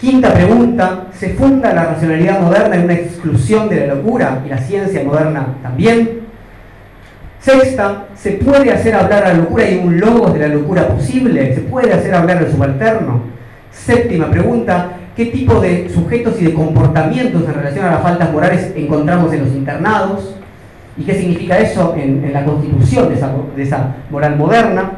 Quinta 0.00 0.32
pregunta, 0.32 1.06
¿se 1.12 1.30
funda 1.30 1.74
la 1.74 1.86
racionalidad 1.86 2.40
moderna 2.40 2.76
en 2.76 2.84
una 2.84 2.94
exclusión 2.94 3.68
de 3.68 3.80
la 3.80 3.94
locura 3.96 4.42
y 4.46 4.48
la 4.48 4.58
ciencia 4.58 5.02
moderna 5.02 5.56
también? 5.60 6.27
Sexta, 7.40 8.06
¿se 8.16 8.32
puede 8.32 8.72
hacer 8.72 8.94
hablar 8.94 9.24
a 9.24 9.28
la 9.28 9.34
locura 9.34 9.70
y 9.70 9.78
un 9.78 10.00
logos 10.00 10.34
de 10.34 10.40
la 10.40 10.48
locura 10.48 10.88
posible? 10.88 11.54
¿Se 11.54 11.60
puede 11.60 11.92
hacer 11.92 12.14
hablar 12.14 12.38
al 12.38 12.50
subalterno? 12.50 13.22
Séptima 13.70 14.28
pregunta, 14.30 14.90
¿qué 15.16 15.26
tipo 15.26 15.60
de 15.60 15.88
sujetos 15.88 16.40
y 16.40 16.46
de 16.46 16.54
comportamientos 16.54 17.44
en 17.44 17.54
relación 17.54 17.86
a 17.86 17.92
las 17.92 18.02
faltas 18.02 18.32
morales 18.32 18.72
encontramos 18.76 19.32
en 19.32 19.44
los 19.44 19.54
internados? 19.54 20.34
¿Y 20.96 21.04
qué 21.04 21.14
significa 21.14 21.58
eso 21.58 21.94
en, 21.96 22.32
la 22.32 22.44
constitución 22.44 23.08
de 23.08 23.62
esa, 23.62 23.94
moral 24.10 24.36
moderna? 24.36 24.92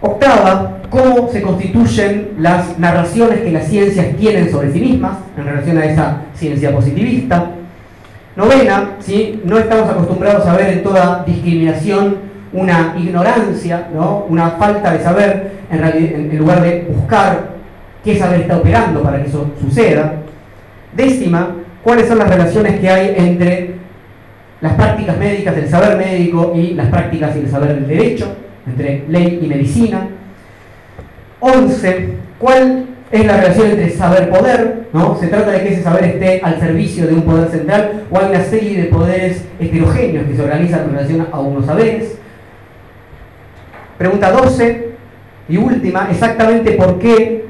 Octava, 0.00 0.78
cómo 0.90 1.28
se 1.32 1.42
constituyen 1.42 2.34
las 2.38 2.78
narraciones 2.78 3.40
que 3.40 3.50
las 3.50 3.66
ciencias 3.66 4.16
tienen 4.16 4.48
sobre 4.48 4.72
sí 4.72 4.78
mismas 4.78 5.18
en 5.36 5.44
relación 5.44 5.78
a 5.78 5.86
esa 5.86 6.22
ciencia 6.34 6.70
positivista. 6.70 7.50
Novena, 8.36 8.96
¿sí? 9.00 9.40
no 9.44 9.58
estamos 9.58 9.88
acostumbrados 9.88 10.46
a 10.46 10.56
ver 10.56 10.74
en 10.74 10.82
toda 10.82 11.24
discriminación 11.26 12.16
una 12.52 12.94
ignorancia, 12.98 13.88
¿no? 13.94 14.26
una 14.28 14.50
falta 14.50 14.92
de 14.92 15.02
saber 15.02 15.52
en, 15.70 16.30
en 16.32 16.38
lugar 16.38 16.60
de 16.60 16.86
buscar 16.88 17.56
qué 18.04 18.18
saber 18.18 18.42
está 18.42 18.58
operando 18.58 19.02
para 19.02 19.22
que 19.22 19.28
eso 19.28 19.50
suceda. 19.58 20.16
Décima, 20.94 21.56
cuáles 21.82 22.08
son 22.08 22.18
las 22.18 22.28
relaciones 22.28 22.78
que 22.78 22.88
hay 22.88 23.14
entre 23.16 23.74
las 24.60 24.74
prácticas 24.74 25.16
médicas, 25.18 25.56
el 25.56 25.68
saber 25.68 25.96
médico 25.96 26.52
y 26.54 26.74
las 26.74 26.88
prácticas 26.88 27.34
y 27.36 27.40
el 27.40 27.50
saber 27.50 27.74
del 27.74 27.86
derecho, 27.86 28.36
entre 28.66 29.04
ley 29.08 29.40
y 29.42 29.46
medicina. 29.46 30.08
11. 31.40 32.08
¿Cuál 32.38 32.86
es 33.10 33.24
la 33.24 33.36
relación 33.36 33.70
entre 33.70 33.90
saber-poder? 33.90 34.88
¿no? 34.92 35.16
¿Se 35.18 35.28
trata 35.28 35.52
de 35.52 35.62
que 35.62 35.74
ese 35.74 35.82
saber 35.82 36.04
esté 36.04 36.40
al 36.42 36.58
servicio 36.58 37.06
de 37.06 37.14
un 37.14 37.22
poder 37.22 37.48
central 37.50 38.04
o 38.10 38.18
hay 38.18 38.30
una 38.30 38.42
serie 38.42 38.82
de 38.82 38.88
poderes 38.88 39.44
heterogéneos 39.60 40.26
que 40.26 40.36
se 40.36 40.42
organizan 40.42 40.80
en 40.80 40.90
relación 40.90 41.28
a 41.30 41.40
unos 41.40 41.66
saberes? 41.66 42.18
Pregunta 43.98 44.30
12 44.30 44.90
y 45.48 45.56
última, 45.56 46.08
exactamente 46.10 46.72
por 46.72 46.98
qué 46.98 47.46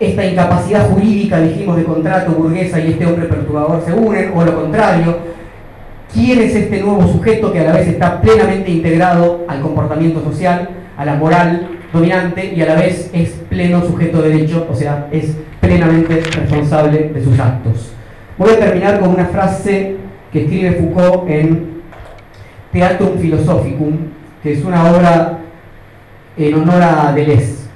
esta 0.00 0.24
incapacidad 0.24 0.88
jurídica, 0.88 1.40
dijimos, 1.40 1.76
de 1.76 1.84
contrato 1.84 2.32
burguesa 2.32 2.80
y 2.80 2.92
este 2.92 3.06
hombre 3.06 3.26
perturbador 3.26 3.82
se 3.84 3.92
unen, 3.92 4.32
o 4.34 4.44
lo 4.44 4.62
contrario, 4.62 5.18
quién 6.12 6.40
es 6.40 6.54
este 6.54 6.80
nuevo 6.80 7.06
sujeto 7.06 7.52
que 7.52 7.60
a 7.60 7.64
la 7.64 7.72
vez 7.72 7.88
está 7.88 8.20
plenamente 8.20 8.70
integrado 8.70 9.44
al 9.48 9.60
comportamiento 9.60 10.22
social, 10.22 10.70
a 10.96 11.04
la 11.04 11.14
moral 11.14 11.77
dominante 11.92 12.52
y 12.54 12.60
a 12.62 12.66
la 12.66 12.74
vez 12.74 13.10
es 13.12 13.30
pleno 13.48 13.84
sujeto 13.84 14.22
de 14.22 14.30
derecho, 14.30 14.66
o 14.70 14.74
sea, 14.74 15.08
es 15.10 15.36
plenamente 15.60 16.20
responsable 16.20 17.10
de 17.14 17.24
sus 17.24 17.38
actos. 17.38 17.92
Voy 18.36 18.50
a 18.50 18.58
terminar 18.58 19.00
con 19.00 19.10
una 19.10 19.26
frase 19.26 19.96
que 20.32 20.42
escribe 20.44 20.72
Foucault 20.72 21.28
en 21.28 21.78
Theatrum 22.72 23.18
Philosophicum, 23.18 23.96
que 24.42 24.52
es 24.52 24.64
una 24.64 24.90
obra 24.90 25.38
en 26.36 26.54
honor 26.54 26.82
a 26.82 27.12
Deleuze. 27.12 27.68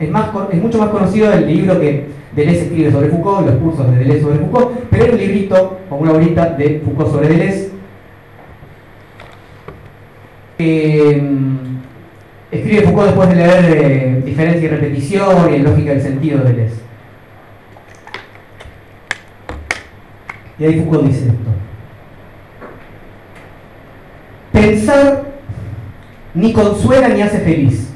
Es, 0.00 0.10
más, 0.10 0.30
es 0.52 0.62
mucho 0.62 0.78
más 0.78 0.90
conocido 0.90 1.32
el 1.32 1.46
libro 1.46 1.80
que 1.80 2.06
Deleuze 2.34 2.62
escribe 2.62 2.92
sobre 2.92 3.08
Foucault, 3.08 3.46
los 3.46 3.56
cursos 3.56 3.90
de 3.90 3.98
Deleuze 3.98 4.22
sobre 4.22 4.38
Foucault, 4.38 4.70
pero 4.90 5.04
hay 5.04 5.10
un 5.10 5.18
librito 5.18 5.78
o 5.90 5.96
una 5.96 6.12
horita 6.12 6.46
de 6.50 6.80
Foucault 6.84 7.12
sobre 7.12 7.28
Deleuze. 7.28 7.68
Escribe 12.50 12.82
Foucault 12.82 13.06
después 13.06 13.28
de 13.28 13.34
leer 13.34 13.64
eh, 13.64 14.22
Diferencia 14.24 14.62
y 14.62 14.68
Repetición 14.68 15.52
y 15.52 15.56
en 15.56 15.64
Lógica 15.64 15.90
del 15.90 16.02
Sentido 16.02 16.38
de 16.38 16.52
Deleuze. 16.52 16.80
Y 20.58 20.64
ahí 20.64 20.80
Foucault 20.80 21.06
dice 21.06 21.26
esto. 21.26 21.50
Pensar 24.52 25.22
ni 26.34 26.52
consuela 26.52 27.08
ni 27.08 27.22
hace 27.22 27.38
feliz. 27.40 27.88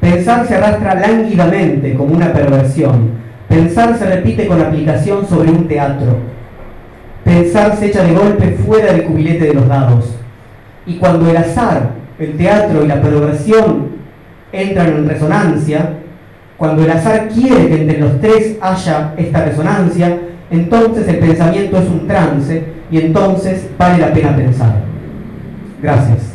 Pensar 0.00 0.46
se 0.46 0.54
arrastra 0.54 0.94
lánguidamente 0.94 1.94
como 1.94 2.14
una 2.14 2.32
perversión. 2.32 3.10
Pensar 3.48 3.96
se 3.98 4.04
repite 4.06 4.46
con 4.46 4.60
aplicación 4.60 5.26
sobre 5.26 5.50
un 5.50 5.66
teatro. 5.66 6.18
Pensar 7.24 7.76
se 7.76 7.86
echa 7.86 8.04
de 8.04 8.14
golpe 8.14 8.50
fuera 8.64 8.92
del 8.92 9.04
cubilete 9.04 9.46
de 9.46 9.54
los 9.54 9.68
dados. 9.68 10.14
Y 10.86 10.96
cuando 10.96 11.28
el 11.28 11.36
azar, 11.36 11.97
el 12.18 12.36
teatro 12.36 12.84
y 12.84 12.88
la 12.88 13.00
perversión 13.00 13.98
entran 14.52 14.88
en 14.88 15.08
resonancia, 15.08 15.94
cuando 16.56 16.82
el 16.84 16.90
azar 16.90 17.28
quiere 17.28 17.68
que 17.68 17.82
entre 17.82 17.98
los 17.98 18.20
tres 18.20 18.56
haya 18.60 19.14
esta 19.16 19.44
resonancia, 19.44 20.18
entonces 20.50 21.06
el 21.06 21.18
pensamiento 21.18 21.78
es 21.78 21.88
un 21.88 22.08
trance 22.08 22.64
y 22.90 22.98
entonces 22.98 23.68
vale 23.78 23.98
la 23.98 24.12
pena 24.12 24.34
pensar. 24.34 24.74
Gracias. 25.80 26.34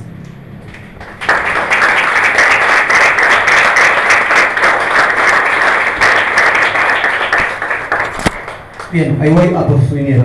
Bien, 8.91 9.17
ahí 9.19 9.31
voy 9.31 9.55
a 9.55 9.67
por 9.67 9.81
su 9.89 9.95
dinero. 9.95 10.23